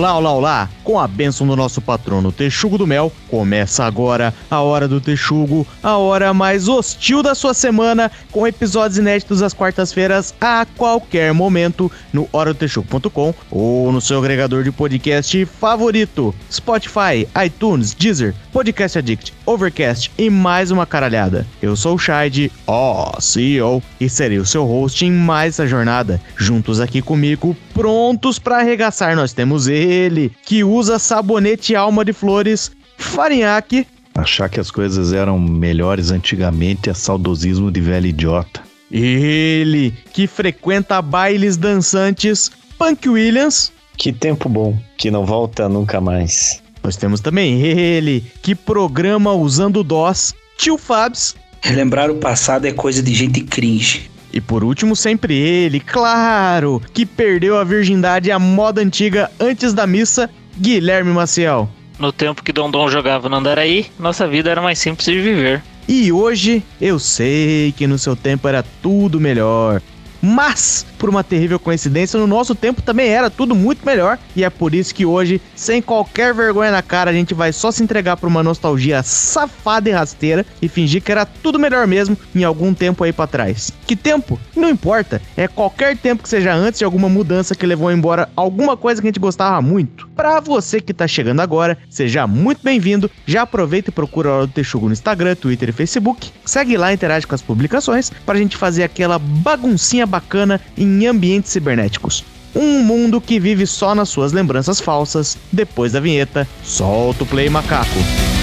Olá, 0.00 0.16
olá, 0.16 0.32
olá! 0.32 0.70
Com 0.82 0.98
a 0.98 1.06
bênção 1.06 1.46
do 1.46 1.54
nosso 1.54 1.78
patrono 1.82 2.32
Texugo 2.32 2.78
do 2.78 2.86
Mel, 2.86 3.12
começa 3.28 3.84
agora 3.84 4.32
a 4.50 4.58
Hora 4.62 4.88
do 4.88 4.98
Texugo, 4.98 5.66
a 5.82 5.98
hora 5.98 6.32
mais 6.32 6.68
hostil 6.68 7.22
da 7.22 7.34
sua 7.34 7.52
semana, 7.52 8.10
com 8.32 8.46
episódios 8.46 8.96
inéditos 8.96 9.42
às 9.42 9.52
quartas-feiras 9.52 10.34
a 10.40 10.66
qualquer 10.74 11.34
momento 11.34 11.92
no 12.14 12.26
horadotexugo.com 12.32 13.34
ou 13.50 13.92
no 13.92 14.00
seu 14.00 14.18
agregador 14.18 14.64
de 14.64 14.72
podcast 14.72 15.44
favorito, 15.44 16.34
Spotify, 16.50 17.28
iTunes, 17.44 17.92
Deezer, 17.92 18.34
Podcast 18.54 18.98
Addict, 18.98 19.34
Overcast 19.44 20.10
e 20.16 20.30
mais 20.30 20.70
uma 20.70 20.86
caralhada. 20.86 21.46
Eu 21.60 21.76
sou 21.76 21.96
o 21.96 21.98
Shide, 21.98 22.50
ó, 22.66 23.20
CEO, 23.20 23.82
e 24.00 24.08
serei 24.08 24.38
o 24.38 24.46
seu 24.46 24.64
host 24.64 25.04
em 25.04 25.12
mais 25.12 25.54
essa 25.54 25.66
jornada. 25.66 26.18
Juntos 26.38 26.80
aqui 26.80 27.02
comigo, 27.02 27.54
prontos 27.80 28.38
para 28.38 28.58
arregaçar, 28.58 29.16
nós 29.16 29.32
temos 29.32 29.66
ele, 29.66 30.30
que 30.44 30.62
usa 30.62 30.98
sabonete 30.98 31.74
alma 31.74 32.04
de 32.04 32.12
flores, 32.12 32.70
Farinhaque. 32.98 33.86
Achar 34.14 34.50
que 34.50 34.60
as 34.60 34.70
coisas 34.70 35.14
eram 35.14 35.38
melhores 35.38 36.10
antigamente 36.10 36.90
é 36.90 36.94
saudosismo 36.94 37.70
de 37.70 37.80
velho 37.80 38.06
idiota. 38.06 38.62
Ele, 38.92 39.94
que 40.12 40.26
frequenta 40.26 41.00
bailes 41.00 41.56
dançantes, 41.56 42.50
Punk 42.76 43.08
Williams. 43.08 43.72
Que 43.96 44.12
tempo 44.12 44.46
bom, 44.46 44.78
que 44.98 45.10
não 45.10 45.24
volta 45.24 45.66
nunca 45.66 46.02
mais. 46.02 46.62
Nós 46.84 46.96
temos 46.96 47.20
também 47.20 47.62
ele, 47.62 48.22
que 48.42 48.54
programa 48.54 49.32
usando 49.32 49.82
DOS, 49.82 50.34
Tio 50.58 50.76
Fabs. 50.76 51.34
Relembrar 51.62 52.10
o 52.10 52.16
passado 52.16 52.66
é 52.66 52.72
coisa 52.72 53.02
de 53.02 53.14
gente 53.14 53.40
cringe. 53.40 54.10
E 54.32 54.40
por 54.40 54.62
último, 54.62 54.94
sempre 54.94 55.34
ele, 55.34 55.80
claro, 55.80 56.80
que 56.92 57.04
perdeu 57.04 57.58
a 57.58 57.64
virgindade 57.64 58.30
à 58.30 58.38
moda 58.38 58.80
antiga 58.80 59.30
antes 59.40 59.72
da 59.72 59.86
missa, 59.86 60.30
Guilherme 60.58 61.12
Maciel. 61.12 61.68
No 61.98 62.12
tempo 62.12 62.42
que 62.42 62.52
Dom 62.52 62.70
jogava 62.88 63.28
no 63.28 63.36
Andaraí, 63.36 63.86
nossa 63.98 64.26
vida 64.26 64.50
era 64.50 64.62
mais 64.62 64.78
simples 64.78 65.04
de 65.04 65.20
viver. 65.20 65.62
E 65.88 66.12
hoje 66.12 66.62
eu 66.80 66.98
sei 66.98 67.72
que 67.72 67.86
no 67.86 67.98
seu 67.98 68.14
tempo 68.14 68.46
era 68.46 68.64
tudo 68.80 69.20
melhor. 69.20 69.82
Mas, 70.22 70.84
por 70.98 71.08
uma 71.08 71.24
terrível 71.24 71.58
coincidência, 71.58 72.18
no 72.18 72.26
nosso 72.26 72.54
tempo 72.54 72.82
também 72.82 73.08
era 73.08 73.30
tudo 73.30 73.54
muito 73.54 73.84
melhor. 73.84 74.18
E 74.36 74.44
é 74.44 74.50
por 74.50 74.74
isso 74.74 74.94
que 74.94 75.06
hoje, 75.06 75.40
sem 75.54 75.80
qualquer 75.80 76.34
vergonha 76.34 76.70
na 76.70 76.82
cara, 76.82 77.10
a 77.10 77.14
gente 77.14 77.34
vai 77.34 77.52
só 77.52 77.70
se 77.70 77.82
entregar 77.82 78.16
pra 78.16 78.28
uma 78.28 78.42
nostalgia 78.42 79.02
safada 79.02 79.88
e 79.88 79.92
rasteira 79.92 80.44
e 80.60 80.68
fingir 80.68 81.02
que 81.02 81.10
era 81.10 81.24
tudo 81.24 81.58
melhor 81.58 81.86
mesmo 81.86 82.16
em 82.34 82.44
algum 82.44 82.74
tempo 82.74 83.02
aí 83.04 83.12
para 83.12 83.26
trás. 83.26 83.72
Que 83.86 83.96
tempo? 83.96 84.38
Não 84.54 84.68
importa. 84.68 85.20
É 85.36 85.48
qualquer 85.48 85.96
tempo 85.96 86.22
que 86.22 86.28
seja 86.28 86.54
antes 86.54 86.78
de 86.78 86.84
alguma 86.84 87.08
mudança 87.08 87.54
que 87.54 87.66
levou 87.66 87.90
embora 87.90 88.28
alguma 88.36 88.76
coisa 88.76 89.00
que 89.00 89.06
a 89.06 89.10
gente 89.10 89.20
gostava 89.20 89.60
muito. 89.62 90.08
Pra 90.14 90.40
você 90.40 90.80
que 90.80 90.92
tá 90.92 91.08
chegando 91.08 91.40
agora, 91.40 91.78
seja 91.88 92.26
muito 92.26 92.62
bem-vindo. 92.62 93.10
Já 93.26 93.42
aproveita 93.42 93.90
e 93.90 93.92
procura 93.92 94.28
a 94.28 94.32
Hora 94.32 94.46
do 94.46 94.52
Texugo 94.52 94.86
no 94.86 94.92
Instagram, 94.92 95.34
Twitter 95.34 95.70
e 95.70 95.72
Facebook. 95.72 96.30
Segue 96.44 96.76
lá 96.76 96.90
e 96.90 96.94
interage 96.94 97.26
com 97.26 97.34
as 97.34 97.42
publicações 97.42 98.10
pra 98.26 98.36
gente 98.36 98.56
fazer 98.56 98.82
aquela 98.82 99.18
baguncinha 99.18 100.06
bacana 100.10 100.60
em 100.76 101.06
ambientes 101.06 101.50
cibernéticos. 101.50 102.24
Um 102.54 102.82
mundo 102.82 103.20
que 103.20 103.40
vive 103.40 103.66
só 103.66 103.94
nas 103.94 104.08
suas 104.08 104.32
lembranças 104.32 104.80
falsas. 104.80 105.38
Depois 105.52 105.92
da 105.92 106.00
vinheta, 106.00 106.46
solta 106.62 107.22
o 107.22 107.26
play 107.26 107.48
macaco. 107.48 108.39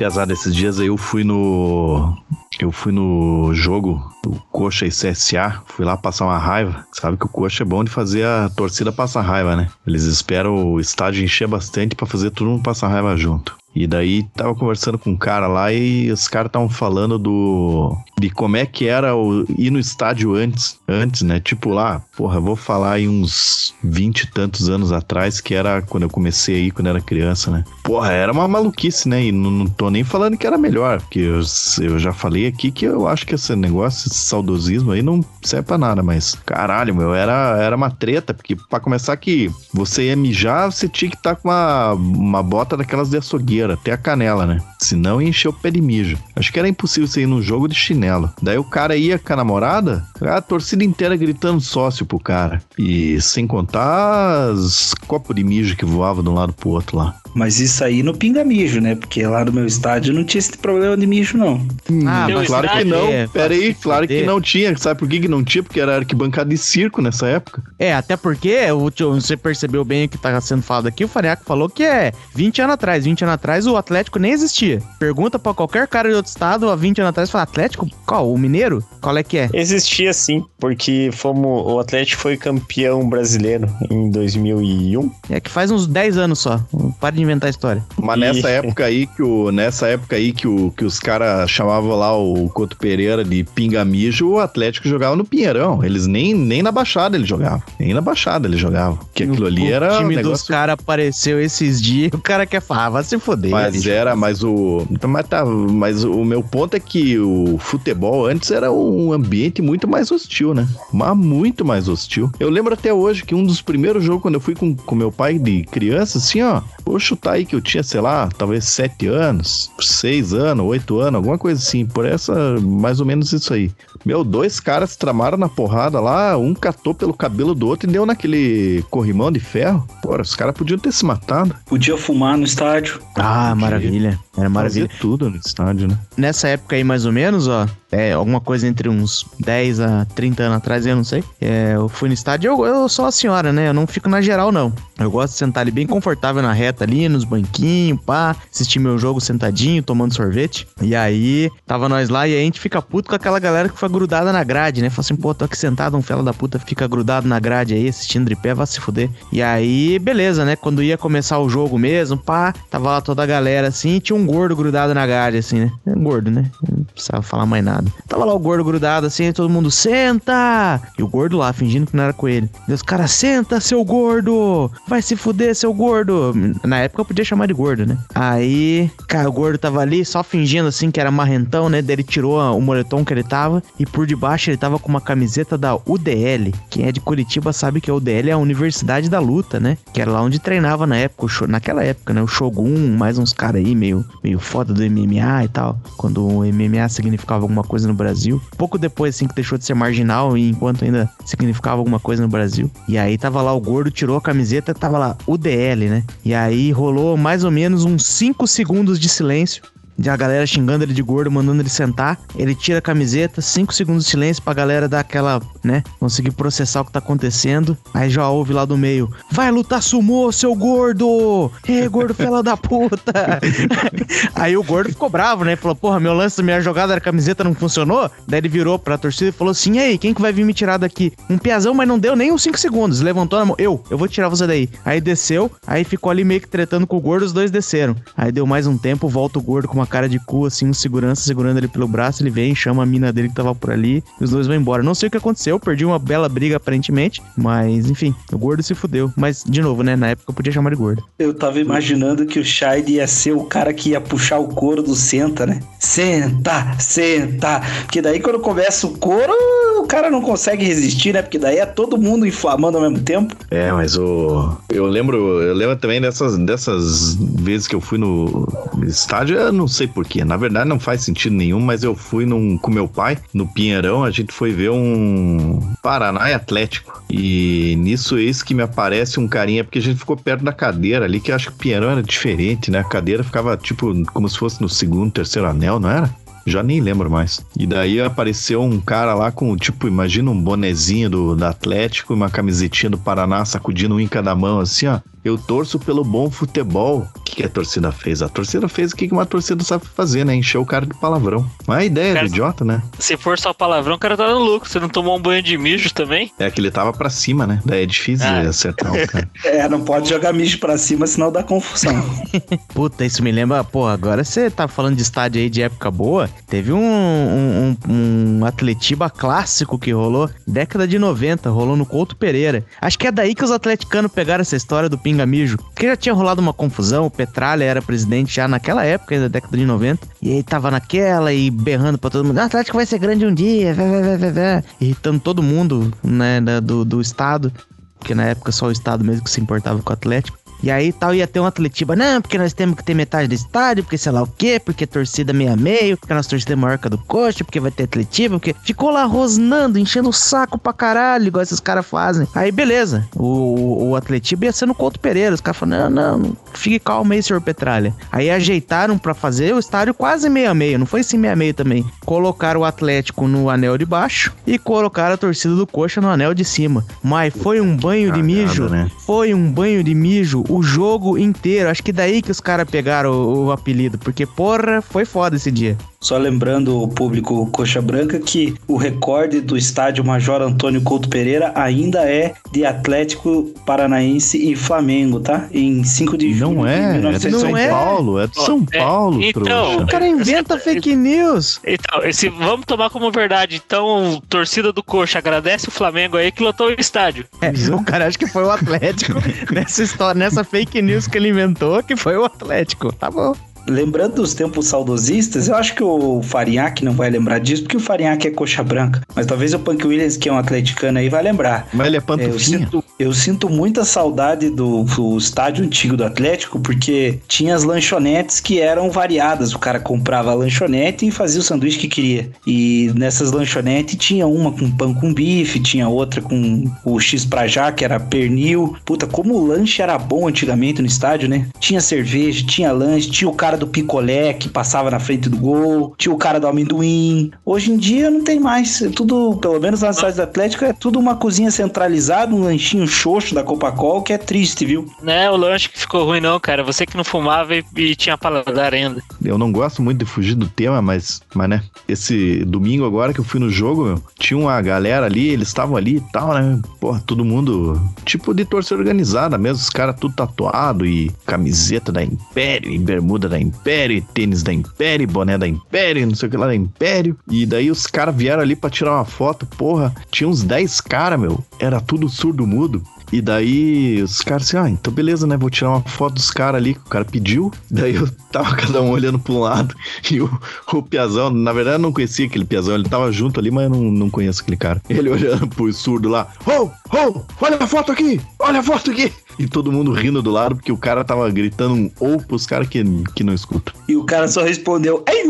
Em 0.00 0.02
pesar 0.02 0.24
desses 0.24 0.54
dias 0.54 0.80
aí 0.80 0.86
eu 0.86 0.96
fui 0.96 1.22
no. 1.22 2.16
Eu 2.58 2.72
fui 2.72 2.90
no 2.90 3.52
jogo 3.52 4.02
do 4.24 4.30
Coxa 4.50 4.86
e 4.86 4.88
CSA, 4.88 5.62
fui 5.66 5.84
lá 5.84 5.94
passar 5.94 6.24
uma 6.24 6.38
raiva. 6.38 6.86
Sabe 6.90 7.18
que 7.18 7.26
o 7.26 7.28
Coxa 7.28 7.64
é 7.64 7.66
bom 7.66 7.84
de 7.84 7.90
fazer 7.90 8.24
a 8.24 8.48
torcida 8.48 8.90
passar 8.90 9.20
raiva, 9.20 9.54
né? 9.54 9.68
Eles 9.86 10.04
esperam 10.04 10.72
o 10.72 10.80
estádio 10.80 11.22
encher 11.22 11.46
bastante 11.46 11.94
para 11.94 12.06
fazer 12.06 12.30
todo 12.30 12.48
mundo 12.48 12.62
passar 12.62 12.88
raiva 12.88 13.14
junto. 13.14 13.59
E 13.74 13.86
daí 13.86 14.24
tava 14.34 14.54
conversando 14.54 14.98
com 14.98 15.10
um 15.10 15.16
cara 15.16 15.46
lá 15.46 15.72
e 15.72 16.10
os 16.10 16.26
caras 16.26 16.48
estavam 16.48 16.68
falando 16.68 17.18
do 17.18 17.96
de 18.20 18.28
como 18.28 18.56
é 18.56 18.66
que 18.66 18.86
era 18.86 19.16
o, 19.16 19.46
ir 19.56 19.70
no 19.70 19.78
estádio 19.78 20.34
antes, 20.34 20.78
antes, 20.86 21.22
né? 21.22 21.40
Tipo 21.40 21.70
lá, 21.70 22.02
porra, 22.14 22.38
vou 22.38 22.54
falar 22.54 22.92
aí 22.92 23.08
uns 23.08 23.74
20 23.82 24.20
e 24.20 24.26
tantos 24.26 24.68
anos 24.68 24.92
atrás, 24.92 25.40
que 25.40 25.54
era 25.54 25.80
quando 25.80 26.02
eu 26.02 26.10
comecei 26.10 26.56
aí, 26.56 26.70
quando 26.70 26.88
era 26.88 27.00
criança, 27.00 27.50
né? 27.50 27.64
Porra, 27.82 28.12
era 28.12 28.30
uma 28.30 28.46
maluquice, 28.46 29.08
né? 29.08 29.24
E 29.24 29.32
não, 29.32 29.50
não 29.50 29.66
tô 29.66 29.88
nem 29.88 30.04
falando 30.04 30.36
que 30.36 30.46
era 30.46 30.58
melhor, 30.58 31.00
porque 31.00 31.20
eu, 31.20 31.40
eu 31.80 31.98
já 31.98 32.12
falei 32.12 32.46
aqui 32.46 32.70
que 32.70 32.84
eu 32.84 33.08
acho 33.08 33.26
que 33.26 33.34
esse 33.34 33.56
negócio, 33.56 34.08
esse 34.08 34.18
saudosismo 34.18 34.92
aí 34.92 35.00
não 35.00 35.24
serve 35.42 35.66
pra 35.66 35.78
nada, 35.78 36.02
mas 36.02 36.34
caralho, 36.44 36.94
meu, 36.94 37.14
era, 37.14 37.56
era 37.58 37.74
uma 37.74 37.90
treta, 37.90 38.34
porque 38.34 38.54
pra 38.68 38.80
começar 38.80 39.16
que 39.16 39.50
você 39.72 40.08
ia 40.08 40.16
mijar, 40.16 40.70
você 40.70 40.86
tinha 40.88 41.10
que 41.10 41.16
estar 41.16 41.36
tá 41.36 41.40
com 41.40 41.48
uma, 41.48 41.92
uma 41.94 42.42
bota 42.42 42.76
daquelas 42.76 43.08
de 43.08 43.16
açougueira, 43.16 43.59
até 43.68 43.92
a 43.92 43.96
canela, 43.96 44.46
né? 44.46 44.60
Senão 44.78 45.20
ia 45.20 45.28
encher 45.28 45.48
o 45.48 45.52
pé 45.52 45.70
de 45.70 45.80
mijo. 45.80 46.18
Acho 46.34 46.52
que 46.52 46.58
era 46.58 46.68
impossível 46.68 47.06
você 47.06 47.22
ir 47.22 47.26
num 47.26 47.42
jogo 47.42 47.68
de 47.68 47.74
chinelo. 47.74 48.32
Daí 48.40 48.56
o 48.56 48.64
cara 48.64 48.96
ia 48.96 49.18
com 49.18 49.32
a 49.32 49.36
namorada, 49.36 50.04
a 50.20 50.40
torcida 50.40 50.84
inteira 50.84 51.16
gritando 51.16 51.60
sócio 51.60 52.06
pro 52.06 52.18
cara. 52.18 52.62
E 52.78 53.20
sem 53.20 53.46
contar 53.46 54.50
os 54.52 54.94
copos 55.06 55.36
de 55.36 55.44
mijo 55.44 55.76
que 55.76 55.84
voavam 55.84 56.22
de 56.22 56.30
um 56.30 56.34
lado 56.34 56.52
pro 56.52 56.70
outro 56.70 56.96
lá. 56.96 57.19
Mas 57.34 57.60
isso 57.60 57.84
aí 57.84 58.02
no 58.02 58.14
pinga 58.14 58.44
mijo, 58.44 58.80
né? 58.80 58.94
Porque 58.94 59.24
lá 59.26 59.44
no 59.44 59.52
meu 59.52 59.66
estádio 59.66 60.12
não 60.12 60.24
tinha 60.24 60.38
esse 60.38 60.56
problema 60.56 60.96
de 60.96 61.06
mijo, 61.06 61.36
não. 61.36 61.66
Ah, 62.06 62.26
Teu 62.26 62.38
mas 62.38 62.46
claro 62.46 62.68
que 62.68 62.84
não. 62.84 63.08
é, 63.08 63.26
Pera 63.28 63.54
aí, 63.54 63.74
claro 63.74 64.06
que 64.06 64.22
não 64.22 64.40
tinha. 64.40 64.76
Sabe 64.76 64.98
por 64.98 65.08
que, 65.08 65.20
que 65.20 65.28
não 65.28 65.44
tinha? 65.44 65.62
Porque 65.62 65.80
era 65.80 65.96
arquibancada 65.96 66.50
de 66.50 66.58
circo 66.58 67.00
nessa 67.00 67.26
época. 67.26 67.62
É, 67.78 67.94
até 67.94 68.16
porque 68.16 68.58
você 68.98 69.36
percebeu 69.36 69.84
bem 69.84 70.04
o 70.04 70.08
que 70.08 70.18
tá 70.18 70.40
sendo 70.40 70.62
falado 70.62 70.86
aqui. 70.86 71.04
O 71.04 71.08
Fariaco 71.08 71.44
falou 71.44 71.68
que 71.68 71.82
é 71.82 72.12
20 72.34 72.62
anos 72.62 72.74
atrás. 72.74 73.04
20 73.04 73.22
anos 73.22 73.34
atrás 73.34 73.66
o 73.66 73.76
Atlético 73.76 74.18
nem 74.18 74.32
existia. 74.32 74.80
Pergunta 74.98 75.38
pra 75.38 75.54
qualquer 75.54 75.86
cara 75.88 76.08
de 76.08 76.14
outro 76.14 76.30
estado 76.30 76.70
há 76.70 76.76
20 76.76 77.00
anos 77.00 77.10
atrás, 77.10 77.30
fala: 77.30 77.44
Atlético? 77.44 77.88
Qual? 78.06 78.32
O 78.32 78.38
Mineiro? 78.38 78.84
Qual 79.00 79.16
é 79.16 79.22
que 79.22 79.38
é? 79.38 79.50
Existia 79.52 80.12
sim, 80.12 80.44
porque 80.58 81.10
fomos, 81.12 81.66
o 81.72 81.78
Atlético 81.78 82.20
foi 82.20 82.36
campeão 82.36 83.08
brasileiro 83.08 83.68
em 83.90 84.10
2001. 84.10 85.10
É 85.30 85.40
que 85.40 85.50
faz 85.50 85.70
uns 85.70 85.86
10 85.86 86.18
anos 86.18 86.38
só. 86.38 86.60
Para 87.00 87.14
de 87.20 87.24
inventar 87.24 87.50
história. 87.50 87.84
Mas 88.00 88.16
E- 88.16 88.20
nessa 88.20 88.48
época 88.48 88.84
aí 88.84 89.06
que 89.06 89.22
o 89.22 89.50
nessa 89.50 89.86
época 89.88 90.16
aí 90.16 90.32
que, 90.32 90.46
o, 90.46 90.72
que 90.76 90.84
os 90.84 90.98
caras 90.98 91.50
chamavam 91.50 91.96
lá 91.96 92.16
o 92.16 92.48
Couto 92.48 92.76
Pereira 92.76 93.24
de 93.24 93.44
pingamijo, 93.44 94.28
o 94.28 94.38
Atlético 94.40 94.88
jogava 94.88 95.16
no 95.16 95.24
Pinheirão. 95.24 95.84
Eles 95.84 96.06
nem, 96.06 96.34
nem 96.34 96.62
na 96.62 96.72
Baixada 96.72 97.16
eles 97.16 97.28
jogavam. 97.28 97.62
Nem 97.78 97.94
na 97.94 98.00
Baixada 98.00 98.48
eles 98.48 98.58
jogavam. 98.58 98.98
Que 99.14 99.24
aquilo 99.24 99.46
ali 99.46 99.62
o 99.62 99.72
era 99.72 99.94
um 99.94 99.98
time 99.98 100.16
dos 100.16 100.24
negócio 100.24 100.46
caras 100.48 100.74
apareceu 100.74 101.40
esses 101.40 101.80
dias. 101.80 102.10
O 102.12 102.18
cara 102.18 102.46
quer 102.46 102.60
falar, 102.60 102.86
ah, 102.86 102.90
vai 102.90 103.04
se 103.04 103.18
foder. 103.18 103.50
Mas 103.50 103.86
era, 103.86 104.16
mas 104.16 104.42
o. 104.42 104.86
Mas, 105.06 105.28
tá, 105.28 105.44
mas 105.44 106.04
o 106.04 106.24
meu 106.24 106.42
ponto 106.42 106.74
é 106.76 106.80
que 106.80 107.18
o 107.18 107.58
futebol 107.58 108.26
antes 108.26 108.50
era 108.50 108.72
um 108.72 109.12
ambiente 109.12 109.60
muito 109.62 109.86
mais 109.86 110.10
hostil, 110.10 110.54
né? 110.54 110.66
Mas 110.92 111.16
muito 111.16 111.64
mais 111.64 111.88
hostil. 111.88 112.30
Eu 112.38 112.50
lembro 112.50 112.74
até 112.74 112.92
hoje 112.92 113.24
que 113.24 113.34
um 113.34 113.44
dos 113.44 113.60
primeiros 113.60 114.04
jogos, 114.04 114.22
quando 114.22 114.34
eu 114.34 114.40
fui 114.40 114.54
com, 114.54 114.74
com 114.74 114.94
meu 114.94 115.12
pai 115.12 115.38
de 115.38 115.64
criança, 115.64 116.18
assim, 116.18 116.42
ó, 116.42 116.62
vou 116.84 116.98
chutar 117.10 117.34
aí 117.34 117.44
que 117.44 117.56
eu 117.56 117.60
tinha, 117.60 117.82
sei 117.82 118.00
lá, 118.00 118.28
talvez 118.28 118.64
sete 118.64 119.08
anos, 119.08 119.70
seis 119.80 120.32
anos, 120.32 120.64
oito 120.66 121.00
anos, 121.00 121.16
alguma 121.16 121.36
coisa 121.38 121.60
assim, 121.60 121.84
por 121.84 122.04
essa, 122.04 122.60
mais 122.60 123.00
ou 123.00 123.06
menos 123.06 123.32
isso 123.32 123.52
aí. 123.52 123.70
Meu, 124.04 124.24
dois 124.24 124.58
caras 124.60 124.96
tramaram 124.96 125.36
na 125.36 125.48
porrada 125.48 126.00
lá, 126.00 126.36
um 126.36 126.54
catou 126.54 126.94
pelo 126.94 127.12
cabelo 127.12 127.54
do 127.54 127.66
outro 127.66 127.88
e 127.88 127.92
deu 127.92 128.06
naquele 128.06 128.84
corrimão 128.90 129.30
de 129.30 129.40
ferro. 129.40 129.86
Pô, 130.02 130.20
os 130.20 130.34
caras 130.34 130.54
podiam 130.54 130.78
ter 130.78 130.92
se 130.92 131.04
matado. 131.04 131.54
Podia 131.66 131.96
fumar 131.96 132.36
no 132.36 132.44
estádio. 132.44 133.00
Ah, 133.16 133.54
maravilha. 133.54 134.18
Era 134.36 134.48
maravilha. 134.48 134.88
Fazer 134.88 135.00
tudo 135.00 135.28
no 135.28 135.36
estádio, 135.36 135.88
né? 135.88 135.98
Nessa 136.16 136.48
época 136.48 136.76
aí, 136.76 136.84
mais 136.84 137.04
ou 137.04 137.12
menos, 137.12 137.46
ó, 137.46 137.66
é 137.92 138.12
alguma 138.12 138.40
coisa 138.40 138.66
entre 138.66 138.88
uns 138.88 139.26
10 139.38 139.80
a 139.80 140.04
30 140.14 140.42
anos 140.44 140.56
atrás, 140.58 140.86
eu 140.86 140.96
não 140.96 141.04
sei. 141.04 141.22
É, 141.40 141.72
eu 141.74 141.88
fui 141.88 142.08
no 142.08 142.14
estádio, 142.14 142.48
eu, 142.48 142.64
eu 142.64 142.88
sou 142.88 143.04
a 143.04 143.12
senhora, 143.12 143.52
né? 143.52 143.68
Eu 143.68 143.74
não 143.74 143.86
fico 143.86 144.08
na 144.08 144.22
geral, 144.22 144.50
não. 144.50 144.72
Eu 144.98 145.10
gosto 145.10 145.32
de 145.32 145.38
sentar 145.38 145.62
ali 145.62 145.70
bem 145.70 145.86
confortável 145.86 146.40
na 146.40 146.52
reta 146.52 146.84
ali, 146.84 147.08
nos 147.08 147.24
banquinhos, 147.24 148.00
pá, 148.00 148.34
assistir 148.52 148.78
meu 148.78 148.96
jogo 148.96 149.20
sentadinho, 149.20 149.82
tomando 149.82 150.14
sorvete. 150.14 150.66
E 150.80 150.94
aí, 150.94 151.50
tava 151.66 151.88
nós 151.88 152.08
lá 152.08 152.26
e 152.26 152.34
aí 152.34 152.40
a 152.40 152.44
gente 152.44 152.60
fica 152.60 152.80
puto 152.80 153.10
com 153.10 153.14
aquela 153.14 153.38
galera 153.38 153.68
que 153.68 153.78
foi 153.78 153.89
grudada 153.90 154.32
na 154.32 154.44
grade, 154.44 154.82
né? 154.82 154.90
Fala 154.90 155.00
assim, 155.00 155.16
pô, 155.16 155.34
tô 155.34 155.44
aqui 155.44 155.56
sentado, 155.56 155.96
um 155.96 156.02
fela 156.02 156.22
da 156.22 156.32
puta 156.32 156.58
fica 156.58 156.86
grudado 156.86 157.26
na 157.26 157.40
grade 157.40 157.74
aí, 157.74 157.88
assistindo 157.88 158.28
de 158.28 158.36
pé, 158.36 158.54
vai 158.54 158.66
se 158.66 158.80
fuder. 158.80 159.10
E 159.32 159.42
aí, 159.42 159.98
beleza, 159.98 160.44
né? 160.44 160.56
Quando 160.56 160.82
ia 160.82 160.96
começar 160.96 161.38
o 161.38 161.48
jogo 161.48 161.78
mesmo, 161.78 162.16
pá, 162.16 162.54
tava 162.70 162.90
lá 162.90 163.00
toda 163.00 163.22
a 163.22 163.26
galera 163.26 163.68
assim, 163.68 163.96
e 163.96 164.00
tinha 164.00 164.16
um 164.16 164.24
gordo 164.24 164.54
grudado 164.54 164.94
na 164.94 165.06
grade, 165.06 165.38
assim, 165.38 165.60
né? 165.60 165.72
É 165.86 165.94
gordo, 165.94 166.30
né? 166.30 166.50
Não 166.70 166.84
precisava 166.84 167.22
falar 167.22 167.46
mais 167.46 167.64
nada. 167.64 167.90
Tava 168.08 168.24
lá 168.24 168.34
o 168.34 168.38
gordo 168.38 168.64
grudado 168.64 169.06
assim, 169.06 169.32
todo 169.32 169.50
mundo, 169.50 169.70
senta! 169.70 170.80
E 170.98 171.02
o 171.02 171.08
gordo 171.08 171.38
lá, 171.38 171.52
fingindo 171.52 171.86
que 171.86 171.96
não 171.96 172.04
era 172.04 172.12
com 172.12 172.28
ele. 172.28 172.48
E 172.68 172.72
os 172.72 172.82
caras, 172.82 173.10
senta, 173.10 173.58
seu 173.60 173.84
gordo! 173.84 174.70
Vai 174.86 175.02
se 175.02 175.16
fuder, 175.16 175.54
seu 175.54 175.72
gordo! 175.74 176.32
Na 176.62 176.78
época 176.78 177.00
época 177.00 177.04
podia 177.04 177.24
chamar 177.24 177.46
de 177.46 177.54
gordo, 177.54 177.86
né? 177.86 177.96
Aí, 178.14 178.90
cara, 179.08 179.28
o 179.28 179.32
gordo 179.32 179.58
tava 179.58 179.80
ali 179.80 180.04
só 180.04 180.22
fingindo 180.22 180.68
assim 180.68 180.90
que 180.90 181.00
era 181.00 181.10
marrentão, 181.10 181.68
né? 181.68 181.80
Daí 181.80 181.94
ele 181.94 182.02
tirou 182.02 182.38
o 182.56 182.60
moletom 182.60 183.04
que 183.04 183.12
ele 183.12 183.22
tava 183.22 183.62
e 183.80 183.86
por 183.86 184.06
debaixo 184.06 184.50
ele 184.50 184.58
tava 184.58 184.78
com 184.78 184.90
uma 184.90 185.00
camiseta 185.00 185.56
da 185.56 185.74
UDL. 185.74 186.52
Quem 186.68 186.86
é 186.86 186.92
de 186.92 187.00
Curitiba 187.00 187.50
sabe 187.50 187.80
que 187.80 187.90
a 187.90 187.94
UDL 187.94 188.28
é 188.28 188.32
a 188.32 188.36
Universidade 188.36 189.08
da 189.08 189.18
Luta, 189.18 189.58
né? 189.58 189.78
Que 189.94 190.02
era 190.02 190.10
lá 190.10 190.20
onde 190.20 190.38
treinava 190.38 190.86
na 190.86 190.98
época, 190.98 191.46
naquela 191.46 191.82
época, 191.82 192.12
né? 192.12 192.22
O 192.22 192.26
Shogun, 192.26 192.94
mais 192.98 193.16
uns 193.16 193.32
caras 193.32 193.64
aí 193.64 193.74
meio, 193.74 194.04
meio 194.22 194.38
foda 194.38 194.74
do 194.74 194.82
MMA 194.82 195.44
e 195.44 195.48
tal. 195.48 195.80
Quando 195.96 196.26
o 196.26 196.44
MMA 196.44 196.86
significava 196.90 197.42
alguma 197.42 197.62
coisa 197.62 197.88
no 197.88 197.94
Brasil. 197.94 198.40
Pouco 198.58 198.76
depois, 198.76 199.14
assim, 199.14 199.26
que 199.26 199.34
deixou 199.34 199.56
de 199.56 199.64
ser 199.64 199.72
marginal 199.72 200.36
e 200.36 200.50
enquanto 200.50 200.84
ainda 200.84 201.10
significava 201.24 201.78
alguma 201.78 201.98
coisa 201.98 202.22
no 202.22 202.28
Brasil. 202.28 202.70
E 202.86 202.98
aí 202.98 203.16
tava 203.16 203.40
lá 203.40 203.54
o 203.54 203.60
gordo, 203.60 203.90
tirou 203.90 204.18
a 204.18 204.20
camiseta, 204.20 204.74
tava 204.74 204.98
lá 204.98 205.16
UDL, 205.26 205.88
né? 205.88 206.04
E 206.22 206.34
aí 206.34 206.70
rolou 206.70 207.16
mais 207.16 207.44
ou 207.44 207.50
menos 207.50 207.86
uns 207.86 208.04
5 208.04 208.46
segundos 208.46 209.00
de 209.00 209.08
silêncio 209.08 209.62
a 210.08 210.16
galera 210.16 210.46
xingando 210.46 210.84
ele 210.84 210.94
de 210.94 211.02
gordo, 211.02 211.30
mandando 211.30 211.60
ele 211.62 211.68
sentar. 211.68 212.18
Ele 212.36 212.54
tira 212.54 212.78
a 212.78 212.82
camiseta, 212.82 213.40
5 213.40 213.74
segundos 213.74 214.04
de 214.04 214.10
silêncio 214.10 214.42
pra 214.42 214.54
galera 214.54 214.88
dar 214.88 215.00
aquela, 215.00 215.40
né, 215.62 215.82
conseguir 215.98 216.30
processar 216.32 216.80
o 216.80 216.84
que 216.84 216.92
tá 216.92 216.98
acontecendo. 216.98 217.76
Aí 217.92 218.08
já 218.08 218.28
ouve 218.28 218.52
lá 218.52 218.64
do 218.64 218.76
meio: 218.76 219.10
Vai 219.30 219.50
lutar 219.50 219.82
sumô, 219.82 220.30
seu 220.32 220.54
gordo! 220.54 221.50
Ê, 221.68 221.88
gordo 221.88 222.14
fela 222.14 222.42
da 222.42 222.56
puta! 222.56 223.40
Aí 224.34 224.56
o 224.56 224.62
gordo 224.62 224.90
ficou 224.90 225.08
bravo, 225.08 225.44
né? 225.44 225.56
Falou: 225.56 225.76
Porra, 225.76 226.00
meu 226.00 226.14
lance, 226.14 226.42
minha 226.42 226.60
jogada 226.60 226.94
da 226.94 227.00
camiseta 227.00 227.44
não 227.44 227.54
funcionou. 227.54 228.10
Daí 228.26 228.40
ele 228.40 228.48
virou 228.48 228.78
pra 228.78 228.96
torcida 228.96 229.30
e 229.30 229.32
falou 229.32 229.52
assim: 229.52 229.78
Ei, 229.78 229.98
quem 229.98 230.14
que 230.14 230.22
vai 230.22 230.32
vir 230.32 230.44
me 230.44 230.54
tirar 230.54 230.78
daqui? 230.78 231.12
Um 231.28 231.38
piazão, 231.38 231.74
mas 231.74 231.88
não 231.88 231.98
deu 231.98 232.16
nem 232.16 232.32
uns 232.32 232.42
5 232.42 232.58
segundos. 232.58 233.00
Levantou 233.00 233.38
na 233.38 233.44
mão: 233.44 233.56
Eu, 233.58 233.82
eu 233.90 233.98
vou 233.98 234.08
tirar 234.08 234.28
você 234.28 234.46
daí. 234.46 234.68
Aí 234.84 235.00
desceu, 235.00 235.50
aí 235.66 235.84
ficou 235.84 236.10
ali 236.10 236.24
meio 236.24 236.40
que 236.40 236.48
tretando 236.48 236.86
com 236.86 236.96
o 236.96 237.00
gordo, 237.00 237.24
os 237.24 237.32
dois 237.32 237.50
desceram. 237.50 237.96
Aí 238.16 238.32
deu 238.32 238.46
mais 238.46 238.66
um 238.66 238.78
tempo, 238.78 239.08
volta 239.08 239.38
o 239.38 239.42
gordo 239.42 239.68
com 239.68 239.74
uma 239.74 239.86
cara 239.90 240.08
de 240.08 240.18
cu, 240.18 240.46
assim, 240.46 240.68
um 240.68 240.74
segurança 240.74 241.22
segurando 241.22 241.58
ele 241.58 241.68
pelo 241.68 241.86
braço, 241.86 242.22
ele 242.22 242.30
vem, 242.30 242.54
chama 242.54 242.82
a 242.82 242.86
mina 242.86 243.12
dele 243.12 243.28
que 243.28 243.34
tava 243.34 243.54
por 243.54 243.70
ali, 243.70 244.02
e 244.20 244.24
os 244.24 244.30
dois 244.30 244.46
vão 244.46 244.56
embora. 244.56 244.82
Não 244.82 244.94
sei 244.94 245.08
o 245.08 245.10
que 245.10 245.16
aconteceu, 245.16 245.58
perdi 245.58 245.84
uma 245.84 245.98
bela 245.98 246.28
briga 246.28 246.56
aparentemente, 246.56 247.22
mas 247.36 247.90
enfim, 247.90 248.14
o 248.32 248.38
gordo 248.38 248.62
se 248.62 248.74
fudeu. 248.74 249.12
Mas, 249.16 249.44
de 249.44 249.60
novo, 249.60 249.82
né, 249.82 249.96
na 249.96 250.08
época 250.08 250.30
eu 250.30 250.34
podia 250.34 250.52
chamar 250.52 250.70
de 250.70 250.76
gordo. 250.76 251.04
Eu 251.18 251.34
tava 251.34 251.58
imaginando 251.60 252.24
que 252.26 252.38
o 252.38 252.44
Shide 252.44 252.92
ia 252.92 253.06
ser 253.06 253.32
o 253.32 253.44
cara 253.44 253.72
que 253.72 253.90
ia 253.90 254.00
puxar 254.00 254.38
o 254.38 254.48
couro 254.48 254.82
do 254.82 254.94
senta, 254.94 255.46
né? 255.46 255.60
Senta, 255.78 256.76
senta. 256.78 257.60
Porque 257.82 258.00
daí 258.00 258.20
quando 258.20 258.38
começa 258.38 258.86
o 258.86 258.96
couro, 258.96 259.32
o 259.78 259.86
cara 259.86 260.10
não 260.10 260.20
consegue 260.20 260.64
resistir, 260.64 261.12
né? 261.12 261.22
Porque 261.22 261.38
daí 261.38 261.58
é 261.58 261.66
todo 261.66 261.98
mundo 261.98 262.26
inflamando 262.26 262.78
ao 262.78 262.82
mesmo 262.82 263.04
tempo. 263.04 263.34
É, 263.50 263.72
mas 263.72 263.96
o. 263.96 264.56
Eu 264.68 264.86
lembro, 264.86 265.42
eu 265.42 265.54
lembro 265.54 265.76
também 265.76 266.00
dessas, 266.00 266.36
dessas 266.38 267.14
vezes 267.14 267.66
que 267.66 267.74
eu 267.74 267.80
fui 267.80 267.98
no 267.98 268.46
estádio, 268.86 269.36
eu 269.36 269.52
não 269.52 269.66
sei 269.70 269.86
porquê. 269.86 270.24
Na 270.24 270.36
verdade, 270.36 270.68
não 270.68 270.78
faz 270.78 271.02
sentido 271.02 271.34
nenhum, 271.34 271.60
mas 271.60 271.82
eu 271.82 271.94
fui 271.94 272.26
num, 272.26 272.58
com 272.58 272.70
meu 272.70 272.88
pai, 272.88 273.18
no 273.32 273.46
Pinheirão, 273.46 274.04
a 274.04 274.10
gente 274.10 274.32
foi 274.32 274.52
ver 274.52 274.70
um 274.70 275.60
Paraná 275.82 276.30
e 276.30 276.34
Atlético. 276.34 277.02
E 277.08 277.74
nisso, 277.78 278.18
eis 278.18 278.42
que 278.42 278.54
me 278.54 278.62
aparece 278.62 279.18
um 279.18 279.28
carinha, 279.28 279.64
porque 279.64 279.78
a 279.78 279.82
gente 279.82 279.98
ficou 279.98 280.16
perto 280.16 280.44
da 280.44 280.52
cadeira 280.52 281.04
ali, 281.04 281.20
que 281.20 281.30
eu 281.30 281.36
acho 281.36 281.48
que 281.48 281.54
o 281.54 281.58
Pinheirão 281.58 281.90
era 281.90 282.02
diferente, 282.02 282.70
né? 282.70 282.80
A 282.80 282.84
cadeira 282.84 283.24
ficava 283.24 283.56
tipo 283.56 283.90
como 284.12 284.28
se 284.28 284.38
fosse 284.38 284.60
no 284.60 284.68
segundo, 284.68 285.12
terceiro 285.12 285.48
anel, 285.48 285.80
não 285.80 285.90
era? 285.90 286.10
Já 286.46 286.62
nem 286.62 286.80
lembro 286.80 287.10
mais. 287.10 287.44
E 287.56 287.66
daí 287.66 288.00
apareceu 288.00 288.62
um 288.62 288.80
cara 288.80 289.14
lá 289.14 289.30
com, 289.30 289.54
tipo, 289.56 289.86
imagina 289.86 290.30
um 290.30 290.42
bonezinho 290.42 291.10
do, 291.10 291.36
do 291.36 291.44
Atlético 291.44 292.12
e 292.12 292.16
uma 292.16 292.30
camisetinha 292.30 292.90
do 292.90 292.98
Paraná 292.98 293.44
sacudindo 293.44 293.94
um 293.94 294.00
em 294.00 294.08
cada 294.08 294.34
mão, 294.34 294.58
assim, 294.58 294.86
ó. 294.86 295.00
Eu 295.24 295.36
torço 295.36 295.78
pelo 295.78 296.02
bom 296.02 296.30
futebol. 296.30 297.06
O 297.16 297.20
que, 297.20 297.36
que 297.36 297.44
a 297.44 297.48
torcida 297.48 297.92
fez? 297.92 298.22
A 298.22 298.28
torcida 298.28 298.68
fez 298.68 298.92
o 298.92 298.96
que 298.96 299.06
uma 299.12 299.26
torcida 299.26 299.62
sabe 299.62 299.84
fazer, 299.86 300.24
né? 300.24 300.34
Encheu 300.34 300.62
o 300.62 300.66
cara 300.66 300.86
de 300.86 300.94
palavrão. 300.94 301.48
Mas 301.66 301.78
a 301.78 301.84
ideia 301.84 302.14
cara, 302.14 302.26
é 302.26 302.28
idiota, 302.28 302.64
né? 302.64 302.82
Se 302.98 303.16
for 303.16 303.38
só 303.38 303.52
palavrão, 303.52 303.96
o 303.96 303.98
cara 303.98 304.16
tá 304.16 304.28
no 304.28 304.38
lucro. 304.38 304.68
Você 304.68 304.80
não 304.80 304.88
tomou 304.88 305.16
um 305.16 305.20
banho 305.20 305.42
de 305.42 305.56
mijo 305.58 305.92
também? 305.92 306.32
É 306.38 306.50
que 306.50 306.60
ele 306.60 306.70
tava 306.70 306.92
pra 306.92 307.10
cima, 307.10 307.46
né? 307.46 307.60
Daí 307.64 307.82
é 307.82 307.86
difícil 307.86 308.26
ah. 308.26 308.40
acertar 308.40 308.92
o 308.92 309.06
cara. 309.06 309.28
é, 309.44 309.68
não 309.68 309.82
pode 309.82 310.08
jogar 310.08 310.32
mijo 310.32 310.58
pra 310.58 310.78
cima, 310.78 311.06
senão 311.06 311.30
dá 311.30 311.42
confusão. 311.42 312.02
Puta, 312.72 313.04
isso 313.04 313.22
me 313.22 313.30
lembra, 313.30 313.62
pô, 313.62 313.86
agora 313.86 314.24
você 314.24 314.50
tá 314.50 314.66
falando 314.66 314.96
de 314.96 315.02
estádio 315.02 315.40
aí 315.40 315.50
de 315.50 315.62
época 315.62 315.90
boa. 315.90 316.30
Teve 316.46 316.72
um, 316.72 316.78
um, 316.78 317.76
um, 317.88 318.38
um 318.40 318.44
atletiba 318.44 319.10
clássico 319.10 319.78
que 319.78 319.92
rolou, 319.92 320.30
década 320.46 320.86
de 320.86 320.98
90, 320.98 321.50
rolou 321.50 321.76
no 321.76 321.84
Couto 321.84 322.16
Pereira. 322.16 322.64
Acho 322.80 322.98
que 322.98 323.06
é 323.06 323.12
daí 323.12 323.34
que 323.34 323.44
os 323.44 323.50
atleticanos 323.50 324.12
pegaram 324.12 324.42
essa 324.42 324.56
história 324.56 324.88
do 324.88 324.98
pinga-mijo. 325.10 325.58
Porque 325.58 325.86
já 325.86 325.96
tinha 325.96 326.14
rolado 326.14 326.40
uma 326.40 326.52
confusão, 326.52 327.06
o 327.06 327.10
Petralha 327.10 327.64
era 327.64 327.82
presidente 327.82 328.34
já 328.34 328.46
naquela 328.46 328.84
época, 328.84 329.18
da 329.18 329.28
década 329.28 329.56
de 329.56 329.64
90. 329.64 330.06
E 330.22 330.32
aí 330.32 330.42
tava 330.42 330.70
naquela 330.70 331.32
e 331.32 331.50
berrando 331.50 331.98
pra 331.98 332.10
todo 332.10 332.24
mundo: 332.24 332.38
o 332.38 332.40
Atlético 332.40 332.76
vai 332.76 332.86
ser 332.86 332.98
grande 332.98 333.26
um 333.26 333.34
dia, 333.34 333.74
vai, 333.74 333.88
vai, 333.88 334.18
vai, 334.18 334.32
vai, 334.32 334.64
irritando 334.80 335.20
todo 335.20 335.42
mundo, 335.42 335.92
né, 336.02 336.40
do, 336.62 336.84
do 336.84 337.00
estado. 337.00 337.52
Porque 337.98 338.14
na 338.14 338.24
época 338.24 338.50
só 338.50 338.66
o 338.66 338.72
estado 338.72 339.04
mesmo 339.04 339.24
que 339.24 339.30
se 339.30 339.40
importava 339.40 339.82
com 339.82 339.90
o 339.90 339.92
Atlético. 339.92 340.38
E 340.62 340.70
aí 340.70 340.92
tal 340.92 341.14
ia 341.14 341.26
ter 341.26 341.40
um 341.40 341.46
Atletiba, 341.46 341.96
não, 341.96 342.20
porque 342.20 342.38
nós 342.38 342.52
temos 342.52 342.76
que 342.76 342.84
ter 342.84 342.94
metade 342.94 343.28
do 343.28 343.34
estádio, 343.34 343.84
porque 343.84 343.96
sei 343.98 344.12
lá 344.12 344.22
o 344.22 344.26
quê, 344.26 344.60
porque 344.62 344.86
torcida 344.86 345.32
meia 345.32 345.56
meio, 345.56 345.96
porque 345.96 346.12
a 346.12 346.16
nossa 346.16 346.28
torcida 346.28 346.52
é 346.52 346.56
maior 346.56 346.78
que 346.78 346.86
a 346.86 346.90
do 346.90 346.98
Coxa, 346.98 347.44
porque 347.44 347.60
vai 347.60 347.70
ter 347.70 347.84
Atletiba, 347.84 348.38
porque 348.38 348.54
ficou 348.62 348.90
lá 348.90 349.04
rosnando, 349.04 349.78
enchendo 349.78 350.08
o 350.08 350.12
saco 350.12 350.58
pra 350.58 350.72
caralho, 350.72 351.26
igual 351.26 351.42
esses 351.42 351.60
caras 351.60 351.86
fazem. 351.86 352.26
Aí 352.34 352.52
beleza, 352.52 353.08
o, 353.16 353.90
o 353.90 353.96
Atletiba 353.96 354.46
ia 354.46 354.52
ser 354.52 354.66
no 354.66 354.74
Couto 354.74 355.00
Pereira, 355.00 355.34
os 355.34 355.40
caras 355.40 355.58
falaram, 355.58 355.90
não, 355.90 356.18
não, 356.18 356.36
fique 356.52 356.78
calmo 356.78 357.12
aí, 357.12 357.22
senhor 357.22 357.40
Petralha. 357.40 357.94
Aí 358.12 358.30
ajeitaram 358.30 358.98
para 358.98 359.14
fazer 359.14 359.54
o 359.54 359.58
estádio 359.58 359.94
quase 359.94 360.28
meia 360.28 360.52
meio, 360.52 360.78
não 360.78 360.86
foi 360.86 361.00
assim 361.00 361.18
meia 361.18 361.36
meio 361.36 361.54
também. 361.54 361.84
Colocaram 362.04 362.60
o 362.60 362.64
Atlético 362.64 363.26
no 363.26 363.48
anel 363.48 363.78
de 363.78 363.84
baixo 363.84 364.32
e 364.46 364.58
colocaram 364.58 365.14
a 365.14 365.18
torcida 365.18 365.54
do 365.54 365.66
Coxa 365.66 366.00
no 366.00 366.08
anel 366.08 366.34
de 366.34 366.44
cima. 366.44 366.84
Mas 367.02 367.34
foi 367.34 367.60
um 367.60 367.76
banho 367.76 368.12
de 368.12 368.22
mijo, 368.22 368.68
né? 368.68 368.90
foi 369.06 369.34
um 369.34 369.50
banho 369.50 369.82
de 369.82 369.94
mijo 369.94 370.44
o 370.50 370.62
jogo 370.62 371.16
inteiro. 371.16 371.70
Acho 371.70 371.82
que 371.82 371.92
daí 371.92 372.20
que 372.20 372.30
os 372.30 372.40
caras 372.40 372.68
pegaram 372.68 373.12
o, 373.12 373.46
o, 373.46 373.52
apelido, 373.52 373.98
porque 373.98 374.26
porra, 374.26 374.82
foi 374.82 375.04
foda 375.04 375.36
esse 375.36 375.50
dia. 375.50 375.76
Só 376.02 376.16
lembrando 376.16 376.82
o 376.82 376.88
público 376.88 377.46
Coxa 377.50 377.82
Branca 377.82 378.18
que 378.18 378.54
o 378.66 378.78
recorde 378.78 379.38
do 379.42 379.54
estádio 379.54 380.02
Major 380.02 380.40
Antônio 380.40 380.80
Couto 380.80 381.10
Pereira 381.10 381.52
ainda 381.54 382.10
é 382.10 382.32
de 382.50 382.64
Atlético 382.64 383.52
Paranaense 383.66 384.38
e 384.50 384.56
Flamengo, 384.56 385.20
tá? 385.20 385.46
Em 385.52 385.84
5 385.84 386.16
de 386.16 386.32
junho 386.32 386.60
não 386.60 386.66
é, 386.66 386.92
de 386.92 386.98
1900. 387.00 387.24
É 387.24 387.28
de 387.28 387.38
São 387.38 387.56
é. 387.56 387.68
Paulo, 387.68 388.18
é 388.18 388.26
de 388.26 388.34
São 388.34 388.66
é, 388.72 388.78
Paulo, 388.78 389.22
então, 389.22 389.42
trouxa. 389.42 389.82
O 389.82 389.86
cara 389.86 390.08
inventa 390.08 390.58
fake 390.58 390.96
news. 390.96 391.60
Então, 391.66 392.02
esse, 392.02 392.30
vamos 392.30 392.64
tomar 392.64 392.88
como 392.88 393.12
verdade. 393.12 393.60
Então, 393.62 394.22
torcida 394.26 394.72
do 394.72 394.82
Coxa 394.82 395.18
agradece 395.18 395.68
o 395.68 395.70
Flamengo 395.70 396.16
aí 396.16 396.32
que 396.32 396.42
lotou 396.42 396.68
o 396.68 396.80
estádio. 396.80 397.26
É, 397.42 397.50
o 397.74 397.84
cara 397.84 398.06
acha 398.06 398.16
que 398.16 398.26
foi 398.26 398.44
o 398.44 398.50
Atlético 398.50 399.20
nessa 399.52 399.82
história, 399.82 400.18
nessa 400.18 400.42
fake 400.44 400.80
news 400.80 401.06
que 401.06 401.18
ele 401.18 401.28
inventou, 401.28 401.82
que 401.82 401.94
foi 401.94 402.16
o 402.16 402.24
Atlético. 402.24 402.90
Tá 402.94 403.10
bom. 403.10 403.34
Lembrando 403.66 404.16
dos 404.16 404.34
tempos 404.34 404.66
saudosistas, 404.68 405.48
eu 405.48 405.54
acho 405.54 405.74
que 405.74 405.82
o 405.82 406.22
Farinhaque 406.22 406.84
não 406.84 406.92
vai 406.92 407.10
lembrar 407.10 407.38
disso, 407.38 407.62
porque 407.62 407.76
o 407.76 407.80
Farinhaque 407.80 408.28
é 408.28 408.30
coxa 408.30 408.62
branca. 408.62 409.02
Mas 409.14 409.26
talvez 409.26 409.52
o 409.54 409.58
Punk 409.58 409.86
Williams, 409.86 410.16
que 410.16 410.28
é 410.28 410.32
um 410.32 410.38
atleticano 410.38 410.98
aí, 410.98 411.08
vai 411.08 411.22
lembrar. 411.22 411.68
Mas 411.72 411.86
ele 411.86 411.96
é 411.96 412.00
pantufinha. 412.00 412.30
É, 412.30 412.34
eu, 412.34 412.38
sinto, 412.38 412.84
eu 412.98 413.12
sinto 413.12 413.50
muita 413.50 413.84
saudade 413.84 414.50
do, 414.50 414.84
do, 414.84 415.18
estádio 415.18 415.64
antigo 415.64 415.96
do 415.96 416.04
Atlético, 416.04 416.58
porque 416.58 417.18
tinha 417.28 417.54
as 417.54 417.62
lanchonetes 417.62 418.40
que 418.40 418.60
eram 418.60 418.90
variadas. 418.90 419.54
O 419.54 419.58
cara 419.58 419.78
comprava 419.78 420.30
a 420.30 420.34
lanchonete 420.34 421.06
e 421.06 421.10
fazia 421.10 421.40
o 421.40 421.44
sanduíche 421.44 421.78
que 421.78 421.88
queria. 421.88 422.30
E 422.46 422.90
nessas 422.94 423.32
lanchonetes 423.32 423.96
tinha 423.96 424.26
uma 424.26 424.52
com 424.52 424.70
pão 424.70 424.94
com 424.94 425.12
bife, 425.12 425.60
tinha 425.60 425.88
outra 425.88 426.20
com 426.20 426.64
o 426.84 426.98
X 426.98 427.24
pra 427.24 427.46
já, 427.46 427.70
que 427.70 427.84
era 427.84 428.00
pernil. 428.00 428.76
Puta, 428.84 429.06
como 429.06 429.34
o 429.34 429.46
lanche 429.46 429.82
era 429.82 429.98
bom 429.98 430.26
antigamente 430.26 430.80
no 430.80 430.88
estádio, 430.88 431.28
né? 431.28 431.48
Tinha 431.58 431.80
cerveja, 431.80 432.44
tinha 432.46 432.72
lanche, 432.72 433.10
tinha 433.10 433.28
o 433.28 433.34
cara 433.34 433.50
cara 433.50 433.56
do 433.60 433.66
picolé 433.66 434.32
que 434.32 434.48
passava 434.48 434.90
na 434.90 434.98
frente 434.98 435.28
do 435.28 435.36
gol, 435.36 435.94
tinha 435.96 436.12
o 436.12 436.18
cara 436.18 436.40
do 436.40 436.46
amendoim. 436.46 437.30
Hoje 437.44 437.70
em 437.70 437.76
dia 437.76 438.10
não 438.10 438.24
tem 438.24 438.40
mais. 438.40 438.82
É 438.82 438.88
tudo, 438.88 439.36
pelo 439.36 439.60
menos 439.60 439.82
na 439.82 439.92
cidade 439.92 440.16
do 440.16 440.22
Atlético, 440.22 440.64
é 440.64 440.72
tudo 440.72 440.98
uma 440.98 441.14
cozinha 441.14 441.50
centralizada, 441.50 442.34
um 442.34 442.44
lanchinho 442.44 442.86
xoxo 442.88 443.34
da 443.34 443.42
Coca-Cola, 443.42 444.02
que 444.02 444.12
é 444.12 444.18
triste, 444.18 444.64
viu? 444.64 444.86
Não 445.02 445.12
é 445.12 445.30
o 445.30 445.36
lanche 445.36 445.68
que 445.68 445.78
ficou 445.78 446.04
ruim, 446.04 446.20
não, 446.20 446.40
cara. 446.40 446.64
Você 446.64 446.86
que 446.86 446.96
não 446.96 447.04
fumava 447.04 447.54
e, 447.54 447.64
e 447.76 447.94
tinha 447.94 448.16
paladar 448.16 448.74
ainda. 448.74 449.02
Eu 449.24 449.38
não 449.38 449.52
gosto 449.52 449.82
muito 449.82 449.98
de 449.98 450.04
fugir 450.04 450.34
do 450.34 450.48
tema, 450.48 450.80
mas, 450.80 451.22
mas 451.34 451.48
né? 451.48 451.62
Esse 451.88 452.44
domingo 452.44 452.84
agora 452.84 453.12
que 453.12 453.20
eu 453.20 453.24
fui 453.24 453.40
no 453.40 453.50
jogo, 453.50 453.84
meu, 453.84 454.02
tinha 454.18 454.38
uma 454.38 454.60
galera 454.60 455.06
ali, 455.06 455.28
eles 455.28 455.48
estavam 455.48 455.76
ali 455.76 455.96
e 455.96 456.12
tal, 456.12 456.34
né? 456.34 456.60
Porra, 456.80 457.02
todo 457.06 457.24
mundo, 457.24 457.80
tipo 458.04 458.32
de 458.32 458.44
torcida 458.44 458.78
organizada 458.78 459.36
mesmo, 459.36 459.62
os 459.62 459.70
caras 459.70 459.96
tudo 459.98 460.14
tatuado 460.14 460.86
e 460.86 461.10
camiseta 461.26 461.90
da 461.90 462.02
Império 462.02 462.70
e 462.70 462.78
bermuda 462.78 463.28
da 463.28 463.39
Império, 463.42 464.04
tênis 464.14 464.42
da 464.42 464.52
Império, 464.52 465.06
boné 465.06 465.36
da 465.36 465.46
Império, 465.46 466.06
não 466.06 466.14
sei 466.14 466.28
o 466.28 466.30
que 466.30 466.36
lá 466.36 466.46
da 466.46 466.54
Império. 466.54 467.16
E 467.30 467.46
daí 467.46 467.70
os 467.70 467.86
caras 467.86 468.14
vieram 468.14 468.42
ali 468.42 468.56
pra 468.56 468.70
tirar 468.70 468.92
uma 468.92 469.04
foto, 469.04 469.46
porra, 469.46 469.94
tinha 470.10 470.28
uns 470.28 470.42
10 470.42 470.80
caras, 470.80 471.18
meu. 471.18 471.42
Era 471.58 471.80
tudo 471.80 472.08
surdo 472.08 472.46
mudo. 472.46 472.82
E 473.12 473.20
daí 473.20 474.00
os 474.02 474.20
caras 474.20 474.46
assim, 474.46 474.56
ah, 474.56 474.70
então 474.70 474.92
beleza, 474.92 475.26
né? 475.26 475.36
Vou 475.36 475.50
tirar 475.50 475.70
uma 475.70 475.80
foto 475.82 476.14
dos 476.14 476.30
caras 476.30 476.60
ali 476.60 476.74
que 476.74 476.80
o 476.80 476.84
cara 476.84 477.04
pediu. 477.04 477.50
Daí 477.70 477.94
eu 477.94 478.08
tava 478.30 478.54
cada 478.54 478.80
um 478.82 478.90
olhando 478.90 479.18
pra 479.18 479.32
um 479.32 479.40
lado. 479.40 479.74
E 480.10 480.20
o, 480.20 480.30
o 480.72 480.82
Piazão, 480.82 481.30
na 481.30 481.52
verdade 481.52 481.76
eu 481.76 481.80
não 481.80 481.92
conhecia 481.92 482.26
aquele 482.26 482.44
Piazão, 482.44 482.74
ele 482.74 482.88
tava 482.88 483.10
junto 483.10 483.40
ali, 483.40 483.50
mas 483.50 483.64
eu 483.64 483.70
não, 483.70 483.90
não 483.90 484.10
conheço 484.10 484.42
aquele 484.42 484.56
cara. 484.56 484.80
Ele 484.88 485.10
olhando 485.10 485.48
pro 485.48 485.72
surdo 485.72 486.08
lá, 486.08 486.28
oh, 486.46 486.70
oh, 486.92 487.20
olha 487.40 487.56
a 487.58 487.66
foto 487.66 487.92
aqui, 487.92 488.20
olha 488.38 488.60
a 488.60 488.62
foto 488.62 488.90
aqui. 488.90 489.12
E 489.38 489.46
todo 489.46 489.72
mundo 489.72 489.92
rindo 489.92 490.20
do 490.20 490.30
lado, 490.30 490.56
porque 490.56 490.70
o 490.70 490.76
cara 490.76 491.02
tava 491.02 491.30
gritando 491.30 491.74
um 491.74 491.90
ou 491.98 492.20
pros 492.20 492.46
caras 492.46 492.68
que, 492.68 492.84
que 493.14 493.24
escutam. 493.34 493.74
E 493.88 493.96
o 493.96 494.04
cara 494.04 494.28
só 494.28 494.42
respondeu, 494.42 495.04
ei, 495.08 495.28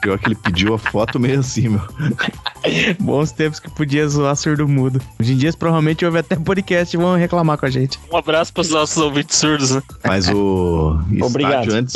Pior 0.00 0.18
que 0.18 0.28
ele 0.28 0.34
pediu 0.34 0.74
a 0.74 0.78
foto 0.78 1.20
meio 1.20 1.40
assim, 1.40 1.68
meu. 1.68 1.82
Bons 3.00 3.32
tempos 3.32 3.58
que 3.60 3.70
podia 3.70 4.06
zoar 4.08 4.36
surdo 4.36 4.66
mudo. 4.68 5.00
Hoje 5.20 5.32
em 5.32 5.36
dia, 5.36 5.52
provavelmente, 5.52 6.04
houve 6.04 6.18
até 6.18 6.36
podcast 6.36 6.94
e 6.94 6.98
vão 6.98 7.16
reclamar 7.16 7.58
com 7.58 7.66
a 7.66 7.70
gente. 7.70 7.98
Um 8.12 8.16
abraço 8.16 8.52
pros 8.52 8.70
nossos 8.70 8.96
ouvintes 8.98 9.36
surdos, 9.36 9.70
né? 9.70 9.82
Mas 10.04 10.28
o 10.28 10.98
Obrigado. 11.22 11.68
estádio 11.68 11.74
antes, 11.74 11.94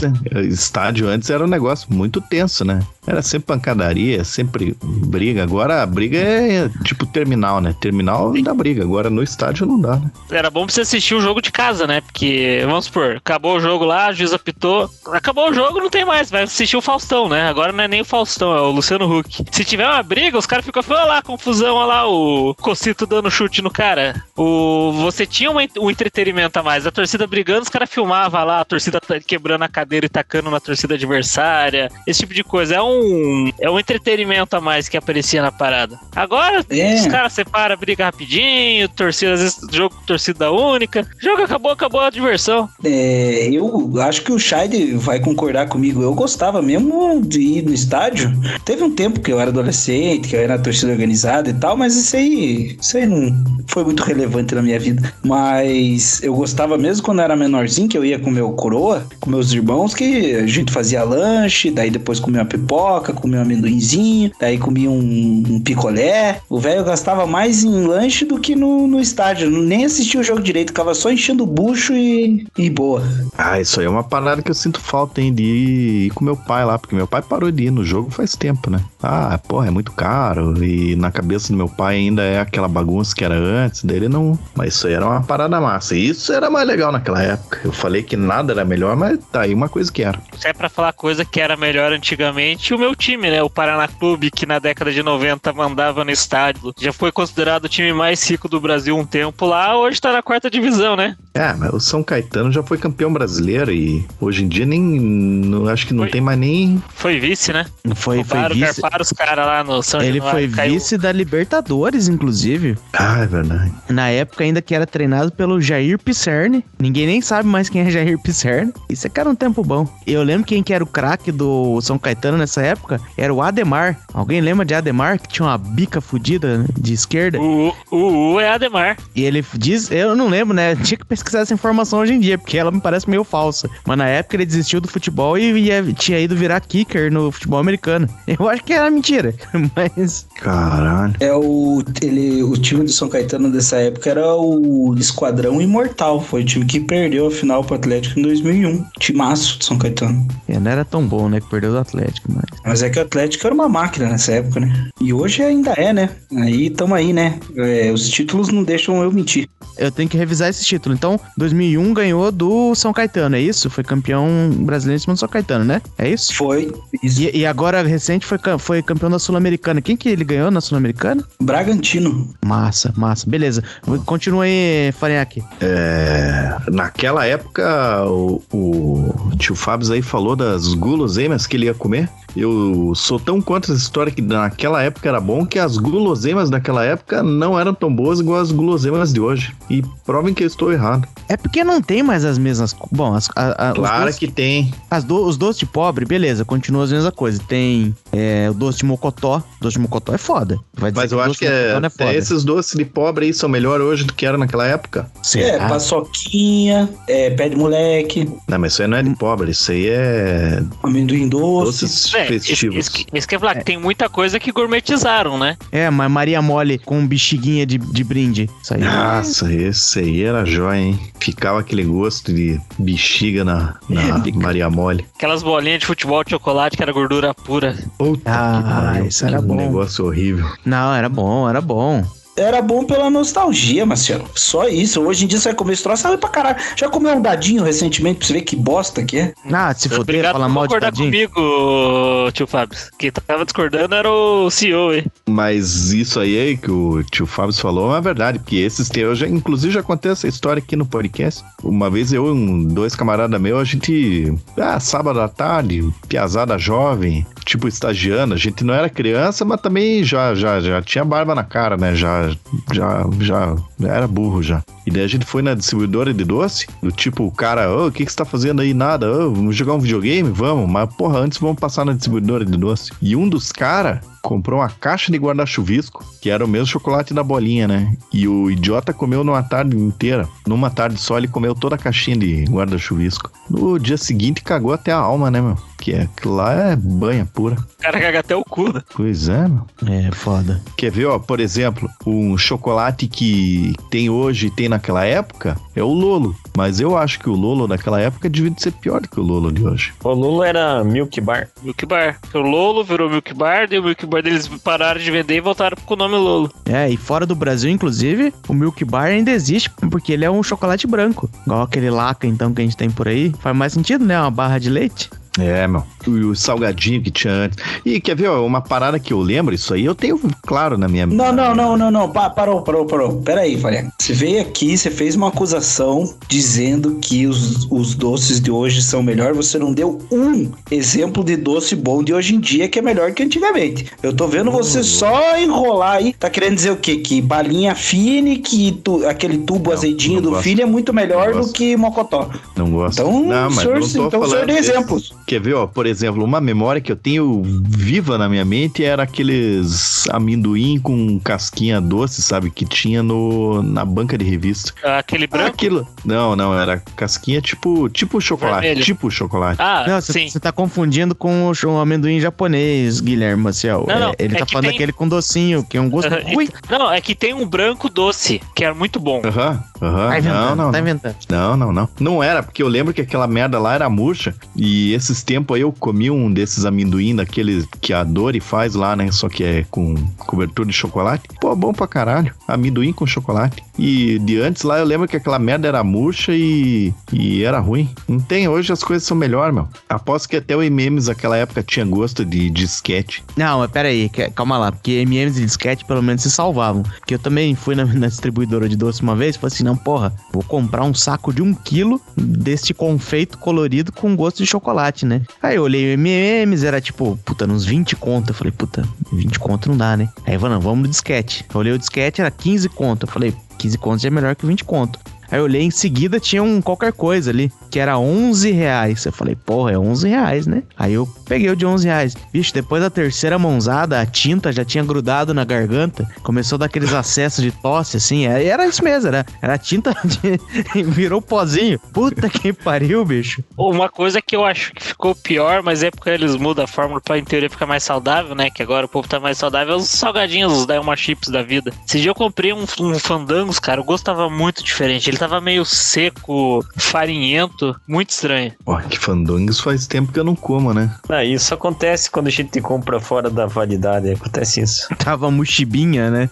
estádio 0.52 1.08
antes 1.08 1.30
era 1.30 1.44
um 1.44 1.48
negócio 1.48 1.88
muito 1.92 2.20
tenso, 2.20 2.64
né? 2.64 2.80
Era 3.06 3.20
sempre 3.20 3.46
pancadaria, 3.46 4.24
sempre 4.24 4.76
briga. 4.82 5.42
Agora 5.42 5.82
a 5.82 5.86
briga 5.86 6.18
é 6.18 6.70
tipo 6.84 7.04
terminal, 7.04 7.60
né? 7.60 7.74
Terminal 7.78 8.32
dá 8.42 8.54
briga. 8.54 8.82
Agora 8.82 9.10
no 9.10 9.22
estádio 9.22 9.66
não 9.66 9.80
dá, 9.80 9.96
né? 9.96 10.10
Era 10.30 10.50
bom 10.50 10.64
pra 10.64 10.74
você 10.74 10.80
assistir 10.80 11.14
o 11.14 11.20
jogo 11.20 11.42
de 11.42 11.52
casa, 11.52 11.86
né? 11.86 12.00
Porque, 12.00 12.62
vamos 12.64 12.86
supor, 12.86 13.16
acabou 13.16 13.56
o 13.56 13.60
jogo 13.60 13.84
lá, 13.84 14.10
o 14.10 14.14
juiz 14.14 14.32
apitou. 14.32 14.90
Acabou 15.12 15.50
o 15.50 15.54
jogo, 15.54 15.78
não 15.80 15.90
tem 15.90 16.04
mais. 16.04 16.30
Vai 16.30 16.44
assistir 16.44 16.76
o 16.76 16.82
Faustão, 16.82 17.28
né? 17.28 17.48
Agora 17.48 17.72
não 17.72 17.84
é 17.84 17.88
nem 17.88 18.00
o 18.00 18.04
Faustão, 18.04 18.54
é 18.56 18.60
o 18.60 18.70
Luciano 18.70 19.18
Huck. 19.18 19.44
Se 19.50 19.64
tiver 19.64 19.86
uma 19.86 20.02
briga, 20.02 20.38
os 20.38 20.46
ficam 20.62 20.82
falando, 20.82 21.02
olha 21.04 21.14
lá, 21.14 21.22
confusão, 21.22 21.74
olha 21.76 21.86
lá, 21.86 22.08
o 22.08 22.54
Cocito 22.54 23.06
dando 23.06 23.30
chute 23.30 23.62
no 23.62 23.70
cara. 23.70 24.22
O... 24.36 24.92
Você 25.02 25.26
tinha 25.26 25.50
um, 25.50 25.56
um 25.80 25.90
entretenimento 25.90 26.58
a 26.58 26.62
mais. 26.62 26.86
A 26.86 26.90
torcida 26.90 27.26
brigando, 27.26 27.62
os 27.62 27.68
caras 27.68 27.90
filmavam 27.90 28.44
lá, 28.44 28.60
a 28.60 28.64
torcida 28.64 29.00
tá 29.00 29.18
quebrando 29.20 29.62
a 29.62 29.68
cadeira 29.68 30.06
e 30.06 30.08
tacando 30.08 30.50
na 30.50 30.60
torcida 30.60 30.94
adversária. 30.94 31.90
Esse 32.06 32.20
tipo 32.20 32.34
de 32.34 32.44
coisa. 32.44 32.76
É 32.76 32.82
um, 32.82 33.50
é 33.60 33.70
um 33.70 33.78
entretenimento 33.78 34.56
a 34.56 34.60
mais 34.60 34.88
que 34.88 34.96
aparecia 34.96 35.42
na 35.42 35.52
parada. 35.52 35.98
Agora, 36.14 36.64
É. 36.70 36.94
os 36.94 37.06
caras 37.06 37.32
separam, 37.32 37.76
briga 37.76 38.04
rapidinho, 38.04 38.88
torcida, 38.88 39.32
às 39.34 39.40
vezes, 39.40 39.58
jogo 39.72 39.94
com 39.94 40.02
torcida 40.06 40.50
única. 40.50 41.06
Jogo 41.20 41.42
acabou, 41.42 41.72
acabou 41.72 42.00
a 42.00 42.10
diversão. 42.10 42.68
É, 42.84 43.48
eu 43.50 43.90
acho 44.02 44.22
que 44.22 44.32
o 44.32 44.38
Scheid 44.38 44.94
vai 44.96 45.20
concordar 45.20 45.68
comigo. 45.68 46.02
Eu 46.02 46.14
gostava 46.14 46.60
mesmo 46.62 47.20
de 47.22 47.40
ir 47.40 47.62
no 47.62 47.72
estádio. 47.72 48.32
Teve 48.64 48.82
um 48.82 48.94
tempo 48.94 49.20
que 49.20 49.32
eu 49.32 49.40
era 49.40 49.50
adolescente, 49.50 50.28
que 50.28 50.36
eu 50.36 50.40
na 50.48 50.58
torcida 50.58 50.92
organizada 50.92 51.50
e 51.50 51.54
tal, 51.54 51.76
mas 51.76 51.96
isso 51.96 52.16
aí, 52.16 52.76
isso 52.80 52.96
aí 52.96 53.06
não 53.06 53.44
foi 53.66 53.84
muito 53.84 54.02
relevante 54.02 54.54
na 54.54 54.62
minha 54.62 54.78
vida. 54.78 55.12
Mas 55.24 56.22
eu 56.22 56.34
gostava 56.34 56.76
mesmo 56.76 57.04
quando 57.04 57.20
era 57.20 57.36
menorzinho, 57.36 57.88
que 57.88 57.96
eu 57.96 58.04
ia 58.04 58.18
com 58.18 58.30
meu 58.30 58.52
coroa, 58.52 59.06
com 59.20 59.30
meus 59.30 59.52
irmãos, 59.52 59.94
que 59.94 60.34
a 60.36 60.46
gente 60.46 60.72
fazia 60.72 61.02
lanche, 61.02 61.70
daí 61.70 61.90
depois 61.90 62.20
comia 62.20 62.42
uma 62.42 62.46
pipoca, 62.46 63.12
comia 63.12 63.40
um 63.40 63.42
amendoinzinho, 63.42 64.30
daí 64.38 64.58
comia 64.58 64.90
um, 64.90 65.42
um 65.48 65.60
picolé. 65.60 66.40
O 66.48 66.58
velho 66.58 66.84
gastava 66.84 67.26
mais 67.26 67.64
em 67.64 67.86
lanche 67.86 68.24
do 68.24 68.38
que 68.38 68.54
no, 68.54 68.86
no 68.86 69.00
estádio. 69.00 69.50
Nem 69.50 69.84
assistia 69.84 70.20
o 70.20 70.24
jogo 70.24 70.40
direito, 70.40 70.68
ficava 70.68 70.94
só 70.94 71.10
enchendo 71.10 71.44
o 71.44 71.46
bucho 71.46 71.94
e, 71.94 72.46
e 72.56 72.70
boa. 72.70 73.02
Ah, 73.36 73.60
isso 73.60 73.80
aí 73.80 73.86
é 73.86 73.90
uma 73.90 74.04
parada 74.04 74.42
que 74.42 74.50
eu 74.50 74.54
sinto 74.54 74.80
falta, 74.80 75.20
hein, 75.20 75.32
de 75.32 75.42
ir 75.42 76.10
com 76.10 76.24
meu 76.24 76.36
pai 76.36 76.64
lá, 76.64 76.78
porque 76.78 76.94
meu 76.94 77.06
pai 77.06 77.22
parou 77.22 77.50
de 77.50 77.64
ir 77.64 77.70
no 77.70 77.84
jogo 77.84 78.10
faz 78.10 78.36
tempo, 78.36 78.70
né? 78.70 78.80
Ah, 79.02 79.38
porra, 79.38 79.68
é 79.68 79.70
muito 79.70 79.92
caro, 79.92 80.33
e 80.62 80.96
na 80.96 81.10
cabeça 81.10 81.52
do 81.52 81.56
meu 81.56 81.68
pai 81.68 81.96
ainda 81.96 82.22
é 82.22 82.40
aquela 82.40 82.68
bagunça 82.68 83.14
que 83.14 83.24
era 83.24 83.34
antes, 83.34 83.84
dele 83.84 84.08
não. 84.08 84.38
Mas 84.54 84.74
isso 84.74 84.86
aí 84.86 84.94
era 84.94 85.06
uma 85.06 85.22
parada 85.22 85.60
massa, 85.60 85.94
e 85.96 86.08
isso 86.08 86.32
era 86.32 86.50
mais 86.50 86.66
legal 86.66 86.90
naquela 86.92 87.22
época. 87.22 87.60
Eu 87.64 87.72
falei 87.72 88.02
que 88.02 88.16
nada 88.16 88.52
era 88.52 88.64
melhor, 88.64 88.96
mas 88.96 89.18
tá 89.30 89.42
aí 89.42 89.54
uma 89.54 89.68
coisa 89.68 89.90
que 89.92 90.02
era. 90.02 90.18
Se 90.38 90.48
é 90.48 90.52
pra 90.52 90.68
falar 90.68 90.92
coisa 90.92 91.24
que 91.24 91.40
era 91.40 91.56
melhor 91.56 91.92
antigamente, 91.92 92.72
o 92.74 92.78
meu 92.78 92.94
time, 92.94 93.30
né? 93.30 93.42
O 93.42 93.50
Paraná 93.50 93.88
Clube, 93.88 94.30
que 94.30 94.46
na 94.46 94.58
década 94.58 94.92
de 94.92 95.02
90 95.02 95.52
mandava 95.52 96.04
no 96.04 96.10
estádio. 96.10 96.72
Já 96.78 96.92
foi 96.92 97.10
considerado 97.12 97.64
o 97.64 97.68
time 97.68 97.92
mais 97.92 98.28
rico 98.28 98.48
do 98.48 98.60
Brasil 98.60 98.96
um 98.96 99.04
tempo 99.04 99.46
lá, 99.46 99.76
hoje 99.76 100.00
tá 100.00 100.12
na 100.12 100.22
quarta 100.22 100.50
divisão, 100.50 100.96
né? 100.96 101.16
É, 101.34 101.52
mas 101.54 101.72
o 101.72 101.80
São 101.80 102.02
Caetano 102.02 102.52
já 102.52 102.62
foi 102.62 102.78
campeão 102.78 103.12
brasileiro 103.12 103.72
e 103.72 104.06
hoje 104.20 104.44
em 104.44 104.48
dia 104.48 104.64
nem. 104.66 104.80
não- 104.80 105.66
acho 105.68 105.86
que 105.86 105.92
não 105.94 106.04
Foi. 106.04 106.10
tem 106.10 106.20
mais 106.20 106.38
nem. 106.38 106.82
Foi 106.94 107.18
vice, 107.18 107.52
né? 107.52 107.66
Foi, 107.94 108.22
foi 108.22 108.48
vice. 108.48 108.60
garfaram 108.60 109.02
os 109.02 109.10
caras 109.10 109.46
lá 109.46 109.64
no 109.64 109.82
São 109.82 110.00
Ele 110.00 110.20
Foi 110.30 110.48
caiu- 110.48 110.74
vice 110.74 110.96
da 110.98 111.12
Libertadores, 111.12 112.08
inclusive. 112.08 112.76
Ah, 112.92 113.20
é 113.20 113.26
verdade. 113.26 113.72
Na 113.88 114.08
época 114.10 114.44
ainda 114.44 114.62
que 114.62 114.74
era 114.74 114.86
treinado 114.86 115.30
pelo 115.32 115.60
Jair 115.60 115.98
Pisserni. 115.98 116.64
Ninguém 116.78 117.06
nem 117.06 117.20
sabe 117.20 117.48
mais 117.48 117.68
quem 117.68 117.82
é 117.82 117.90
Jair 117.90 118.18
Pisserni. 118.20 118.72
Isso 118.88 119.06
é 119.06 119.10
que 119.10 119.20
era 119.20 119.28
um 119.28 119.34
tempo 119.34 119.62
bom. 119.62 119.88
Eu 120.06 120.22
lembro 120.22 120.46
quem 120.46 120.62
que 120.62 120.72
era 120.72 120.82
o 120.82 120.86
craque 120.86 121.30
do 121.32 121.80
São 121.80 121.98
Caetano 121.98 122.38
nessa 122.38 122.62
época. 122.62 123.00
Era 123.16 123.32
o 123.32 123.42
Ademar. 123.42 123.98
Alguém 124.12 124.40
lembra 124.40 124.64
de 124.64 124.74
Ademar? 124.74 125.18
Que 125.18 125.28
tinha 125.28 125.46
uma 125.46 125.58
bica 125.58 126.00
fudida 126.00 126.64
de 126.78 126.92
esquerda. 126.94 127.38
O, 127.40 127.72
o, 127.90 128.32
o 128.34 128.40
é 128.40 128.48
Ademar. 128.50 128.96
E 129.14 129.22
ele 129.24 129.44
diz... 129.54 129.90
Eu 129.90 130.14
não 130.16 130.28
lembro, 130.28 130.54
né? 130.54 130.74
Tinha 130.76 130.98
que 130.98 131.04
pesquisar 131.04 131.40
essa 131.40 131.54
informação 131.54 131.98
hoje 132.00 132.12
em 132.14 132.20
dia. 132.20 132.38
Porque 132.38 132.56
ela 132.58 132.70
me 132.70 132.80
parece 132.80 133.08
meio 133.08 133.24
falsa. 133.24 133.68
Mas 133.86 133.98
na 133.98 134.06
época 134.06 134.36
ele 134.36 134.46
desistiu 134.46 134.80
do 134.80 134.88
futebol 134.88 135.36
e 135.38 135.52
ia- 135.58 135.82
tinha 135.94 136.18
ido 136.20 136.36
virar 136.36 136.60
kicker 136.60 137.10
no 137.12 137.30
futebol 137.30 137.58
americano. 137.58 138.08
Eu 138.26 138.48
acho 138.48 138.62
que 138.64 138.72
era 138.72 138.90
mentira. 138.90 139.34
Mas... 139.74 140.13
Caralho. 140.36 141.14
É 141.20 141.32
o, 141.32 141.82
ele, 142.02 142.42
o 142.42 142.56
time 142.56 142.84
do 142.84 142.90
São 142.90 143.08
Caetano 143.08 143.50
dessa 143.50 143.76
época 143.76 144.10
era 144.10 144.34
o 144.34 144.94
Esquadrão 144.98 145.60
Imortal. 145.60 146.20
Foi 146.20 146.42
o 146.42 146.44
time 146.44 146.64
que 146.64 146.80
perdeu 146.80 147.26
a 147.26 147.30
final 147.30 147.64
pro 147.64 147.76
Atlético 147.76 148.20
em 148.20 148.22
2001. 148.22 148.84
Timaço 148.98 149.58
do 149.58 149.64
São 149.64 149.78
Caetano. 149.78 150.26
é, 150.48 150.58
não 150.58 150.70
era 150.70 150.84
tão 150.84 151.06
bom, 151.06 151.28
né? 151.28 151.40
Que 151.40 151.48
perdeu 151.50 151.72
do 151.72 151.78
Atlético, 151.78 152.32
mas... 152.32 152.44
Mas 152.64 152.82
é 152.82 152.90
que 152.90 152.98
o 152.98 153.02
Atlético 153.02 153.46
era 153.46 153.54
uma 153.54 153.68
máquina 153.68 154.08
nessa 154.08 154.32
época, 154.32 154.60
né? 154.60 154.88
E 155.00 155.12
hoje 155.12 155.42
ainda 155.42 155.72
é, 155.72 155.92
né? 155.92 156.10
Aí 156.36 156.70
tamo 156.70 156.94
aí, 156.94 157.12
né? 157.12 157.38
É, 157.56 157.90
os 157.92 158.08
títulos 158.08 158.48
não 158.48 158.62
deixam 158.64 159.02
eu 159.02 159.12
mentir. 159.12 159.48
Eu 159.76 159.90
tenho 159.90 160.08
que 160.08 160.16
revisar 160.16 160.48
esse 160.48 160.64
título. 160.64 160.94
Então, 160.94 161.18
2001 161.36 161.94
ganhou 161.94 162.30
do 162.30 162.74
São 162.74 162.92
Caetano, 162.92 163.36
é 163.36 163.40
isso? 163.40 163.68
Foi 163.68 163.82
campeão 163.82 164.26
brasileiro 164.60 164.98
em 164.98 165.02
cima 165.02 165.14
do 165.14 165.18
São 165.18 165.28
Caetano, 165.28 165.64
né? 165.64 165.82
É 165.98 166.08
isso? 166.08 166.34
Foi 166.34 166.72
isso. 167.02 167.22
E, 167.22 167.38
e 167.38 167.46
agora, 167.46 167.82
recente, 167.82 168.24
foi, 168.24 168.38
foi 168.58 168.82
campeão 168.82 169.10
da 169.10 169.18
Sul-Americana. 169.18 169.80
Quem 169.80 169.96
que 170.04 170.10
ele 170.10 170.22
ganhou 170.22 170.50
na 170.50 170.60
Sul-Americana? 170.60 171.24
Bragantino. 171.40 172.28
Massa, 172.44 172.92
massa. 172.94 173.26
Beleza. 173.26 173.64
Continua 174.04 174.44
aí, 174.44 174.92
Farinhaque. 174.92 175.42
É, 175.62 176.58
naquela 176.70 177.24
época, 177.24 178.04
o, 178.06 178.42
o 178.52 179.36
tio 179.38 179.54
Fábio 179.54 179.90
aí 179.90 180.02
falou 180.02 180.36
das 180.36 180.74
guloseimas 180.74 181.46
que 181.46 181.56
ele 181.56 181.64
ia 181.64 181.74
comer. 181.74 182.10
Eu 182.36 182.92
sou 182.94 183.18
tão 183.20 183.40
contra 183.40 183.72
essa 183.72 183.80
história 183.82 184.10
que 184.12 184.20
naquela 184.22 184.82
época 184.82 185.08
era 185.08 185.20
bom 185.20 185.46
que 185.46 185.58
as 185.58 185.76
guloseimas 185.76 186.50
daquela 186.50 186.84
época 186.84 187.22
não 187.22 187.58
eram 187.58 187.72
tão 187.74 187.94
boas 187.94 188.20
igual 188.20 188.40
as 188.40 188.50
guloseimas 188.50 189.12
de 189.12 189.20
hoje. 189.20 189.54
E 189.70 189.82
provem 190.04 190.34
que 190.34 190.42
eu 190.42 190.46
estou 190.46 190.72
errado. 190.72 191.06
É 191.28 191.36
porque 191.36 191.62
não 191.64 191.80
tem 191.80 192.02
mais 192.02 192.24
as 192.24 192.36
mesmas... 192.38 192.74
Bom, 192.90 193.14
as, 193.14 193.28
a- 193.36 193.70
a- 193.70 193.72
Claro 193.72 194.04
doces, 194.04 194.18
que 194.18 194.28
tem. 194.30 194.72
as 194.90 195.04
do- 195.04 195.24
os 195.26 195.36
doces 195.36 195.60
de 195.60 195.66
pobre, 195.66 196.04
beleza, 196.04 196.44
continua 196.44 196.84
as 196.84 196.92
mesmas 196.92 197.14
coisas. 197.14 197.40
Tem 197.46 197.94
é, 198.12 198.48
o 198.50 198.54
doce 198.54 198.78
de 198.78 198.84
mocotó. 198.84 199.42
Doce 199.60 199.74
de 199.76 199.80
mocotó 199.82 200.12
é 200.14 200.18
foda. 200.18 200.58
Vai 200.74 200.90
dizer 200.90 201.02
Mas 201.02 201.12
eu 201.12 201.18
o 201.18 201.20
acho 201.22 201.38
que 201.38 201.46
é, 201.46 201.80
foda. 201.90 202.14
esses 202.14 202.44
doces 202.44 202.74
de 202.76 202.84
pobre 202.84 203.26
aí 203.26 203.32
são 203.34 203.48
melhor 203.48 203.80
hoje 203.80 204.04
do 204.04 204.12
que 204.12 204.26
era 204.26 204.36
naquela 204.36 204.66
época. 204.66 205.10
É, 205.16 205.24
Será? 205.24 205.68
paçoquinha, 205.68 206.88
é, 207.08 207.30
pé 207.30 207.48
de 207.48 207.56
moleque, 207.56 208.28
Não, 208.48 208.58
mas 208.58 208.72
isso 208.72 208.82
aí 208.82 208.88
não 208.88 208.96
é 208.98 209.02
de 209.02 209.14
pobre, 209.16 209.50
isso 209.50 209.70
aí 209.70 209.88
é 209.88 210.62
amendoim 210.82 211.28
doce. 211.28 211.82
doces 211.84 212.14
É, 212.14 212.23
isso, 212.32 212.46
festivos. 212.48 212.76
isso, 212.76 212.90
que- 212.92 213.06
isso 213.16 213.26
que 213.28 213.34
eu 213.34 213.36
ia 213.36 213.40
falar, 213.40 213.54
que 213.56 213.64
tem 213.64 213.78
muita 213.78 214.08
coisa 214.08 214.38
que 214.40 214.50
gourmetizaram, 214.52 215.38
né? 215.38 215.56
É, 215.72 215.88
mas 215.90 216.10
Maria 216.10 216.40
Mole 216.42 216.78
com 216.78 217.06
bexiguinha 217.06 217.64
de, 217.66 217.78
de 217.78 218.04
brinde. 218.04 218.50
Isso 218.62 218.74
aí. 218.74 218.80
Nossa, 218.80 219.52
esse 219.52 219.98
aí 220.00 220.22
era 220.22 220.44
jóia, 220.44 220.78
hein? 220.80 221.00
Ficava 221.20 221.60
aquele 221.60 221.84
gosto 221.84 222.32
de 222.32 222.60
bexiga 222.78 223.44
na, 223.44 223.76
na. 223.88 224.22
Maria 224.34 224.68
Mole. 224.70 225.04
Aquelas 225.16 225.42
bolinhas 225.42 225.80
de 225.80 225.86
futebol 225.86 226.22
de 226.24 226.30
chocolate 226.30 226.76
que 226.76 226.82
era 226.82 226.92
gordura 226.92 227.32
pura. 227.34 227.76
Puta 227.98 228.30
Ah, 228.30 228.62
que 228.62 228.68
pariu, 228.92 229.06
isso 229.06 229.24
era 229.26 229.38
que 229.38 229.44
bom. 229.46 229.54
negócio 229.56 230.04
horrível. 230.06 230.46
Não, 230.64 230.94
era 230.94 231.08
bom, 231.08 231.48
era 231.48 231.60
bom. 231.60 232.04
Era 232.36 232.60
bom 232.60 232.84
pela 232.84 233.08
nostalgia, 233.08 233.86
Marcelo. 233.86 234.28
Só 234.34 234.68
isso. 234.68 235.00
Hoje 235.00 235.24
em 235.24 235.28
dia 235.28 235.38
você 235.38 235.50
vai 235.50 235.54
comer 235.56 235.74
esse 235.74 235.82
troço, 235.82 236.02
sabe 236.02 236.16
pra 236.16 236.28
caralho. 236.28 236.56
Já 236.76 236.88
comeu 236.88 237.14
um 237.14 237.22
dadinho 237.22 237.62
recentemente 237.62 238.18
pra 238.18 238.26
você 238.26 238.32
ver 238.34 238.42
que 238.42 238.56
bosta 238.56 239.04
que 239.04 239.18
é? 239.18 239.34
Ah, 239.52 239.72
se 239.72 239.92
Obrigado 239.94 240.32
falar 240.32 240.46
por 240.46 240.52
mal 240.52 240.64
de 240.64 240.68
concordar 240.68 240.90
tadinho. 240.92 241.30
comigo, 241.30 242.30
tio 242.32 242.46
Fábio. 242.46 242.76
Quem 242.98 243.12
tava 243.12 243.44
discordando 243.44 243.94
era 243.94 244.10
o 244.10 244.50
CEO, 244.50 244.94
hein? 244.94 245.04
Mas 245.28 245.92
isso 245.92 246.18
aí 246.18 246.36
é 246.52 246.56
que 246.56 246.70
o 246.70 247.04
tio 247.04 247.26
Fábio 247.26 247.54
falou 247.54 247.86
é 247.86 247.88
uma 247.94 248.00
verdade, 248.00 248.38
porque 248.38 248.56
esses 248.56 248.88
teus, 248.88 249.18
já, 249.18 249.28
inclusive 249.28 249.72
já 249.72 249.82
contei 249.82 250.10
essa 250.10 250.26
história 250.26 250.60
aqui 250.60 250.74
no 250.74 250.86
podcast. 250.86 251.44
Uma 251.62 251.88
vez 251.88 252.12
eu 252.12 252.26
e 252.26 252.30
um, 252.30 252.64
dois 252.64 252.96
camaradas 252.96 253.40
meus, 253.40 253.60
a 253.60 253.64
gente, 253.64 254.34
ah, 254.58 254.80
sábado 254.80 255.20
à 255.20 255.28
tarde, 255.28 255.88
piazada 256.08 256.58
jovem, 256.58 257.24
tipo 257.44 257.68
estagiando, 257.68 258.34
a 258.34 258.36
gente 258.36 258.64
não 258.64 258.74
era 258.74 258.88
criança, 258.88 259.44
mas 259.44 259.60
também 259.60 260.02
já, 260.02 260.34
já, 260.34 260.60
já 260.60 260.82
tinha 260.82 261.04
barba 261.04 261.34
na 261.34 261.44
cara, 261.44 261.76
né? 261.76 261.94
Já, 261.94 262.30
já, 262.72 263.06
já, 263.20 263.56
era 263.82 264.08
burro 264.08 264.42
já. 264.42 264.62
E 264.86 264.90
daí 264.90 265.04
a 265.04 265.08
gente 265.08 265.24
foi 265.24 265.42
na 265.42 265.54
distribuidora 265.54 266.12
de 266.12 266.24
doce, 266.24 266.66
do 266.82 266.90
tipo, 266.90 267.24
o 267.24 267.30
cara, 267.30 267.70
ô, 267.70 267.86
o 267.88 267.92
que, 267.92 268.04
que 268.04 268.10
você 268.10 268.16
tá 268.16 268.24
fazendo 268.24 268.62
aí? 268.62 268.74
Nada, 268.74 269.10
ô, 269.10 269.32
vamos 269.32 269.56
jogar 269.56 269.74
um 269.74 269.78
videogame? 269.78 270.30
Vamos, 270.30 270.68
mas 270.68 270.92
porra, 270.94 271.18
antes 271.18 271.38
vamos 271.38 271.58
passar 271.58 271.84
na 271.84 271.92
distribuidora 271.92 272.44
de 272.44 272.56
doce. 272.56 272.92
E 273.00 273.14
um 273.14 273.28
dos 273.28 273.52
caras 273.52 274.00
comprou 274.24 274.60
uma 274.60 274.70
caixa 274.70 275.12
de 275.12 275.18
guarda-chuvisco, 275.18 276.02
que 276.20 276.30
era 276.30 276.42
o 276.42 276.48
mesmo 276.48 276.66
chocolate 276.66 277.12
da 277.12 277.22
bolinha, 277.22 277.68
né? 277.68 277.94
E 278.10 278.26
o 278.26 278.50
idiota 278.50 278.94
comeu 278.94 279.22
numa 279.22 279.42
tarde 279.42 279.76
inteira. 279.76 280.26
Numa 280.46 280.70
tarde 280.70 280.98
só, 280.98 281.18
ele 281.18 281.28
comeu 281.28 281.54
toda 281.54 281.74
a 281.74 281.78
caixinha 281.78 282.16
de 282.16 282.44
guarda-chuvisco. 282.44 283.30
No 283.50 283.78
dia 283.78 283.98
seguinte, 283.98 284.42
cagou 284.42 284.72
até 284.72 284.90
a 284.90 284.96
alma, 284.96 285.30
né, 285.30 285.42
meu? 285.42 285.56
Que 285.78 285.92
é, 285.92 286.02
aquilo 286.02 286.36
lá 286.36 286.52
é 286.54 286.76
banha 286.76 287.26
pura. 287.26 287.56
O 287.56 287.82
cara 287.82 288.00
caga 288.00 288.20
até 288.20 288.34
o 288.34 288.42
cu, 288.42 288.72
né? 288.72 288.80
Pois 288.94 289.28
é, 289.28 289.46
meu. 289.46 289.66
É, 289.86 290.10
foda. 290.12 290.62
Quer 290.78 290.90
ver, 290.90 291.04
ó, 291.04 291.18
por 291.18 291.40
exemplo, 291.40 291.90
um 292.06 292.38
chocolate 292.38 293.06
que 293.06 293.74
tem 293.90 294.08
hoje 294.08 294.46
e 294.46 294.50
tem 294.50 294.66
naquela 294.66 295.04
época 295.04 295.58
é 295.76 295.82
o 295.82 295.92
Lolo. 295.92 296.34
Mas 296.56 296.80
eu 296.80 296.96
acho 296.96 297.18
que 297.18 297.28
o 297.28 297.34
Lolo 297.34 297.68
daquela 297.68 298.00
época 298.00 298.30
devia 298.30 298.54
ser 298.56 298.72
pior 298.72 299.02
do 299.02 299.08
que 299.08 299.20
o 299.20 299.22
Lolo 299.22 299.52
de 299.52 299.62
hoje. 299.62 299.92
O 300.02 300.14
Lolo 300.14 300.42
era 300.42 300.82
Milk 300.82 301.20
Bar. 301.20 301.48
Milk 301.62 301.84
Bar. 301.84 302.18
O 302.32 302.38
Lolo 302.38 302.82
virou 302.82 303.10
Milk 303.10 303.34
Bar, 303.34 303.68
o 303.70 303.82
Milk 303.82 304.06
Bar 304.06 304.13
deles 304.22 304.48
pararam 304.48 305.00
de 305.00 305.10
vender 305.10 305.36
e 305.36 305.40
voltaram 305.40 305.76
com 305.84 305.94
o 305.94 305.96
nome 305.96 306.16
Lolo. 306.16 306.52
É, 306.64 306.88
e 306.88 306.96
fora 306.96 307.26
do 307.26 307.34
Brasil, 307.34 307.70
inclusive, 307.70 308.32
o 308.48 308.54
Milk 308.54 308.84
Bar 308.84 309.06
ainda 309.06 309.30
existe, 309.30 309.70
porque 309.90 310.12
ele 310.12 310.24
é 310.24 310.30
um 310.30 310.42
chocolate 310.42 310.86
branco. 310.86 311.30
Igual 311.46 311.62
aquele 311.62 311.90
laca, 311.90 312.26
então, 312.26 312.52
que 312.52 312.60
a 312.60 312.64
gente 312.64 312.76
tem 312.76 312.90
por 312.90 313.08
aí. 313.08 313.32
Faz 313.40 313.56
mais 313.56 313.72
sentido, 313.72 314.04
né? 314.04 314.18
Uma 314.20 314.30
barra 314.30 314.58
de 314.58 314.70
leite. 314.70 315.10
É, 315.38 315.66
meu. 315.66 315.82
E 316.06 316.10
o 316.10 316.34
salgadinho 316.34 317.02
que 317.02 317.10
tinha 317.10 317.32
antes. 317.32 317.58
E 317.84 318.00
quer 318.00 318.14
ver, 318.14 318.28
ó, 318.28 318.44
uma 318.46 318.60
parada 318.60 318.98
que 319.00 319.12
eu 319.12 319.20
lembro, 319.20 319.54
isso 319.54 319.74
aí 319.74 319.84
eu 319.84 319.94
tenho 319.94 320.20
claro 320.46 320.78
na 320.78 320.86
minha. 320.86 321.06
Não, 321.06 321.32
não, 321.32 321.54
não, 321.54 321.76
não, 321.76 321.90
não. 321.90 322.08
Pa- 322.10 322.30
parou, 322.30 322.62
parou, 322.62 322.84
parou. 322.86 323.16
Pera 323.22 323.40
aí, 323.40 323.58
Faria. 323.58 323.90
Você 324.00 324.12
veio 324.12 324.40
aqui, 324.42 324.76
você 324.76 324.90
fez 324.90 325.16
uma 325.16 325.28
acusação 325.28 326.14
dizendo 326.28 326.98
que 327.00 327.26
os, 327.26 327.66
os 327.70 327.94
doces 327.94 328.40
de 328.40 328.50
hoje 328.50 328.80
são 328.82 329.02
melhor. 329.02 329.32
Você 329.34 329.58
não 329.58 329.72
deu 329.72 329.98
um 330.12 330.50
exemplo 330.70 331.24
de 331.24 331.36
doce 331.36 331.74
bom 331.74 332.02
de 332.02 332.12
hoje 332.14 332.34
em 332.36 332.40
dia 332.40 332.68
que 332.68 332.78
é 332.78 332.82
melhor 332.82 333.12
que 333.12 333.22
antigamente. 333.22 333.86
Eu 334.02 334.12
tô 334.14 334.28
vendo 334.28 334.50
você 334.50 334.82
só 334.84 335.36
enrolar 335.38 335.96
aí. 335.96 336.12
Tá 336.12 336.30
querendo 336.30 336.54
dizer 336.54 336.70
o 336.70 336.76
quê? 336.76 336.96
Que 336.96 337.20
balinha 337.20 337.74
fine, 337.74 338.38
que 338.38 338.72
tu- 338.84 339.04
aquele 339.06 339.38
tubo 339.38 339.70
Não, 339.70 339.76
azedinho 339.76 340.16
não 340.16 340.22
do 340.22 340.30
gosto. 340.30 340.42
filho 340.44 340.62
é 340.62 340.66
muito 340.66 340.92
melhor 340.92 341.32
do 341.34 341.50
que 341.52 341.76
mocotó. 341.76 342.30
Não 342.56 342.70
gosto. 342.70 343.00
Então, 343.00 343.12
não, 343.24 343.48
o 343.48 343.50
mas 343.50 343.54
senhor, 343.56 343.80
não 343.80 343.88
tô 343.88 344.06
então 344.06 344.20
o 344.20 344.26
senhor 344.28 344.46
deu 344.46 344.56
desse. 344.56 344.70
exemplos. 344.70 345.12
Quer 345.26 345.40
ver, 345.40 345.54
ó, 345.54 345.66
por 345.66 345.86
exemplo, 345.86 346.22
uma 346.24 346.40
memória 346.40 346.80
que 346.80 346.92
eu 346.92 346.96
tenho 346.96 347.42
viva 347.44 348.18
na 348.18 348.28
minha 348.28 348.44
mente 348.44 348.84
era 348.84 349.02
aqueles 349.02 350.04
amendoim 350.10 350.78
com 350.78 351.18
casquinha 351.20 351.80
doce, 351.80 352.20
sabe? 352.22 352.50
Que 352.50 352.64
tinha 352.64 353.02
no, 353.02 353.62
na 353.62 353.84
banca 353.84 354.16
de 354.18 354.24
revista. 354.24 354.72
Aquele 354.98 355.24
Ah, 355.24 355.28
branco. 355.28 355.48
Aquilo. 355.54 355.88
Não, 356.04 356.34
não, 356.36 356.58
era 356.58 356.78
casquinha 356.96 357.40
tipo, 357.40 357.88
tipo 357.88 358.20
chocolate. 358.20 358.62
Vermelho. 358.62 358.84
Tipo 358.84 359.10
chocolate. 359.10 359.60
Ah, 359.60 359.84
Não, 359.86 360.00
sim. 360.00 360.28
você 360.28 360.38
tá 360.40 360.52
confundindo 360.52 361.14
com 361.14 361.50
o, 361.50 361.52
o 361.68 361.78
amendoim 361.78 362.20
japonês, 362.20 363.00
Guilherme 363.00 363.42
Maciel. 363.42 363.84
Não, 363.88 363.98
não, 364.00 364.10
É, 364.10 364.14
ele 364.18 364.36
é 364.36 364.38
tá 364.38 364.46
falando 364.46 364.64
tem- 364.64 364.72
daquele 364.72 364.92
com 364.92 365.08
docinho, 365.08 365.64
que 365.64 365.76
é 365.76 365.80
um 365.80 365.88
gosto 365.88 366.12
Aham, 366.12 366.22
ruim. 366.34 366.48
Não, 366.70 366.92
é 366.92 367.00
que 367.00 367.14
tem 367.14 367.32
um 367.34 367.46
branco 367.46 367.88
doce, 367.88 368.40
que 368.54 368.64
era 368.64 368.74
muito 368.74 369.00
bom. 369.00 369.22
Aham, 369.24 369.62
aham. 369.80 370.08
Tá 370.10 370.18
inventando, 370.18 370.34
não, 370.34 370.56
não, 370.56 370.66
tá 370.66 370.72
não. 370.72 370.78
inventando. 370.80 371.16
Não, 371.30 371.56
não, 371.56 371.72
não. 371.72 371.88
Não 371.98 372.22
era, 372.22 372.42
porque 372.42 372.62
eu 372.62 372.68
lembro 372.68 372.92
que 372.92 373.00
aquela 373.00 373.26
merda 373.26 373.58
lá 373.58 373.74
era 373.74 373.88
murcha. 373.88 374.34
E 374.56 374.92
esses 374.92 375.13
tempos 375.22 375.56
aí 375.56 375.62
eu 375.62 375.72
comi 375.72 376.10
um 376.10 376.32
desses 376.32 376.64
amendoim 376.64 377.14
daqueles 377.14 377.66
que 377.80 377.92
a 377.92 378.02
Dori 378.04 378.40
faz 378.40 378.74
lá, 378.74 378.96
né? 378.96 379.10
Só 379.10 379.28
que 379.28 379.44
é 379.44 379.64
com 379.70 379.94
cobertura 380.18 380.68
de 380.68 380.74
chocolate. 380.74 381.28
Pô, 381.40 381.54
bom 381.54 381.72
pra 381.72 381.86
caralho. 381.86 382.34
Amendoim 382.46 382.92
com 382.92 383.06
chocolate. 383.06 383.62
E 383.78 384.18
de 384.20 384.40
antes 384.40 384.62
lá 384.62 384.78
eu 384.78 384.84
lembro 384.84 385.08
que 385.08 385.16
aquela 385.16 385.38
merda 385.38 385.68
era 385.68 385.82
murcha 385.82 386.32
e, 386.32 386.92
e 387.12 387.42
era 387.42 387.58
ruim. 387.58 387.88
Não 388.08 388.20
tem, 388.20 388.48
hoje 388.48 388.72
as 388.72 388.82
coisas 388.82 389.06
são 389.06 389.16
melhor, 389.16 389.52
meu. 389.52 389.68
Aposto 389.88 390.28
que 390.28 390.36
até 390.36 390.56
o 390.56 390.62
MMs 390.62 391.08
naquela 391.08 391.36
época 391.36 391.62
tinha 391.62 391.84
gosto 391.84 392.24
de 392.24 392.50
disquete. 392.50 393.24
Não, 393.36 393.58
mas 393.58 393.70
pera 393.70 393.88
aí, 393.88 394.08
calma 394.34 394.58
lá, 394.58 394.72
porque 394.72 395.04
MMs 395.04 395.40
e 395.40 395.44
disquete 395.44 395.84
pelo 395.84 396.02
menos 396.02 396.22
se 396.22 396.30
salvavam. 396.30 396.82
Porque 396.82 397.14
eu 397.14 397.18
também 397.18 397.54
fui 397.54 397.74
na, 397.74 397.84
na 397.94 398.06
distribuidora 398.06 398.68
de 398.68 398.76
doce 398.76 399.02
uma 399.02 399.16
vez 399.16 399.36
e 399.36 399.38
falei 399.38 399.54
assim: 399.54 399.64
não, 399.64 399.76
porra, 399.76 400.14
vou 400.32 400.42
comprar 400.42 400.84
um 400.84 400.94
saco 400.94 401.32
de 401.32 401.42
um 401.42 401.54
quilo 401.54 402.00
deste 402.16 402.72
confeito 402.72 403.38
colorido 403.38 403.92
com 403.92 404.14
gosto 404.16 404.38
de 404.38 404.46
chocolate, 404.46 405.04
né? 405.04 405.22
Aí 405.42 405.56
eu 405.56 405.62
olhei 405.62 405.94
o 405.94 405.98
MMs, 405.98 406.64
era 406.64 406.80
tipo, 406.80 407.18
puta, 407.24 407.46
uns 407.46 407.64
20 407.64 407.96
conto. 407.96 408.30
Eu 408.30 408.34
falei, 408.34 408.52
puta, 408.52 408.86
20 409.12 409.38
conto 409.38 409.68
não 409.68 409.76
dá, 409.76 409.96
né? 409.96 410.08
Aí 410.26 410.34
eu 410.34 410.40
falei, 410.40 410.54
não, 410.54 410.60
vamos 410.60 410.82
no 410.84 410.88
disquete. 410.88 411.44
Eu 411.52 411.60
olhei 411.60 411.72
o 411.72 411.78
disquete, 411.78 412.20
era 412.20 412.30
15 412.30 412.68
conto. 412.68 413.06
Eu 413.06 413.10
falei, 413.10 413.34
15 413.64 413.78
conto 413.78 414.02
já 414.02 414.08
é 414.08 414.10
melhor 414.10 414.36
que 414.36 414.44
20 414.44 414.62
conto. 414.64 414.98
Aí 415.30 415.38
eu 415.38 415.44
olhei 415.44 415.62
em 415.62 415.70
seguida, 415.70 416.20
tinha 416.20 416.42
um 416.42 416.60
qualquer 416.60 416.92
coisa 416.92 417.30
ali, 417.30 417.50
que 417.70 417.78
era 417.78 417.98
11 417.98 418.50
reais. 418.50 419.04
Eu 419.04 419.12
falei, 419.12 419.34
porra, 419.34 419.72
é 419.72 419.78
11 419.78 420.08
reais, 420.08 420.46
né? 420.46 420.62
Aí 420.76 420.94
eu 420.94 421.06
peguei 421.26 421.50
o 421.50 421.56
de 421.56 421.66
11 421.66 421.86
reais. 421.86 422.16
Bicho, 422.32 422.52
depois 422.52 422.82
da 422.82 422.90
terceira 422.90 423.38
mãozada, 423.38 424.00
a 424.00 424.06
tinta 424.06 424.52
já 424.52 424.64
tinha 424.64 424.84
grudado 424.84 425.34
na 425.34 425.44
garganta. 425.44 426.08
Começou 426.22 426.56
a 426.56 426.60
dar 426.60 426.66
aqueles 426.66 426.92
acessos 426.94 427.42
de 427.42 427.50
tosse, 427.50 427.96
assim. 427.96 428.26
Aí 428.26 428.46
Era 428.48 428.66
isso 428.66 428.82
mesmo, 428.82 429.08
era, 429.08 429.26
era 429.40 429.58
tinta 429.58 429.94
de... 430.04 430.82
virou 430.82 431.20
pozinho. 431.20 431.78
Puta 431.92 432.28
que 432.28 432.52
pariu, 432.52 433.04
bicho. 433.04 433.42
Uma 433.56 433.88
coisa 433.88 434.20
que 434.20 434.36
eu 434.36 434.44
acho 434.44 434.72
que 434.72 434.82
ficou 434.82 435.14
pior, 435.14 435.62
mas 435.62 435.82
é 435.82 435.90
porque 435.90 436.10
eles 436.10 436.36
mudam 436.36 436.64
a 436.64 436.68
fórmula 436.68 437.00
pra 437.00 437.18
em 437.18 437.24
teoria 437.24 437.50
ficar 437.50 437.66
mais 437.66 437.82
saudável, 437.82 438.34
né? 438.34 438.50
Que 438.50 438.62
agora 438.62 438.86
o 438.86 438.88
povo 438.88 439.08
tá 439.08 439.18
mais 439.18 439.38
saudável, 439.38 439.74
é 439.74 439.76
os 439.76 439.88
salgadinhos, 439.88 440.52
os 440.52 440.66
Dilma 440.66 440.96
Chips 440.96 441.28
da 441.28 441.42
vida. 441.42 441.72
Esse 441.86 442.00
dia 442.00 442.10
eu 442.10 442.14
comprei 442.14 442.52
um, 442.52 442.64
um 442.80 442.98
Fandangos, 442.98 443.58
cara, 443.58 443.80
o 443.80 443.84
gosto 443.84 444.04
tava 444.04 444.28
muito 444.28 444.62
diferente. 444.62 445.10
Ele 445.14 445.20
tava 445.20 445.40
meio 445.40 445.64
seco, 445.64 446.64
farinhento, 446.76 447.78
muito 447.86 448.10
estranho. 448.10 448.52
Ó, 448.66 448.80
que 448.80 448.98
fandangos 448.98 449.60
faz 449.60 449.86
tempo 449.86 450.12
que 450.12 450.18
eu 450.18 450.24
não 450.24 450.34
como, 450.34 450.74
né? 450.74 450.92
Ah, 451.08 451.22
isso 451.22 451.54
acontece 451.54 452.10
quando 452.10 452.26
a 452.26 452.30
gente 452.30 452.60
compra 452.60 452.98
fora 452.98 453.30
da 453.30 453.46
validade. 453.46 454.10
Acontece 454.10 454.60
isso. 454.60 454.88
Tava 454.98 455.30
mochibinha, 455.30 456.10
né? 456.10 456.28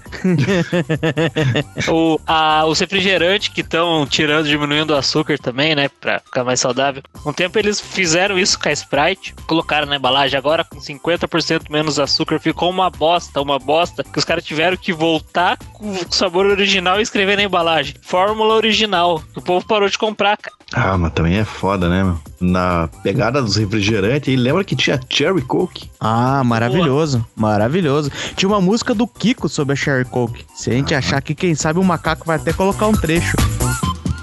o, 1.89 2.19
a, 2.27 2.65
os 2.67 2.81
refrigerantes 2.81 3.49
que 3.49 3.61
estão 3.61 4.05
tirando, 4.05 4.49
diminuindo 4.49 4.93
o 4.93 4.97
açúcar 4.97 5.39
também, 5.39 5.77
né? 5.77 5.89
Pra 6.01 6.19
ficar 6.19 6.43
mais 6.43 6.59
saudável. 6.59 7.05
Um 7.25 7.33
tempo 7.33 7.57
eles 7.57 7.81
fizeram 7.81 8.37
isso 8.37 8.59
com 8.59 8.69
a 8.69 8.73
Sprite, 8.73 9.33
colocaram 9.47 9.87
na 9.87 9.97
embalagem. 9.97 10.37
Agora 10.37 10.65
com 10.65 10.81
50% 10.81 11.71
menos 11.71 12.01
açúcar, 12.01 12.41
ficou 12.41 12.69
uma 12.69 12.91
bosta, 12.91 13.41
uma 13.41 13.61
bosta. 13.61 14.03
Que 14.03 14.19
os 14.19 14.25
caras 14.25 14.45
tiveram 14.45 14.77
que 14.77 14.93
voltar 14.93 15.57
com 15.73 15.93
o 15.93 16.07
sabor 16.11 16.47
original 16.47 16.99
e 16.99 17.03
escrever 17.03 17.37
na 17.37 17.45
embalagem. 17.45 17.95
Fórmula 18.03 18.55
original. 18.55 18.72
Que 18.77 19.39
O 19.39 19.43
povo 19.43 19.67
parou 19.67 19.89
de 19.89 19.99
comprar, 19.99 20.37
cara. 20.37 20.57
Ah, 20.75 20.97
mas 20.97 21.13
também 21.13 21.37
é 21.37 21.45
foda, 21.45 21.89
né, 21.89 22.03
meu? 22.03 22.19
Na 22.41 22.89
pegada 23.03 23.43
dos 23.43 23.57
refrigerantes, 23.57 24.29
aí 24.29 24.37
lembra 24.37 24.65
que 24.65 24.75
tinha 24.75 24.99
Cherry 25.09 25.43
Coke? 25.43 25.91
Ah, 26.01 26.43
maravilhoso, 26.45 27.25
maravilhoso. 27.37 28.11
Tinha 28.35 28.49
uma 28.49 28.61
música 28.61 28.95
do 28.95 29.07
Kiko 29.07 29.49
sobre 29.49 29.75
a 29.75 29.77
Sherry 29.77 30.05
Coke. 30.05 30.45
Se 30.55 30.71
a 30.71 30.73
gente 30.73 30.95
achar 30.95 31.21
que, 31.21 31.35
quem 31.35 31.55
sabe, 31.55 31.79
o 31.79 31.85
macaco 31.85 32.27
vai 32.27 32.37
até 32.37 32.53
colocar 32.53 32.87
um 32.87 32.93
trecho. 32.93 33.37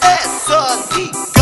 É 0.01 0.17
só 0.27 1.38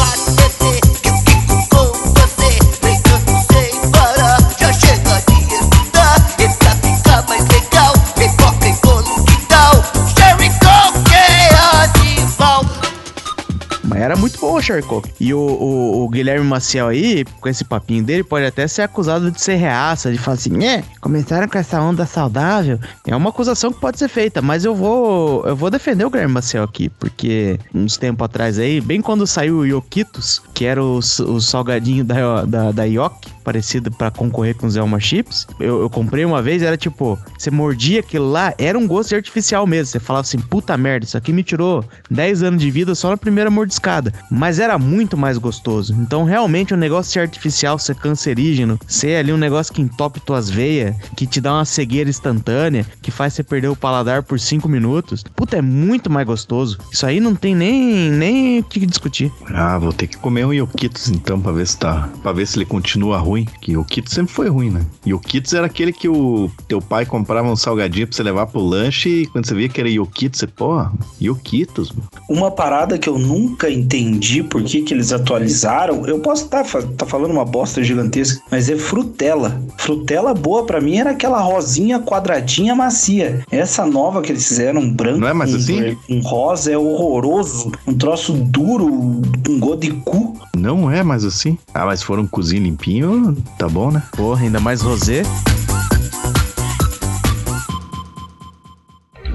era 14.08 14.16
muito 14.16 14.40
bom 14.40 14.58
Coke. 14.88 15.12
E 15.20 15.34
o, 15.34 15.40
o- 15.40 16.04
o 16.06 16.10
Guilherme 16.10 16.46
Maciel 16.46 16.88
aí, 16.88 17.24
com 17.42 17.48
esse 17.50 17.64
papinho 17.64 18.04
dele, 18.04 18.24
pode 18.24 18.46
até 18.46 18.68
ser 18.68 18.82
acusado 18.84 19.30
de 19.32 19.42
ser 19.42 19.56
reaça, 19.56 20.12
de 20.12 20.18
falar 20.18 20.36
assim, 20.36 20.64
é, 20.66 20.84
começaram 21.02 21.48
com 21.48 21.58
essa 21.58 21.82
onda 21.82 22.06
saudável. 22.06 22.80
É 23.06 23.16
uma 23.16 23.30
acusação 23.30 23.72
que 23.72 23.80
pode 23.80 24.00
ser 24.00 24.08
feita, 24.08 24.42
mas 24.42 24.66
eu 24.66 24.74
vou 24.76 25.46
eu 25.46 25.56
vou 25.56 25.70
defender 25.70 26.06
o 26.06 26.10
Guilherme 26.10 26.34
Maciel 26.34 26.64
aqui, 26.64 26.90
porque 26.90 27.60
uns 27.74 27.98
tempos 27.98 28.26
atrás 28.26 28.58
aí, 28.60 28.80
bem 28.82 29.02
quando 29.02 29.28
saiu 29.28 29.58
o 29.60 29.66
Yokitos, 29.66 30.42
que 30.54 30.66
era 30.66 30.84
o, 30.84 30.98
o 31.00 31.42
salgadinho 31.42 32.04
da, 32.04 32.44
da, 32.46 32.72
da 32.72 32.84
Yoki, 32.84 33.32
parecida 33.48 33.90
pra 33.90 34.12
concorrer 34.12 34.56
com 34.56 34.68
os 34.68 34.76
Elma 34.76 35.00
Chips. 35.00 35.48
Eu, 35.58 35.80
eu 35.80 35.90
comprei 35.90 36.26
uma 36.26 36.42
vez, 36.42 36.62
era 36.62 36.76
tipo, 36.76 37.18
você 37.38 37.50
mordia 37.50 38.02
aquilo 38.02 38.30
lá, 38.30 38.54
era 38.58 38.78
um 38.78 38.86
gosto 38.86 39.16
artificial 39.16 39.66
mesmo. 39.66 39.86
Você 39.86 40.02
falava 40.02 40.28
assim, 40.28 40.38
puta 40.38 40.76
merda, 40.76 41.06
isso 41.06 41.18
aqui 41.18 41.32
me 41.32 41.44
tirou 41.44 41.82
10 42.12 42.44
anos 42.44 42.62
de 42.62 42.70
vida 42.70 42.94
só 42.94 43.10
na 43.10 43.16
primeira 43.16 43.50
mordiscada. 43.50 44.14
Mas 44.30 44.60
era 44.60 44.78
muito 44.78 45.16
mais 45.16 45.38
gostoso. 45.38 45.96
Então, 45.98 46.26
realmente, 46.26 46.74
o 46.74 46.78
negócio 46.78 47.14
ser 47.14 47.22
artificial, 47.22 47.80
ser 47.80 47.96
cancerígeno, 47.96 48.78
ser 48.86 49.16
ali 49.16 49.32
um 49.32 49.38
negócio 49.38 49.74
que 49.74 49.82
entope 49.82 50.20
tuas 50.20 50.50
veias, 50.50 50.94
que 51.16 51.26
te 51.26 51.40
dá 51.40 51.54
uma 51.54 51.64
cegueira 51.64 52.10
instantânea, 52.10 52.86
que 53.02 53.12
faz 53.12 53.34
você 53.34 53.44
perder 53.44 53.70
o 53.70 53.78
paladar 53.78 54.24
por 54.24 54.38
5 54.38 54.68
minutos. 54.68 55.24
Puta, 55.24 55.56
é 55.56 55.62
muito 55.62 56.10
mais 56.10 56.28
gostoso. 56.28 56.78
Isso 56.92 57.06
aí 57.06 57.22
não 57.22 57.34
tem 57.34 57.56
nem, 57.56 58.12
nem 58.12 58.60
o 58.60 58.64
que 58.64 58.86
discutir. 58.86 59.32
Ah, 59.54 59.78
vou 59.78 59.94
ter 59.94 60.08
que 60.08 60.18
comer 60.18 60.46
um 60.46 60.52
Yokitos 60.52 61.08
então 61.08 61.40
pra 61.40 61.54
ver 61.54 61.66
se 61.66 61.78
tá. 61.78 62.10
Pra 62.22 62.34
ver 62.34 62.46
se 62.46 62.58
ele 62.58 62.66
continua 62.66 63.18
ruim. 63.18 63.37
Que 63.46 63.74
Yokitos 63.74 64.14
sempre 64.14 64.34
foi 64.34 64.50
ruim, 64.50 64.70
né? 64.70 64.86
Yokitos 65.06 65.54
era 65.54 65.66
aquele 65.66 65.92
que 65.92 66.08
o 66.08 66.50
teu 66.68 66.82
pai 66.82 67.06
comprava 67.06 67.50
um 67.50 67.56
salgadinho 67.56 68.08
pra 68.08 68.16
você 68.16 68.24
levar 68.24 68.48
pro 68.48 68.62
lanche 68.62 69.10
e 69.10 69.28
quando 69.28 69.46
você 69.46 69.56
via 69.56 69.70
que 69.70 69.80
era 69.80 69.90
Yokitos, 69.90 70.40
você, 70.40 70.48
pô, 70.48 70.86
Yokitos, 71.22 71.92
mano. 71.92 72.08
Uma 72.30 72.52
parada 72.52 72.98
que 72.98 73.10
eu 73.10 73.18
nunca 73.18 73.70
entendi 73.70 74.44
por 74.44 74.64
que, 74.64 74.82
que 74.82 74.94
eles 74.94 75.12
atualizaram, 75.12 76.06
eu 76.06 76.20
posso 76.20 76.46
estar 76.46 76.64
tá 76.64 77.06
falando 77.06 77.32
uma 77.32 77.46
bosta 77.46 77.84
gigantesca, 77.84 78.42
mas 78.52 78.70
é 78.70 78.76
frutela. 78.78 79.62
Frutela 79.78 80.34
boa 80.34 80.66
pra 80.66 80.82
mim 80.82 80.98
era 80.98 81.12
aquela 81.12 81.40
rosinha 81.40 82.00
quadradinha 82.00 82.76
macia. 82.76 83.44
Essa 83.52 83.86
nova 83.86 84.22
que 84.22 84.32
eles 84.32 84.48
fizeram, 84.48 84.82
um 84.82 84.94
branco, 84.94 85.20
Não 85.20 85.28
é 85.28 85.34
mais 85.34 85.54
um, 85.54 85.58
assim? 85.58 85.98
um 86.10 86.22
rosa, 86.22 86.72
é 86.72 86.78
horroroso. 86.78 87.72
Um 87.86 87.94
troço 87.94 88.34
duro, 88.34 88.86
um 88.88 89.60
gosto 89.60 89.82
de 89.82 89.92
cu. 89.92 90.38
Não 90.56 90.90
é 90.90 91.04
mais 91.04 91.24
assim? 91.24 91.58
Ah, 91.74 91.86
mas 91.86 92.00
se 92.00 92.06
for 92.06 92.20
um 92.20 92.28
tá 93.58 93.68
bom, 93.68 93.92
né? 93.92 94.02
Porra, 94.16 94.44
ainda 94.44 94.60
mais 94.60 94.82
rosé. 94.82 95.24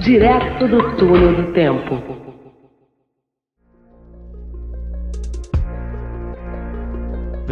Direto 0.01 0.67
do 0.67 0.95
túnel 0.97 1.35
do 1.35 1.53
tempo. 1.53 2.22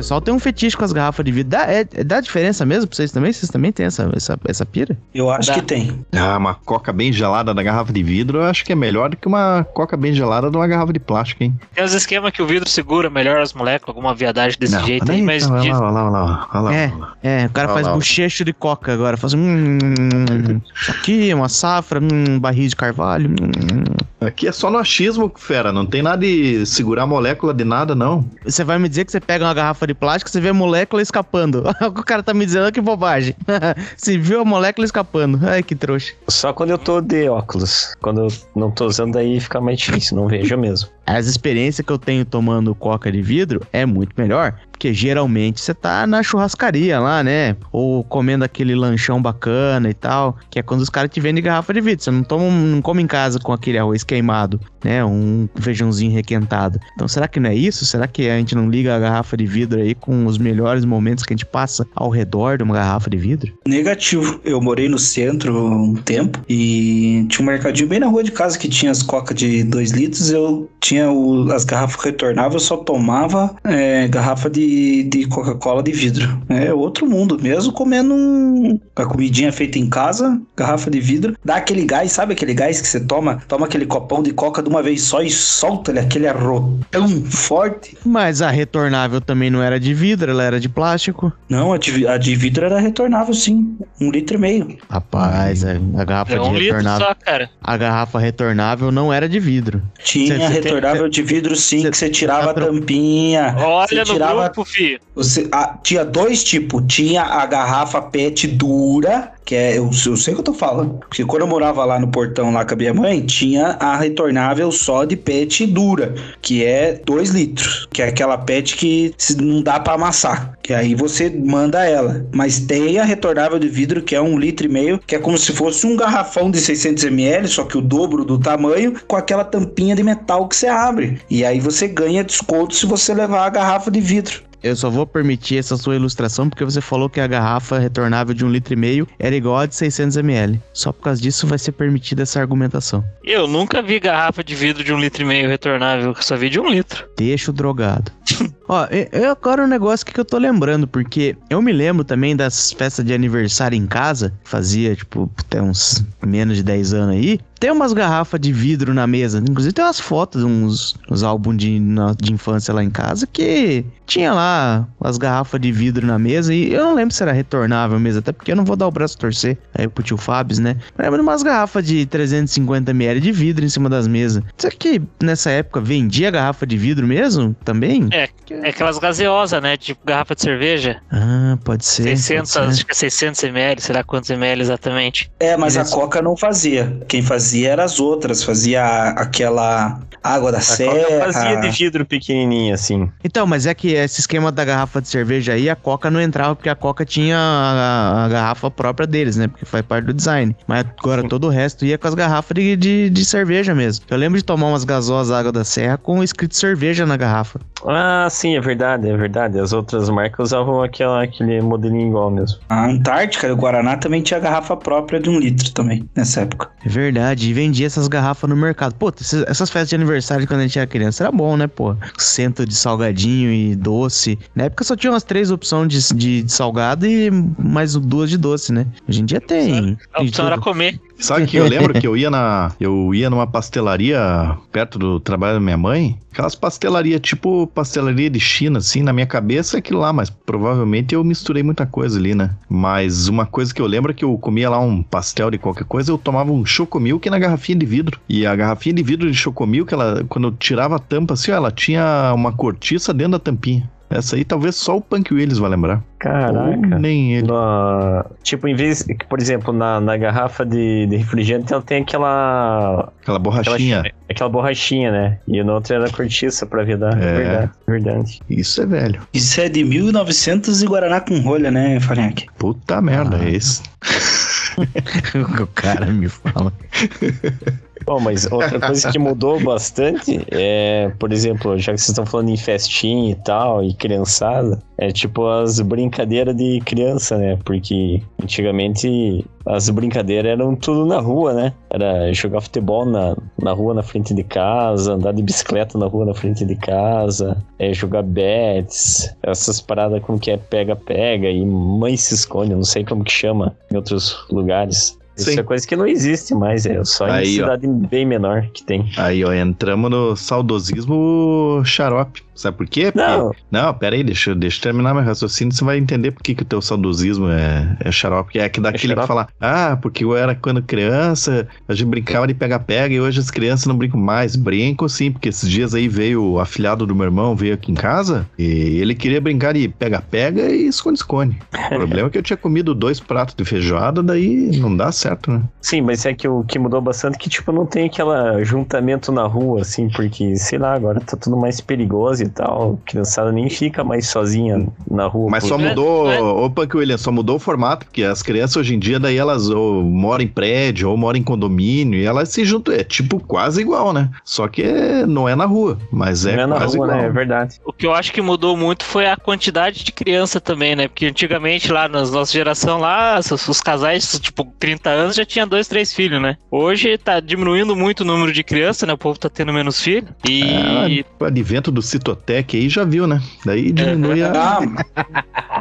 Pessoal 0.01 0.19
tem 0.21 0.33
um 0.33 0.39
fetiche 0.39 0.75
com 0.75 0.83
as 0.83 0.91
garrafas 0.91 1.23
de 1.23 1.31
vidro. 1.31 1.49
Dá, 1.51 1.71
é, 1.71 1.81
é- 1.93 2.03
dá 2.03 2.19
diferença 2.19 2.65
mesmo 2.65 2.87
pra 2.87 2.95
vocês 2.95 3.11
também? 3.11 3.31
Vocês 3.31 3.49
também 3.51 3.71
têm 3.71 3.85
essa, 3.85 4.09
essa, 4.15 4.39
essa 4.47 4.65
pira? 4.65 4.97
Eu 5.13 5.29
acho 5.29 5.47
Dá. 5.49 5.53
que 5.55 5.61
tem. 5.61 6.05
Ah, 6.15 6.37
uma 6.37 6.53
coca 6.55 6.91
bem 6.91 7.13
gelada 7.13 7.53
da 7.53 7.63
garrafa 7.63 7.93
de 7.93 8.03
vidro, 8.03 8.39
eu 8.39 8.43
acho 8.45 8.65
que 8.65 8.71
é 8.71 8.75
melhor 8.75 9.09
do 9.09 9.17
que 9.17 9.27
uma 9.27 9.65
coca 9.73 9.95
bem 9.95 10.13
gelada 10.13 10.49
de 10.49 10.57
uma 10.57 10.67
garrafa 10.67 10.91
de 10.93 10.99
plástico, 10.99 11.43
hein? 11.43 11.53
Tem 11.73 11.83
uns 11.83 11.93
esquemas 11.93 12.31
que 12.31 12.41
o 12.41 12.47
vidro 12.47 12.67
segura 12.67 13.09
melhor 13.09 13.41
as 13.41 13.53
moléculas, 13.53 13.95
alguma 13.95 14.13
viadagem 14.15 14.57
desse 14.59 14.75
Não, 14.75 14.85
jeito 14.85 15.11
aí, 15.11 15.21
mas 15.21 15.49
olha 15.49 15.73
lá, 15.73 15.79
olha 15.79 15.91
lá, 15.91 16.47
olha 16.53 16.61
lá, 16.61 16.61
lá. 16.61 16.75
É, 16.75 17.43
é, 17.43 17.45
o 17.45 17.49
cara 17.51 17.67
Olha 17.67 17.73
faz 17.75 17.87
lá. 17.87 17.93
bochecho 17.93 18.43
de 18.43 18.53
coca 18.53 18.93
agora. 18.93 19.17
Faz 19.17 19.33
um. 19.33 19.39
hum, 19.39 19.77
hum, 19.81 20.55
hum. 20.55 20.61
Isso 20.75 20.91
aqui 20.91 21.29
é 21.29 21.35
uma 21.35 21.49
safra, 21.49 21.99
um 22.01 22.39
barril 22.39 22.67
de 22.67 22.75
carvalho. 22.75 23.29
hum, 23.29 23.33
hum. 23.35 24.00
Aqui 24.21 24.47
é 24.47 24.51
só 24.51 24.69
no 24.69 24.77
achismo, 24.77 25.31
fera. 25.35 25.73
Não 25.73 25.83
tem 25.83 26.03
nada 26.03 26.17
de 26.23 26.63
segurar 26.63 27.07
molécula 27.07 27.55
de 27.55 27.63
nada, 27.63 27.95
não. 27.95 28.23
Você 28.45 28.63
vai 28.63 28.77
me 28.77 28.87
dizer 28.87 29.03
que 29.03 29.11
você 29.11 29.19
pega 29.19 29.43
uma 29.43 29.53
garrafa 29.53 29.87
de 29.87 29.95
plástico 29.95 30.29
e 30.29 30.31
você 30.31 30.39
vê 30.39 30.49
a 30.49 30.53
molécula 30.53 31.01
escapando. 31.01 31.63
o 31.81 32.03
cara 32.03 32.21
tá 32.21 32.31
me 32.31 32.45
dizendo 32.45 32.67
"Ah, 32.67 32.71
que 32.71 32.79
bobagem. 32.79 33.35
você 33.97 34.19
viu 34.19 34.41
a 34.41 34.45
molécula 34.45 34.85
escapando. 34.85 35.39
Ai, 35.41 35.63
que 35.63 35.73
trouxa. 35.73 36.13
Só 36.27 36.53
quando 36.53 36.69
eu 36.69 36.77
tô 36.77 37.01
de 37.01 37.27
óculos. 37.29 37.95
Quando 37.99 38.21
eu 38.21 38.27
não 38.55 38.69
tô 38.69 38.85
usando, 38.85 39.17
aí 39.17 39.39
fica 39.39 39.59
mais 39.59 39.79
difícil. 39.79 40.15
Não 40.15 40.27
vejo 40.27 40.55
mesmo. 40.55 40.87
As 41.05 41.25
experiências 41.25 41.85
que 41.85 41.91
eu 41.91 41.97
tenho 41.97 42.23
tomando 42.23 42.73
coca 42.75 43.11
de 43.11 43.21
vidro 43.21 43.61
é 43.71 43.85
muito 43.85 44.13
melhor. 44.17 44.55
Porque 44.71 44.93
geralmente 44.93 45.61
você 45.61 45.75
tá 45.75 46.07
na 46.07 46.23
churrascaria 46.23 46.99
lá, 46.99 47.23
né? 47.23 47.55
Ou 47.71 48.03
comendo 48.03 48.43
aquele 48.43 48.73
lanchão 48.73 49.21
bacana 49.21 49.89
e 49.89 49.93
tal. 49.93 50.35
Que 50.49 50.57
é 50.57 50.63
quando 50.63 50.81
os 50.81 50.89
caras 50.89 51.11
te 51.11 51.19
vendem 51.19 51.43
garrafa 51.43 51.71
de 51.71 51.81
vidro. 51.81 52.03
Você 52.03 52.09
não, 52.09 52.23
toma, 52.23 52.49
não 52.49 52.81
come 52.81 53.03
em 53.03 53.07
casa 53.07 53.39
com 53.39 53.53
aquele 53.53 53.77
arroz 53.77 54.03
queimado, 54.03 54.59
né? 54.83 55.05
Um 55.05 55.47
feijãozinho 55.55 56.11
requentado. 56.11 56.79
Então 56.95 57.07
será 57.07 57.27
que 57.27 57.39
não 57.39 57.49
é 57.49 57.55
isso? 57.55 57.85
Será 57.85 58.07
que 58.07 58.27
a 58.27 58.37
gente 58.37 58.55
não 58.55 58.69
liga 58.69 58.95
a 58.95 58.99
garrafa 58.99 59.37
de 59.37 59.45
vidro 59.45 59.79
aí 59.79 59.93
com 59.93 60.25
os 60.25 60.39
melhores 60.39 60.83
momentos 60.83 61.23
que 61.23 61.33
a 61.33 61.35
gente 61.35 61.45
passa 61.45 61.85
ao 61.95 62.09
redor 62.09 62.57
de 62.57 62.63
uma 62.63 62.73
garrafa 62.73 63.09
de 63.09 63.17
vidro? 63.17 63.53
Negativo. 63.67 64.41
Eu 64.43 64.59
morei 64.59 64.89
no 64.89 64.97
centro 64.97 65.55
um 65.63 65.93
tempo 65.93 66.39
e 66.49 67.25
tinha 67.29 67.43
um 67.43 67.51
mercadinho 67.51 67.87
bem 67.87 67.99
na 67.99 68.07
rua 68.07 68.23
de 68.23 68.31
casa 68.31 68.57
que 68.57 68.67
tinha 68.67 68.91
as 68.91 69.03
coca 69.03 69.33
de 69.33 69.63
2 69.63 69.91
litros. 69.91 70.31
Eu 70.31 70.67
tinha 70.79 71.00
o- 71.07 71.51
as 71.51 71.63
garrafas 71.65 72.03
retornáveis, 72.03 72.53
eu 72.55 72.59
só 72.59 72.77
tomava 72.77 73.55
é, 73.63 74.07
garrafa 74.07 74.49
de, 74.49 75.03
de 75.03 75.25
Coca-Cola 75.27 75.81
de 75.83 75.91
vidro. 75.91 76.41
É 76.49 76.73
outro 76.73 77.07
mundo, 77.07 77.37
mesmo 77.41 77.71
comendo 77.73 78.13
um, 78.13 78.79
a 78.95 79.05
comidinha 79.05 79.51
feita 79.51 79.77
em 79.79 79.89
casa, 79.89 80.39
garrafa 80.55 80.89
de 80.89 80.99
vidro. 80.99 81.35
Dá 81.43 81.55
aquele 81.57 81.85
gás, 81.85 82.11
sabe 82.11 82.33
aquele 82.33 82.53
gás 82.53 82.81
que 82.81 82.87
você 82.87 82.99
toma? 82.99 83.41
Toma 83.47 83.65
aquele 83.65 83.85
copão 83.85 84.21
de 84.23 84.31
coca 84.33 84.61
de 84.61 84.69
uma 84.69 84.81
vez 84.83 85.01
só 85.03 85.21
e 85.21 85.29
solta 85.29 85.91
ele, 85.91 85.99
aquele 85.99 86.27
arrotão 86.27 87.07
forte. 87.25 87.97
Mas 88.05 88.41
a 88.41 88.49
retornável 88.49 89.21
também 89.21 89.49
não 89.49 89.61
era 89.61 89.79
de 89.79 89.93
vidro, 89.93 90.31
ela 90.31 90.43
era 90.43 90.59
de 90.59 90.69
plástico. 90.69 91.31
Não, 91.49 91.73
a 91.73 91.77
de, 91.77 92.07
a 92.07 92.17
de 92.17 92.35
vidro 92.35 92.65
era 92.65 92.79
retornável, 92.79 93.33
sim. 93.33 93.77
Um 93.99 94.11
litro 94.11 94.35
e 94.37 94.39
meio. 94.39 94.77
Rapaz, 94.89 95.63
a, 95.65 95.71
a 95.97 96.03
garrafa 96.03 96.33
é 96.33 96.39
de 96.39 96.41
um 96.41 96.53
litro 96.53 96.77
retornável. 96.77 97.07
só, 97.07 97.15
cara. 97.15 97.49
A 97.61 97.77
garrafa 97.77 98.19
retornável 98.19 98.91
não 98.91 99.11
era 99.13 99.27
de 99.27 99.39
vidro. 99.39 99.81
Tinha 100.03 100.37
Cê- 100.37 100.53
retornável 100.81 101.09
de 101.09 101.21
vidro, 101.21 101.55
sim, 101.55 101.89
que 101.89 101.97
você 101.97 102.09
tirava 102.09 102.45
tá 102.45 102.51
a 102.51 102.53
pro- 102.53 102.65
tampinha. 102.67 103.55
Olha 103.57 103.87
Você 103.87 103.95
no 103.95 104.05
tirava 104.05 104.43
grupo, 104.45 104.65
filho. 104.65 104.99
Você, 105.15 105.47
ah, 105.51 105.77
tinha 105.83 106.03
dois 106.03 106.43
tipos. 106.43 106.83
Tinha 106.87 107.23
a 107.23 107.45
garrafa 107.45 108.01
PET 108.01 108.47
dura, 108.47 109.31
que 109.45 109.55
é. 109.55 109.77
Eu, 109.77 109.89
eu 110.05 110.17
sei 110.17 110.33
o 110.33 110.37
que 110.37 110.41
eu 110.41 110.45
tô 110.45 110.53
falando. 110.53 110.99
Porque 110.99 111.25
quando 111.25 111.41
eu 111.41 111.47
morava 111.47 111.83
lá 111.85 111.99
no 111.99 112.07
portão 112.07 112.51
lá 112.51 112.65
com 112.65 112.73
a 112.73 112.77
minha 112.77 112.93
mãe, 112.93 113.21
tinha 113.21 113.77
a 113.79 113.97
retornável 113.97 114.71
só 114.71 115.05
de 115.05 115.15
PET 115.15 115.65
dura, 115.67 116.13
que 116.41 116.63
é 116.63 117.01
2 117.05 117.29
litros. 117.29 117.87
Que 117.91 118.01
é 118.01 118.07
aquela 118.07 118.37
PET 118.37 118.75
que 118.75 119.13
não 119.39 119.61
dá 119.61 119.79
pra 119.79 119.93
amassar. 119.93 120.57
Que 120.61 120.73
aí 120.73 120.95
você 120.95 121.29
manda 121.29 121.85
ela. 121.85 122.25
Mas 122.33 122.59
tem 122.59 122.99
a 122.99 123.03
retornável 123.03 123.59
de 123.59 123.67
vidro, 123.67 124.01
que 124.01 124.15
é 124.15 124.21
um 124.21 124.37
litro 124.37 124.65
e 124.65 124.69
meio, 124.69 124.99
que 125.05 125.15
é 125.15 125.19
como 125.19 125.37
se 125.37 125.51
fosse 125.53 125.85
um 125.85 125.95
garrafão 125.95 126.49
de 126.51 126.59
600 126.59 127.03
ml, 127.05 127.47
só 127.47 127.63
que 127.63 127.77
o 127.77 127.81
dobro 127.81 128.23
do 128.23 128.39
tamanho, 128.39 128.93
com 129.07 129.15
aquela 129.15 129.43
tampinha 129.43 129.95
de 129.95 130.03
metal 130.03 130.47
que 130.47 130.55
você 130.55 130.67
abre. 130.67 131.21
E 131.29 131.43
aí 131.45 131.59
você 131.59 131.87
ganha 131.87 132.23
desconto 132.23 132.75
se 132.75 132.85
você 132.85 133.13
levar 133.13 133.45
a 133.45 133.49
garrafa 133.49 133.91
de 133.91 134.01
vidro. 134.01 134.50
Eu 134.63 134.75
só 134.75 134.89
vou 134.89 135.07
permitir 135.07 135.57
essa 135.57 135.75
sua 135.75 135.95
ilustração 135.95 136.47
porque 136.47 136.63
você 136.63 136.79
falou 136.81 137.09
que 137.09 137.19
a 137.19 137.27
garrafa 137.27 137.79
retornável 137.79 138.33
de 138.33 138.45
um 138.45 138.49
litro 138.49 138.73
e 138.73 138.77
meio 138.77 139.07
era 139.17 139.35
igual 139.35 139.57
a 139.57 139.65
de 139.65 139.75
600 139.75 140.17
ml. 140.17 140.61
Só 140.73 140.91
por 140.91 141.01
causa 141.01 141.21
disso 141.21 141.47
vai 141.47 141.57
ser 141.57 141.71
permitida 141.71 142.23
essa 142.23 142.39
argumentação. 142.39 143.03
Eu 143.23 143.47
nunca 143.47 143.81
vi 143.81 143.99
garrafa 143.99 144.43
de 144.43 144.53
vidro 144.53 144.83
de 144.83 144.93
um 144.93 144.99
litro 144.99 145.23
e 145.23 145.25
meio 145.25 145.49
retornável, 145.49 146.13
eu 146.15 146.21
só 146.21 146.37
vi 146.37 146.49
de 146.49 146.59
um 146.59 146.69
litro. 146.69 147.07
Deixa 147.17 147.49
o 147.49 147.53
drogado. 147.53 148.11
Ó, 148.69 148.87
eu 149.11 149.31
agora 149.31 149.63
um 149.63 149.67
negócio 149.67 150.05
que 150.05 150.17
eu 150.17 150.23
tô 150.23 150.37
lembrando, 150.37 150.87
porque 150.87 151.35
eu 151.49 151.61
me 151.61 151.73
lembro 151.73 152.03
também 152.05 152.35
das 152.35 152.71
festas 152.71 153.03
de 153.03 153.13
aniversário 153.13 153.75
em 153.75 153.85
casa, 153.85 154.33
fazia, 154.43 154.95
tipo, 154.95 155.29
até 155.37 155.61
uns 155.61 156.05
menos 156.25 156.57
de 156.57 156.63
10 156.63 156.93
anos 156.93 157.15
aí. 157.15 157.39
Tem 157.61 157.69
umas 157.69 157.93
garrafas 157.93 158.39
de 158.39 158.51
vidro 158.51 158.91
na 158.91 159.05
mesa. 159.05 159.37
Inclusive 159.37 159.71
tem 159.71 159.85
umas 159.85 159.99
fotos, 159.99 160.43
uns, 160.43 160.95
uns 161.11 161.21
álbuns 161.21 161.57
de, 161.57 161.79
na- 161.79 162.15
de 162.19 162.33
infância 162.33 162.73
lá 162.73 162.83
em 162.83 162.89
casa 162.89 163.27
que 163.27 163.85
tinha 164.07 164.33
lá 164.33 164.87
as 164.99 165.15
garrafas 165.19 165.61
de 165.61 165.71
vidro 165.71 166.05
na 166.07 166.17
mesa. 166.17 166.51
E 166.55 166.73
eu 166.73 166.83
não 166.83 166.95
lembro 166.95 167.13
se 167.13 167.21
era 167.21 167.31
retornável 167.31 167.99
mesmo, 167.99 168.17
até 168.19 168.31
porque 168.31 168.51
eu 168.51 168.55
não 168.55 168.65
vou 168.65 168.75
dar 168.75 168.87
o 168.87 168.91
braço 168.91 169.15
a 169.15 169.21
torcer 169.21 169.59
aí 169.77 169.87
pro 169.87 170.03
tio 170.03 170.17
Fábio, 170.17 170.59
né? 170.59 170.75
Eu 170.97 171.03
lembro 171.03 171.17
de 171.19 171.23
umas 171.23 171.43
garrafas 171.43 171.85
de 171.85 172.03
350ml 172.07 173.19
de 173.19 173.31
vidro 173.31 173.63
em 173.63 173.69
cima 173.69 173.87
das 173.87 174.07
mesas. 174.07 174.41
Será 174.57 174.73
que 174.75 174.99
nessa 175.21 175.51
época 175.51 175.79
vendia 175.79 176.31
garrafa 176.31 176.65
de 176.65 176.75
vidro 176.77 177.05
mesmo 177.05 177.55
também? 177.63 178.09
É, 178.11 178.27
é 178.49 178.69
aquelas 178.69 178.97
gaseosas, 178.97 179.61
né? 179.61 179.77
Tipo 179.77 180.01
garrafa 180.03 180.33
de 180.33 180.41
cerveja. 180.41 180.99
Ah, 181.11 181.59
pode 181.63 181.85
ser. 181.85 182.03
pode 182.05 182.17
600, 182.17 182.49
ser. 182.51 182.59
acho 182.61 182.85
que 182.87 182.91
é 182.91 182.95
600 182.95 183.43
ml, 183.43 183.79
sei 183.81 183.95
lá 183.95 184.03
quantos 184.03 184.31
ml 184.31 184.61
exatamente. 184.63 185.31
É, 185.39 185.55
mas 185.55 185.75
Beleza. 185.75 185.95
a 185.95 185.99
Coca 185.99 186.21
não 186.23 186.35
fazia. 186.35 186.99
Quem 187.07 187.21
fazia 187.21 187.50
era 187.65 187.83
as 187.83 187.99
outras. 187.99 188.43
Fazia 188.43 188.83
aquela 189.09 189.99
água 190.23 190.51
da 190.51 190.59
A 190.59 190.61
serra. 190.61 190.93
Coca 190.93 191.33
fazia 191.33 191.55
de 191.57 191.69
vidro 191.69 192.05
pequenininho, 192.05 192.73
assim. 192.73 193.09
Então, 193.23 193.47
mas 193.47 193.65
é 193.65 193.73
que 193.73 193.93
esse 193.93 194.19
esquema 194.19 194.51
da 194.51 194.63
garrafa 194.63 195.01
de 195.01 195.07
cerveja 195.07 195.53
aí, 195.53 195.69
a 195.69 195.75
Coca 195.75 196.11
não 196.11 196.21
entrava 196.21 196.55
porque 196.55 196.69
a 196.69 196.75
Coca 196.75 197.03
tinha 197.03 197.37
a, 197.37 198.25
a 198.25 198.29
garrafa 198.29 198.69
própria 198.69 199.07
deles, 199.07 199.37
né? 199.37 199.47
Porque 199.47 199.65
faz 199.65 199.83
parte 199.83 200.05
do 200.05 200.13
design. 200.13 200.55
Mas 200.67 200.85
agora 200.99 201.27
todo 201.27 201.47
o 201.47 201.49
resto 201.49 201.85
ia 201.85 201.97
com 201.97 202.07
as 202.07 202.13
garrafas 202.13 202.55
de, 202.55 202.75
de, 202.75 203.09
de 203.09 203.25
cerveja 203.25 203.73
mesmo. 203.73 204.05
Eu 204.09 204.17
lembro 204.17 204.37
de 204.37 204.45
tomar 204.45 204.67
umas 204.67 204.83
gasosas 204.83 205.31
água 205.35 205.51
da 205.51 205.63
serra 205.63 205.97
com 205.97 206.23
escrito 206.23 206.55
cerveja 206.55 207.05
na 207.05 207.17
garrafa. 207.17 207.59
Ah, 207.85 208.27
sim, 208.29 208.51
sim, 208.51 208.57
é 208.57 208.61
verdade, 208.61 209.09
é 209.09 209.15
verdade. 209.15 209.59
As 209.59 209.73
outras 209.73 210.09
marcas 210.09 210.47
usavam 210.47 210.83
aquela, 210.83 211.23
aquele 211.23 211.61
modelinho 211.61 212.07
igual 212.07 212.29
mesmo. 212.29 212.59
A 212.69 212.85
Antártica 212.85 213.47
e 213.47 213.51
o 213.51 213.55
Guaraná 213.55 213.97
também 213.97 214.21
tinha 214.21 214.39
garrafa 214.39 214.75
própria 214.75 215.19
de 215.19 215.29
um 215.29 215.39
litro 215.39 215.71
também, 215.71 216.07
nessa 216.15 216.41
época. 216.41 216.69
É 216.85 216.89
verdade, 216.89 217.40
e 217.49 217.53
vendia 217.53 217.87
essas 217.87 218.07
garrafas 218.07 218.49
no 218.49 218.55
mercado. 218.55 218.95
Pô, 218.95 219.11
essas 219.47 219.69
festas 219.69 219.89
de 219.89 219.95
aniversário 219.95 220.47
quando 220.47 220.61
a 220.61 220.63
gente 220.63 220.77
era 220.77 220.87
criança 220.87 221.23
era 221.23 221.31
bom, 221.31 221.55
né, 221.57 221.67
pô? 221.67 221.95
Cento 222.17 222.65
de 222.65 222.75
salgadinho 222.75 223.51
e 223.51 223.75
doce. 223.75 224.37
Na 224.55 224.65
época 224.65 224.83
só 224.83 224.95
tinha 224.95 225.11
umas 225.11 225.23
três 225.23 225.51
opções 225.51 225.87
de, 225.87 226.15
de, 226.15 226.43
de 226.43 226.51
salgado 226.51 227.05
e 227.05 227.29
mais 227.57 227.95
duas 227.95 228.29
de 228.29 228.37
doce, 228.37 228.71
né? 228.71 228.85
Hoje 229.07 229.21
em 229.21 229.25
dia 229.25 229.41
tem. 229.41 229.97
A 230.13 230.21
opção 230.21 230.47
era 230.47 230.57
comer. 230.57 230.99
Sabe 231.21 231.45
que 231.45 231.55
eu 231.55 231.67
lembro 231.67 231.93
que 231.93 232.07
eu 232.07 232.17
ia 232.17 232.31
na. 232.31 232.71
Eu 232.79 233.13
ia 233.13 233.29
numa 233.29 233.45
pastelaria 233.45 234.57
perto 234.71 234.97
do 234.97 235.19
trabalho 235.19 235.53
da 235.53 235.59
minha 235.59 235.77
mãe. 235.77 236.17
Aquelas 236.31 236.55
pastelarias, 236.55 237.19
tipo 237.21 237.67
pastelaria 237.67 238.29
de 238.29 238.39
China, 238.39 238.79
assim, 238.79 239.03
na 239.03 239.11
minha 239.13 239.27
cabeça 239.27 239.77
é 239.77 239.79
aquilo 239.79 239.99
lá, 239.99 240.11
mas 240.13 240.29
provavelmente 240.29 241.13
eu 241.13 241.23
misturei 241.23 241.61
muita 241.61 241.85
coisa 241.85 242.17
ali, 242.17 242.33
né? 242.33 242.51
Mas 242.69 243.27
uma 243.27 243.45
coisa 243.45 243.73
que 243.73 243.81
eu 243.81 243.85
lembro 243.85 244.11
é 244.11 244.13
que 244.15 244.23
eu 244.23 244.35
comia 244.37 244.69
lá 244.69 244.79
um 244.79 245.03
pastel 245.03 245.51
de 245.51 245.57
qualquer 245.57 245.83
coisa, 245.83 246.11
eu 246.11 246.17
tomava 246.17 246.51
um 246.51 246.65
chocomilk 246.65 247.29
na 247.31 247.39
garrafinha 247.39 247.77
de 247.79 247.85
vidro. 247.85 248.19
E 248.29 248.45
a 248.45 248.55
garrafinha 248.55 248.93
de 248.93 249.01
vidro 249.03 249.29
de 249.31 249.35
chocomilk, 249.37 249.91
ela, 249.93 250.23
quando 250.29 250.49
eu 250.49 250.51
tirava 250.51 250.97
a 250.97 250.99
tampa, 250.99 251.33
assim, 251.33 251.51
ó, 251.51 251.55
ela 251.55 251.71
tinha 251.71 252.31
uma 252.35 252.51
cortiça 252.51 253.13
dentro 253.13 253.33
da 253.33 253.39
tampinha. 253.39 253.89
Essa 254.09 254.35
aí 254.35 254.43
talvez 254.43 254.75
só 254.75 254.97
o 254.97 255.01
Punk 255.01 255.33
Willis 255.33 255.57
vai 255.57 255.69
lembrar. 255.69 256.03
Caraca. 256.19 256.59
Ou 256.67 256.99
nem 256.99 257.33
ele. 257.35 257.47
Na- 257.47 258.25
tipo, 258.43 258.67
em 258.67 258.75
vez, 258.75 259.05
por 259.29 259.39
exemplo, 259.39 259.71
na, 259.73 260.01
na 260.01 260.17
garrafa 260.17 260.65
de, 260.65 261.07
de 261.07 261.15
refrigerante, 261.15 261.71
ela 261.71 261.81
tem 261.81 262.01
aquela, 262.01 263.03
Aquela 263.03 263.11
aquela 263.21 263.39
borrachinha. 263.39 264.03
aquela 264.29 264.49
borrachinha, 264.49 265.11
né? 265.13 265.37
E 265.47 265.63
na 265.63 265.73
outra 265.75 265.95
era 265.95 266.09
cortiça 266.09 266.65
pra 266.65 266.83
vedar. 266.83 267.17
É. 267.23 267.33
Verdade, 267.37 267.71
verdade. 267.87 268.41
Isso 268.49 268.81
é 268.81 268.85
velho. 268.85 269.21
Isso 269.33 269.61
é 269.61 269.69
de 269.69 269.81
1900 269.81 270.81
e 270.83 270.87
Guaraná 270.87 271.21
com 271.21 271.39
rolha, 271.39 271.71
né, 271.71 271.97
Farinhaque? 272.01 272.47
Puta 272.57 273.01
merda, 273.01 273.37
Ah. 273.41 273.45
é 273.45 273.51
esse. 273.51 273.81
o 275.61 275.67
cara 275.67 276.05
me 276.07 276.29
fala. 276.29 276.73
Bom, 278.05 278.19
mas 278.19 278.51
outra 278.51 278.79
coisa 278.81 279.11
que 279.11 279.19
mudou 279.19 279.59
bastante 279.61 280.45
é, 280.51 281.11
por 281.19 281.31
exemplo, 281.31 281.77
já 281.77 281.93
que 281.93 281.99
vocês 281.99 282.09
estão 282.09 282.25
falando 282.25 282.49
em 282.49 282.57
festinha 282.57 283.31
e 283.31 283.35
tal, 283.35 283.83
e 283.83 283.93
criançada, 283.93 284.79
é 284.97 285.11
tipo 285.11 285.47
as 285.47 285.79
brincadeiras 285.79 286.55
de 286.55 286.79
criança, 286.81 287.37
né? 287.37 287.57
Porque 287.63 288.21
antigamente 288.41 289.45
as 289.65 289.89
brincadeiras 289.89 290.51
eram 290.51 290.75
tudo 290.75 291.05
na 291.05 291.19
rua, 291.19 291.53
né? 291.53 291.73
Era 291.89 292.31
jogar 292.33 292.61
futebol 292.61 293.05
na, 293.05 293.35
na 293.61 293.71
rua 293.71 293.93
na 293.93 294.03
frente 294.03 294.33
de 294.33 294.43
casa, 294.43 295.13
andar 295.13 295.33
de 295.33 295.43
bicicleta 295.43 295.97
na 295.97 296.07
rua 296.07 296.25
na 296.25 296.33
frente 296.33 296.65
de 296.65 296.75
casa, 296.75 297.57
é, 297.79 297.93
jogar 297.93 298.23
bets, 298.23 299.35
essas 299.43 299.81
paradas 299.81 300.21
como 300.23 300.39
que 300.39 300.51
é 300.51 300.57
pega-pega 300.57 301.49
e 301.49 301.65
mãe 301.65 302.17
se 302.17 302.33
esconde, 302.33 302.73
não 302.73 302.83
sei 302.83 303.03
como 303.03 303.23
que 303.23 303.31
chama 303.31 303.75
em 303.91 303.95
outros 303.95 304.45
lugares. 304.49 305.19
Isso 305.37 305.49
Sim. 305.51 305.59
é 305.59 305.63
coisa 305.63 305.87
que 305.87 305.95
não 305.95 306.05
existe 306.05 306.53
mais, 306.53 306.85
é 306.85 307.03
só 307.03 307.27
em 307.27 307.31
Aí, 307.31 307.61
ó. 307.61 307.63
cidade 307.65 307.87
bem 307.87 308.25
menor 308.25 308.67
que 308.73 308.83
tem. 308.83 309.09
Aí, 309.17 309.43
ó, 309.43 309.53
entramos 309.53 310.09
no 310.11 310.35
saudosismo 310.35 311.81
xarope. 311.85 312.41
Sabe 312.53 312.77
por 312.77 312.85
quê? 312.87 313.11
Porque... 313.11 313.17
Não, 313.17 313.51
Não, 313.71 313.93
pera 313.93 314.15
aí, 314.15 314.23
deixa, 314.23 314.51
eu- 314.51 314.55
deixa 314.55 314.77
eu 314.77 314.81
terminar 314.83 315.15
meu 315.15 315.23
raciocínio, 315.23 315.73
você 315.73 315.83
vai 315.83 315.97
entender 315.97 316.29
por 316.31 316.43
que, 316.43 316.53
que 316.53 316.61
o 316.61 316.65
teu 316.65 316.79
saudosismo 316.81 317.49
é, 317.49 317.97
é 318.01 318.11
xarope. 318.11 318.59
É 318.59 318.69
que 318.69 318.79
daquele 318.79 319.01
que 319.15 319.19
xarope? 319.21 319.27
fala, 319.27 319.47
ah, 319.59 319.97
porque 319.99 320.23
eu 320.23 320.35
era 320.35 320.53
quando 320.53 320.83
criança, 320.83 321.67
a 321.87 321.93
gente 321.95 322.07
brincava 322.07 322.45
de 322.45 322.53
pega-pega 322.53 323.15
e 323.15 323.19
hoje 323.19 323.39
as 323.39 323.49
crianças 323.49 323.87
não 323.87 323.95
brincam 323.97 324.19
mais. 324.19 324.55
Brincam 324.55 325.07
sim, 325.09 325.31
porque 325.31 325.49
esses 325.49 325.67
dias 325.67 325.95
aí 325.95 326.07
veio 326.07 326.43
o 326.43 326.59
afilhado 326.59 327.05
do 327.07 327.15
meu 327.15 327.25
irmão, 327.25 327.55
veio 327.55 327.73
aqui 327.73 327.91
em 327.91 327.95
casa 327.95 328.47
e 328.59 328.99
ele 328.99 329.15
queria 329.15 329.41
brincar 329.41 329.73
de 329.73 329.87
pega-pega 329.87 330.69
e 330.69 330.85
esconde-esconde. 330.87 331.57
O 331.73 331.89
problema 331.95 332.27
é 332.27 332.29
que 332.31 332.37
eu 332.37 332.43
tinha 332.43 332.57
comido 332.57 332.93
dois 332.93 333.19
pratos 333.19 333.55
de 333.55 333.65
feijoada, 333.65 334.21
daí 334.21 334.77
não 334.77 334.95
dá 334.95 335.11
certo, 335.21 335.51
né? 335.51 335.61
sim, 335.81 336.01
mas 336.01 336.25
é 336.25 336.33
que 336.33 336.47
o 336.47 336.63
que 336.63 336.79
mudou 336.79 337.01
bastante 337.01 337.35
é 337.35 337.37
que, 337.37 337.49
tipo, 337.49 337.71
não 337.71 337.85
tem 337.85 338.05
aquela 338.05 338.63
juntamento 338.63 339.31
na 339.31 339.43
rua, 339.45 339.81
assim, 339.81 340.09
porque, 340.09 340.55
sei 340.55 340.79
lá, 340.79 340.93
agora 340.93 341.19
tá 341.21 341.37
tudo 341.37 341.55
mais 341.57 341.79
perigoso 341.81 342.43
e 342.43 342.49
tal. 342.49 342.99
A 343.03 343.09
criançada 343.09 343.51
nem 343.51 343.69
fica 343.69 344.03
mais 344.03 344.27
sozinha 344.27 344.87
na 345.09 345.27
rua. 345.27 345.49
Mas 345.49 345.63
por- 345.63 345.69
só 345.69 345.75
é- 345.75 345.89
mudou, 345.89 346.23
não 346.25 346.31
é- 346.31 346.41
opa 346.41 346.87
que 346.87 346.97
William, 346.97 347.17
só 347.17 347.31
mudou 347.31 347.55
o 347.57 347.59
formato, 347.59 348.05
porque 348.05 348.23
as 348.23 348.41
crianças 348.41 348.75
hoje 348.77 348.95
em 348.95 348.99
dia, 348.99 349.19
daí 349.19 349.37
elas 349.37 349.69
ou 349.69 350.03
moram 350.03 350.43
em 350.43 350.47
prédio, 350.47 351.09
ou 351.09 351.17
moram 351.17 351.37
em 351.39 351.43
condomínio, 351.43 352.19
e 352.19 352.25
elas 352.25 352.49
se 352.49 352.63
juntam, 352.65 352.93
é 352.93 353.03
tipo 353.03 353.39
quase 353.39 353.81
igual, 353.81 354.13
né? 354.13 354.29
Só 354.43 354.67
que 354.67 354.81
é- 354.81 355.25
não 355.25 355.47
é 355.47 355.55
na 355.55 355.65
rua, 355.65 355.97
mas 356.11 356.45
é, 356.45 356.55
não 356.55 356.63
é 356.63 356.67
na 356.67 356.75
quase 356.77 356.97
rua, 356.97 357.07
igual. 357.07 357.21
né? 357.21 357.27
É 357.27 357.29
verdade. 357.29 357.75
O 357.85 357.93
que 357.93 358.05
eu 358.05 358.13
acho 358.13 358.31
que 358.33 358.41
mudou 358.41 358.75
muito 358.77 359.03
foi 359.05 359.27
a 359.27 359.35
quantidade 359.37 360.03
de 360.03 360.11
criança 360.11 360.59
também, 360.59 360.95
né? 360.95 361.07
Porque 361.07 361.25
antigamente, 361.25 361.91
lá 361.91 362.07
na 362.07 362.21
nossa 362.25 362.51
geração, 362.51 362.99
lá, 362.99 363.39
os, 363.39 363.51
os 363.67 363.81
casais, 363.81 364.39
tipo, 364.39 364.65
30 364.79 365.10
anos 365.11 365.35
já 365.35 365.45
tinha 365.45 365.65
dois, 365.65 365.87
três 365.87 366.13
filhos, 366.13 366.41
né? 366.41 366.57
Hoje 366.69 367.17
tá 367.17 367.39
diminuindo 367.39 367.95
muito 367.95 368.21
o 368.21 368.25
número 368.25 368.51
de 368.51 368.63
crianças, 368.63 369.07
né? 369.07 369.13
O 369.13 369.17
povo 369.17 369.37
tá 369.39 369.49
tendo 369.49 369.73
menos 369.73 370.01
filhos. 370.01 370.29
E. 370.47 370.63
Ah, 370.63 371.07
o 371.39 371.45
advento 371.45 371.91
do 371.91 372.01
Citotec 372.01 372.77
aí 372.77 372.89
já 372.89 373.03
viu, 373.03 373.27
né? 373.27 373.41
Daí 373.65 373.91
diminui 373.91 374.43
a... 374.43 374.51
Ah, 374.51 374.79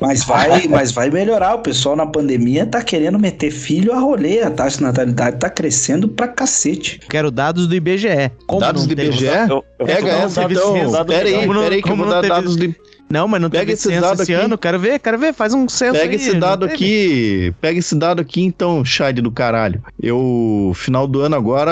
mas 0.01 0.25
vai, 0.25 0.67
mas 0.69 0.93
vai 0.93 1.11
melhorar. 1.11 1.55
O 1.55 1.59
pessoal 1.59 1.97
na 1.97 2.07
pandemia 2.07 2.67
tá 2.67 2.83
querendo 2.83 3.19
meter 3.19 3.51
filho 3.51 3.93
a 3.93 3.99
rolê. 3.99 4.41
A 4.41 4.51
taxa 4.51 4.79
de 4.79 4.85
natalidade 4.85 5.39
tá 5.39 5.51
crescendo 5.51 6.09
pra 6.09 6.29
cacete. 6.29 7.01
Quero 7.09 7.31
dados 7.31 7.67
do 7.67 7.75
IBGE. 7.75 8.31
Como 8.47 8.61
Dados 8.61 8.87
do 8.87 8.93
IBGE? 8.93 9.27
Pega 9.85 10.11
essa 10.11 10.47
pera 11.05 11.29
aí, 11.29 11.47
pera 11.47 11.75
aí 11.75 11.83
que 11.83 11.91
eu 11.91 11.97
vou 11.97 12.07
dar 12.07 12.23
dados 12.23 12.57
de... 12.57 12.75
Não, 13.11 13.27
mas 13.27 13.41
não 13.43 13.51
Pega 13.51 13.63
teve 13.63 13.73
esses 13.73 13.85
censo 13.91 14.01
dados 14.01 14.21
esse 14.21 14.33
aqui. 14.35 14.45
ano. 14.45 14.57
Quero 14.57 14.79
ver, 14.79 14.99
quero 15.01 15.19
ver. 15.19 15.35
Faz 15.35 15.53
um 15.53 15.69
censo 15.69 15.95
Pega 15.99 16.11
aí, 16.11 16.17
esse 16.17 16.35
dado 16.35 16.65
aqui, 16.65 17.53
pega 17.61 17.79
esse 17.79 17.95
dado 17.97 18.21
aqui 18.21 18.41
então, 18.43 18.85
Chad 18.85 19.19
do 19.19 19.31
caralho. 19.31 19.83
Eu, 20.01 20.73
final 20.77 21.07
do 21.07 21.21
ano 21.21 21.35
agora, 21.37 21.71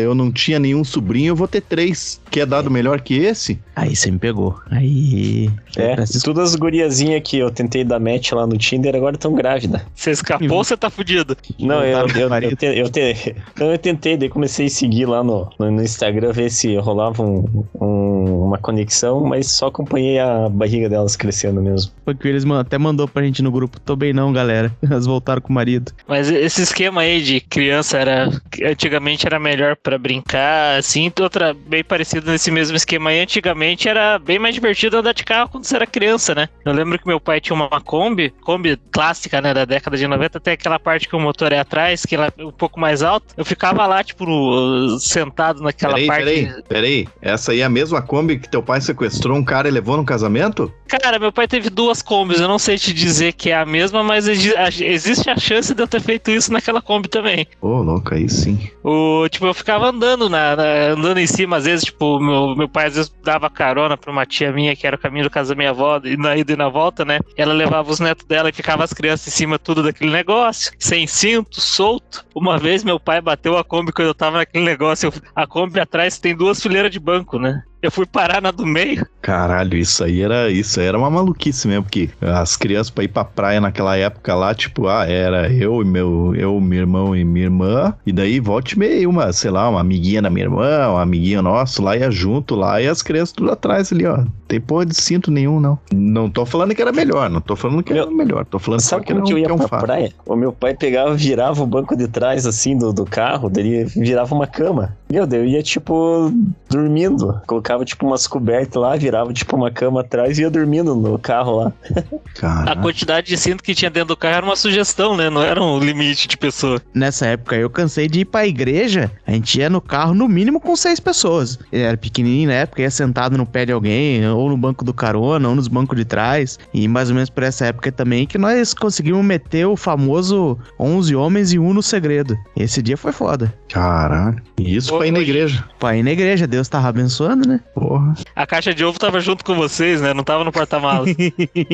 eu 0.00 0.14
não 0.14 0.30
tinha 0.30 0.58
nenhum 0.58 0.84
sobrinho, 0.84 1.32
eu 1.32 1.36
vou 1.36 1.48
ter 1.48 1.60
três. 1.62 2.20
Quer 2.30 2.46
dado 2.46 2.70
melhor 2.70 3.00
que 3.00 3.14
esse? 3.18 3.58
Aí 3.74 3.94
você 3.96 4.10
me 4.10 4.18
pegou. 4.18 4.56
Aí. 4.70 5.50
É, 5.76 5.94
Presta- 5.96 6.20
todas 6.22 6.50
as 6.50 6.56
guriazinhas 6.56 7.22
que 7.24 7.38
eu 7.38 7.50
tentei 7.50 7.84
dar 7.84 7.98
match 8.00 8.32
lá 8.32 8.46
no 8.46 8.56
Tinder 8.56 8.94
agora 8.94 9.16
estão 9.16 9.32
grávidas. 9.34 9.80
Você 9.94 10.10
escapou, 10.12 10.62
você 10.64 10.76
tá 10.76 10.88
fudido. 10.90 11.36
Não, 11.58 11.82
eu, 11.84 12.06
eu, 12.08 12.28
eu, 12.42 12.56
te- 12.56 12.66
eu, 12.66 12.88
te- 12.88 13.34
eu 13.60 13.78
tentei, 13.78 14.16
daí 14.16 14.28
comecei 14.28 14.66
a 14.66 14.70
seguir 14.70 15.06
lá 15.06 15.22
no, 15.24 15.50
no, 15.58 15.70
no 15.70 15.82
Instagram, 15.82 16.32
ver 16.32 16.50
se 16.50 16.76
rolava 16.76 17.22
um- 17.22 17.64
um- 17.80 18.44
uma 18.46 18.58
conexão, 18.58 19.20
mas 19.24 19.50
só 19.50 19.66
acompanhei 19.66 20.18
a 20.18 20.48
barriga 20.68 20.88
delas 20.88 21.16
crescendo 21.16 21.62
mesmo. 21.62 21.90
Porque 22.04 22.28
eles 22.28 22.44
man- 22.44 22.60
até 22.60 22.76
mandou 22.78 23.08
pra 23.08 23.22
gente 23.22 23.42
no 23.42 23.50
grupo. 23.50 23.80
Tô 23.80 23.96
bem 23.96 24.12
não, 24.12 24.32
galera. 24.32 24.70
Elas 24.88 25.06
voltaram 25.06 25.40
com 25.40 25.50
o 25.50 25.54
marido. 25.54 25.92
Mas 26.06 26.30
esse 26.30 26.62
esquema 26.62 27.00
aí 27.02 27.22
de 27.22 27.40
criança 27.40 27.96
era. 27.98 28.28
Antigamente 28.64 29.26
era 29.26 29.38
melhor 29.38 29.76
pra 29.76 29.98
brincar, 29.98 30.78
assim. 30.78 31.10
Outra 31.20 31.54
bem 31.54 31.82
parecida 31.82 32.30
nesse 32.30 32.50
mesmo 32.50 32.76
esquema 32.76 33.10
aí. 33.10 33.20
Antigamente 33.20 33.88
era 33.88 34.18
bem 34.18 34.38
mais 34.38 34.54
divertido 34.54 34.96
andar 34.98 35.12
de 35.14 35.24
carro 35.24 35.48
quando 35.50 35.64
você 35.64 35.76
era 35.76 35.86
criança, 35.86 36.34
né? 36.34 36.48
Eu 36.64 36.72
lembro 36.72 36.98
que 36.98 37.06
meu 37.06 37.20
pai 37.20 37.40
tinha 37.40 37.54
uma 37.56 37.68
Kombi, 37.80 38.30
Kombi 38.42 38.78
clássica, 38.90 39.40
né, 39.40 39.54
da 39.54 39.64
década 39.64 39.96
de 39.96 40.06
90, 40.06 40.38
até 40.38 40.52
aquela 40.52 40.78
parte 40.78 41.08
que 41.08 41.16
o 41.16 41.20
motor 41.20 41.52
é 41.52 41.58
atrás, 41.60 42.04
que 42.04 42.14
ela 42.14 42.32
é 42.36 42.44
um 42.44 42.50
pouco 42.52 42.78
mais 42.80 43.02
alta. 43.02 43.26
Eu 43.36 43.44
ficava 43.44 43.86
lá, 43.86 44.02
tipo, 44.02 44.26
no- 44.26 44.98
sentado 44.98 45.62
naquela 45.62 45.94
Peraí, 45.94 46.06
parte. 46.06 46.24
peraí, 46.24 46.62
peraí. 46.68 47.08
Essa 47.22 47.52
aí 47.52 47.60
é 47.60 47.64
a 47.64 47.68
mesma 47.70 48.02
Kombi 48.02 48.38
que 48.38 48.48
teu 48.48 48.62
pai 48.62 48.80
sequestrou 48.80 49.36
um 49.36 49.44
cara 49.44 49.68
e 49.68 49.70
levou 49.70 49.96
no 49.96 50.04
casamento? 50.04 50.57
Cara, 50.88 51.18
meu 51.18 51.30
pai 51.30 51.46
teve 51.46 51.68
duas 51.70 52.00
Kombis, 52.02 52.40
eu 52.40 52.48
não 52.48 52.58
sei 52.58 52.78
te 52.78 52.92
dizer 52.94 53.34
que 53.34 53.50
é 53.50 53.56
a 53.56 53.66
mesma, 53.66 54.02
mas 54.02 54.26
existe 54.26 55.28
a 55.30 55.36
chance 55.36 55.74
de 55.74 55.82
eu 55.82 55.86
ter 55.86 56.00
feito 56.00 56.30
isso 56.30 56.52
naquela 56.52 56.80
Kombi 56.80 57.08
também. 57.08 57.46
Ô, 57.60 57.82
louco, 57.82 58.14
aí 58.14 58.28
sim. 58.28 58.70
O, 58.82 59.28
tipo, 59.28 59.46
eu 59.46 59.54
ficava 59.54 59.86
andando 59.88 60.28
na, 60.30 60.56
na- 60.56 60.64
andando 60.92 61.18
em 61.18 61.26
cima, 61.26 61.56
às 61.58 61.64
vezes, 61.64 61.84
tipo, 61.84 62.18
meu, 62.18 62.56
meu 62.56 62.68
pai 62.68 62.86
às 62.86 62.94
vezes 62.96 63.12
dava 63.22 63.50
carona 63.50 63.96
pra 63.96 64.10
uma 64.10 64.24
tia 64.24 64.50
minha, 64.52 64.74
que 64.74 64.86
era 64.86 64.96
o 64.96 64.98
caminho 64.98 65.24
da 65.24 65.30
casa 65.30 65.50
da 65.54 65.58
minha 65.58 65.70
avó, 65.70 66.00
e 66.02 66.16
na 66.16 66.36
ida 66.36 66.52
e 66.52 66.56
na 66.56 66.68
volta, 66.68 67.04
né? 67.04 67.18
Ela 67.36 67.52
levava 67.52 67.90
os 67.90 68.00
netos 68.00 68.24
dela 68.26 68.48
e 68.48 68.52
ficava 68.52 68.82
as 68.82 68.92
crianças 68.92 69.28
em 69.28 69.30
cima 69.36 69.58
tudo 69.58 69.82
daquele 69.82 70.10
negócio, 70.10 70.72
sem 70.78 71.06
cinto, 71.06 71.60
solto. 71.60 72.24
Uma 72.34 72.56
vez 72.58 72.82
meu 72.82 72.98
pai 72.98 73.20
bateu 73.20 73.56
a 73.58 73.64
Kombi 73.64 73.92
quando 73.92 74.08
eu 74.08 74.14
tava 74.14 74.38
naquele 74.38 74.64
negócio, 74.64 75.08
eu- 75.08 75.12
a 75.36 75.46
Kombi 75.46 75.78
atrás 75.80 76.18
tem 76.18 76.34
duas 76.34 76.62
fileiras 76.62 76.90
de 76.90 76.98
banco, 76.98 77.38
né? 77.38 77.62
Eu 77.80 77.90
fui 77.90 78.06
parar 78.06 78.42
na 78.42 78.50
do 78.50 78.66
meio. 78.66 79.06
Caralho, 79.22 79.76
isso 79.76 80.02
aí 80.02 80.20
era 80.22 80.50
isso 80.50 80.80
aí 80.80 80.86
era 80.86 80.98
uma 80.98 81.10
maluquice 81.10 81.68
mesmo, 81.68 81.84
porque 81.84 82.08
as 82.20 82.56
crianças 82.56 82.90
pra 82.90 83.04
ir 83.04 83.08
pra 83.08 83.24
praia 83.24 83.60
naquela 83.60 83.96
época 83.96 84.34
lá, 84.34 84.54
tipo, 84.54 84.88
ah, 84.88 85.06
era 85.06 85.52
eu 85.52 85.82
e 85.82 85.84
meu, 85.84 86.34
eu, 86.34 86.58
meu 86.60 86.78
irmão 86.78 87.14
e 87.14 87.24
minha 87.24 87.46
irmã, 87.46 87.94
e 88.06 88.12
daí 88.12 88.40
volte 88.40 88.72
e 88.72 88.78
meia 88.78 89.08
uma, 89.08 89.32
sei 89.32 89.50
lá, 89.50 89.68
uma 89.68 89.80
amiguinha 89.80 90.22
da 90.22 90.30
minha 90.30 90.46
irmã, 90.46 90.88
um 90.88 90.98
amiguinho 90.98 91.42
nosso 91.42 91.82
lá, 91.82 91.96
ia 91.96 92.10
junto 92.10 92.54
lá, 92.54 92.80
e 92.80 92.88
as 92.88 93.02
crianças 93.02 93.32
tudo 93.32 93.50
atrás 93.52 93.92
ali, 93.92 94.06
ó. 94.06 94.24
Tem 94.48 94.60
porra 94.60 94.86
de 94.86 94.94
cinto 94.94 95.30
nenhum, 95.30 95.60
não. 95.60 95.78
Não 95.92 96.30
tô 96.30 96.46
falando 96.46 96.74
que 96.74 96.80
era 96.80 96.90
melhor, 96.90 97.28
não 97.28 97.40
tô 97.40 97.54
falando 97.54 97.82
que 97.82 97.92
era 97.92 98.06
Meu, 98.06 98.16
melhor, 98.16 98.44
tô 98.46 98.58
falando 98.58 98.80
Sabe 98.80 99.04
que 99.04 99.12
era 99.12 99.20
que 99.20 99.32
eu 99.32 99.36
que 99.36 99.44
é 99.44 99.48
ia 99.48 99.54
um 99.54 99.58
pra 99.58 99.68
fato. 99.68 99.84
praia? 99.84 100.10
O 100.24 100.34
meu 100.34 100.52
pai 100.52 100.74
pegava, 100.74 101.14
virava 101.14 101.62
o 101.62 101.66
banco 101.66 101.94
de 101.94 102.08
trás, 102.08 102.46
assim, 102.46 102.76
do, 102.76 102.92
do 102.92 103.04
carro, 103.04 103.50
daí 103.50 103.68
ele 103.68 103.84
virava 103.84 104.34
uma 104.34 104.46
cama. 104.46 104.96
Meu 105.10 105.26
Deus, 105.26 105.44
eu 105.44 105.48
ia 105.50 105.62
tipo 105.62 106.32
dormindo. 106.70 107.40
Colocava 107.46 107.67
tipo 107.84 108.06
umas 108.06 108.26
cobertas 108.26 108.80
lá, 108.80 108.96
virava 108.96 109.32
tipo 109.32 109.56
uma 109.56 109.70
cama 109.70 110.00
atrás 110.00 110.38
e 110.38 110.42
ia 110.42 110.50
dormindo 110.50 110.94
no 110.94 111.18
carro 111.18 111.56
lá. 111.56 111.72
A 111.96 112.40
Cara, 112.40 112.76
quantidade 112.76 113.26
de 113.26 113.36
cinto 113.36 113.62
que 113.62 113.74
tinha 113.74 113.90
dentro 113.90 114.08
do 114.08 114.16
carro 114.16 114.36
era 114.36 114.46
uma 114.46 114.56
sugestão, 114.56 115.16
né? 115.16 115.28
Não 115.30 115.42
era 115.42 115.62
um 115.62 115.78
limite 115.78 116.28
de 116.28 116.36
pessoa. 116.36 116.80
Nessa 116.94 117.26
época 117.26 117.56
eu 117.56 117.68
cansei 117.68 118.08
de 118.08 118.20
ir 118.20 118.24
pra 118.24 118.46
igreja, 118.46 119.10
a 119.26 119.32
gente 119.32 119.58
ia 119.58 119.68
no 119.68 119.80
carro 119.80 120.14
no 120.14 120.28
mínimo 120.28 120.60
com 120.60 120.74
seis 120.76 121.00
pessoas. 121.00 121.58
Ele 121.72 121.82
era 121.82 121.96
pequenininho 121.96 122.48
na 122.48 122.54
época, 122.54 122.82
ia 122.82 122.90
sentado 122.90 123.36
no 123.36 123.46
pé 123.46 123.66
de 123.66 123.72
alguém, 123.72 124.26
ou 124.28 124.48
no 124.48 124.56
banco 124.56 124.84
do 124.84 124.94
carona, 124.94 125.48
ou 125.48 125.54
nos 125.54 125.68
bancos 125.68 125.96
de 125.96 126.04
trás. 126.04 126.58
E 126.72 126.86
mais 126.88 127.08
ou 127.08 127.14
menos 127.14 127.30
por 127.30 127.42
essa 127.42 127.66
época 127.66 127.90
também 127.92 128.26
que 128.26 128.38
nós 128.38 128.72
conseguimos 128.74 129.24
meter 129.24 129.66
o 129.66 129.76
famoso 129.76 130.58
11 130.78 131.14
homens 131.16 131.52
e 131.52 131.58
um 131.58 131.72
no 131.74 131.82
segredo. 131.82 132.36
Esse 132.56 132.80
dia 132.82 132.96
foi 132.96 133.12
foda. 133.12 133.52
caralho. 133.72 134.42
E 134.58 134.76
isso 134.76 134.96
pra 134.96 135.06
ir 135.06 135.10
na 135.12 135.20
igreja. 135.20 135.64
Pra 135.78 135.96
ir 135.96 136.02
na 136.02 136.10
igreja, 136.10 136.46
Deus 136.46 136.68
tava 136.68 136.88
abençoando, 136.88 137.48
né? 137.48 137.57
Porra. 137.74 138.14
A 138.34 138.46
caixa 138.46 138.74
de 138.74 138.84
ovo 138.84 138.98
tava 138.98 139.20
junto 139.20 139.44
com 139.44 139.54
vocês, 139.54 140.00
né? 140.00 140.14
Não 140.14 140.24
tava 140.24 140.44
no 140.44 140.52
porta-malas. 140.52 141.14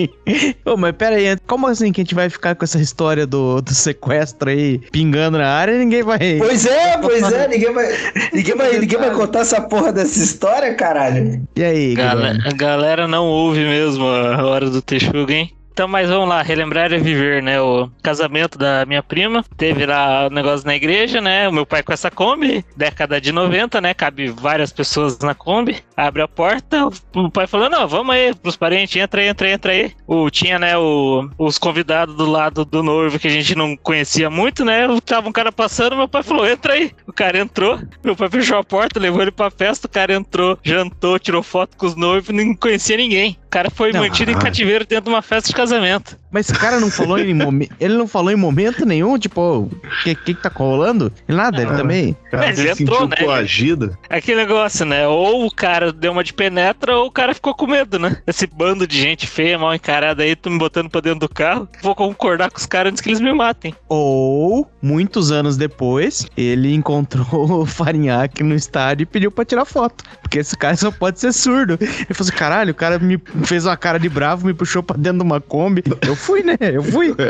Ô, 0.64 0.76
mas 0.76 0.92
pera 0.96 1.16
aí, 1.16 1.36
como 1.46 1.66
assim 1.66 1.92
que 1.92 2.00
a 2.00 2.04
gente 2.04 2.14
vai 2.14 2.28
ficar 2.28 2.54
com 2.54 2.64
essa 2.64 2.80
história 2.80 3.26
do, 3.26 3.60
do 3.60 3.74
sequestro 3.74 4.50
aí 4.50 4.78
pingando 4.90 5.38
na 5.38 5.48
área 5.48 5.72
e 5.72 5.78
ninguém 5.78 6.02
vai. 6.02 6.36
Pois 6.38 6.66
é, 6.66 6.98
pois 6.98 7.32
é, 7.32 7.48
ninguém 7.48 7.72
vai, 7.72 7.86
ninguém 8.32 8.56
vai, 8.56 8.78
ninguém 8.78 8.98
vai 8.98 9.10
contar 9.10 9.40
essa 9.40 9.60
porra 9.60 9.92
dessa 9.92 10.18
história, 10.22 10.74
caralho. 10.74 11.42
E 11.56 11.62
aí, 11.62 11.94
galera? 11.94 12.38
Galera 12.54 13.08
não 13.08 13.26
ouve 13.26 13.60
mesmo 13.60 14.06
a 14.06 14.44
hora 14.44 14.68
do 14.68 14.82
Texuga, 14.82 15.32
hein? 15.32 15.52
Então, 15.74 15.88
mas 15.88 16.08
vamos 16.08 16.28
lá, 16.28 16.40
relembrar 16.40 16.92
é 16.92 16.98
viver, 16.98 17.42
né? 17.42 17.60
O 17.60 17.90
casamento 18.00 18.56
da 18.56 18.86
minha 18.86 19.02
prima. 19.02 19.44
Teve 19.56 19.84
lá 19.84 20.28
o 20.28 20.30
negócio 20.30 20.64
na 20.64 20.76
igreja, 20.76 21.20
né? 21.20 21.48
O 21.48 21.52
meu 21.52 21.66
pai 21.66 21.82
com 21.82 21.92
essa 21.92 22.12
Kombi, 22.12 22.64
década 22.76 23.20
de 23.20 23.32
90, 23.32 23.80
né? 23.80 23.92
Cabe 23.92 24.28
várias 24.28 24.72
pessoas 24.72 25.18
na 25.18 25.34
Kombi. 25.34 25.82
Abre 25.96 26.22
a 26.22 26.28
porta, 26.28 26.88
o 27.12 27.28
pai 27.28 27.48
falou: 27.48 27.68
Não, 27.68 27.88
vamos 27.88 28.14
aí 28.14 28.32
pros 28.32 28.56
parentes, 28.56 28.94
entra 28.94 29.20
aí, 29.20 29.26
entra 29.26 29.48
aí, 29.48 29.52
entra 29.52 29.72
aí. 29.72 29.92
O, 30.06 30.30
tinha, 30.30 30.60
né, 30.60 30.78
o, 30.78 31.28
os 31.36 31.58
convidados 31.58 32.14
do 32.14 32.24
lado 32.24 32.64
do 32.64 32.80
noivo 32.80 33.18
que 33.18 33.26
a 33.26 33.32
gente 33.32 33.56
não 33.56 33.76
conhecia 33.76 34.30
muito, 34.30 34.64
né? 34.64 34.86
Tava 35.04 35.28
um 35.28 35.32
cara 35.32 35.50
passando, 35.50 35.96
meu 35.96 36.06
pai 36.06 36.22
falou: 36.22 36.48
Entra 36.48 36.74
aí. 36.74 36.92
O 37.04 37.12
cara 37.12 37.36
entrou, 37.36 37.80
meu 38.04 38.14
pai 38.14 38.30
fechou 38.30 38.58
a 38.58 38.64
porta, 38.64 39.00
levou 39.00 39.22
ele 39.22 39.32
pra 39.32 39.50
festa, 39.50 39.88
o 39.88 39.90
cara 39.90 40.14
entrou, 40.14 40.56
jantou, 40.62 41.18
tirou 41.18 41.42
foto 41.42 41.76
com 41.76 41.86
os 41.86 41.96
noivos, 41.96 42.28
não 42.32 42.54
conhecia 42.54 42.96
ninguém. 42.96 43.36
O 43.54 43.56
cara 43.56 43.70
foi 43.70 43.92
Não, 43.92 44.00
mantido 44.00 44.32
em 44.32 44.34
caralho. 44.34 44.50
cativeiro 44.52 44.84
dentro 44.84 45.04
de 45.04 45.10
uma 45.10 45.22
festa 45.22 45.48
de 45.48 45.54
casamento. 45.54 46.18
Mas 46.28 46.50
esse 46.50 46.58
cara 46.58 46.80
não 46.80 46.90
falou 46.90 47.16
em 47.20 47.32
momento. 47.32 47.72
Ele 47.78 47.94
não 47.96 48.08
falou 48.08 48.32
em 48.32 48.36
momento 48.36 48.84
nenhum, 48.84 49.16
tipo, 49.16 49.40
o 49.40 49.70
que, 50.02 50.12
que 50.16 50.34
que 50.34 50.42
tá 50.42 50.50
rolando? 50.52 51.12
Nada, 51.28 51.62
ele 51.62 51.70
Ah. 51.70 51.76
também. 51.76 52.16
Cara, 52.32 52.46
Mas 52.48 52.56
se 52.58 52.62
ele 52.62 52.70
entrou, 52.82 53.06
né? 53.06 53.14
coagido. 53.16 53.96
Aquele 54.10 54.38
negócio, 54.38 54.84
né? 54.84 55.06
Ou 55.06 55.46
o 55.46 55.50
cara 55.54 55.92
deu 55.92 56.10
uma 56.10 56.24
de 56.24 56.32
penetra, 56.32 56.96
ou 56.96 57.06
o 57.06 57.10
cara 57.12 57.32
ficou 57.32 57.54
com 57.54 57.68
medo, 57.68 57.96
né? 58.00 58.16
Esse 58.26 58.44
bando 58.48 58.88
de 58.88 59.00
gente 59.00 59.28
feia, 59.28 59.56
mal 59.56 59.72
encarada 59.72 60.24
aí, 60.24 60.34
tu 60.34 60.50
me 60.50 60.58
botando 60.58 60.90
pra 60.90 61.00
dentro 61.00 61.20
do 61.20 61.28
carro. 61.28 61.68
Vou 61.80 61.94
concordar 61.94 62.50
com 62.50 62.58
os 62.58 62.66
caras 62.66 62.90
antes 62.90 63.00
que 63.00 63.08
eles 63.10 63.20
me 63.20 63.32
matem. 63.32 63.72
Ou, 63.88 64.68
muitos 64.82 65.30
anos 65.30 65.56
depois, 65.56 66.26
ele 66.36 66.74
encontrou 66.74 67.60
o 67.62 67.66
Farinhaque 67.66 68.42
no 68.42 68.56
estádio 68.56 69.04
e 69.04 69.06
pediu 69.06 69.30
pra 69.30 69.44
tirar 69.44 69.64
foto. 69.64 70.02
Porque 70.20 70.40
esse 70.40 70.56
cara 70.56 70.76
só 70.76 70.90
pode 70.90 71.20
ser 71.20 71.32
surdo. 71.32 71.78
Ele 71.80 71.88
falou 71.92 72.14
assim: 72.28 72.32
caralho, 72.32 72.72
o 72.72 72.74
cara 72.74 72.98
me 72.98 73.16
fez 73.44 73.66
uma 73.66 73.76
cara 73.76 73.98
de 73.98 74.08
bravo, 74.08 74.46
me 74.46 74.54
puxou 74.54 74.82
pra 74.82 74.96
dentro 74.96 75.18
de 75.18 75.24
uma 75.24 75.40
Kombi. 75.40 75.82
Eu 76.06 76.16
fui, 76.16 76.42
né? 76.42 76.56
Eu 76.60 76.82
fui. 76.82 77.14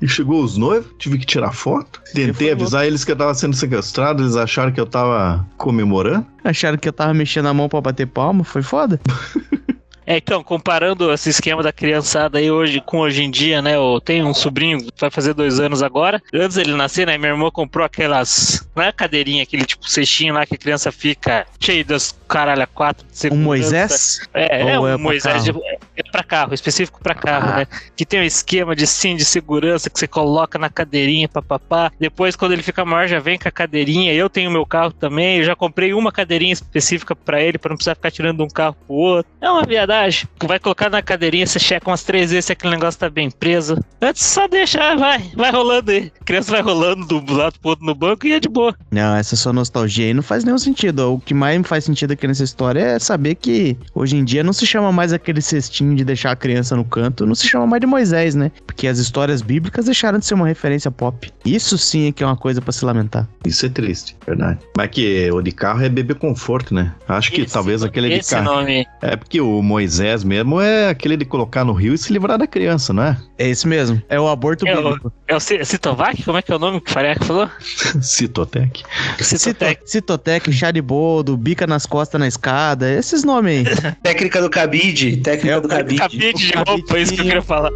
E 0.00 0.08
chegou 0.08 0.42
os 0.42 0.56
noivos, 0.56 0.90
tive 0.98 1.18
que 1.18 1.24
tirar 1.24 1.52
foto. 1.52 2.00
Tentei 2.12 2.52
avisar 2.52 2.86
eles 2.86 3.04
que 3.04 3.12
eu 3.12 3.16
tava 3.16 3.34
sendo 3.34 3.56
sequestrado, 3.56 4.22
eles 4.22 4.36
acharam 4.36 4.70
que 4.70 4.80
eu 4.80 4.86
tava 4.86 5.46
comemorando. 5.56 6.26
Acharam 6.42 6.76
que 6.76 6.88
eu 6.88 6.92
tava 6.92 7.14
mexendo 7.14 7.46
a 7.46 7.54
mão 7.54 7.68
pra 7.68 7.80
bater 7.80 8.06
palma. 8.06 8.44
Foi 8.44 8.62
foda. 8.62 9.00
É, 10.06 10.18
então, 10.18 10.42
comparando 10.42 11.10
esse 11.12 11.30
esquema 11.30 11.62
da 11.62 11.72
criançada 11.72 12.38
aí 12.38 12.50
hoje 12.50 12.80
com 12.84 12.98
hoje 12.98 13.22
em 13.22 13.30
dia, 13.30 13.62
né? 13.62 13.74
Eu 13.74 14.00
tenho 14.04 14.26
um 14.26 14.34
sobrinho 14.34 14.78
que 14.78 14.92
vai 15.00 15.10
fazer 15.10 15.32
dois 15.32 15.58
anos 15.58 15.82
agora. 15.82 16.22
Antes 16.32 16.56
dele 16.56 16.74
nascer, 16.74 17.06
né? 17.06 17.16
Minha 17.16 17.32
irmã 17.32 17.50
comprou 17.50 17.86
aquelas. 17.86 18.68
Não 18.76 18.82
é 18.82 18.92
cadeirinha, 18.92 19.42
aquele 19.42 19.64
tipo 19.64 19.88
cestinho 19.88 20.34
lá 20.34 20.44
que 20.44 20.54
a 20.54 20.58
criança 20.58 20.92
fica 20.92 21.46
cheio 21.58 21.84
das 21.84 22.14
caralho 22.34 22.62
a 22.62 22.66
quatro 22.66 23.06
de 23.06 23.12
Um 23.12 23.14
segurança. 23.16 23.44
Moisés? 23.44 24.20
É, 24.34 24.72
é 24.72 24.80
um 24.80 24.88
é 24.88 24.96
Moisés 24.96 25.44
de, 25.44 25.52
carro? 25.52 25.64
é 25.96 26.02
pra 26.10 26.24
carro, 26.24 26.52
específico 26.52 27.00
pra 27.00 27.14
carro, 27.14 27.50
Ah. 27.52 27.56
né? 27.58 27.66
Que 27.96 28.04
tem 28.04 28.20
um 28.20 28.24
esquema 28.24 28.74
de 28.74 28.88
sim 28.88 29.14
de 29.14 29.24
segurança 29.24 29.88
que 29.88 29.96
você 29.98 30.08
coloca 30.08 30.58
na 30.58 30.68
cadeirinha, 30.68 31.28
papapá. 31.28 31.92
Depois, 32.00 32.34
quando 32.34 32.50
ele 32.52 32.62
fica 32.62 32.84
maior, 32.84 33.06
já 33.06 33.20
vem 33.20 33.38
com 33.38 33.48
a 33.48 33.52
cadeirinha. 33.52 34.12
Eu 34.12 34.28
tenho 34.28 34.50
meu 34.50 34.66
carro 34.66 34.90
também. 34.92 35.38
Eu 35.38 35.44
já 35.44 35.54
comprei 35.54 35.94
uma 35.94 36.10
cadeirinha 36.10 36.52
específica 36.52 37.14
pra 37.14 37.40
ele, 37.40 37.56
pra 37.56 37.68
não 37.70 37.76
precisar 37.76 37.94
ficar 37.94 38.10
tirando 38.10 38.38
de 38.38 38.42
um 38.42 38.48
carro 38.48 38.74
pro 38.86 38.96
outro. 38.96 39.30
É 39.40 39.48
uma 39.48 39.62
viadagem. 39.62 40.28
Vai 40.44 40.58
colocar 40.58 40.90
na 40.90 41.02
cadeirinha, 41.02 41.46
você 41.46 41.60
checa 41.60 41.88
umas 41.88 42.02
três 42.02 42.30
vezes 42.32 42.46
se 42.46 42.52
aquele 42.52 42.74
negócio 42.74 42.98
tá 42.98 43.08
bem 43.08 43.30
preso. 43.30 43.78
Antes 44.02 44.24
só 44.24 44.48
deixar, 44.48 44.96
vai, 44.96 45.30
vai 45.36 45.52
rolando 45.52 45.92
aí. 45.92 46.10
A 46.20 46.24
criança 46.24 46.50
vai 46.50 46.62
rolando 46.62 47.20
do 47.20 47.32
lado 47.32 47.60
pro 47.60 47.70
outro 47.70 47.86
no 47.86 47.94
banco 47.94 48.26
e 48.26 48.32
é 48.32 48.40
de 48.40 48.48
boa. 48.48 48.74
Não, 48.90 49.14
essa 49.16 49.36
sua 49.36 49.52
nostalgia 49.52 50.06
aí 50.06 50.14
não 50.14 50.22
faz 50.22 50.42
nenhum 50.44 50.58
sentido. 50.58 51.12
O 51.14 51.20
que 51.20 51.32
mais 51.34 51.56
me 51.58 51.64
faz 51.64 51.84
sentido 51.84 52.16
aqui 52.24 52.28
nessa 52.28 52.42
história 52.44 52.80
é 52.80 52.98
saber 52.98 53.34
que 53.34 53.76
hoje 53.94 54.16
em 54.16 54.24
dia 54.24 54.42
não 54.42 54.52
se 54.52 54.66
chama 54.66 54.90
mais 54.90 55.12
aquele 55.12 55.42
cestinho 55.42 55.94
de 55.94 56.04
deixar 56.04 56.30
a 56.32 56.36
criança 56.36 56.74
no 56.74 56.84
canto, 56.84 57.26
não 57.26 57.34
se 57.34 57.46
chama 57.46 57.66
mais 57.66 57.80
de 57.80 57.86
Moisés, 57.86 58.34
né? 58.34 58.50
Porque 58.66 58.86
as 58.88 58.98
histórias 58.98 59.42
bíblicas 59.42 59.84
deixaram 59.84 60.18
de 60.18 60.24
ser 60.26 60.34
uma 60.34 60.46
referência 60.46 60.90
pop. 60.90 61.30
Isso 61.44 61.76
sim 61.76 62.08
é 62.08 62.12
que 62.12 62.22
é 62.22 62.26
uma 62.26 62.36
coisa 62.36 62.62
pra 62.62 62.72
se 62.72 62.84
lamentar. 62.84 63.28
Isso 63.44 63.66
é 63.66 63.68
triste, 63.68 64.16
verdade. 64.26 64.58
Mas 64.76 64.88
que 64.90 65.30
o 65.32 65.42
de 65.42 65.52
carro 65.52 65.82
é 65.84 65.88
bebê 65.88 66.14
conforto, 66.14 66.74
né? 66.74 66.92
Acho 67.06 67.30
que 67.30 67.42
Esse- 67.42 67.52
talvez 67.52 67.82
aquele 67.82 68.08
de 68.08 68.14
Esse 68.16 68.30
carro. 68.30 68.44
nome. 68.56 68.86
É 69.02 69.16
porque 69.16 69.40
o 69.40 69.60
Moisés 69.62 70.24
mesmo 70.24 70.60
é 70.60 70.88
aquele 70.88 71.16
de 71.16 71.24
colocar 71.26 71.64
no 71.64 71.72
rio 71.74 71.92
e 71.94 71.98
se 71.98 72.12
livrar 72.12 72.38
da 72.38 72.46
criança, 72.46 72.92
não 72.92 73.02
é? 73.02 73.16
É 73.38 73.48
isso 73.50 73.68
mesmo. 73.68 74.00
É 74.08 74.18
o 74.18 74.28
aborto 74.28 74.66
É 74.66 74.78
o- 74.78 74.82
bíblico. 74.82 75.12
É 75.28 75.36
o 75.36 75.40
C- 75.40 75.64
Citovac? 75.64 76.22
Como 76.22 76.38
é 76.38 76.42
que 76.42 76.50
é 76.50 76.56
o 76.56 76.58
nome 76.58 76.80
que 76.80 76.90
o 76.90 76.92
Fareca 76.92 77.24
falou? 77.24 77.50
Citotec. 78.00 78.82
Citotec. 79.20 79.80
Cito- 79.84 80.04
Citotec, 80.14 80.52
chá 80.52 80.70
de 80.70 80.80
boldo, 80.80 81.36
bica 81.36 81.66
nas 81.66 81.86
costas 81.86 82.03
na 82.18 82.28
escada, 82.28 82.90
esses 82.90 83.24
nomes 83.24 83.66
aí. 83.66 83.92
Técnica 84.02 84.40
do 84.40 84.50
cabide, 84.50 85.16
técnica 85.18 85.60
do 85.60 85.68
cabide. 85.68 85.98
Cabide 85.98 86.46
de 86.46 86.52
roupa, 86.54 86.96
é 86.96 87.02
isso 87.02 87.14
que 87.14 87.20
eu 87.20 87.24
queria 87.24 87.42
falar. 87.42 87.70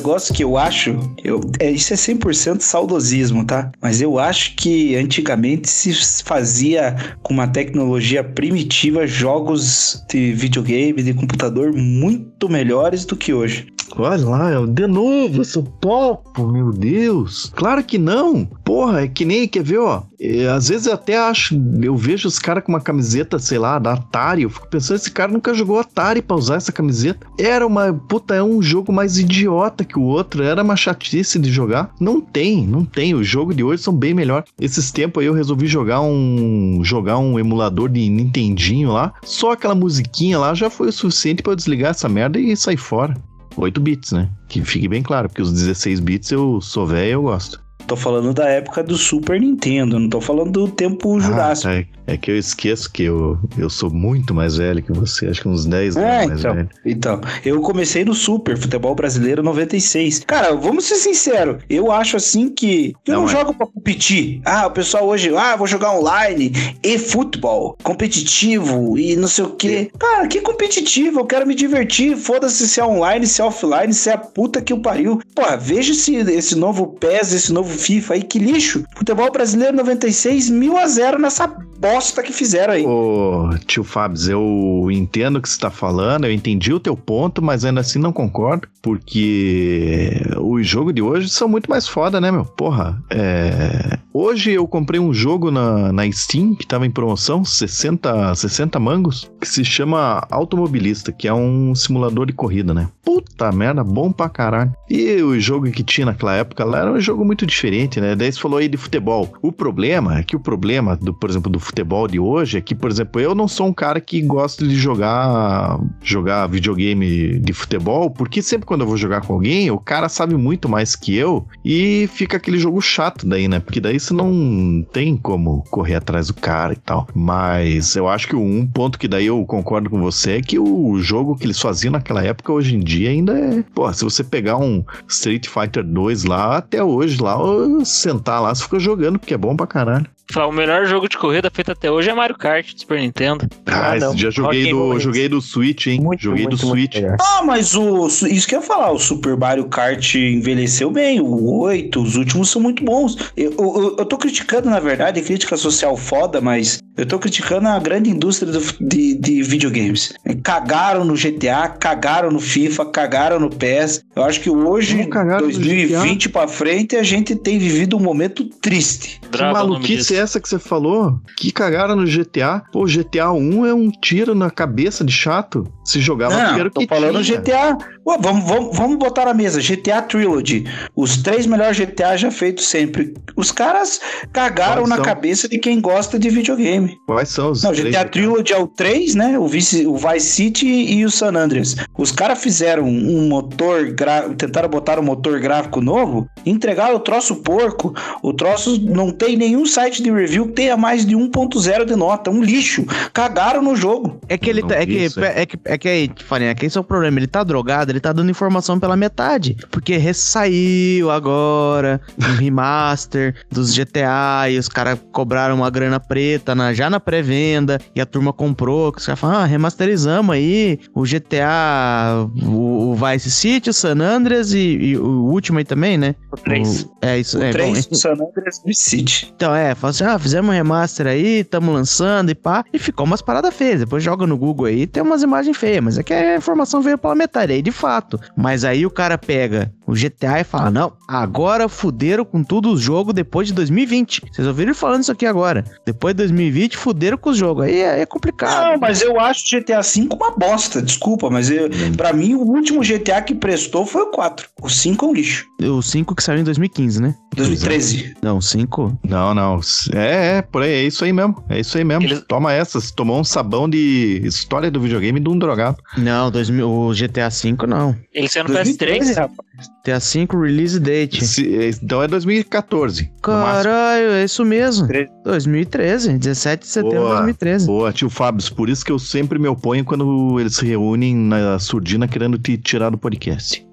Negócio 0.00 0.34
que 0.34 0.42
eu 0.42 0.56
acho, 0.56 0.98
eu, 1.22 1.42
é, 1.60 1.70
isso 1.70 1.92
é 1.92 1.96
100% 1.96 2.62
saudosismo, 2.62 3.44
tá? 3.44 3.70
Mas 3.82 4.00
eu 4.00 4.18
acho 4.18 4.56
que 4.56 4.96
antigamente 4.96 5.68
se 5.68 5.92
fazia 6.24 6.96
com 7.22 7.34
uma 7.34 7.46
tecnologia 7.46 8.24
primitiva 8.24 9.06
jogos 9.06 10.02
de 10.08 10.32
videogame, 10.32 11.02
de 11.02 11.12
computador 11.12 11.72
muito 11.74 12.48
melhores 12.48 13.04
do 13.04 13.14
que 13.14 13.34
hoje. 13.34 13.66
Olha 13.96 14.24
lá, 14.28 14.50
eu- 14.52 14.66
de 14.66 14.86
novo, 14.86 15.44
seu 15.44 15.62
topo, 15.62 16.46
meu 16.46 16.70
Deus. 16.70 17.50
Claro 17.54 17.82
que 17.82 17.98
não. 17.98 18.44
Porra, 18.64 19.02
é 19.02 19.08
que 19.08 19.24
nem, 19.24 19.48
quer 19.48 19.62
ver, 19.64 19.78
ó. 19.78 20.02
é, 20.20 20.46
às 20.48 20.68
vezes 20.68 20.86
eu 20.86 20.92
até 20.94 21.18
acho, 21.18 21.54
eu 21.82 21.96
vejo 21.96 22.28
os 22.28 22.38
caras 22.38 22.62
com 22.62 22.70
uma 22.72 22.80
camiseta, 22.80 23.38
sei 23.38 23.58
lá, 23.58 23.78
da 23.78 23.94
Atari. 23.94 24.42
Eu 24.42 24.50
fico 24.50 24.68
pensando, 24.68 24.96
esse 24.96 25.10
cara 25.10 25.32
nunca 25.32 25.52
jogou 25.54 25.78
Atari 25.78 26.20
pra 26.22 26.36
usar 26.36 26.56
essa 26.56 26.70
camiseta. 26.70 27.26
Era 27.38 27.66
uma, 27.66 27.92
puta, 27.92 28.34
é 28.34 28.42
um 28.42 28.62
jogo 28.62 28.92
mais 28.92 29.18
idiota 29.18 29.84
que 29.84 29.98
o 29.98 30.02
outro. 30.02 30.42
Era 30.42 30.62
uma 30.62 30.76
chatice 30.76 31.38
de 31.38 31.50
jogar. 31.50 31.90
Não 32.00 32.20
tem, 32.20 32.66
não 32.66 32.84
tem. 32.84 33.14
Os 33.14 33.26
jogos 33.26 33.56
de 33.56 33.64
hoje 33.64 33.82
são 33.82 33.94
bem 33.94 34.14
melhor. 34.14 34.44
Esses 34.60 34.90
tempos 34.90 35.20
aí 35.22 35.26
eu 35.26 35.34
resolvi 35.34 35.66
jogar 35.66 36.00
um, 36.00 36.80
jogar 36.84 37.18
um 37.18 37.38
emulador 37.38 37.88
de 37.88 38.08
Nintendinho 38.08 38.92
lá. 38.92 39.12
Só 39.24 39.52
aquela 39.52 39.74
musiquinha 39.74 40.38
lá 40.38 40.54
já 40.54 40.68
foi 40.70 40.88
o 40.88 40.92
suficiente 40.92 41.42
pra 41.42 41.52
eu 41.52 41.56
desligar 41.56 41.90
essa 41.90 42.08
merda 42.08 42.38
e 42.38 42.56
sair 42.56 42.76
fora. 42.76 43.14
8 43.56 43.80
bits, 43.80 44.12
né? 44.12 44.28
Que 44.48 44.64
fique 44.64 44.88
bem 44.88 45.02
claro, 45.02 45.28
porque 45.28 45.42
os 45.42 45.52
16 45.52 46.00
bits 46.00 46.30
eu 46.30 46.60
sou 46.60 46.86
velho 46.86 47.08
e 47.08 47.12
eu 47.12 47.22
gosto. 47.22 47.60
Tô 47.90 47.96
falando 47.96 48.32
da 48.32 48.48
época 48.48 48.84
do 48.84 48.96
Super 48.96 49.40
Nintendo, 49.40 49.98
não 49.98 50.08
tô 50.08 50.20
falando 50.20 50.52
do 50.52 50.68
tempo 50.68 51.18
Jurássico. 51.18 51.70
Ah, 51.70 51.74
é, 51.74 51.86
é 52.06 52.16
que 52.16 52.30
eu 52.30 52.38
esqueço 52.38 52.88
que 52.92 53.02
eu, 53.02 53.36
eu 53.58 53.68
sou 53.68 53.90
muito 53.90 54.32
mais 54.32 54.56
velho 54.58 54.80
que 54.80 54.92
você, 54.92 55.26
acho 55.26 55.42
que 55.42 55.48
uns 55.48 55.66
10 55.66 55.96
É, 55.96 56.00
anos 56.18 56.26
mais 56.28 56.38
então. 56.38 56.54
velho. 56.54 56.68
Então, 56.86 57.20
eu 57.44 57.60
comecei 57.60 58.04
no 58.04 58.14
Super, 58.14 58.56
Futebol 58.56 58.94
Brasileiro 58.94 59.42
96. 59.42 60.20
Cara, 60.24 60.54
vamos 60.54 60.84
ser 60.84 60.94
sinceros, 60.98 61.64
eu 61.68 61.90
acho 61.90 62.16
assim 62.16 62.48
que 62.48 62.94
eu 63.04 63.14
não, 63.14 63.22
Não 63.22 63.28
é. 63.28 63.32
jogo 63.32 63.54
pra 63.54 63.66
competir. 63.66 64.40
Ah, 64.44 64.68
o 64.68 64.70
pessoal 64.70 65.08
hoje, 65.08 65.34
ah, 65.34 65.56
vou 65.56 65.66
jogar 65.66 65.92
online 65.98 66.52
e 66.84 66.96
futebol, 66.96 67.76
competitivo 67.82 68.96
e 68.96 69.16
não 69.16 69.26
sei 69.26 69.44
o 69.46 69.50
quê. 69.50 69.90
Cara, 69.98 70.28
que 70.28 70.40
competitivo, 70.40 71.18
eu 71.18 71.24
quero 71.26 71.44
me 71.44 71.56
divertir, 71.56 72.16
foda-se 72.16 72.68
se 72.68 72.78
é 72.78 72.84
online, 72.84 73.26
se 73.26 73.40
é 73.40 73.44
offline, 73.44 73.92
se 73.92 74.10
é 74.10 74.12
a 74.12 74.18
puta 74.18 74.62
que 74.62 74.72
o 74.72 74.80
pariu. 74.80 75.20
Pô, 75.34 75.42
veja 75.58 75.90
esse, 75.90 76.14
esse 76.14 76.54
novo 76.54 76.86
PES, 76.86 77.32
esse 77.32 77.52
novo 77.52 77.79
FIFA 77.80 78.14
aí, 78.14 78.22
que 78.22 78.38
lixo. 78.38 78.84
Futebol 78.96 79.30
brasileiro 79.32 79.76
96, 79.76 80.50
mil 80.50 80.76
a 80.76 80.86
zero 80.86 81.18
nessa 81.18 81.46
bosta 81.46 82.22
que 82.22 82.32
fizeram 82.32 82.74
aí. 82.74 82.84
Ô, 82.84 83.50
tio 83.66 83.82
Fábio, 83.82 84.20
eu 84.30 84.90
entendo 84.90 85.36
o 85.36 85.42
que 85.42 85.48
você 85.48 85.58
tá 85.58 85.70
falando, 85.70 86.26
eu 86.26 86.32
entendi 86.32 86.72
o 86.72 86.78
teu 86.78 86.96
ponto, 86.96 87.40
mas 87.42 87.64
ainda 87.64 87.80
assim 87.80 87.98
não 87.98 88.12
concordo, 88.12 88.68
porque 88.82 90.20
os 90.38 90.66
jogos 90.66 90.94
de 90.94 91.00
hoje 91.00 91.30
são 91.30 91.48
muito 91.48 91.70
mais 91.70 91.88
foda, 91.88 92.20
né, 92.20 92.30
meu? 92.30 92.44
Porra, 92.44 93.02
é... 93.10 93.98
Hoje 94.12 94.50
eu 94.50 94.66
comprei 94.66 94.98
um 94.98 95.14
jogo 95.14 95.52
na, 95.52 95.92
na 95.92 96.10
Steam 96.10 96.54
que 96.56 96.66
tava 96.66 96.84
em 96.84 96.90
promoção, 96.90 97.44
60, 97.44 98.34
60 98.34 98.78
mangos, 98.80 99.30
que 99.40 99.48
se 99.48 99.64
chama 99.64 100.26
Automobilista, 100.30 101.12
que 101.12 101.28
é 101.28 101.32
um 101.32 101.74
simulador 101.76 102.26
de 102.26 102.32
corrida, 102.32 102.74
né? 102.74 102.88
Puta 103.04 103.52
merda, 103.52 103.84
bom 103.84 104.10
pra 104.10 104.28
caralho. 104.28 104.72
E 104.88 105.22
o 105.22 105.38
jogo 105.38 105.70
que 105.70 105.84
tinha 105.84 106.06
naquela 106.06 106.34
época 106.34 106.64
lá 106.64 106.80
era 106.80 106.92
um 106.92 107.00
jogo 107.00 107.24
muito 107.24 107.46
diferente, 107.60 108.00
né? 108.00 108.16
Daí 108.16 108.32
você 108.32 108.40
falou 108.40 108.58
aí 108.58 108.68
de 108.68 108.78
futebol. 108.78 109.30
O 109.42 109.52
problema 109.52 110.18
é 110.18 110.22
que 110.22 110.34
o 110.34 110.40
problema, 110.40 110.96
do, 110.96 111.12
por 111.12 111.28
exemplo, 111.28 111.52
do 111.52 111.60
futebol 111.60 112.08
de 112.08 112.18
hoje 112.18 112.56
é 112.56 112.60
que, 112.60 112.74
por 112.74 112.90
exemplo, 112.90 113.20
eu 113.20 113.34
não 113.34 113.46
sou 113.46 113.66
um 113.66 113.72
cara 113.72 114.00
que 114.00 114.22
gosta 114.22 114.66
de 114.66 114.74
jogar 114.74 115.78
jogar 116.02 116.46
videogame 116.46 117.38
de 117.38 117.52
futebol, 117.52 118.10
porque 118.10 118.40
sempre 118.40 118.66
quando 118.66 118.80
eu 118.82 118.86
vou 118.86 118.96
jogar 118.96 119.20
com 119.20 119.34
alguém, 119.34 119.70
o 119.70 119.78
cara 119.78 120.08
sabe 120.08 120.34
muito 120.34 120.68
mais 120.68 120.96
que 120.96 121.14
eu 121.14 121.46
e 121.64 122.08
fica 122.14 122.38
aquele 122.38 122.58
jogo 122.58 122.80
chato 122.80 123.26
daí, 123.26 123.46
né? 123.46 123.60
Porque 123.60 123.80
daí 123.80 124.00
você 124.00 124.14
não 124.14 124.84
tem 124.92 125.16
como 125.16 125.62
correr 125.70 125.96
atrás 125.96 126.28
do 126.28 126.34
cara 126.34 126.72
e 126.72 126.76
tal. 126.76 127.06
Mas 127.14 127.94
eu 127.94 128.08
acho 128.08 128.26
que 128.26 128.36
um 128.36 128.66
ponto 128.66 128.98
que 128.98 129.08
daí 129.08 129.26
eu 129.26 129.44
concordo 129.44 129.90
com 129.90 130.00
você 130.00 130.32
é 130.32 130.40
que 130.40 130.58
o 130.58 130.98
jogo 131.00 131.36
que 131.36 131.44
eles 131.44 131.60
faziam 131.60 131.92
naquela 131.92 132.24
época, 132.24 132.52
hoje 132.52 132.74
em 132.74 132.80
dia, 132.80 133.10
ainda 133.10 133.38
é. 133.38 133.62
Pô, 133.74 133.92
se 133.92 134.02
você 134.02 134.24
pegar 134.24 134.56
um 134.56 134.82
Street 135.08 135.46
Fighter 135.46 135.84
2 135.84 136.24
lá, 136.24 136.56
até 136.56 136.82
hoje 136.82 137.20
lá, 137.20 137.36
sentar 137.84 138.42
lá, 138.42 138.54
você 138.54 138.62
fica 138.64 138.78
jogando, 138.78 139.18
porque 139.18 139.34
é 139.34 139.38
bom 139.38 139.56
pra 139.56 139.66
caralho. 139.66 140.06
Fala, 140.30 140.46
O 140.46 140.52
melhor 140.52 140.86
jogo 140.86 141.08
de 141.08 141.18
corrida 141.18 141.50
feito 141.52 141.72
até 141.72 141.90
hoje 141.90 142.08
é 142.08 142.14
Mario 142.14 142.36
Kart 142.36 142.72
do 142.72 142.80
Super 142.80 143.00
Nintendo. 143.00 143.46
Ah, 143.66 143.90
Ah, 143.90 143.96
esse 143.96 144.06
não. 144.06 144.14
dia 144.14 144.30
joguei 144.30 144.70
do, 144.70 144.98
joguei 145.00 145.28
do 145.28 145.40
Switch, 145.40 145.86
hein? 145.88 146.00
Muito, 146.00 146.22
joguei 146.22 146.44
muito, 146.44 146.56
do 146.60 146.66
muito 146.68 146.92
Switch. 146.94 147.04
Ah, 147.20 147.42
mas 147.44 147.74
o, 147.74 148.06
isso 148.06 148.46
que 148.46 148.54
eu 148.54 148.60
ia 148.60 148.66
falar, 148.66 148.92
o 148.92 148.98
Super 148.98 149.36
Mario 149.36 149.64
Kart 149.68 150.14
envelheceu 150.14 150.90
bem, 150.90 151.20
o 151.20 151.58
8, 151.62 152.00
os 152.00 152.16
últimos 152.16 152.48
são 152.50 152.60
muito 152.62 152.84
bons. 152.84 153.16
Eu, 153.36 153.54
eu, 153.58 153.96
eu 153.98 154.04
tô 154.06 154.16
criticando, 154.16 154.70
na 154.70 154.78
verdade, 154.80 155.20
crítica 155.22 155.56
social 155.56 155.96
foda, 155.96 156.40
mas 156.40 156.78
eu 156.96 157.06
tô 157.06 157.18
criticando 157.18 157.66
a 157.68 157.78
grande 157.78 158.10
indústria 158.10 158.52
do- 158.52 158.60
de, 158.80 159.14
de 159.14 159.42
videogames. 159.42 160.12
Cagaram 160.42 161.04
no 161.04 161.14
GTA, 161.14 161.68
cagaram 161.68 162.30
no 162.30 162.40
FIFA, 162.40 162.86
cagaram 162.86 163.40
no 163.40 163.50
PES. 163.50 164.04
Eu 164.14 164.22
acho 164.24 164.40
que 164.40 164.50
hoje, 164.50 164.98
Como 164.98 165.08
cagaram 165.10 165.46
no 165.46 165.52
2020 165.52 166.28
pra 166.28 166.46
frente, 166.46 166.96
a 166.96 167.02
gente 167.02 167.34
tem 167.34 167.58
vivido 167.58 167.96
um 167.96 168.00
momento 168.00 168.44
triste. 168.44 169.20
Que 169.30 169.42
maluquice 169.42 170.16
é 170.16 170.19
essa 170.20 170.40
que 170.40 170.48
você 170.48 170.58
falou? 170.58 171.18
Que 171.36 171.50
cagaram 171.50 171.96
no 171.96 172.06
GTA? 172.06 172.62
Pô, 172.72 172.84
GTA 172.84 173.32
1 173.32 173.66
é 173.66 173.74
um 173.74 173.90
tiro 173.90 174.34
na 174.34 174.50
cabeça 174.50 175.04
de 175.04 175.12
chato. 175.12 175.64
Se 175.84 176.00
jogava 176.00 176.36
Não, 176.36 176.44
primeiro 176.46 176.70
tô 176.70 176.80
que 176.80 176.86
falando 176.86 177.22
tinha. 177.22 177.38
GTA. 177.38 177.78
Ué, 178.06 178.16
vamos, 178.20 178.44
vamos, 178.48 178.76
vamos 178.76 178.96
botar 178.98 179.24
na 179.26 179.34
mesa. 179.34 179.60
GTA 179.60 180.02
Trilogy. 180.02 180.64
Os 180.94 181.16
três 181.18 181.46
melhores 181.46 181.78
GTA 181.78 182.16
já 182.16 182.30
feitos 182.30 182.66
sempre. 182.66 183.14
Os 183.36 183.50
caras 183.50 184.00
cagaram 184.32 184.82
Quais 184.82 184.88
na 184.88 184.96
são? 184.96 185.04
cabeça 185.04 185.48
de 185.48 185.58
quem 185.58 185.80
gosta 185.80 186.18
de 186.18 186.28
videogame. 186.30 186.96
Quais 187.06 187.28
são 187.28 187.50
os 187.50 187.62
Não, 187.62 187.72
três 187.72 187.88
GTA 187.94 188.04
Trilogy 188.04 188.52
é 188.52 188.58
o 188.58 188.66
3, 188.66 189.14
né? 189.14 189.38
O 189.38 189.46
Vice, 189.48 189.86
o 189.86 189.96
Vice 189.96 190.26
City 190.26 190.66
e 190.66 191.04
o 191.04 191.10
San 191.10 191.34
Andreas. 191.36 191.76
Os 191.98 192.12
caras 192.12 192.40
fizeram 192.42 192.84
um 192.84 193.28
motor, 193.28 193.90
gra... 193.92 194.28
tentaram 194.30 194.68
botar 194.68 194.98
um 194.98 195.02
motor 195.02 195.40
gráfico 195.40 195.80
novo, 195.80 196.26
entregaram 196.44 196.96
o 196.96 197.00
troço 197.00 197.36
porco. 197.36 197.94
O 198.22 198.32
troço 198.32 198.80
não 198.82 199.10
tem 199.10 199.36
nenhum 199.36 199.66
site 199.66 200.02
de 200.02 200.09
review 200.14 200.46
que 200.46 200.52
tenha 200.52 200.76
mais 200.76 201.04
de 201.04 201.14
1.0 201.16 201.84
de 201.84 201.96
nota. 201.96 202.30
Um 202.30 202.42
lixo. 202.42 202.84
Cagaram 203.12 203.62
no 203.62 203.76
jogo. 203.76 204.20
É 204.28 204.36
que 204.36 204.48
ele 204.48 204.62
tá. 204.62 204.74
É 204.76 204.86
que, 204.86 204.92
isso, 204.92 205.20
é. 205.22 205.42
é 205.42 205.46
que, 205.46 205.58
é 205.64 205.78
que 205.78 205.88
aí, 205.88 206.10
Farinha, 206.24 206.54
que 206.54 206.66
esse 206.66 206.76
é 206.76 206.80
o 206.80 206.84
problema. 206.84 207.18
Ele 207.18 207.26
tá 207.26 207.42
drogado, 207.42 207.90
ele 207.90 208.00
tá 208.00 208.12
dando 208.12 208.30
informação 208.30 208.78
pela 208.78 208.96
metade. 208.96 209.56
Porque 209.70 209.96
ressaiu 209.96 211.10
agora 211.10 212.00
um 212.18 212.34
remaster 212.36 213.34
dos 213.50 213.74
GTA 213.76 214.48
e 214.50 214.58
os 214.58 214.68
caras 214.68 214.98
cobraram 215.12 215.56
uma 215.56 215.70
grana 215.70 216.00
preta 216.00 216.54
na, 216.54 216.72
já 216.72 216.88
na 216.88 217.00
pré-venda 217.00 217.80
e 217.94 218.00
a 218.00 218.06
turma 218.06 218.32
comprou. 218.32 218.92
Que 218.92 218.98
os 218.98 219.06
caras 219.06 219.20
falam, 219.20 219.36
ah, 219.38 219.44
remasterizamos 219.44 220.34
aí 220.34 220.78
o 220.94 221.02
GTA, 221.02 222.26
o, 222.46 222.92
o 222.92 222.94
Vice 222.94 223.30
City, 223.30 223.70
o 223.70 223.72
San 223.72 224.00
Andreas 224.00 224.52
e, 224.52 224.58
e 224.58 224.96
o 224.96 225.24
último 225.24 225.58
aí 225.58 225.64
também, 225.64 225.96
né? 225.98 226.14
O 226.32 226.36
3. 226.36 226.82
O- 226.82 226.90
é 227.02 227.18
isso. 227.18 227.38
O 227.38 227.42
é, 227.42 227.50
3 227.50 227.84
bom, 227.84 227.90
do 227.90 227.96
San 227.96 228.12
Andreas 228.12 228.62
Vice 228.64 228.82
City. 228.90 229.32
então, 229.34 229.54
é, 229.54 229.74
assim, 229.90 230.04
ah, 230.04 230.18
fizemos 230.18 230.50
um 230.50 230.52
remaster 230.52 231.06
aí, 231.06 231.44
tamo 231.44 231.72
lançando 231.72 232.30
e 232.30 232.34
pá, 232.34 232.64
e 232.72 232.78
ficou 232.78 233.06
umas 233.06 233.22
paradas 233.22 233.54
feias. 233.54 233.80
Depois 233.80 234.02
joga 234.02 234.26
no 234.26 234.36
Google 234.36 234.66
aí, 234.66 234.86
tem 234.86 235.02
umas 235.02 235.22
imagens 235.22 235.56
feias, 235.56 235.82
mas 235.82 235.98
é 235.98 236.02
que 236.02 236.12
a 236.12 236.36
informação 236.36 236.80
veio 236.80 236.98
pela 236.98 237.14
metade, 237.14 237.52
aí 237.52 237.62
de 237.62 237.72
fato. 237.72 238.20
Mas 238.36 238.64
aí 238.64 238.86
o 238.86 238.90
cara 238.90 239.18
pega 239.18 239.72
o 239.86 239.92
GTA 239.92 240.40
e 240.40 240.44
fala, 240.44 240.70
não, 240.70 240.92
agora 241.08 241.68
fuderam 241.68 242.24
com 242.24 242.44
tudo 242.44 242.70
os 242.70 242.80
jogos 242.80 243.12
depois 243.12 243.48
de 243.48 243.54
2020. 243.54 244.22
Vocês 244.32 244.46
ouviram 244.46 244.70
ele 244.70 244.78
falando 244.78 245.02
isso 245.02 245.12
aqui 245.12 245.26
agora. 245.26 245.64
Depois 245.84 246.14
de 246.14 246.18
2020, 246.18 246.76
fuderam 246.76 247.18
com 247.18 247.30
os 247.30 247.36
jogos. 247.36 247.64
Aí 247.64 247.80
é, 247.80 248.00
é 248.00 248.06
complicado. 248.06 248.72
Não, 248.72 248.78
mas 248.78 249.02
eu 249.02 249.18
acho 249.18 249.56
o 249.56 249.60
GTA 249.60 249.82
V 249.82 250.08
uma 250.12 250.30
bosta, 250.30 250.80
desculpa, 250.80 251.28
mas 251.28 251.50
eu, 251.50 251.68
pra 251.96 252.12
mim 252.12 252.34
o 252.34 252.42
último 252.42 252.82
GTA 252.82 253.20
que 253.20 253.34
prestou 253.34 253.84
foi 253.84 254.02
o 254.02 254.10
4. 254.10 254.48
O 254.62 254.68
5 254.68 255.04
é 255.04 255.08
um 255.08 255.12
lixo. 255.12 255.46
O 255.60 255.82
5 255.82 256.14
que 256.14 256.22
saiu 256.22 256.40
em 256.40 256.44
2015, 256.44 257.02
né? 257.02 257.14
2013. 257.34 258.14
Não, 258.22 258.38
o 258.38 258.42
5... 258.42 258.98
Não, 259.04 259.34
não. 259.34 259.60
É, 259.94 260.38
é, 260.38 260.42
por 260.42 260.62
aí, 260.62 260.70
é 260.72 260.82
isso 260.84 261.04
aí 261.04 261.12
mesmo. 261.12 261.42
É 261.48 261.58
isso 261.60 261.76
aí 261.78 261.84
mesmo. 261.84 262.04
Eles- 262.04 262.24
Toma 262.28 262.52
essas. 262.52 262.90
Tomou 262.90 263.18
um 263.20 263.24
sabão 263.24 263.68
de 263.68 264.20
história 264.24 264.70
do 264.70 264.80
videogame 264.80 265.18
de 265.20 265.28
um 265.28 265.38
drogado. 265.38 265.76
Não, 265.96 266.30
2000, 266.30 266.68
o 266.70 266.92
GTA 266.94 267.28
V 267.28 267.66
não. 267.66 267.96
Ele 268.12 268.28
saiu 268.28 268.44
no 268.44 268.52
2013, 268.54 269.12
PS3. 269.12 269.16
rapaz. 269.16 269.38
GTA 269.84 269.98
V 269.98 270.28
release 270.42 270.80
date. 270.80 271.24
Se- 271.26 271.70
então 271.82 272.02
é 272.02 272.08
2014. 272.08 273.02
no 273.26 273.32
máximo. 273.32 273.64
Caralho, 273.64 274.10
é 274.12 274.24
isso 274.24 274.44
mesmo. 274.44 274.86
13. 274.86 275.10
2013, 275.24 276.18
17 276.18 276.60
de 276.62 276.66
setembro 276.68 276.90
de 276.90 276.96
Boa. 277.04 277.14
2013. 277.16 277.66
Boa, 277.66 277.92
tio 277.92 278.08
Fábio, 278.10 278.54
por 278.54 278.68
isso 278.70 278.84
que 278.84 278.90
eu 278.92 278.98
sempre 278.98 279.38
me 279.38 279.48
oponho 279.48 279.84
quando 279.84 280.38
eles 280.40 280.56
se 280.56 280.64
reúnem 280.66 281.14
na 281.14 281.58
surdina 281.58 282.08
querendo 282.08 282.38
te 282.38 282.56
tirar 282.56 282.90
do 282.90 282.96
podcast. 282.98 283.66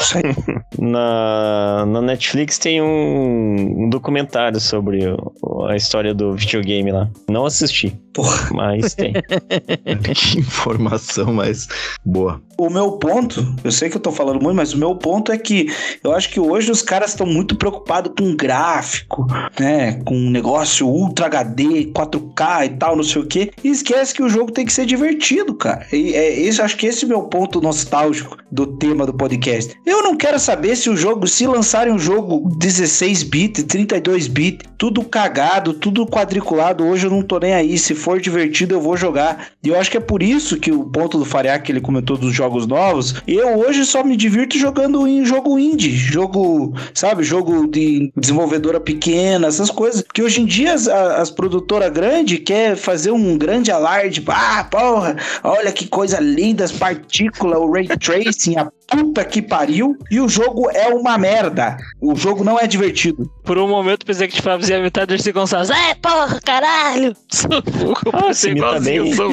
Isso 0.00 0.18
aí. 0.18 0.34
Na, 0.78 1.84
na 1.86 2.02
Netflix 2.02 2.58
tem 2.58 2.80
um, 2.82 3.84
um 3.84 3.88
documentário 3.88 4.60
sobre 4.60 5.06
o- 5.08 5.32
a 5.68 5.76
história 5.76 6.14
do 6.14 6.34
videogame 6.34 6.92
lá. 6.92 7.10
Não 7.28 7.46
assisti, 7.46 7.90
Porra. 8.12 8.50
mas 8.52 8.94
tem. 8.94 9.12
que 10.14 10.38
informação 10.38 11.32
mais 11.32 11.68
boa. 12.04 12.40
O 12.60 12.68
meu 12.68 12.90
ponto, 12.90 13.54
eu 13.62 13.70
sei 13.70 13.88
que 13.88 13.96
eu 13.96 14.00
tô 14.00 14.10
falando 14.10 14.42
muito, 14.42 14.56
mas 14.56 14.74
o 14.74 14.78
meu 14.78 14.92
ponto 14.96 15.30
é 15.30 15.38
que 15.38 15.68
eu 16.02 16.12
acho 16.12 16.28
que 16.28 16.40
hoje 16.40 16.72
os 16.72 16.82
caras 16.82 17.10
estão 17.10 17.24
muito 17.24 17.54
preocupados 17.54 18.10
com 18.18 18.34
gráfico, 18.34 19.28
né? 19.60 19.92
Com 20.04 20.16
um 20.16 20.28
negócio 20.28 20.88
Ultra 20.88 21.26
HD, 21.26 21.92
4K 21.94 22.66
e 22.66 22.68
tal, 22.70 22.96
não 22.96 23.04
sei 23.04 23.22
o 23.22 23.26
quê. 23.26 23.52
E 23.62 23.68
esquece 23.68 24.12
que 24.12 24.24
o 24.24 24.28
jogo 24.28 24.50
tem 24.50 24.66
que 24.66 24.72
ser 24.72 24.86
divertido, 24.86 25.54
cara. 25.54 25.86
E 25.92 26.12
é, 26.14 26.40
esse, 26.40 26.60
acho 26.60 26.76
que 26.76 26.86
esse 26.86 27.04
é 27.04 27.06
o 27.06 27.10
meu 27.10 27.22
ponto 27.22 27.60
nostálgico 27.60 28.36
do 28.50 28.66
tema 28.66 29.06
do 29.06 29.14
podcast. 29.14 29.76
Eu 29.86 30.02
não 30.02 30.16
quero 30.16 30.40
saber 30.40 30.74
se 30.74 30.90
o 30.90 30.96
jogo, 30.96 31.28
se 31.28 31.46
lançarem 31.46 31.92
um 31.92 31.98
jogo 31.98 32.50
16 32.56 33.22
bit, 33.22 33.62
32 33.62 34.26
bit, 34.26 34.64
tudo 34.76 35.04
cagado, 35.04 35.74
tudo 35.74 36.04
quadriculado, 36.08 36.84
hoje 36.84 37.06
eu 37.06 37.10
não 37.10 37.22
tô 37.22 37.38
nem 37.38 37.54
aí. 37.54 37.78
Se 37.78 37.94
for 37.94 38.20
divertido, 38.20 38.74
eu 38.74 38.80
vou 38.80 38.96
jogar. 38.96 39.50
E 39.62 39.68
eu 39.68 39.78
acho 39.78 39.88
que 39.88 39.96
é 39.96 40.00
por 40.00 40.24
isso 40.24 40.56
que 40.56 40.72
o 40.72 40.82
ponto 40.84 41.18
do 41.18 41.24
Fariac 41.24 41.64
que 41.64 41.70
ele 41.70 41.80
comentou 41.80 42.16
dos 42.16 42.34
jogos 42.34 42.47
novos, 42.66 43.14
eu 43.26 43.58
hoje 43.58 43.84
só 43.84 44.02
me 44.04 44.16
divirto 44.16 44.58
jogando 44.58 45.06
em 45.06 45.24
jogo 45.24 45.58
indie, 45.58 45.90
jogo, 45.90 46.74
sabe, 46.94 47.22
jogo 47.22 47.66
de 47.66 48.12
desenvolvedora 48.16 48.80
pequena, 48.80 49.48
essas 49.48 49.70
coisas. 49.70 50.02
Porque 50.02 50.22
hoje 50.22 50.40
em 50.40 50.46
dia 50.46 50.74
as, 50.74 50.88
as 50.88 51.30
produtoras 51.30 51.90
grandes 51.90 52.38
quer 52.40 52.76
fazer 52.76 53.10
um 53.10 53.36
grande 53.36 53.70
alarde, 53.70 54.22
ah, 54.28 54.64
porra, 54.64 55.16
olha 55.42 55.72
que 55.72 55.86
coisa 55.86 56.20
linda, 56.20 56.64
as 56.64 56.72
partículas, 56.72 57.58
o 57.58 57.70
ray 57.70 57.86
tracing, 57.86 58.56
a 58.56 58.70
puta 58.88 59.24
que 59.24 59.42
pariu, 59.42 59.96
e 60.10 60.20
o 60.20 60.28
jogo 60.28 60.70
é 60.70 60.88
uma 60.88 61.18
merda. 61.18 61.76
O 62.00 62.14
jogo 62.16 62.42
não 62.42 62.58
é 62.58 62.66
divertido. 62.66 63.30
Por 63.44 63.58
um 63.58 63.68
momento 63.68 64.04
pensei 64.06 64.26
que 64.28 64.36
te 64.36 64.42
fazia 64.42 64.80
metade 64.80 65.14
desse 65.16 65.30
Gonçalves. 65.32 65.70
É, 65.70 65.94
porra, 65.94 66.40
caralho! 66.44 67.14
Ah, 68.12 68.32
você 68.32 68.50
imita 68.50 68.80
bem. 68.80 69.14
sou- 69.14 69.32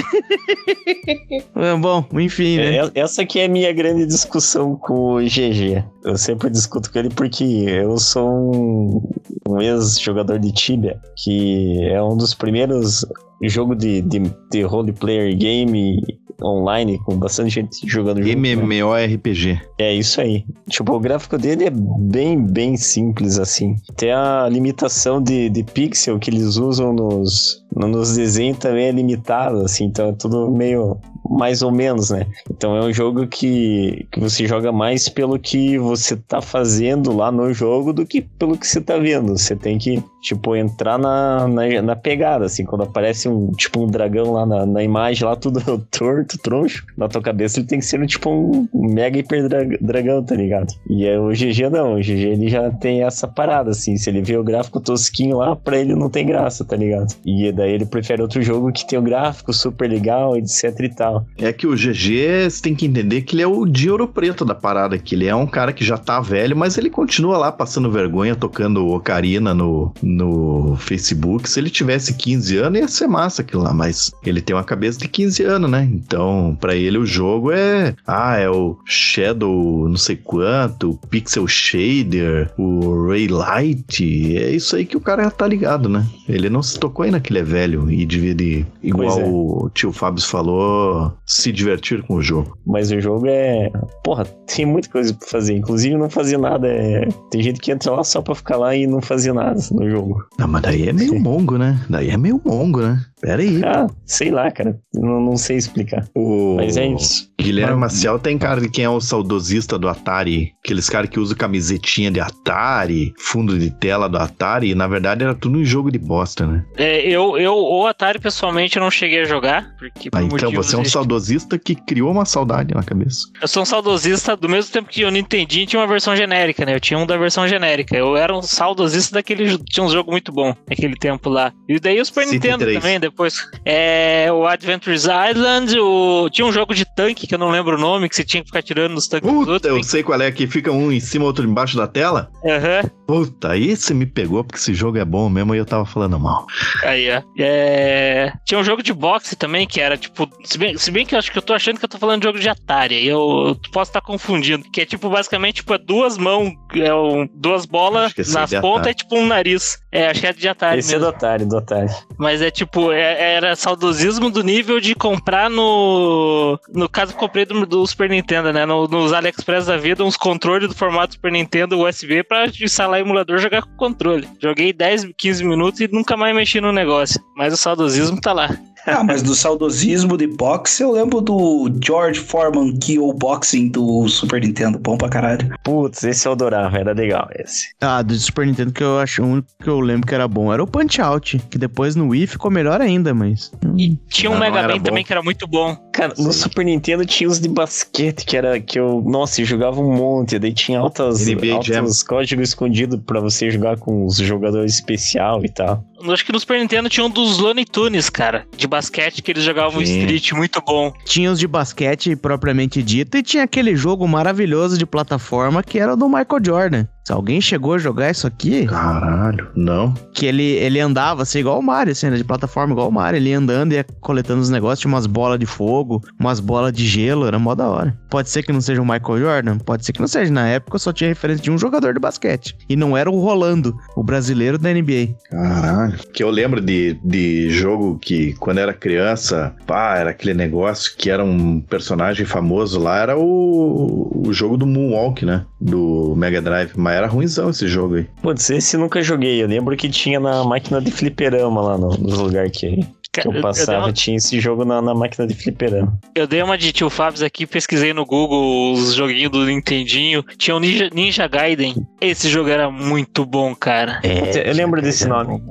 É, 1.55 1.75
bom, 1.77 2.05
enfim, 2.13 2.57
né? 2.57 2.77
É, 2.77 2.91
essa 2.95 3.21
aqui 3.21 3.39
é 3.39 3.45
a 3.45 3.49
minha 3.49 3.71
grande 3.73 4.05
discussão 4.05 4.75
com 4.75 5.15
o 5.15 5.21
GG. 5.21 5.83
Eu 6.03 6.17
sempre 6.17 6.49
discuto 6.49 6.91
com 6.91 6.99
ele 6.99 7.09
porque 7.09 7.43
eu 7.43 7.97
sou 7.97 8.29
um, 8.29 9.09
um 9.49 9.61
ex-jogador 9.61 10.37
de 10.39 10.51
Tibia, 10.51 10.99
que 11.17 11.79
é 11.89 12.01
um 12.01 12.15
dos 12.17 12.33
primeiros 12.33 13.05
jogo 13.43 13.75
de, 13.75 14.01
de, 14.01 14.21
de 14.51 14.61
roleplayer 14.61 15.35
game 15.37 15.99
online, 16.43 16.99
com 16.99 17.17
bastante 17.17 17.49
gente 17.51 17.87
jogando 17.87 18.21
junto, 18.21 18.37
né? 18.37 18.55
MMORPG. 18.55 19.61
É 19.77 19.93
isso 19.93 20.19
aí. 20.19 20.45
Tipo, 20.69 20.93
o 20.93 20.99
gráfico 20.99 21.37
dele 21.37 21.65
é 21.65 21.71
bem, 21.71 22.41
bem 22.41 22.77
simples, 22.77 23.39
assim. 23.39 23.75
Até 23.89 24.13
a 24.13 24.47
limitação 24.49 25.21
de, 25.21 25.49
de 25.49 25.63
pixel 25.63 26.19
que 26.19 26.29
eles 26.29 26.57
usam 26.57 26.93
nos, 26.93 27.63
nos 27.75 28.15
desenhos 28.15 28.57
também 28.57 28.87
é 28.87 28.91
limitada, 28.91 29.63
assim. 29.63 29.85
Então 29.85 30.09
é 30.09 30.13
tudo 30.13 30.51
meio 30.51 30.99
mais 31.29 31.61
ou 31.61 31.71
menos, 31.71 32.11
né? 32.11 32.25
Então 32.49 32.75
é 32.75 32.81
um 32.81 32.93
jogo 32.93 33.27
que, 33.27 34.07
que 34.11 34.19
você 34.19 34.45
joga 34.47 34.71
mais 34.71 35.09
pelo 35.09 35.39
que 35.39 35.77
você 35.77 36.15
tá 36.15 36.41
fazendo 36.41 37.15
lá 37.15 37.31
no 37.31 37.51
jogo 37.53 37.91
do 37.91 38.05
que 38.05 38.21
pelo 38.21 38.57
que 38.57 38.67
você 38.67 38.79
tá 38.79 38.97
vendo. 38.97 39.37
Você 39.37 39.55
tem 39.55 39.77
que, 39.77 40.03
tipo, 40.25 40.55
entrar 40.55 40.97
na, 40.97 41.47
na, 41.47 41.81
na 41.83 41.95
pegada, 41.95 42.45
assim. 42.45 42.65
Quando 42.65 42.83
aparece 42.83 43.29
um, 43.29 43.51
tipo, 43.51 43.79
um 43.79 43.87
dragão 43.87 44.31
lá 44.33 44.45
na, 44.45 44.65
na 44.65 44.83
imagem, 44.83 45.23
lá 45.23 45.35
tudo 45.35 45.59
torto, 45.91 46.37
troncho, 46.39 46.83
na 46.97 47.07
tua 47.07 47.21
cabeça 47.21 47.59
ele 47.59 47.67
tem 47.67 47.77
que 47.79 47.85
ser, 47.85 48.03
tipo, 48.07 48.29
um 48.29 48.67
mega 48.73 49.19
hiper 49.19 49.47
dra- 49.47 49.77
dragão, 49.79 50.23
tá 50.23 50.33
ligado? 50.35 50.73
E 50.89 51.05
é, 51.05 51.19
o 51.19 51.29
GG 51.29 51.69
não, 51.71 51.93
o 51.95 51.99
GG 52.01 52.25
ele 52.25 52.49
já 52.49 52.71
tem 52.71 53.03
essa 53.03 53.27
parada, 53.27 53.69
assim. 53.69 53.95
Se 53.97 54.09
ele 54.09 54.21
vê 54.23 54.35
o 54.35 54.43
gráfico 54.43 54.79
tosquinho 54.79 55.37
lá, 55.37 55.55
pra 55.55 55.77
ele 55.77 55.93
não 55.93 56.09
tem 56.09 56.25
graça, 56.25 56.65
tá 56.65 56.75
ligado? 56.75 57.13
E 57.23 57.51
daí 57.51 57.71
ele 57.73 57.85
prefere 57.85 58.21
outro 58.21 58.41
jogo 58.41 58.71
que 58.71 58.87
tem 58.87 58.97
o 58.97 59.01
gráfico 59.03 59.53
super 59.53 59.87
legal, 59.87 60.35
etc 60.35 60.79
e 60.79 60.89
tal. 60.89 61.25
É 61.37 61.53
que 61.53 61.67
o 61.67 61.75
GG, 61.75 62.49
você 62.49 62.61
tem 62.63 62.73
que 62.73 62.87
entender 62.87 63.21
que 63.21 63.35
ele 63.35 63.43
é 63.43 63.47
o 63.47 63.65
de 63.65 63.91
ouro 63.91 64.07
preto 64.07 64.43
da 64.43 64.55
parada, 64.55 64.97
que 64.97 65.13
ele 65.13 65.27
é 65.27 65.35
um 65.35 65.45
cara 65.45 65.71
que 65.71 65.83
já 65.85 65.97
tá 65.97 66.19
velho, 66.19 66.55
mas 66.57 66.77
ele 66.77 66.89
continua 66.89 67.37
lá 67.37 67.51
passando 67.51 67.91
vergonha, 67.91 68.35
tocando 68.35 68.87
Ocarina 68.87 69.53
no, 69.53 69.93
no 70.15 70.75
Facebook. 70.77 71.49
Se 71.49 71.59
ele 71.59 71.69
tivesse 71.69 72.13
15 72.13 72.57
anos, 72.57 72.79
ia 72.79 72.87
ser 72.87 73.07
massa 73.07 73.41
aquilo 73.41 73.63
lá, 73.63 73.73
mas 73.73 74.11
ele 74.25 74.41
tem 74.41 74.55
uma 74.55 74.63
cabeça 74.63 74.99
de 74.99 75.07
15 75.07 75.43
anos, 75.43 75.69
né? 75.69 75.87
Então, 75.91 76.57
pra 76.59 76.75
ele 76.75 76.97
o 76.97 77.05
jogo 77.05 77.51
é, 77.51 77.95
ah, 78.07 78.37
é 78.37 78.49
o 78.49 78.77
Shadow 78.85 79.87
não 79.87 79.97
sei 79.97 80.15
quanto, 80.15 80.91
o 80.91 80.97
Pixel 81.07 81.47
Shader, 81.47 82.51
o 82.57 83.07
Ray 83.07 83.27
Light, 83.27 84.37
é 84.37 84.51
isso 84.51 84.75
aí 84.75 84.85
que 84.85 84.97
o 84.97 85.01
cara 85.01 85.29
tá 85.29 85.47
ligado, 85.47 85.89
né? 85.89 86.05
Ele 86.27 86.49
não 86.49 86.63
se 86.63 86.79
tocou 86.79 87.03
ainda 87.03 87.19
que 87.19 87.31
ele 87.31 87.39
é 87.39 87.43
velho 87.43 87.89
e 87.91 88.05
devia 88.05 88.33
de, 88.33 88.65
igual 88.81 89.19
é. 89.19 89.23
o 89.25 89.69
tio 89.73 89.91
Fábio 89.91 90.23
falou, 90.23 91.13
se 91.25 91.51
divertir 91.51 92.03
com 92.03 92.15
o 92.15 92.21
jogo. 92.21 92.57
Mas 92.65 92.91
o 92.91 92.99
jogo 92.99 93.27
é. 93.27 93.71
Porra, 94.03 94.25
tem 94.25 94.65
muita 94.65 94.89
coisa 94.89 95.13
pra 95.13 95.27
fazer. 95.27 95.55
Inclusive, 95.55 95.95
não 95.95 96.09
fazer 96.09 96.37
nada. 96.37 96.67
É... 96.67 97.07
Tem 97.31 97.41
gente 97.41 97.59
que 97.59 97.71
entra 97.71 97.91
lá 97.91 98.03
só 98.03 98.21
pra 98.21 98.35
ficar 98.35 98.57
lá 98.57 98.75
e 98.75 98.87
não 98.87 99.01
fazer 99.01 99.33
nada 99.33 99.59
no 99.71 99.89
jogo. 99.89 100.04
Não, 100.37 100.47
mas 100.47 100.61
daí 100.61 100.89
é 100.89 100.93
meio 100.93 101.19
mongo, 101.19 101.57
né? 101.57 101.79
Daí 101.89 102.09
é 102.09 102.17
meio 102.17 102.41
mongo, 102.43 102.81
né? 102.81 103.03
Pera 103.25 103.41
aí. 103.41 103.59
Ah, 103.63 103.87
sei 104.05 104.29
lá, 104.29 104.51
cara. 104.51 104.77
Não, 104.93 105.19
não 105.19 105.35
sei 105.35 105.57
explicar. 105.57 106.07
O 106.15 106.57
Mas 106.57 106.77
é 106.77 106.85
isso. 106.85 107.27
Guilherme 107.41 107.75
Maciel 107.75 108.19
tem 108.19 108.37
cara 108.37 108.61
de 108.61 108.69
quem 108.69 108.85
é 108.85 108.89
o 108.89 109.01
saudosista 109.01 109.79
do 109.79 109.89
Atari. 109.89 110.53
Aqueles 110.63 110.87
caras 110.87 111.09
que 111.09 111.19
usam 111.19 111.35
camisetinha 111.35 112.11
de 112.11 112.19
Atari, 112.19 113.13
fundo 113.17 113.57
de 113.57 113.71
tela 113.71 114.07
do 114.07 114.17
Atari. 114.17 114.69
E 114.69 114.75
na 114.75 114.87
verdade 114.87 115.23
era 115.23 115.33
tudo 115.33 115.57
um 115.57 115.65
jogo 115.65 115.91
de 115.91 115.97
bosta, 115.97 116.45
né? 116.45 116.63
É, 116.77 117.01
eu, 117.09 117.35
eu, 117.37 117.55
o 117.55 117.87
Atari, 117.87 118.19
pessoalmente, 118.19 118.77
eu 118.77 118.83
não 118.83 118.91
cheguei 118.91 119.21
a 119.21 119.25
jogar. 119.25 119.75
Porque 119.79 120.11
por 120.11 120.17
Ah, 120.19 120.23
então 120.23 120.51
você 120.51 120.75
é 120.75 120.79
um 120.79 120.83
de- 120.83 120.89
saudosista 120.91 121.57
que 121.57 121.73
criou 121.73 122.11
uma 122.11 122.25
saudade 122.25 122.75
na 122.75 122.83
cabeça. 122.83 123.21
Eu 123.41 123.47
sou 123.47 123.63
um 123.63 123.65
saudosista 123.65 124.37
do 124.37 124.47
mesmo 124.47 124.71
tempo 124.71 124.87
que 124.87 125.03
o 125.03 125.09
Nintendinho 125.09 125.65
tinha 125.65 125.79
uma 125.81 125.87
versão 125.87 126.15
genérica, 126.15 126.63
né? 126.63 126.75
Eu 126.75 126.79
tinha 126.79 126.99
um 126.99 127.07
da 127.07 127.17
versão 127.17 127.47
genérica. 127.47 127.97
Eu 127.97 128.15
era 128.15 128.35
um 128.37 128.43
saudosista 128.43 129.15
daquele. 129.15 129.57
Tinha 129.57 129.83
um 129.83 129.89
jogo 129.89 130.11
muito 130.11 130.31
bom 130.31 130.55
naquele 130.69 130.95
tempo 130.95 131.27
lá. 131.27 131.51
E 131.67 131.79
daí 131.79 131.99
o 131.99 132.05
Super 132.05 132.25
City 132.25 132.35
Nintendo 132.35 132.63
3. 132.65 132.79
também, 132.79 132.99
depois. 133.15 133.47
É. 133.63 134.27
O 134.31 134.45
Adventures 134.45 135.05
Island, 135.05 135.79
o. 135.79 136.29
Tinha 136.29 136.45
um 136.45 136.51
jogo 136.51 136.73
de 136.75 136.85
tanque 136.95 137.25
que 137.25 137.33
eu 137.33 137.39
não 137.39 137.49
lembro 137.49 137.77
o 137.77 137.79
nome, 137.79 138.09
que 138.09 138.15
você 138.15 138.23
tinha 138.23 138.41
que 138.43 138.49
ficar 138.49 138.61
tirando 138.61 138.91
nos 138.93 139.07
tanques 139.07 139.29
dos 139.29 139.39
Puta, 139.39 139.51
outros. 139.53 139.77
eu 139.77 139.83
sei 139.83 140.03
qual 140.03 140.19
é 140.21 140.31
que 140.31 140.45
fica 140.47 140.71
um 140.71 140.91
em 140.91 140.99
cima, 140.99 141.25
outro 141.25 141.45
embaixo 141.47 141.77
da 141.77 141.87
tela. 141.87 142.29
Aham. 142.45 142.89
Puta, 143.07 143.51
aí 143.51 143.75
você 143.75 143.93
me 143.93 144.05
pegou 144.05 144.43
porque 144.43 144.57
esse 144.59 144.73
jogo 144.73 144.97
é 144.97 145.05
bom 145.05 145.29
mesmo 145.29 145.53
e 145.53 145.57
eu 145.59 145.65
tava 145.65 145.85
falando 145.85 146.19
mal. 146.19 146.45
Aí, 146.83 147.07
ó. 147.11 147.21
É... 147.37 148.33
Tinha 148.45 148.59
um 148.59 148.63
jogo 148.63 148.81
de 148.83 148.91
boxe 148.93 149.35
também, 149.35 149.67
que 149.67 149.79
era 149.79 149.95
tipo. 149.97 150.27
Se 150.43 150.57
bem, 150.57 150.77
se 150.77 150.91
bem 150.91 151.05
que 151.05 151.15
eu 151.15 151.19
acho 151.19 151.31
que 151.31 151.37
eu 151.37 151.41
tô 151.41 151.53
achando 151.53 151.77
que 151.79 151.85
eu 151.85 151.89
tô 151.89 151.97
falando 151.99 152.21
de 152.21 152.27
jogo 152.27 152.39
de 152.39 152.49
Atari. 152.49 152.95
e 153.03 153.07
Eu, 153.07 153.19
eu 153.47 153.71
posso 153.71 153.89
estar 153.89 154.01
confundindo. 154.01 154.65
Que 154.71 154.81
é 154.81 154.85
tipo, 154.85 155.09
basicamente, 155.09 155.55
tipo, 155.57 155.73
é 155.73 155.77
duas 155.77 156.17
mãos, 156.17 156.51
é 156.75 156.93
um- 156.93 157.27
duas 157.33 157.65
bolas 157.65 158.11
é 158.17 158.23
nas 158.33 158.49
de 158.49 158.59
pontas 158.59 158.81
Atari. 158.81 158.89
é 158.91 158.93
tipo 158.93 159.15
um 159.17 159.25
nariz. 159.27 159.77
É, 159.91 160.07
acho 160.07 160.19
que 160.21 160.27
é 160.27 160.33
de 160.33 160.47
Atari 160.47 160.79
Esse 160.79 160.89
é 160.93 160.97
mesmo. 160.97 161.09
do 161.11 161.15
Atari, 161.15 161.45
do 161.45 161.57
Atari. 161.57 161.89
Mas 162.17 162.41
é 162.41 162.49
tipo, 162.51 162.91
é- 162.91 162.94
era 162.97 163.55
saudosismo 163.55 164.29
do 164.29 164.43
nível 164.43 164.79
de 164.79 164.95
comprar 164.95 165.49
no. 165.49 166.59
No 166.73 166.87
caso, 166.89 167.13
comprei 167.15 167.45
do, 167.45 167.65
do 167.65 167.85
Super 167.87 168.09
Nintendo, 168.09 168.51
né? 168.53 168.65
No- 168.65 168.87
nos 168.87 169.13
AliExpress 169.13 169.65
da 169.67 169.77
vida, 169.77 170.03
uns 170.03 170.17
controles 170.17 170.67
do 170.69 170.75
formato 170.75 171.13
Super 171.13 171.31
Nintendo 171.31 171.79
USB 171.79 172.23
pra 172.23 172.45
instalar 172.47 172.99
emulador 172.99 173.37
e 173.37 173.41
jogar 173.41 173.61
com 173.63 173.75
controle. 173.75 174.27
Joguei 174.41 174.71
10, 174.73 175.09
15 175.17 175.43
minutos 175.43 175.79
e 175.81 175.87
nunca 175.87 176.15
mais 176.17 176.35
mexi 176.35 176.59
no 176.61 176.71
negócio. 176.71 177.19
Mas 177.35 177.53
o 177.53 177.57
saudosismo 177.57 178.19
tá 178.19 178.33
lá. 178.33 178.49
Ah, 178.85 179.03
mas 179.03 179.21
do 179.23 179.33
saudosismo 179.33 180.17
de 180.17 180.27
boxe, 180.27 180.83
eu 180.83 180.91
lembro 180.91 181.21
do 181.21 181.71
George 181.83 182.19
Foreman 182.19 182.77
Kyo 182.77 183.13
Boxing 183.13 183.69
do 183.69 184.07
Super 184.07 184.41
Nintendo. 184.41 184.77
Bom 184.77 184.97
pra 184.97 185.09
caralho. 185.09 185.53
Putz, 185.63 186.03
esse 186.03 186.27
eu 186.27 186.33
adorava, 186.33 186.77
era 186.77 186.93
legal 186.93 187.27
esse. 187.35 187.69
Ah, 187.81 188.01
do 188.01 188.13
Super 188.15 188.45
Nintendo 188.45 188.71
que 188.71 188.83
eu 188.83 188.99
acho 188.99 189.23
o 189.23 189.25
único 189.25 189.47
que 189.61 189.69
eu 189.69 189.79
lembro 189.79 190.07
que 190.07 190.13
era 190.13 190.27
bom 190.27 190.53
era 190.53 190.63
o 190.63 190.67
Punch 190.67 191.01
Out, 191.01 191.41
que 191.49 191.57
depois 191.57 191.95
no 191.95 192.09
Wii 192.09 192.27
ficou 192.27 192.51
melhor 192.51 192.81
ainda, 192.81 193.13
mas. 193.13 193.51
E 193.77 193.97
tinha 194.09 194.29
um 194.29 194.33
Não, 194.33 194.39
Mega 194.39 194.67
Man 194.67 194.79
também 194.79 195.03
que 195.03 195.11
era 195.11 195.23
muito 195.23 195.47
bom. 195.47 195.75
Cara, 195.91 196.13
no 196.17 196.31
Super 196.31 196.65
Nintendo 196.65 197.05
tinha 197.05 197.29
os 197.29 197.39
de 197.39 197.47
basquete, 197.47 198.25
que 198.25 198.37
era 198.37 198.59
que 198.59 198.79
eu, 198.79 199.01
nossa, 199.05 199.41
eu 199.41 199.45
jogava 199.45 199.79
um 199.81 199.93
monte, 199.93 200.37
daí 200.37 200.53
tinha 200.53 200.79
altas, 200.79 201.25
NBA 201.25 201.61
Jam. 201.63 201.79
altos 201.79 202.03
códigos 202.03 202.49
escondidos 202.49 202.99
pra 203.05 203.19
você 203.19 203.49
jogar 203.49 203.77
com 203.77 204.05
os 204.05 204.17
jogadores 204.17 204.73
especial 204.73 205.43
e 205.43 205.49
tal. 205.49 205.83
Eu 206.01 206.11
acho 206.11 206.25
que 206.25 206.31
no 206.31 206.39
Super 206.39 206.59
Nintendo 206.59 206.89
tinha 206.89 207.05
um 207.05 207.09
dos 207.09 207.39
Looney 207.39 207.65
Tunes, 207.65 208.09
cara, 208.09 208.45
de 208.55 208.67
basquete, 208.75 209.21
que 209.21 209.31
eles 209.31 209.43
jogavam 209.43 209.83
Sim. 209.85 209.99
Street, 209.99 210.31
muito 210.33 210.61
bom. 210.61 210.91
Tinha 211.05 211.31
os 211.31 211.39
de 211.39 211.47
basquete 211.47 212.15
propriamente 212.15 212.83
dito 212.83 213.17
e 213.17 213.23
tinha 213.23 213.43
aquele 213.43 213.75
jogo 213.75 214.07
maravilhoso 214.07 214.77
de 214.77 214.85
plataforma 214.85 215.63
que 215.63 215.79
era 215.79 215.93
o 215.93 215.95
do 215.95 216.07
Michael 216.09 216.43
Jordan. 216.43 216.87
Se 217.05 217.13
alguém 217.13 217.39
chegou 217.39 217.75
a 217.75 217.77
jogar 217.77 218.09
isso 218.09 218.25
aqui, 218.25 218.65
Caralho, 218.65 219.47
não. 219.55 219.93
que 220.11 220.25
ele, 220.25 220.43
ele 220.43 220.79
andava 220.79 221.21
assim, 221.21 221.37
igual 221.37 221.59
o 221.59 221.63
Mario, 221.63 221.91
assim, 221.91 222.09
né, 222.09 222.17
de 222.17 222.23
plataforma 222.23 222.73
igual 222.73 222.89
o 222.89 222.91
Mario. 222.91 223.17
Ele 223.17 223.29
ia 223.29 223.37
andando 223.37 223.73
e 223.73 223.75
ia 223.75 223.85
coletando 224.01 224.41
os 224.41 224.49
negócios, 224.49 224.79
tinha 224.79 224.91
umas 224.91 225.05
bolas 225.05 225.37
de 225.39 225.45
fogo, 225.45 226.01
umas 226.19 226.39
bolas 226.39 226.73
de 226.73 226.83
gelo, 226.87 227.27
era 227.27 227.37
mó 227.37 227.53
da 227.53 227.67
hora. 227.67 227.95
Pode 228.09 228.31
ser 228.31 228.41
que 228.41 228.51
não 228.51 228.59
seja 228.59 228.81
o 228.81 228.85
Michael 228.85 229.19
Jordan, 229.19 229.57
pode 229.59 229.85
ser 229.85 229.93
que 229.93 229.99
não 229.99 230.07
seja. 230.07 230.33
Na 230.33 230.47
época 230.47 230.77
eu 230.77 230.79
só 230.79 230.91
tinha 230.91 231.07
referência 231.07 231.43
de 231.43 231.51
um 231.51 231.59
jogador 231.59 231.93
de 231.93 231.99
basquete. 231.99 232.57
E 232.67 232.75
não 232.75 232.97
era 232.97 233.11
o 233.11 233.19
Rolando, 233.19 233.77
o 233.95 234.03
brasileiro 234.03 234.57
da 234.57 234.73
NBA. 234.73 235.15
Caralho. 235.29 235.99
Que 236.11 236.23
eu 236.23 236.31
lembro 236.31 236.59
de, 236.59 236.99
de 237.03 237.51
jogo 237.51 237.99
que, 237.99 238.33
quando 238.39 238.57
era 238.57 238.73
criança, 238.73 239.55
pá, 239.67 239.95
era 239.97 240.09
aquele 240.09 240.33
negócio 240.33 240.93
que 240.97 241.11
era 241.11 241.23
um 241.23 241.61
personagem 241.61 242.25
famoso 242.25 242.79
lá, 242.79 242.97
era 242.97 243.15
o, 243.15 244.23
o 244.25 244.33
jogo 244.33 244.57
do 244.57 244.65
Moonwalk, 244.65 245.23
né? 245.23 245.45
Do 245.61 246.15
Mega 246.17 246.41
Drive. 246.41 246.71
Mas 246.75 246.94
era 246.95 247.07
ruimzão 247.07 247.49
esse 247.49 247.67
jogo 247.67 247.95
aí. 247.95 248.07
Putz, 248.21 248.49
esse 248.49 248.77
nunca 248.77 249.01
joguei, 249.01 249.41
eu 249.41 249.47
lembro 249.47 249.75
que 249.75 249.89
tinha 249.89 250.19
na 250.19 250.43
máquina 250.43 250.81
de 250.81 250.91
fliperama 250.91 251.61
lá 251.61 251.77
no, 251.77 251.89
no 251.89 252.23
lugar 252.23 252.49
que, 252.49 252.85
que 253.15 253.21
Cara, 253.21 253.29
eu 253.35 253.39
eu, 253.39 253.41
passava, 253.41 253.71
dei 253.71 253.87
uma, 253.87 253.93
tinha 253.93 254.17
esse 254.17 254.39
jogo 254.39 254.65
na, 254.65 254.81
na 254.81 254.93
máquina 254.93 255.25
de 255.27 255.33
fliperama. 255.33 255.97
eu 256.15 256.27
dei 256.27 256.41
uma 256.41 256.57
de 256.57 256.71
tio 256.71 256.89
Fábio 256.89 257.25
aqui, 257.25 257.45
pesquisei 257.45 257.93
no 257.93 258.05
Google 258.05 258.73
os 258.73 258.93
joguinhos 258.93 259.31
do 259.31 259.45
Nintendinho. 259.45 260.23
Tinha 260.37 260.55
o 260.55 260.59
Ninja, 260.59 260.89
Ninja 260.93 261.27
Gaiden. 261.27 261.75
Esse 262.01 262.29
jogo 262.29 262.49
era 262.49 262.69
muito 262.69 263.25
bom, 263.25 263.55
cara. 263.55 263.99
Putz, 264.01 264.35
eu 264.35 264.53
lembro 264.53 264.81
desse 264.81 265.07
nome, 265.07 265.41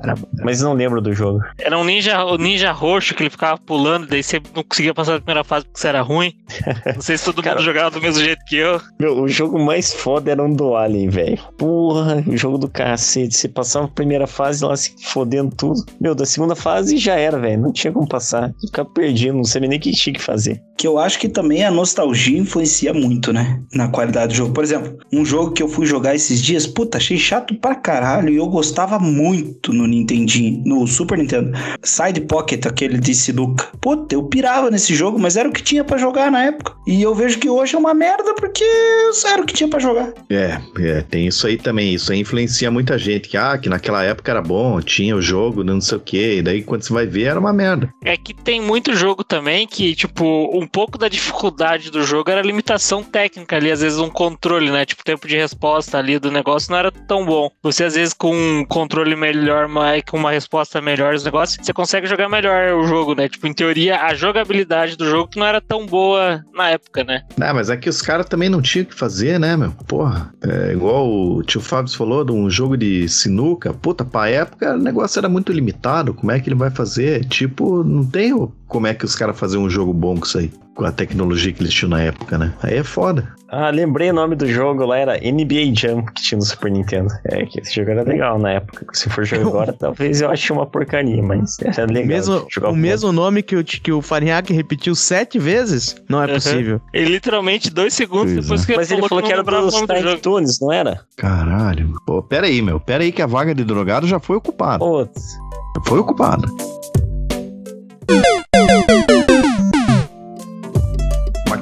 mas 0.43 0.61
não 0.61 0.73
lembro 0.75 1.01
do 1.01 1.13
jogo. 1.13 1.41
Era 1.59 1.79
um 1.79 1.85
ninja, 1.85 2.25
o 2.25 2.37
ninja 2.37 2.71
roxo 2.73 3.15
que 3.15 3.23
ele 3.23 3.31
ficava 3.31 3.59
pulando, 3.59 4.07
daí 4.07 4.23
você 4.23 4.41
não 4.55 4.63
conseguia 4.63 4.95
passar 4.95 5.13
da 5.13 5.19
primeira 5.21 5.43
fase 5.45 5.65
porque 5.67 5.81
você 5.81 5.89
era 5.89 6.03
ruim. 6.03 6.33
Não 6.95 7.01
sei 7.03 7.17
se 7.19 7.25
todo 7.25 7.43
Cara- 7.43 7.57
mundo 7.57 7.65
jogava 7.65 7.91
do 7.91 8.01
mesmo 8.01 8.23
jeito 8.23 8.45
que 8.47 8.57
eu. 8.57 8.81
Meu, 9.01 9.21
o 9.23 9.29
jogo 9.29 9.59
mais 9.59 9.93
foda 9.93 10.31
era 10.31 10.43
um 10.43 10.53
do 10.53 10.77
Alien, 10.77 11.09
velho. 11.09 11.39
Porra, 11.59 12.23
o 12.27 12.37
jogo 12.37 12.59
do 12.59 12.69
cacete. 12.69 13.35
Você 13.37 13.49
passava 13.49 13.87
a 13.87 13.89
primeira 13.89 14.27
fase 14.27 14.65
lá 14.65 14.77
se 14.77 14.95
fodendo 15.03 15.55
tudo. 15.57 15.85
Meu, 16.01 16.15
da 16.15 16.25
segunda 16.27 16.55
fase 16.55 16.97
já 16.99 17.15
era, 17.17 17.39
velho. 17.39 17.54
Não 17.57 17.73
tinha 17.73 17.93
como 17.93 18.09
passar. 18.09 18.53
Ficava 18.61 18.89
perdido, 18.91 19.37
não 19.37 19.45
sabia 19.45 19.69
nem 19.69 19.79
o 19.79 19.83
que 19.83 19.93
tinha 19.93 20.15
que 20.15 20.23
fazer. 20.23 20.61
Que 20.77 20.87
eu 20.87 20.99
acho 20.99 21.19
que 21.19 21.29
também 21.29 21.65
a 21.65 21.71
nostalgia 21.71 22.39
influencia 22.39 22.93
muito, 22.93 23.33
né? 23.33 23.61
Na 23.73 23.89
qualidade 23.89 24.33
do 24.33 24.37
jogo. 24.37 24.53
Por 24.53 24.65
exemplo, 24.65 24.99
um 25.13 25.25
jogo 25.25 25.53
que 25.53 25.63
eu 25.63 25.69
fui 25.69 25.87
jogar 25.87 26.15
esses 26.15 26.43
dias, 26.43 26.67
puta, 26.67 26.99
achei 26.99 27.17
chato 27.17 27.55
pra 27.55 27.75
caralho 27.75 28.31
e 28.31 28.37
eu 28.37 28.47
gostava 28.47 28.99
muito 28.99 29.73
no 29.73 29.87
Nintendinho, 29.87 30.63
no 30.65 30.87
Super 30.87 31.19
Nintendo. 31.19 31.53
Side 31.83 32.23
Pocket, 32.23 32.67
aquele 32.67 32.99
de 32.99 33.15
sinuca. 33.15 33.69
Puta, 33.81 34.15
eu 34.15 34.25
pirava 34.25 34.71
nesse 34.71 34.95
jogo, 34.95 35.19
mas 35.19 35.37
era 35.37 35.49
o 35.49 35.53
que 35.53 35.63
tinha 35.63 35.85
pra 35.85 35.99
jogar 35.99 36.31
na 36.31 36.45
época. 36.45 36.75
E 36.87 37.01
eu 37.03 37.15
vejo 37.15 37.39
que 37.39 37.49
hoje 37.49 37.75
é 37.75 37.79
uma 37.79 37.95
merda 37.95 38.35
porque 38.35 38.65
era 39.27 39.43
o 39.43 39.47
que 39.47 39.55
tinha 39.55 39.69
pra 39.69 39.79
jogar. 39.79 40.13
É, 40.29 40.59
é, 40.79 41.01
tem 41.03 41.27
isso 41.27 41.47
aí 41.47 41.57
também. 41.57 41.95
Isso 41.95 42.13
aí 42.13 42.21
influencia 42.21 42.71
muita 42.71 42.99
gente. 42.99 43.29
Que, 43.29 43.37
ah, 43.37 43.57
que 43.57 43.69
naquela 43.69 44.03
época 44.03 44.31
era 44.31 44.43
bom, 44.43 44.81
tinha 44.81 45.17
o 45.17 45.23
jogo, 45.23 45.65
não 45.65 45.81
sei 45.81 45.99
o 45.99 46.01
quê. 46.01 46.37
E 46.39 46.43
daí, 46.43 46.63
quando 46.63 46.83
você 46.83 46.93
vai 46.93 47.07
ver, 47.07 47.25
era 47.25 47.41
uma 47.45 47.53
merda. 47.53 47.93
É 48.03 48.17
que 48.17 48.35
tem 48.35 48.61
muito 48.61 48.95
jogo 48.95 49.23
também 49.23 49.67
que, 49.67 49.95
tipo, 49.95 50.51
um 50.57 50.67
pouco 50.67 50.99
da 50.99 51.09
dificuldade 51.09 51.91
do 51.91 52.03
jogo 52.03 52.31
era 52.31 52.41
a 52.41 52.45
limitação 52.45 53.03
técnica 53.03 53.57
ali, 53.57 53.71
às 53.71 53.81
vezes 53.81 53.99
um 53.99 54.11
controle, 54.11 54.71
né? 54.71 54.85
Tipo, 54.85 55.03
o 55.03 55.05
tempo 55.05 55.29
de 55.29 55.37
resposta 55.37 55.99
ali 55.99 56.19
do 56.19 56.31
negócio 56.31 56.71
não 56.71 56.79
era 56.79 56.91
tão 56.91 57.25
bom. 57.25 57.51
Você, 57.63 57.85
às 57.85 57.95
vezes, 57.95 58.15
com 58.15 58.35
um 58.35 58.65
controle 58.65 59.15
melhor, 59.17 59.69
mas 59.69 60.03
com 60.09 60.17
uma 60.17 60.31
resposta 60.31 60.81
melhor 60.81 61.15
dos 61.15 61.25
negócios, 61.25 61.65
você 61.65 61.73
consegue 61.73 62.07
jogar 62.07 62.29
melhor 62.29 62.75
o 62.75 62.87
jogo, 62.87 63.15
né? 63.15 63.29
Tipo, 63.29 63.47
em 63.47 63.53
teoria, 63.53 64.01
a 64.03 64.15
jogabilidade 64.15 64.97
do 64.97 65.09
jogo 65.09 65.29
que 65.29 65.39
não 65.39 65.47
era 65.47 65.61
tão 65.61 65.87
boa 65.87 66.45
na 66.53 66.71
época, 66.71 67.05
né? 67.05 67.23
Ah, 67.41 67.53
mas 67.55 67.71
é 67.71 67.77
que 67.77 67.89
os 67.89 68.03
caras 68.03 68.27
também 68.27 68.49
não 68.49 68.63
tinham 68.63 68.85
o 68.85 68.87
que 68.87 68.95
fazer, 68.95 69.39
né, 69.39 69.57
meu? 69.57 69.73
Porra, 69.87 70.33
é 70.43 70.73
igual 70.73 71.09
o 71.09 71.43
tio 71.43 71.61
Fábio 71.61 71.95
falou 71.95 72.25
de 72.25 72.33
um 72.33 72.49
jogo 72.49 72.77
de 72.77 73.09
sinuca. 73.09 73.73
Puta, 73.73 74.05
pra 74.05 74.29
época 74.29 74.75
o 74.75 74.79
negócio 74.79 75.19
era 75.19 75.29
muito 75.29 75.53
limitado. 75.53 76.15
Como 76.15 76.31
é 76.31 76.41
que 76.41 76.49
ele 76.49 76.57
vai 76.57 76.71
fazer? 76.71 77.24
Tipo, 77.25 77.83
não 77.85 78.05
tem 78.05 78.33
como 78.69 78.87
é 78.87 78.95
que 78.95 79.05
os 79.05 79.15
caras 79.15 79.39
faziam 79.39 79.63
um 79.63 79.71
jogo 79.71 79.93
bom 79.93 80.17
com 80.17 80.25
isso 80.27 80.39
aí. 80.39 80.51
Com 80.75 80.85
a 80.85 80.91
tecnologia 80.91 81.53
que 81.53 81.63
eles 81.63 81.73
tinham 81.73 81.91
na 81.91 82.01
época, 82.03 82.37
né? 82.37 82.53
Aí 82.61 82.79
é 82.79 82.83
foda. 82.83 83.33
Ah, 83.49 83.71
lembrei 83.71 84.11
o 84.11 84.13
nome 84.13 84.35
do 84.35 84.49
jogo 84.49 84.85
lá, 84.85 84.99
era 84.99 85.13
NBA 85.19 85.73
Jam, 85.77 86.05
que 86.05 86.21
tinha 86.21 86.37
no 86.37 86.45
Super 86.45 86.73
Nintendo. 86.73 87.15
É, 87.27 87.47
que 87.47 87.61
esse 87.61 87.73
jogo 87.77 87.93
era 87.93 88.03
legal 88.03 88.37
na 88.41 88.51
época. 88.51 88.85
Se 88.93 89.09
for 89.09 89.25
jogar 89.25 89.47
agora, 89.47 89.73
talvez 89.79 90.21
eu 90.21 90.29
ache 90.29 90.53
uma 90.53 90.67
porcaria, 90.67 91.23
mas 91.23 91.57
era 91.61 91.87
O 91.89 91.93
legal. 91.93 92.09
mesmo, 92.09 92.47
jogar 92.51 92.71
o 92.71 92.75
mesmo 92.75 93.13
nome 93.13 93.45
que 93.45 93.55
o, 93.55 93.63
que 93.63 93.93
o 93.93 94.03
Farinhaque 94.03 94.53
repetiu 94.53 94.97
sete 94.97 95.39
vezes? 95.39 95.95
Não 96.09 96.21
é 96.21 96.27
Uhum. 96.27 96.33
possível. 96.35 96.81
E 96.93 97.05
literalmente 97.05 97.71
dois 97.71 97.95
segundos 97.95 98.33
Pois 98.33 98.45
depois 98.45 98.63
é. 98.63 98.67
que 98.67 98.73
ele 98.73 98.79
Mas 98.79 98.91
ele 98.91 99.03
falou 99.09 99.21
não 99.23 99.29
que 99.29 99.33
era 99.33 99.43
dos 99.45 99.75
do 99.81 99.87
Tiny 99.87 100.03
jogo. 100.03 100.21
Toons, 100.23 100.59
não 100.61 100.73
era? 100.73 101.01
Caralho. 101.17 101.93
Pô, 102.05 102.21
pera 102.21 102.49
aí, 102.49 102.61
meu. 102.61 102.81
Pera 102.81 103.05
aí 103.05 103.13
que 103.13 103.23
a 103.23 103.27
vaga 103.27 103.55
de 103.55 103.63
drogado 103.63 104.09
já 104.09 104.19
foi 104.19 104.35
ocupada. 104.37 104.81
Putz. 104.85 105.37
Já 105.77 105.83
foi 105.87 106.01
ocupada. 106.01 106.49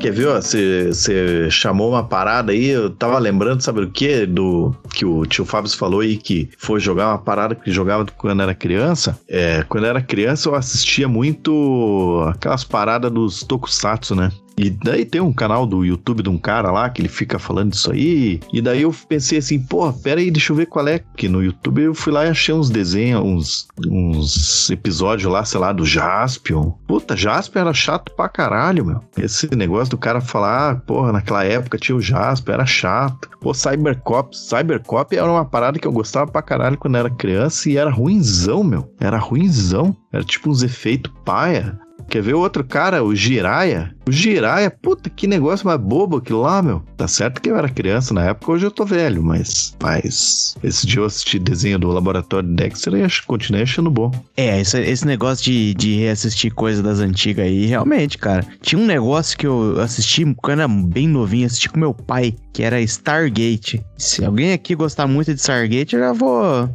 Quer 0.02 0.10
ver, 0.10 0.26
você 0.34 1.48
chamou 1.48 1.90
uma 1.90 2.02
parada 2.02 2.50
aí, 2.50 2.66
eu 2.66 2.90
tava 2.90 3.18
lembrando, 3.20 3.62
sabe 3.62 3.82
o 3.82 3.90
que? 3.90 4.26
Do 4.26 4.74
que 4.92 5.04
o 5.04 5.24
tio 5.24 5.44
Fábio 5.44 5.70
falou 5.70 6.00
aí, 6.00 6.16
que 6.16 6.50
foi 6.58 6.80
jogar 6.80 7.08
uma 7.08 7.18
parada 7.18 7.54
que 7.54 7.70
jogava 7.70 8.04
quando 8.16 8.42
era 8.42 8.52
criança. 8.52 9.18
É, 9.28 9.64
quando 9.68 9.86
era 9.86 10.02
criança 10.02 10.48
eu 10.48 10.56
assistia 10.56 11.06
muito 11.06 12.24
aquelas 12.28 12.64
paradas 12.64 13.12
dos 13.12 13.44
tokusatsu, 13.44 14.16
né? 14.16 14.32
E 14.56 14.70
daí 14.70 15.04
tem 15.04 15.20
um 15.20 15.32
canal 15.32 15.66
do 15.66 15.84
YouTube 15.84 16.22
de 16.22 16.28
um 16.28 16.38
cara 16.38 16.70
lá 16.70 16.88
que 16.90 17.00
ele 17.00 17.08
fica 17.08 17.38
falando 17.38 17.72
disso 17.72 17.92
aí. 17.92 18.40
E 18.52 18.60
daí 18.60 18.82
eu 18.82 18.94
pensei 19.08 19.38
assim, 19.38 19.58
pô, 19.58 19.92
pera 19.92 20.20
aí, 20.20 20.30
deixa 20.30 20.52
eu 20.52 20.56
ver 20.56 20.66
qual 20.66 20.86
é. 20.86 21.00
Que 21.16 21.28
no 21.28 21.42
YouTube 21.42 21.82
eu 21.82 21.94
fui 21.94 22.12
lá 22.12 22.26
e 22.26 22.30
achei 22.30 22.54
uns 22.54 22.70
desenhos, 22.70 23.22
uns, 23.22 23.68
uns 23.88 24.70
episódios 24.70 25.30
lá, 25.30 25.44
sei 25.44 25.60
lá, 25.60 25.72
do 25.72 25.84
Jaspion. 25.84 26.72
Puta, 26.86 27.16
Jaspion 27.16 27.62
era 27.62 27.74
chato 27.74 28.12
pra 28.14 28.28
caralho, 28.28 28.84
meu. 28.84 29.00
Esse 29.16 29.54
negócio 29.54 29.90
do 29.90 29.98
cara 29.98 30.20
falar, 30.20 30.70
ah, 30.70 30.74
porra, 30.76 31.12
naquela 31.12 31.44
época 31.44 31.78
tinha 31.78 31.96
o 31.96 32.00
Jaspion, 32.00 32.54
era 32.54 32.66
chato. 32.66 33.30
Pô, 33.40 33.52
Cybercop. 33.54 34.36
Cybercop 34.36 35.16
era 35.16 35.30
uma 35.30 35.44
parada 35.44 35.78
que 35.78 35.86
eu 35.86 35.92
gostava 35.92 36.30
pra 36.30 36.42
caralho 36.42 36.78
quando 36.78 36.96
era 36.96 37.10
criança 37.10 37.68
e 37.68 37.76
era 37.76 37.90
ruinzão, 37.90 38.62
meu. 38.62 38.90
Era 39.00 39.18
ruinzão. 39.18 39.96
Era 40.12 40.22
tipo 40.22 40.50
uns 40.50 40.62
efeitos 40.62 41.12
paia. 41.24 41.78
Quer 42.08 42.22
ver 42.22 42.34
outro 42.34 42.64
cara, 42.64 43.02
o 43.02 43.14
Jiraya? 43.14 43.94
O 44.06 44.12
Jiraya, 44.12 44.70
puta, 44.70 45.08
que 45.08 45.26
negócio 45.26 45.66
mais 45.66 45.80
bobo 45.80 46.16
aquilo 46.16 46.42
lá, 46.42 46.60
meu. 46.60 46.82
Tá 46.96 47.06
certo 47.06 47.40
que 47.40 47.50
eu 47.50 47.56
era 47.56 47.68
criança 47.68 48.12
na 48.12 48.24
época, 48.24 48.52
hoje 48.52 48.66
eu 48.66 48.70
tô 48.70 48.84
velho, 48.84 49.22
mas. 49.22 49.74
Mas. 49.80 50.56
Esse 50.62 50.86
dia 50.86 51.00
eu 51.00 51.04
assisti 51.04 51.38
desenho 51.38 51.78
do 51.78 51.88
Laboratório 51.88 52.48
Dexter 52.48 52.94
e 52.94 53.02
acho, 53.02 53.26
continuei 53.26 53.62
achando 53.62 53.90
bom. 53.90 54.10
É, 54.36 54.60
esse, 54.60 54.78
esse 54.80 55.06
negócio 55.06 55.44
de, 55.44 55.74
de 55.74 55.96
reassistir 55.98 56.52
coisa 56.52 56.82
das 56.82 56.98
antigas 56.98 57.46
aí, 57.46 57.66
realmente, 57.66 58.18
cara. 58.18 58.44
Tinha 58.60 58.80
um 58.80 58.86
negócio 58.86 59.38
que 59.38 59.46
eu 59.46 59.80
assisti 59.80 60.24
quando 60.36 60.60
era 60.60 60.68
bem 60.68 61.08
novinho, 61.08 61.46
assisti 61.46 61.68
com 61.68 61.78
meu 61.78 61.94
pai, 61.94 62.34
que 62.52 62.62
era 62.62 62.80
Stargate. 62.80 63.84
Se 63.96 64.24
alguém 64.24 64.52
aqui 64.52 64.74
gostar 64.74 65.06
muito 65.06 65.32
de 65.32 65.40
Stargate, 65.40 65.94
eu 65.94 66.00
já 66.00 66.12
vou. 66.12 66.68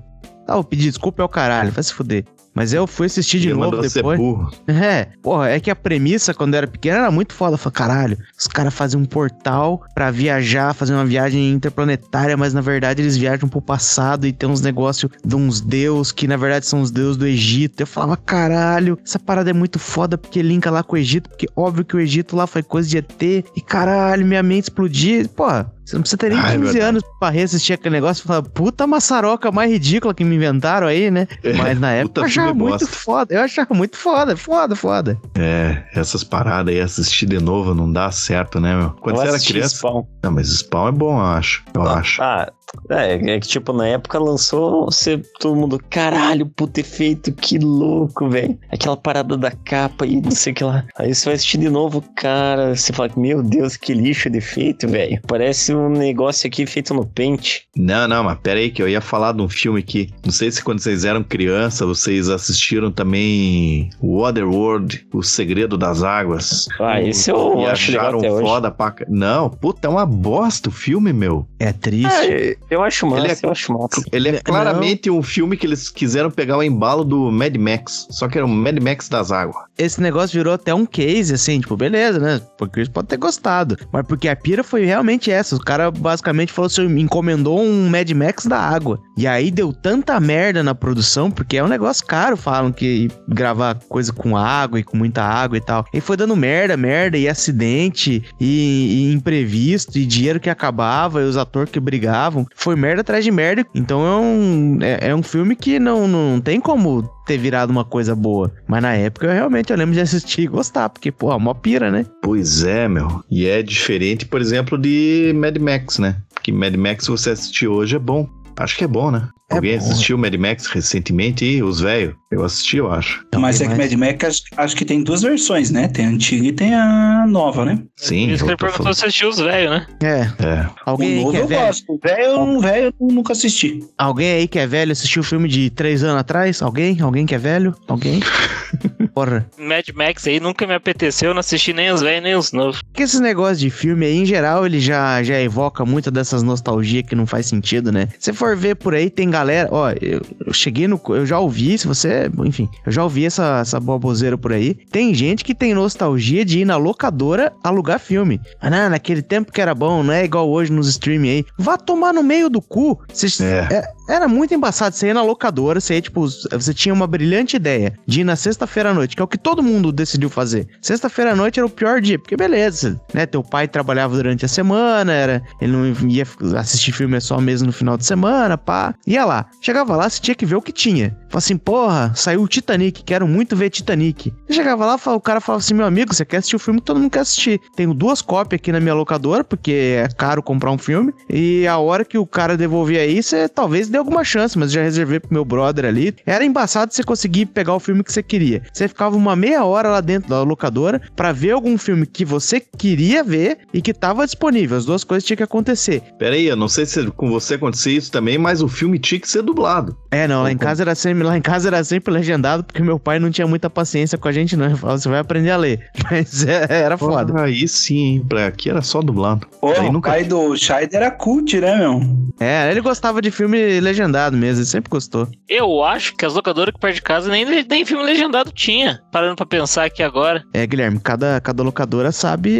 Ah, 0.47 0.53
vou 0.55 0.63
pedir 0.63 0.85
desculpa 0.85 1.21
é 1.21 1.25
o 1.25 1.29
caralho, 1.29 1.71
vai 1.71 1.83
se 1.83 1.93
fuder. 1.93 2.23
Mas 2.57 2.73
eu 2.73 2.87
fui 2.87 3.05
assistir 3.05 3.39
de 3.39 3.49
Ele 3.49 3.59
novo 3.59 3.81
depois. 3.81 4.19
burro. 4.19 4.51
É, 4.67 5.07
porra, 5.21 5.49
é 5.49 5.59
que 5.59 5.69
a 5.69 5.75
premissa, 5.75 6.33
quando 6.33 6.55
eu 6.55 6.57
era 6.57 6.67
pequeno, 6.67 6.97
era 6.97 7.11
muito 7.11 7.33
foda. 7.33 7.53
Eu 7.53 7.57
falei, 7.57 7.73
caralho, 7.75 8.17
os 8.37 8.47
caras 8.47 8.73
fazem 8.73 8.99
um 8.99 9.05
portal 9.05 9.83
pra 9.93 10.09
viajar, 10.11 10.73
fazer 10.73 10.93
uma 10.93 11.05
viagem 11.05 11.51
interplanetária, 11.51 12.35
mas 12.35 12.53
na 12.53 12.61
verdade 12.61 13.01
eles 13.01 13.15
viajam 13.15 13.47
pro 13.47 13.61
passado 13.61 14.25
e 14.25 14.33
tem 14.33 14.49
uns 14.49 14.61
negócios 14.61 15.11
de 15.23 15.35
uns 15.35 15.61
deus 15.61 16.11
que 16.11 16.27
na 16.27 16.35
verdade 16.37 16.65
são 16.65 16.81
os 16.81 16.89
deuses 16.91 17.17
do 17.17 17.27
Egito. 17.27 17.81
Eu 17.81 17.87
falava, 17.87 18.17
caralho, 18.17 18.97
essa 19.05 19.19
parada 19.19 19.49
é 19.49 19.53
muito 19.53 19.77
foda 19.79 20.17
porque 20.17 20.41
linka 20.41 20.71
lá 20.71 20.81
com 20.83 20.95
o 20.95 20.99
Egito, 20.99 21.29
porque 21.29 21.47
óbvio 21.55 21.85
que 21.85 21.95
o 21.95 21.99
Egito 21.99 22.35
lá 22.35 22.47
foi 22.47 22.63
coisa 22.63 22.87
de 22.89 22.97
ET. 22.97 23.21
E 23.55 23.61
caralho, 23.61 24.25
minha 24.25 24.41
mente 24.41 24.63
explodia. 24.65 25.27
Porra, 25.29 25.71
você 25.85 25.95
não 25.95 26.01
precisa 26.01 26.17
ter 26.17 26.29
nem 26.29 26.39
Ah, 26.39 26.49
é 26.49 26.51
15 26.53 26.63
verdade. 26.63 26.79
anos 26.79 27.03
pra 27.19 27.29
reassistir 27.29 27.73
aquele 27.75 27.95
negócio 27.95 28.23
e 28.23 28.27
falar, 28.27 28.41
puta 28.43 28.85
maçaroca 28.87 29.51
mais 29.51 29.71
ridícula 29.71 30.13
que 30.13 30.23
me 30.23 30.35
inventaram 30.35 30.87
aí, 30.87 31.09
né? 31.11 31.27
É, 31.43 31.53
Mas 31.53 31.79
na 31.79 31.91
época 31.91 32.21
eu 32.21 32.29
achava 32.49 32.63
muito 32.63 32.79
bosta. 32.79 32.95
foda. 32.95 33.33
Eu 33.33 33.41
achava 33.41 33.73
muito 33.73 33.97
foda, 33.97 34.37
foda, 34.37 34.75
foda. 34.75 35.19
É, 35.37 35.83
essas 35.93 36.23
paradas 36.23 36.73
aí, 36.73 36.81
assistir 36.81 37.25
de 37.25 37.39
novo 37.39 37.73
não 37.73 37.91
dá 37.91 38.11
certo, 38.11 38.59
né, 38.59 38.75
meu? 38.75 38.91
Quando 39.01 39.17
Eu 39.17 39.21
você 39.21 39.27
era 39.27 39.39
criança. 39.39 39.75
Spawn. 39.75 40.03
Não, 40.23 40.31
mas 40.31 40.47
Spawn 40.49 40.87
é 40.89 40.91
bom, 40.91 41.17
eu 41.19 41.25
acho. 41.25 41.63
Eu 41.73 41.81
acho. 41.83 42.21
Ah, 42.21 42.51
é, 42.89 43.13
é 43.35 43.39
que 43.39 43.47
tipo, 43.47 43.71
na 43.73 43.87
época 43.87 44.19
lançou, 44.19 44.85
você, 44.85 45.17
todo 45.39 45.55
mundo, 45.55 45.79
caralho, 45.89 46.45
puto 46.45 46.79
efeito, 46.79 47.31
que 47.31 47.57
louco, 47.59 48.29
velho. 48.29 48.57
Aquela 48.71 48.97
parada 48.97 49.37
da 49.37 49.51
capa 49.51 50.05
e 50.05 50.21
não 50.21 50.31
sei 50.31 50.51
o 50.53 50.55
que 50.55 50.63
lá. 50.63 50.85
Aí 50.97 51.13
você 51.13 51.25
vai 51.25 51.33
assistir 51.35 51.57
de 51.57 51.69
novo, 51.69 52.03
cara, 52.15 52.75
você 52.75 52.91
fala, 52.93 53.09
meu 53.17 53.41
Deus, 53.43 53.75
que 53.77 53.93
lixo 53.93 54.29
de 54.29 54.37
efeito, 54.39 54.87
velho. 54.87 55.19
Parece 55.27 55.73
um 55.73 55.89
negócio 55.89 56.47
aqui 56.47 56.65
feito 56.65 56.93
no 56.93 57.05
pente. 57.05 57.67
Não, 57.75 58.07
não, 58.07 58.23
mas 58.23 58.37
pera 58.39 58.59
aí 58.59 58.69
que 58.71 58.81
eu 58.81 58.87
ia 58.89 59.01
falar 59.01 59.33
de 59.33 59.41
um 59.41 59.49
filme 59.49 59.81
que, 59.83 60.09
não 60.25 60.31
sei 60.31 60.51
se 60.51 60.63
quando 60.63 60.79
vocês 60.79 61.05
eram 61.05 61.23
criança, 61.23 61.85
vocês 61.85 62.29
assistiram 62.29 62.91
também 62.91 63.89
Waterworld, 64.01 65.07
O 65.13 65.23
Segredo 65.23 65.77
das 65.77 66.03
Águas. 66.03 66.67
Ah, 66.79 67.01
esse 67.01 67.29
eu 67.31 67.59
e 67.59 67.65
acho 67.65 67.91
legal 67.91 68.03
acharam 68.05 68.19
até 68.19 68.31
hoje. 68.31 68.43
foda 68.45 68.71
pra... 68.71 68.91
ca- 68.91 69.05
Não, 69.09 69.49
puta, 69.49 69.87
é 69.87 69.89
uma 69.89 70.05
bosta 70.05 70.69
o 70.69 70.71
filme, 70.71 71.13
meu. 71.13 71.47
É 71.59 71.71
triste. 71.71 72.07
Ah, 72.07 72.56
eu- 72.69 72.83
acho 72.83 73.05
massa, 73.07 73.23
Ele 73.25 73.31
é- 73.33 73.37
eu 73.43 73.51
acho 73.51 73.73
massa. 73.73 74.03
Ele 74.11 74.29
é 74.29 74.31
Não. 74.33 74.39
claramente 74.43 75.09
um 75.09 75.21
filme 75.23 75.57
que 75.57 75.65
eles 75.65 75.89
quiseram 75.89 76.29
pegar 76.31 76.57
o 76.57 76.63
embalo 76.63 77.03
do 77.03 77.31
Mad 77.31 77.55
Max, 77.57 78.07
só 78.09 78.27
que 78.27 78.37
era 78.37 78.45
o 78.45 78.49
Mad 78.49 78.77
Max 78.81 79.09
das 79.09 79.31
águas. 79.31 79.55
Esse 79.77 80.01
negócio 80.01 80.37
virou 80.37 80.53
até 80.53 80.73
um 80.73 80.85
case, 80.85 81.33
assim, 81.33 81.59
tipo, 81.59 81.75
beleza, 81.77 82.19
né? 82.19 82.41
Porque 82.57 82.79
eles 82.79 82.89
podem 82.89 83.09
ter 83.09 83.17
gostado. 83.17 83.77
Mas 83.91 84.05
porque 84.07 84.27
a 84.27 84.35
pira 84.35 84.63
foi 84.63 84.85
realmente 84.85 85.29
essa. 85.29 85.55
O 85.55 85.59
cara 85.59 85.91
basicamente 85.91 86.51
falou 86.51 86.67
assim: 86.67 86.83
encomendou 86.99 87.59
um 87.61 87.89
Mad 87.89 88.09
Max 88.11 88.45
da 88.45 88.59
água. 88.59 88.99
E 89.15 89.27
aí 89.27 89.51
deu 89.51 89.71
tanta 89.71 90.19
merda 90.19 90.63
na 90.63 90.73
produção, 90.73 91.29
porque 91.29 91.57
é 91.57 91.63
um 91.63 91.67
negócio 91.67 92.05
caro, 92.05 92.35
falam 92.37 92.71
que 92.71 93.09
gravar 93.27 93.75
coisa 93.87 94.11
com 94.11 94.35
água 94.35 94.79
e 94.79 94.83
com 94.83 94.97
muita 94.97 95.21
água 95.23 95.57
e 95.57 95.61
tal. 95.61 95.85
E 95.93 96.01
foi 96.01 96.17
dando 96.17 96.35
merda, 96.35 96.75
merda, 96.77 97.17
e 97.17 97.27
acidente, 97.27 98.23
e, 98.39 99.09
e 99.09 99.13
imprevisto, 99.13 99.97
e 99.99 100.05
dinheiro 100.05 100.39
que 100.39 100.49
acabava, 100.49 101.21
e 101.21 101.25
os 101.25 101.37
atores 101.37 101.71
que 101.71 101.79
brigavam. 101.79 102.46
Foi 102.55 102.75
merda 102.75 103.01
atrás 103.01 103.23
de 103.23 103.31
merda. 103.31 103.65
Então 103.73 104.05
é 104.05 104.17
um, 104.17 104.77
é, 104.81 105.09
é 105.09 105.15
um 105.15 105.23
filme 105.23 105.55
que 105.55 105.79
não, 105.79 106.07
não 106.07 106.39
tem 106.41 106.59
como 106.59 107.03
ter 107.25 107.37
virado 107.37 107.69
uma 107.69 107.83
coisa 107.83 108.15
boa. 108.15 108.53
Mas 108.67 108.81
na 108.81 108.93
época 108.93 109.27
eu 109.27 109.33
realmente 109.33 109.71
eu 109.71 109.77
lembro 109.77 109.93
de 109.93 110.01
assistir 110.01 110.43
e 110.43 110.47
gostar, 110.47 110.89
porque, 110.89 111.11
pô, 111.11 111.35
uma 111.35 111.53
pira, 111.53 111.91
né? 111.91 112.05
Pois 112.21 112.63
é, 112.63 112.87
meu. 112.87 113.23
E 113.29 113.45
é 113.45 113.61
diferente, 113.61 114.25
por 114.25 114.41
exemplo, 114.41 114.77
de 114.77 115.33
Mad 115.35 115.57
Max, 115.57 115.99
né? 115.99 116.17
Que 116.41 116.51
Mad 116.51 116.75
Max, 116.75 117.07
você 117.07 117.31
assistir 117.31 117.67
hoje, 117.67 117.95
é 117.95 117.99
bom. 117.99 118.29
Acho 118.57 118.75
que 118.77 118.83
é 118.83 118.87
bom, 118.87 119.11
né? 119.11 119.27
É 119.49 119.55
Alguém 119.55 119.77
bom. 119.77 119.85
assistiu 119.85 120.17
Mad 120.17 120.33
Max 120.35 120.65
recentemente 120.67 121.45
aí? 121.45 121.63
Os 121.63 121.79
velhos? 121.79 122.15
Eu 122.31 122.43
assisti, 122.43 122.77
eu 122.77 122.91
acho. 122.91 123.25
Mas 123.37 123.61
é 123.61 123.67
que 123.67 123.75
Mad 123.75 123.91
Max 123.93 124.25
acho, 124.25 124.41
acho 124.57 124.75
que 124.75 124.83
tem 124.83 125.03
duas 125.03 125.21
versões, 125.21 125.71
né? 125.71 125.87
Tem 125.87 126.05
a 126.05 126.09
antiga 126.09 126.47
e 126.47 126.51
tem 126.51 126.73
a 126.75 127.25
nova, 127.27 127.63
né? 127.63 127.79
Sim, 127.95 128.25
Por 128.25 128.33
isso 128.33 128.43
que 128.43 128.49
ele 128.49 128.57
perguntou 128.57 128.83
falando. 128.83 128.93
se 128.95 129.05
assistiu 129.05 129.29
os 129.29 129.37
velhos, 129.39 129.71
né? 129.71 129.87
É. 130.03 130.45
É. 130.45 130.69
Alguém 130.85 131.09
o 131.09 131.11
aí 131.11 131.19
novo 131.19 131.31
que 131.31 131.37
é 131.37 131.41
eu 131.43 131.47
velho. 131.47 131.65
gosto. 131.67 131.85
O 131.93 131.99
velho, 132.03 132.59
velho 132.59 132.93
eu 132.99 133.07
nunca 133.07 133.31
assisti. 133.33 133.79
Alguém 133.97 134.31
aí 134.31 134.47
que 134.47 134.59
é 134.59 134.67
velho 134.67 134.91
assistiu 134.91 135.21
o 135.21 135.25
filme 135.25 135.47
de 135.47 135.69
três 135.69 136.03
anos 136.03 136.19
atrás? 136.19 136.61
Alguém? 136.61 136.99
Alguém 136.99 137.25
que 137.25 137.35
é 137.35 137.37
velho? 137.39 137.73
Alguém? 137.87 138.19
Porra. 139.17 139.49
Mad 139.57 139.87
Max 139.95 140.27
aí 140.27 140.39
nunca 140.39 140.67
me 140.67 140.75
apeteceu, 140.75 141.33
não 141.33 141.39
assisti 141.39 141.73
nem 141.73 141.89
os 141.91 142.01
velhos 142.01 142.23
nem 142.23 142.35
os 142.35 142.51
novos. 142.51 142.83
Porque 142.83 143.01
esses 143.01 143.19
negócios 143.19 143.59
de 143.59 143.71
filme 143.71 144.05
aí, 144.05 144.15
em 144.17 144.25
geral, 144.27 144.63
ele 144.63 144.79
já, 144.79 145.23
já 145.23 145.39
evoca 145.41 145.83
muito 145.83 146.11
dessas 146.11 146.43
nostalgias 146.43 147.03
que 147.07 147.15
não 147.15 147.25
faz 147.25 147.47
sentido, 147.47 147.91
né? 147.91 148.09
Se 148.19 148.31
for 148.31 148.55
ver 148.55 148.75
por 148.75 148.93
aí, 148.93 149.09
tem 149.09 149.27
galera. 149.29 149.69
Ó, 149.71 149.89
eu, 149.99 150.21
eu 150.45 150.53
cheguei 150.53 150.87
no. 150.87 151.01
Eu 151.09 151.25
já 151.25 151.39
ouvi, 151.39 151.79
se 151.79 151.87
você. 151.87 152.29
Enfim, 152.45 152.69
eu 152.85 152.91
já 152.91 153.03
ouvi 153.03 153.25
essa, 153.25 153.59
essa 153.61 153.79
boboseira 153.79 154.37
por 154.37 154.53
aí. 154.53 154.75
Tem 154.91 155.11
gente 155.15 155.43
que 155.43 155.55
tem 155.55 155.73
nostalgia 155.73 156.45
de 156.45 156.59
ir 156.59 156.65
na 156.65 156.77
locadora 156.77 157.51
alugar 157.63 157.99
filme. 157.99 158.39
Ah, 158.61 158.69
não, 158.69 158.89
naquele 158.91 159.23
tempo 159.23 159.51
que 159.51 159.59
era 159.59 159.73
bom, 159.73 160.03
não 160.03 160.13
é 160.13 160.25
igual 160.25 160.47
hoje 160.47 160.71
nos 160.71 160.87
streaming 160.89 161.29
aí. 161.29 161.45
Vá 161.57 161.75
tomar 161.75 162.13
no 162.13 162.21
meio 162.21 162.49
do 162.51 162.61
cu. 162.61 162.99
Cês- 163.11 163.41
É. 163.41 163.67
é- 163.71 163.96
era 164.07 164.27
muito 164.27 164.53
embaçado. 164.53 164.95
Você 164.95 165.07
ia 165.07 165.13
na 165.13 165.23
locadora, 165.23 165.79
você 165.79 165.95
ia, 165.95 166.01
tipo, 166.01 166.21
você 166.51 166.73
tinha 166.73 166.93
uma 166.93 167.07
brilhante 167.07 167.55
ideia 167.55 167.93
de 168.05 168.21
ir 168.21 168.23
na 168.23 168.35
sexta-feira 168.35 168.91
à 168.91 168.93
noite, 168.93 169.15
que 169.15 169.21
é 169.21 169.25
o 169.25 169.27
que 169.27 169.37
todo 169.37 169.61
mundo 169.63 169.91
decidiu 169.91 170.29
fazer. 170.29 170.67
Sexta-feira 170.81 171.31
à 171.33 171.35
noite 171.35 171.59
era 171.59 171.65
o 171.65 171.69
pior 171.69 172.01
dia, 172.01 172.17
porque 172.19 172.35
beleza, 172.37 172.99
né? 173.13 173.25
Teu 173.25 173.43
pai 173.43 173.67
trabalhava 173.67 174.15
durante 174.15 174.45
a 174.45 174.47
semana, 174.47 175.11
era, 175.13 175.41
ele 175.61 175.71
não 175.71 175.87
ia 176.09 176.25
assistir 176.57 176.91
filme 176.91 177.19
só 177.19 177.39
mesmo 177.41 177.67
no 177.67 177.73
final 177.73 177.97
de 177.97 178.05
semana, 178.05 178.57
pá. 178.57 178.93
Ia 179.05 179.25
lá. 179.25 179.45
Chegava 179.61 179.95
lá, 179.95 180.09
você 180.09 180.21
tinha 180.21 180.35
que 180.35 180.45
ver 180.45 180.55
o 180.55 180.61
que 180.61 180.71
tinha. 180.71 181.09
Falava 181.29 181.37
assim, 181.37 181.57
porra, 181.57 182.11
saiu 182.15 182.41
o 182.43 182.47
Titanic, 182.47 183.03
quero 183.03 183.27
muito 183.27 183.55
ver 183.55 183.69
Titanic. 183.69 184.33
Você 184.47 184.53
chegava 184.53 184.85
lá, 184.85 184.97
fala- 184.97 185.17
o 185.17 185.21
cara 185.21 185.41
falava 185.41 185.59
assim, 185.63 185.73
meu 185.73 185.85
amigo, 185.85 186.13
você 186.13 186.23
quer 186.25 186.37
assistir 186.37 186.55
o 186.55 186.59
filme 186.59 186.79
que 186.79 186.85
todo 186.85 186.99
mundo 186.99 187.11
quer 187.11 187.19
assistir. 187.19 187.59
Tenho 187.75 187.93
duas 187.93 188.21
cópias 188.21 188.59
aqui 188.59 188.71
na 188.71 188.79
minha 188.79 188.93
locadora, 188.93 189.43
porque 189.43 189.97
é 190.03 190.07
caro 190.17 190.41
comprar 190.41 190.71
um 190.71 190.77
filme. 190.77 191.13
E 191.29 191.67
a 191.67 191.77
hora 191.77 192.05
que 192.05 192.17
o 192.17 192.25
cara 192.25 192.55
devolver 192.55 192.99
aí, 192.99 193.21
você 193.21 193.47
talvez 193.49 193.89
dê 193.97 193.99
alguma 193.99 194.23
chance, 194.23 194.57
mas 194.57 194.71
já 194.71 194.81
reservei 194.83 195.19
pro 195.19 195.33
meu 195.33 195.43
brother 195.43 195.85
ali. 195.85 196.15
Era 196.25 196.45
embaçado 196.45 196.93
você 196.93 197.03
conseguir 197.03 197.47
pegar 197.47 197.73
o 197.73 197.79
filme 197.79 198.03
que 198.03 198.13
você 198.13 198.21
queria. 198.21 198.61
Você 198.71 198.87
ficava 198.87 199.15
uma 199.17 199.35
meia 199.35 199.65
hora 199.65 199.89
lá 199.89 200.01
dentro 200.01 200.29
da 200.29 200.43
locadora 200.43 201.01
pra 201.15 201.31
ver 201.31 201.51
algum 201.51 201.77
filme 201.77 202.05
que 202.05 202.23
você 202.23 202.59
queria 202.59 203.23
ver 203.23 203.59
e 203.73 203.81
que 203.81 203.93
tava 203.93 204.25
disponível. 204.25 204.77
As 204.77 204.85
duas 204.85 205.03
coisas 205.03 205.25
tinham 205.25 205.37
que 205.37 205.43
acontecer. 205.43 206.01
Pera 206.19 206.35
aí, 206.35 206.45
eu 206.45 206.55
não 206.55 206.67
sei 206.67 206.85
se 206.85 207.07
com 207.11 207.29
você 207.29 207.55
acontecia 207.55 207.97
isso 207.97 208.11
também, 208.11 208.37
mas 208.37 208.61
o 208.61 208.67
filme 208.67 208.99
tinha 208.99 209.19
que 209.19 209.27
ser 209.29 209.41
dublado. 209.41 209.97
É, 210.11 210.27
não, 210.27 210.43
lá 210.43 210.51
em 210.51 210.57
casa 210.57 210.83
era 210.83 210.93
sempre, 210.95 211.23
lá 211.23 211.37
em 211.37 211.41
casa 211.41 211.67
era 211.69 211.83
sempre 211.83 212.13
legendado, 212.13 212.63
porque 212.63 212.81
meu 212.83 212.99
pai 212.99 213.19
não 213.19 213.31
tinha 213.31 213.47
muita 213.47 213.69
paciência 213.69 214.17
com 214.17 214.27
a 214.27 214.31
gente, 214.31 214.55
não. 214.55 214.65
Ele 214.67 214.75
falava, 214.75 214.99
você 214.99 215.09
vai 215.09 215.19
aprender 215.19 215.49
a 215.51 215.57
ler. 215.57 215.87
Mas 216.09 216.45
é, 216.45 216.67
era 216.69 216.97
foda. 216.97 217.33
Porra, 217.33 217.45
Aí 217.47 217.67
sim, 217.67 217.97
hein? 217.97 218.25
Pra 218.27 218.47
aqui 218.47 218.69
era 218.69 218.81
só 218.81 219.01
dublado. 219.01 219.47
O 219.61 219.71
nunca- 219.91 220.11
pai 220.11 220.23
do 220.23 220.55
Scheid 220.55 220.95
era 220.95 221.09
cult, 221.09 221.59
né, 221.59 221.75
meu? 221.77 222.01
É, 222.39 222.69
ele 222.69 222.81
gostava 222.81 223.21
de 223.21 223.31
filme 223.31 223.79
legendado 223.87 224.35
mesmo, 224.37 224.59
ele 224.59 224.65
sempre 224.67 224.89
gostou. 224.89 225.27
Eu 225.47 225.83
acho 225.83 226.15
que 226.15 226.25
as 226.25 226.33
locadoras 226.33 226.73
que 226.73 226.79
perto 226.79 226.95
de 226.95 227.01
casa 227.01 227.29
nem, 227.29 227.45
nem 227.45 227.85
filme 227.85 228.03
legendado 228.03 228.51
tinha. 228.51 229.01
Parando 229.11 229.35
pra 229.35 229.45
pensar 229.45 229.85
aqui 229.85 230.03
agora. 230.03 230.43
É, 230.53 230.65
Guilherme, 230.67 230.99
cada, 230.99 231.39
cada 231.41 231.63
locadora 231.63 232.11
sabe 232.11 232.57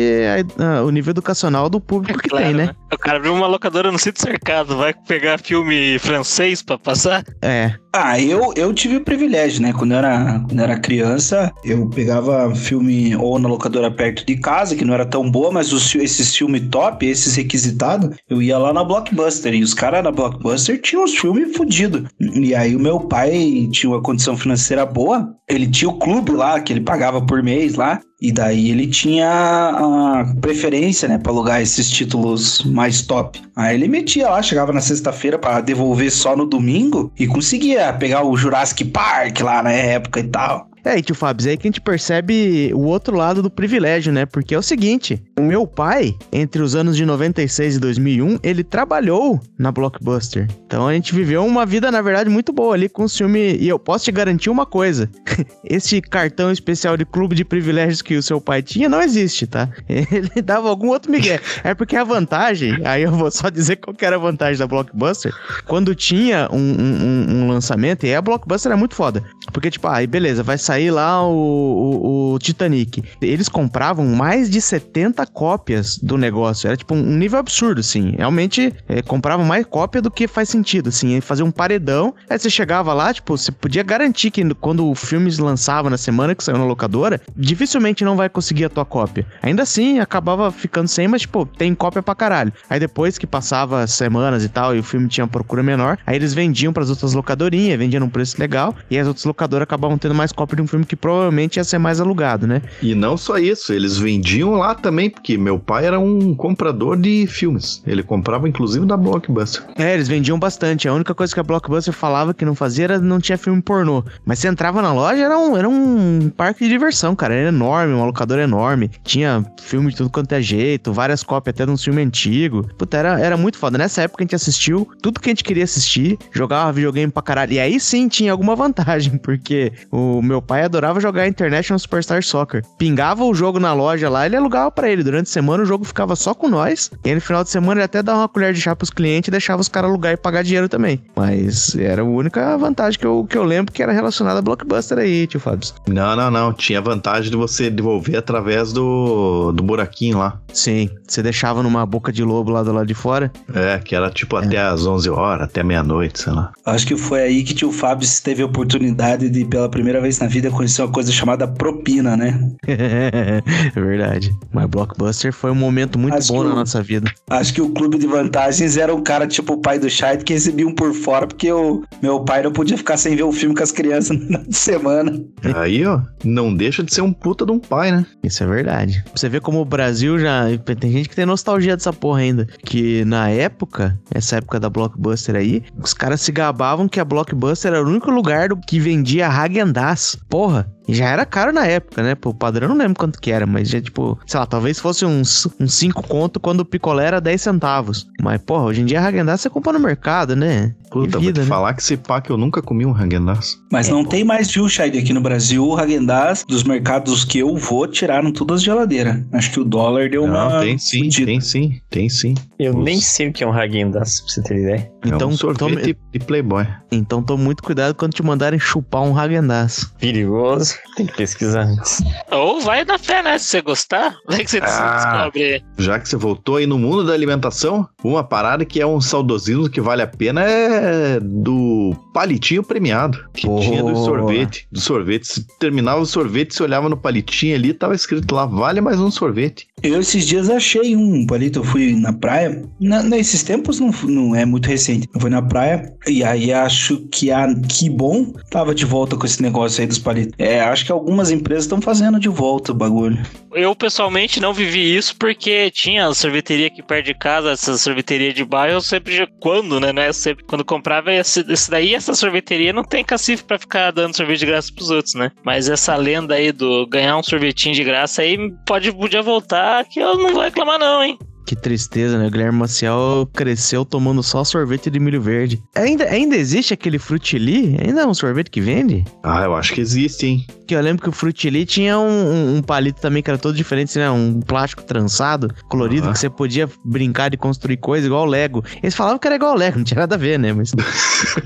a- 0.60 0.64
a- 0.80 0.84
o 0.84 0.90
nível 0.90 1.12
educacional 1.12 1.70
do 1.70 1.80
público 1.80 2.20
que 2.20 2.30
Claro, 2.30 2.46
tem, 2.46 2.54
né? 2.56 2.70
O 2.92 2.98
cara 2.98 3.18
abriu 3.18 3.34
uma 3.34 3.48
locadora 3.48 3.92
no 3.92 4.00
sítio 4.00 4.22
cercado, 4.22 4.78
vai 4.78 4.94
pegar 4.94 5.40
filme 5.40 6.00
francês 6.00 6.62
pra 6.62 6.78
passar? 6.78 7.24
É. 7.42 7.74
Ah, 7.94 8.20
eu, 8.20 8.54
eu 8.56 8.74
tive 8.74 8.98
o 8.98 9.04
privilégio, 9.04 9.62
né? 9.62 9.74
Quando 9.74 9.92
eu, 9.92 9.98
era, 9.98 10.40
quando 10.48 10.60
eu 10.60 10.64
era 10.64 10.80
criança, 10.80 11.52
eu 11.66 11.90
pegava 11.90 12.54
filme 12.54 13.16
ou 13.16 13.40
na 13.40 13.50
locadora 13.50 13.90
perto 13.90 14.26
de 14.26 14.38
casa, 14.38 14.76
que 14.76 14.86
não 14.86 14.94
era 14.94 15.06
tão 15.06 15.30
boa, 15.30 15.52
mas 15.52 15.74
os, 15.74 15.96
esses 15.96 16.36
filmes 16.36 16.62
top, 16.70 17.06
esses 17.06 17.36
requisitados, 17.36 18.16
eu 18.30 18.42
ia 18.42 18.58
lá 18.58 18.72
na 18.72 18.84
Blockbuster. 18.84 19.54
E 19.54 19.64
os 19.64 19.74
caras 19.74 20.04
na 20.04 20.12
Blockbuster 20.12 20.80
tinham 20.80 21.04
os 21.04 21.18
filmes 21.18 21.58
fodidos. 21.58 22.04
E 22.20 22.54
aí 22.54 22.76
o 22.76 22.80
meu 22.80 23.00
pai 23.00 23.68
tinha 23.72 23.90
uma 23.90 24.02
condição 24.02 24.38
financeira 24.38 24.86
boa, 24.86 25.34
ele 25.50 25.66
tinha 25.66 25.90
o 25.90 25.98
clube 25.98 26.32
lá, 26.32 26.60
que 26.60 26.72
ele 26.72 26.82
pagava 26.82 27.20
por 27.26 27.42
mês 27.42 27.76
lá. 27.76 28.00
E 28.20 28.32
daí 28.32 28.72
ele 28.72 28.88
tinha 28.88 29.30
a 29.30 30.26
preferência, 30.42 31.08
né, 31.08 31.20
pra 31.20 31.32
alugar 31.32 31.62
esses 31.62 31.90
títulos 31.90 32.64
mais 32.64 33.02
top. 33.04 33.40
Aí 33.56 33.76
ele 33.76 33.88
metia 33.88 34.30
lá, 34.30 34.42
chegava 34.42 34.74
na 34.74 34.82
sexta-feira 34.82 35.38
pra 35.38 35.62
devolver 35.62 36.12
só 36.12 36.36
no 36.36 36.46
domingo 36.46 37.12
e 37.18 37.28
conseguia 37.28 37.94
pegar 37.94 38.24
o 38.24 38.36
Jurassic 38.36 38.86
Park 38.86 39.40
lá 39.42 39.62
na 39.62 39.72
época 39.72 40.20
e 40.20 40.24
tal. 40.24 40.68
É, 40.88 40.98
e 40.98 41.02
tio 41.02 41.14
Fábio, 41.16 41.50
aí 41.50 41.58
que 41.58 41.68
a 41.68 41.70
gente 41.70 41.82
percebe 41.82 42.72
o 42.74 42.82
outro 42.84 43.16
lado 43.18 43.42
do 43.42 43.50
privilégio, 43.50 44.14
né? 44.14 44.26
Porque 44.26 44.56
é 44.56 44.58
o 44.58 44.62
seguinte, 44.62 45.22
o 45.38 45.42
meu 45.42 45.68
pai, 45.68 46.16
entre 46.32 46.62
os 46.62 46.76
anos 46.76 46.96
de 46.96 47.06
96 47.06 47.76
e 47.76 47.80
2001, 47.80 48.40
ele 48.42 48.64
trabalhou 48.64 49.40
na 49.60 49.70
Blockbuster. 49.72 50.48
Então 50.66 50.88
a 50.88 50.94
gente 50.94 51.14
viveu 51.14 51.46
uma 51.46 51.66
vida, 51.66 51.92
na 51.92 52.02
verdade, 52.02 52.30
muito 52.30 52.54
boa 52.54 52.74
ali 52.74 52.88
com 52.88 53.04
o 53.04 53.10
filme. 53.10 53.58
E 53.58 53.68
eu 53.68 53.78
posso 53.78 54.06
te 54.06 54.12
garantir 54.14 54.50
uma 54.50 54.66
coisa: 54.66 55.10
esse 55.66 56.00
cartão 56.00 56.52
especial 56.52 56.96
de 56.96 57.04
clube 57.06 57.36
de 57.36 57.44
privilégios 57.44 58.02
que 58.02 58.16
o 58.16 58.24
seu 58.24 58.40
pai 58.40 58.62
tinha 58.62 58.88
não 58.88 59.02
existe, 59.02 59.46
tá? 59.46 59.70
Ele 59.90 60.42
dava 60.42 60.70
algum 60.70 60.88
outro 60.88 61.12
migué. 61.12 61.40
É 61.66 61.74
porque 61.74 61.98
a 61.98 62.04
vantagem, 62.06 62.80
aí 62.86 63.04
eu 63.04 63.12
vou 63.12 63.30
só 63.30 63.50
dizer 63.50 63.76
qual 63.78 63.96
era 64.00 64.16
a 64.16 64.20
vantagem 64.20 64.58
da 64.58 64.68
Blockbuster, 64.68 65.34
quando 65.66 65.94
tinha 65.94 66.48
um, 66.52 66.58
um- 66.58 67.26
um- 67.44 67.48
lançamento, 67.50 68.06
e 68.06 68.14
a 68.16 68.22
Blockbuster 68.22 68.72
é 68.72 68.76
muito 68.76 68.96
foda. 68.96 69.22
Porque, 69.52 69.70
tipo, 69.70 69.88
aí 69.88 70.08
beleza, 70.08 70.44
vai 70.44 70.58
sair 70.58 70.77
lá 70.92 71.24
o, 71.28 71.32
o- 71.32 72.34
o 72.34 72.40
Titanic. 72.40 73.04
Eles 73.22 73.50
compravam 73.50 74.06
mais 74.06 74.50
de 74.50 74.62
70 74.62 75.26
cópias 75.28 75.98
do 75.98 76.18
negócio. 76.18 76.68
Era 76.68 76.78
tipo 76.78 76.94
um 76.94 77.02
nível 77.18 77.40
absurdo, 77.40 77.80
assim. 77.82 78.14
Realmente 78.18 78.74
é, 78.88 79.02
compravam 79.02 79.46
mais 79.46 79.66
cópia 79.66 80.02
do 80.02 80.12
que 80.12 80.28
faz 80.28 80.50
sentido, 80.50 80.90
assim. 80.90 81.20
Fazer 81.22 81.44
um 81.44 81.52
paredão. 81.52 82.14
Aí 82.30 82.38
você 82.38 82.50
chegava 82.50 82.94
lá, 82.94 83.14
tipo, 83.14 83.38
você 83.38 83.52
podia 83.52 83.84
garantir 83.84 84.32
que 84.32 84.44
quando 84.56 84.88
o 84.90 84.96
filme 84.96 85.32
se 85.32 85.42
lançava 85.42 85.90
na 85.90 85.98
semana 85.98 86.36
que 86.36 86.44
saiu 86.44 86.58
na 86.58 86.66
locadora, 86.66 87.20
dificilmente 87.36 88.04
não 88.04 88.16
vai 88.16 88.30
conseguir 88.30 88.66
a 88.66 88.70
tua 88.70 88.86
cópia. 88.86 89.26
Ainda 89.42 89.64
assim, 89.64 90.00
acabava 90.00 90.52
ficando 90.52 90.88
sem, 90.88 91.08
mas, 91.08 91.22
tipo, 91.22 91.46
tem 91.46 91.74
cópia 91.74 92.02
pra 92.04 92.14
caralho. 92.16 92.54
Aí 92.70 92.80
depois 92.80 93.18
que 93.18 93.26
passava 93.28 93.82
as 93.82 93.92
semanas 93.92 94.44
e 94.44 94.50
tal, 94.50 94.76
e 94.76 94.80
o 94.80 94.84
filme 94.84 95.08
tinha 95.08 95.28
procura 95.28 95.64
menor, 95.64 95.98
aí 96.06 96.16
eles 96.16 96.34
vendiam 96.34 96.72
pras 96.74 96.90
outras 96.90 97.14
locadorinhas, 97.14 97.78
vendiam 97.78 98.00
num 98.00 98.10
preço 98.10 98.40
legal, 98.40 98.76
e 98.90 98.98
as 98.98 99.08
outras 99.08 99.26
locadoras 99.26 99.64
acabavam 99.64 99.98
tendo 99.98 100.14
mais 100.16 100.32
cópia 100.32 100.56
de 100.58 100.62
um 100.62 100.67
filme 100.68 100.86
que 100.86 100.96
provavelmente 100.96 101.58
ia 101.58 101.64
ser 101.64 101.78
mais 101.78 102.00
alugado, 102.00 102.48
né? 102.48 102.62
E 102.82 102.94
não 102.94 103.18
só 103.18 103.38
isso, 103.38 103.74
eles 103.74 103.98
vendiam 103.98 104.56
lá 104.56 104.76
também, 104.76 105.10
porque 105.10 105.38
meu 105.38 105.60
pai 105.60 105.86
era 105.86 106.00
um 106.00 106.36
comprador 106.36 106.98
de 106.98 107.26
filmes. 107.28 107.82
Ele 107.86 108.04
comprava 108.04 108.48
inclusive 108.48 108.86
da 108.86 108.98
Blockbuster. 108.98 109.64
É, 109.76 109.94
eles 109.94 110.08
vendiam 110.08 110.38
bastante. 110.40 110.88
A 110.88 110.94
única 110.94 111.14
coisa 111.14 111.34
que 111.34 111.40
a 111.40 111.44
Blockbuster 111.44 111.94
falava 111.94 112.34
que 112.34 112.46
não 112.46 112.56
fazia 112.56 112.86
era 112.86 113.00
não 113.00 113.20
tinha 113.20 113.38
filme 113.38 113.62
pornô. 113.62 114.04
Mas 114.26 114.40
você 114.40 114.48
entrava 114.48 114.82
na 114.82 114.94
loja, 114.94 115.24
era 115.24 115.38
um, 115.38 115.58
era 115.58 115.68
um 115.68 116.32
parque 116.36 116.64
de 116.64 116.70
diversão, 116.70 117.16
cara. 117.16 117.34
Era 117.34 117.50
enorme, 117.50 117.94
uma 117.94 118.06
locadora 118.06 118.44
enorme. 118.44 118.90
Tinha 119.04 119.46
filme 119.62 119.92
de 119.92 119.98
tudo 119.98 120.10
quanto 120.10 120.32
é 120.34 120.42
jeito, 120.42 120.94
várias 120.94 121.24
cópias 121.24 121.54
até 121.54 121.66
de 121.66 121.72
um 121.72 121.78
filme 121.78 122.02
antigo. 122.02 122.68
Puta, 122.78 122.98
era, 122.98 123.20
era 123.20 123.38
muito 123.38 123.58
foda. 123.58 123.78
Nessa 123.78 124.04
época 124.04 124.24
a 124.24 124.26
gente 124.26 124.36
assistiu 124.36 124.88
tudo 125.02 125.20
que 125.20 125.30
a 125.30 125.32
gente 125.32 125.44
queria 125.44 125.64
assistir, 125.64 126.18
jogava 126.32 126.72
videogame 126.72 127.12
pra 127.12 127.22
caralho. 127.22 127.54
E 127.54 127.60
aí 127.60 127.80
sim 127.80 128.08
tinha 128.08 128.32
alguma 128.32 128.56
vantagem, 128.56 129.18
porque 129.20 129.72
o 129.92 130.22
meu 130.22 130.42
pai 130.48 130.64
adorava 130.64 131.00
jogar 131.00 131.28
International 131.28 131.78
Superstar 131.78 132.24
Soccer. 132.24 132.64
Pingava 132.78 133.24
o 133.24 133.34
jogo 133.34 133.60
na 133.60 133.74
loja 133.74 134.10
lá, 134.10 134.26
ele 134.26 134.38
alugava 134.38 134.72
pra 134.72 134.90
ele. 134.90 135.04
Durante 135.04 135.28
a 135.28 135.32
semana 135.32 135.64
o 135.64 135.66
jogo 135.66 135.84
ficava 135.84 136.16
só 136.16 136.34
com 136.34 136.48
nós. 136.48 136.90
E 137.04 137.10
aí 137.10 137.16
no 137.16 137.22
final 137.22 137.44
de 137.44 137.50
semana 137.50 137.82
ele 137.82 137.86
até 137.86 138.02
dava 138.02 138.20
uma 138.20 138.30
colher 138.30 138.54
de 138.54 138.62
chá 138.62 138.76
pros 138.76 138.90
clientes 138.90 139.28
e 139.28 139.32
deixava 139.32 139.62
os 139.62 139.68
caras 139.68 139.90
alugar 139.90 140.14
e 140.14 140.18
pagar 140.18 140.44
dinheiro 140.44 140.70
também. 140.70 141.02
Mas 141.16 141.76
era 141.76 142.02
a 142.02 142.06
única 142.06 142.58
vantagem 142.58 143.00
que 143.00 143.06
eu, 143.06 143.26
que 143.30 143.38
eu 143.38 143.44
lembro 143.44 143.74
que 143.74 143.84
era 143.84 143.92
relacionada 143.92 144.40
a 144.40 144.42
Blockbuster 144.42 144.98
aí, 145.00 145.28
tio 145.28 145.40
Fábio. 145.40 145.70
Não, 145.88 146.16
não, 146.16 146.32
não. 146.32 146.54
Tinha 146.54 146.82
vantagem 146.82 147.30
de 147.30 147.36
você 147.36 147.70
devolver 147.70 148.18
através 148.18 148.72
do, 148.72 149.52
do 149.52 149.64
buraquinho 149.64 150.18
lá. 150.20 150.40
Sim, 150.54 150.90
você 151.08 151.22
deixava 151.22 151.62
numa 151.62 151.86
boca 151.86 152.12
de 152.12 152.24
lobo 152.24 152.52
lá 152.52 152.64
do 152.64 152.72
lado 152.72 152.88
de 152.88 152.94
fora. 152.94 153.32
É, 153.54 153.80
que 153.80 153.96
era 153.96 154.10
tipo 154.10 154.36
até 154.36 154.60
às 154.60 154.86
11 154.86 155.10
horas, 155.10 155.44
até 155.44 155.64
meia-noite, 155.64 156.22
sei 156.22 156.34
lá. 156.34 156.52
Acho 156.66 156.88
que 156.88 156.96
foi 156.96 157.22
aí 157.22 157.44
que 157.44 157.54
tio 157.54 157.72
Fábio 157.72 158.08
teve 158.24 158.42
a 158.42 158.46
oportunidade 158.46 159.30
de, 159.30 159.46
pela 159.46 159.70
primeira 159.70 160.02
vez 160.02 160.20
na 160.20 160.28
vida, 160.28 160.37
conhecer 160.52 160.82
uma 160.82 160.92
coisa 160.92 161.12
chamada 161.12 161.48
propina, 161.48 162.16
né? 162.16 162.40
é 162.68 163.42
verdade. 163.80 164.32
Mas 164.54 164.66
Blockbuster 164.68 165.34
foi 165.34 165.52
um 165.52 165.56
momento 165.56 165.98
muito 165.98 166.16
Acho 166.16 166.34
bom 166.34 166.44
na 166.44 166.52
o- 166.52 166.56
nossa 166.56 166.82
vida. 166.82 167.12
Acho 167.30 167.54
que 167.54 167.62
o 167.62 167.70
clube 167.70 167.98
de 167.98 168.08
vantagens 168.08 168.78
era 168.78 168.94
um 168.94 169.02
cara 169.04 169.28
tipo 169.28 169.54
o 169.54 169.58
pai 169.62 169.80
do 169.80 169.90
Scheid 169.90 170.24
que 170.24 170.34
recebia 170.34 170.68
um 170.68 170.74
por 170.74 170.94
fora, 170.94 171.28
porque 171.28 171.52
o 171.52 171.84
meu 172.02 172.22
pai 172.22 172.44
não 172.44 172.52
podia 172.52 172.78
ficar 172.78 172.98
sem 172.98 173.16
ver 173.16 173.24
o 173.24 173.32
filme 173.32 173.56
com 173.56 173.64
as 173.64 173.72
crianças 173.72 174.16
no 174.18 174.26
final 174.26 174.44
de 174.44 174.56
semana. 174.58 175.22
Aí, 175.56 175.86
ó, 175.86 176.02
não 176.24 176.54
deixa 176.54 176.84
de 176.84 176.94
ser 176.94 177.02
um 177.02 177.14
puta 177.14 177.46
de 177.46 177.52
um 177.52 177.60
pai, 177.60 177.92
né? 177.92 178.06
Isso 178.24 178.44
é 178.44 178.48
verdade. 178.48 179.02
Pra 179.04 179.14
você 179.16 179.30
ver 179.30 179.42
como 179.42 179.60
o 179.62 179.66
Brasil 179.66 180.18
já. 180.20 180.46
Tem 180.80 180.92
gente 180.92 181.10
que 181.10 181.16
tem 181.16 181.26
nostalgia 181.26 181.76
dessa 181.76 181.94
porra 181.94 182.20
ainda. 182.20 182.48
Que 182.66 183.04
na 183.06 183.30
época, 183.30 183.98
essa 184.14 184.38
época 184.38 184.60
da 184.60 184.70
Blockbuster 184.70 185.36
aí, 185.36 185.64
os 185.82 185.94
caras 185.94 186.22
se 186.22 186.32
gabavam 186.32 186.88
que 186.88 187.00
a 187.00 187.06
Blockbuster 187.06 187.74
era 187.74 187.84
o 187.84 187.88
único 187.88 188.12
lugar 188.12 188.50
que 188.68 188.80
vendia 188.80 189.28
Häagen-Dazs. 189.28 190.18
Porra. 190.30 190.68
E 190.88 190.94
já 190.94 191.10
era 191.10 191.26
caro 191.26 191.52
na 191.52 191.66
época, 191.66 192.02
né? 192.02 192.16
Pô, 192.16 192.30
o 192.30 192.34
padrão 192.34 192.66
eu 192.66 192.70
não 192.70 192.78
lembro 192.78 192.98
quanto 192.98 193.20
que 193.20 193.32
era, 193.32 193.46
mas 193.46 193.70
já, 193.70 193.82
tipo, 193.82 194.18
sei 194.26 194.40
lá, 194.40 194.46
talvez 194.46 194.80
fosse 194.80 195.06
uns, 195.06 195.48
uns 195.60 195.74
5 195.74 196.02
conto 196.08 196.40
quando 196.40 196.62
o 196.62 196.66
picolé 196.66 197.06
era 197.06 197.20
10 197.20 197.42
centavos. 197.42 198.08
Mas, 198.22 198.42
porra, 198.42 198.64
hoje 198.64 198.82
em 198.82 198.86
dia 198.86 199.00
a 199.00 199.04
Häagen-Dazs 199.04 199.42
você 199.42 199.50
compra 199.50 199.74
no 199.74 199.80
mercado, 199.80 200.36
né? 200.36 200.74
Puta, 200.90 201.20
vida, 201.20 201.22
vou 201.22 201.34
te 201.34 201.40
né? 201.40 201.46
falar 201.46 201.74
que 201.74 201.82
esse 201.82 201.98
pá 201.98 202.22
que 202.22 202.30
eu 202.30 202.38
nunca 202.38 202.62
comi 202.62 202.86
um 202.86 202.98
Häagen-Dazs. 202.98 203.58
Mas 203.72 203.90
não 203.90 204.06
tem 204.06 204.24
mais 204.24 204.56
Wilshire 204.56 204.98
aqui 204.98 205.12
no 205.12 205.20
Brasil. 205.20 205.66
O 205.66 205.78
Häagen-Dazs, 205.78 206.46
dos 206.48 206.64
mercados 206.64 207.26
que 207.26 207.40
eu 207.40 207.56
vou, 207.58 207.88
tiraram 207.88 208.32
todas 208.32 208.62
as 208.62 208.64
geladeiras. 208.64 209.22
Acho 209.34 209.52
que 209.52 209.60
o 209.60 209.66
dólar 209.66 210.10
deu 210.10 210.24
uma... 210.24 210.50
Não, 210.50 210.62
tem 210.62 210.78
sim, 210.78 211.04
fudida. 211.04 211.26
tem 211.26 211.42
sim, 211.42 211.82
tem 211.90 212.10
sim. 212.10 212.34
Eu 212.58 212.74
nem 212.74 213.02
sei 213.02 213.28
o 213.28 213.34
que 213.34 213.44
é 213.44 213.48
um 213.48 213.54
Häagen-Dazs, 213.54 214.22
pra 214.22 214.30
você 214.30 214.42
ter 214.42 214.58
ideia. 214.58 214.92
Então, 215.06 215.30
é 215.30 215.34
um 215.34 215.38
sorvete 215.38 215.60
tome, 215.60 215.98
de 216.12 216.20
Playboy. 216.20 216.66
então 216.92 217.22
tome 217.22 217.44
muito 217.44 217.62
cuidado 217.62 217.94
quando 217.94 218.14
te 218.14 218.24
mandarem 218.24 218.60
chupar 218.60 219.02
um 219.02 219.18
Häagen-Dazs. 219.18 219.92
Perigoso. 220.00 220.77
Tem 220.96 221.06
que 221.06 221.16
pesquisar 221.16 221.62
antes. 221.64 222.02
Ou 222.32 222.60
vai 222.62 222.84
na 222.86 222.98
fé, 222.98 223.22
né? 223.22 223.38
Se 223.38 223.46
você 223.46 223.62
gostar, 223.62 224.16
vai 224.28 224.44
que 224.44 224.50
você 224.52 224.60
Ah. 224.62 224.96
descobre. 225.20 225.64
Já 225.78 226.00
que 226.00 226.10
você 226.10 226.16
voltou 226.16 226.56
aí 226.58 226.66
no 226.66 226.78
mundo 226.80 227.06
da 227.06 227.14
alimentação, 227.14 227.88
uma 228.04 228.24
parada 228.24 228.66
que 228.66 228.82
é 228.82 228.86
um 228.88 229.00
saudosismo 229.00 229.70
que 229.70 229.80
vale 229.82 230.02
a 230.02 230.08
pena 230.08 230.42
é 230.44 231.20
do 231.20 231.96
palitinho 232.14 232.64
premiado. 232.64 233.18
Que 233.34 233.46
Boa. 233.48 233.62
tinha 233.62 233.84
do 233.84 233.96
sorvete. 233.96 234.68
Do 234.72 234.80
sorvete. 234.80 235.26
Se 235.28 235.48
terminava 235.60 236.00
o 236.02 236.06
sorvete, 236.06 236.54
você 236.56 236.64
olhava 236.64 236.90
no 236.90 236.98
palitinho 236.98 237.56
ali, 237.56 237.74
tava 237.74 237.94
escrito 237.96 238.34
lá, 238.34 238.46
vale 238.46 238.82
mais 238.82 239.00
um 239.00 239.12
sorvete. 239.12 239.68
Eu 239.84 240.00
esses 240.00 240.26
dias 240.26 240.50
achei 240.50 240.96
um 240.96 241.26
palito, 241.28 241.60
eu 241.60 241.64
fui 241.64 241.94
na 241.96 242.12
praia. 242.12 242.64
Na- 242.80 243.04
nesses 243.04 243.44
tempos 243.44 243.80
não, 243.80 243.92
não 244.04 244.36
é 244.36 244.44
muito 244.46 244.68
recente. 244.68 245.08
Eu 245.14 245.22
fui 245.22 245.30
na 245.30 245.42
praia 245.42 245.94
e 246.08 246.24
aí 246.24 246.52
acho 246.52 246.98
que 247.12 247.32
a 247.32 247.48
Que 247.68 247.90
Bom 247.90 248.34
tava 248.50 248.74
de 248.74 248.86
volta 248.86 249.16
com 249.16 249.26
esse 249.26 249.42
negócio 249.42 249.82
aí 249.82 249.88
dos 249.88 250.00
palitos. 250.00 250.34
É, 250.40 250.62
acho 250.72 250.86
que 250.86 250.92
algumas 250.92 251.32
empresas 251.32 251.66
estão 251.66 251.82
fazendo 251.82 252.20
de 252.20 252.30
volta 252.30 252.72
o 252.72 252.76
bagulho. 252.76 253.18
Eu, 253.54 253.76
pessoalmente, 253.76 254.40
não 254.40 254.54
vivi 254.54 254.96
isso 254.96 255.16
porque 255.18 255.72
tinha 255.72 256.14
sorveteria 256.14 256.68
aqui 256.68 256.84
perto 256.84 257.06
de 257.06 257.14
casa, 257.14 257.52
essa 257.52 257.78
sorveteria 257.78 258.34
de 258.34 258.44
bairro, 258.44 258.82
sempre, 258.82 259.28
quando, 259.40 259.80
né, 259.80 259.92
né, 259.92 260.14
sempre, 260.14 260.44
quando 260.46 260.64
comprava 260.64 261.12
esse, 261.12 261.46
esse 261.52 261.70
daí, 261.70 261.96
essa 261.96 262.14
sorveteria 262.14 262.72
não 262.72 262.84
tem 262.84 263.04
cacife 263.04 263.44
pra 263.44 263.58
ficar 263.58 263.92
dando 263.92 264.16
sorvete 264.16 264.40
de 264.40 264.46
graça 264.46 264.74
pros 264.74 264.90
outros, 264.90 265.16
né? 265.16 265.32
Mas 265.44 265.70
essa 265.70 265.96
lenda 265.96 266.36
aí 266.36 266.52
do 266.52 266.86
ganhar 266.88 267.18
um 267.18 267.24
sorvetinho 267.24 267.74
de 267.74 267.84
graça 267.84 268.22
aí, 268.22 268.38
pode, 268.66 268.92
podia 268.92 269.22
voltar, 269.22 269.86
que 269.86 270.00
eu 270.00 270.18
não 270.18 270.34
vou 270.34 270.44
reclamar 270.44 270.80
não, 270.80 271.04
hein? 271.04 271.18
Que 271.48 271.56
tristeza, 271.56 272.18
né? 272.18 272.28
O 272.28 272.30
Guilherme 272.30 272.60
Maciel 272.60 273.26
cresceu 273.34 273.86
tomando 273.86 274.22
só 274.22 274.44
sorvete 274.44 274.90
de 274.90 275.00
milho 275.00 275.22
verde. 275.22 275.64
Ainda, 275.74 276.04
ainda 276.04 276.36
existe 276.36 276.74
aquele 276.74 277.00
frutili? 277.00 277.78
Ainda 277.82 278.02
é 278.02 278.06
um 278.06 278.14
sorvete 278.14 278.52
que 278.52 278.60
vende? 278.60 279.06
Ah, 279.24 279.44
eu 279.46 279.56
acho 279.56 279.74
que 279.74 279.80
existe, 279.80 280.26
hein? 280.28 280.46
Que 280.68 280.76
eu 280.76 280.82
lembro 280.82 281.02
que 281.02 281.08
o 281.08 281.14
frutili 281.14 281.66
tinha 281.66 281.98
um, 281.98 282.04
um- 282.10 282.56
um 282.58 282.62
palito 282.62 283.00
também 283.00 283.24
que 283.24 283.30
era 283.30 283.38
todo 283.40 283.56
diferente, 283.56 283.98
né? 283.98 284.12
Um 284.12 284.42
plástico 284.42 284.84
trançado, 284.84 285.50
colorido, 285.70 286.04
Aham. 286.08 286.12
que 286.14 286.20
você 286.20 286.30
podia 286.30 286.70
brincar 286.84 287.30
de 287.30 287.38
construir 287.38 287.78
coisa 287.78 288.06
igual 288.06 288.24
o 288.24 288.30
Lego. 288.30 288.62
Eles 288.84 288.94
falavam 288.94 289.18
que 289.18 289.26
era 289.26 289.38
igual 289.38 289.54
o 289.54 289.58
Lego, 289.58 289.78
não 289.78 289.86
tinha 289.86 290.02
nada 290.02 290.16
a 290.16 290.18
ver, 290.18 290.38
né? 290.38 290.52
Mas 290.52 290.74
com 290.74 290.82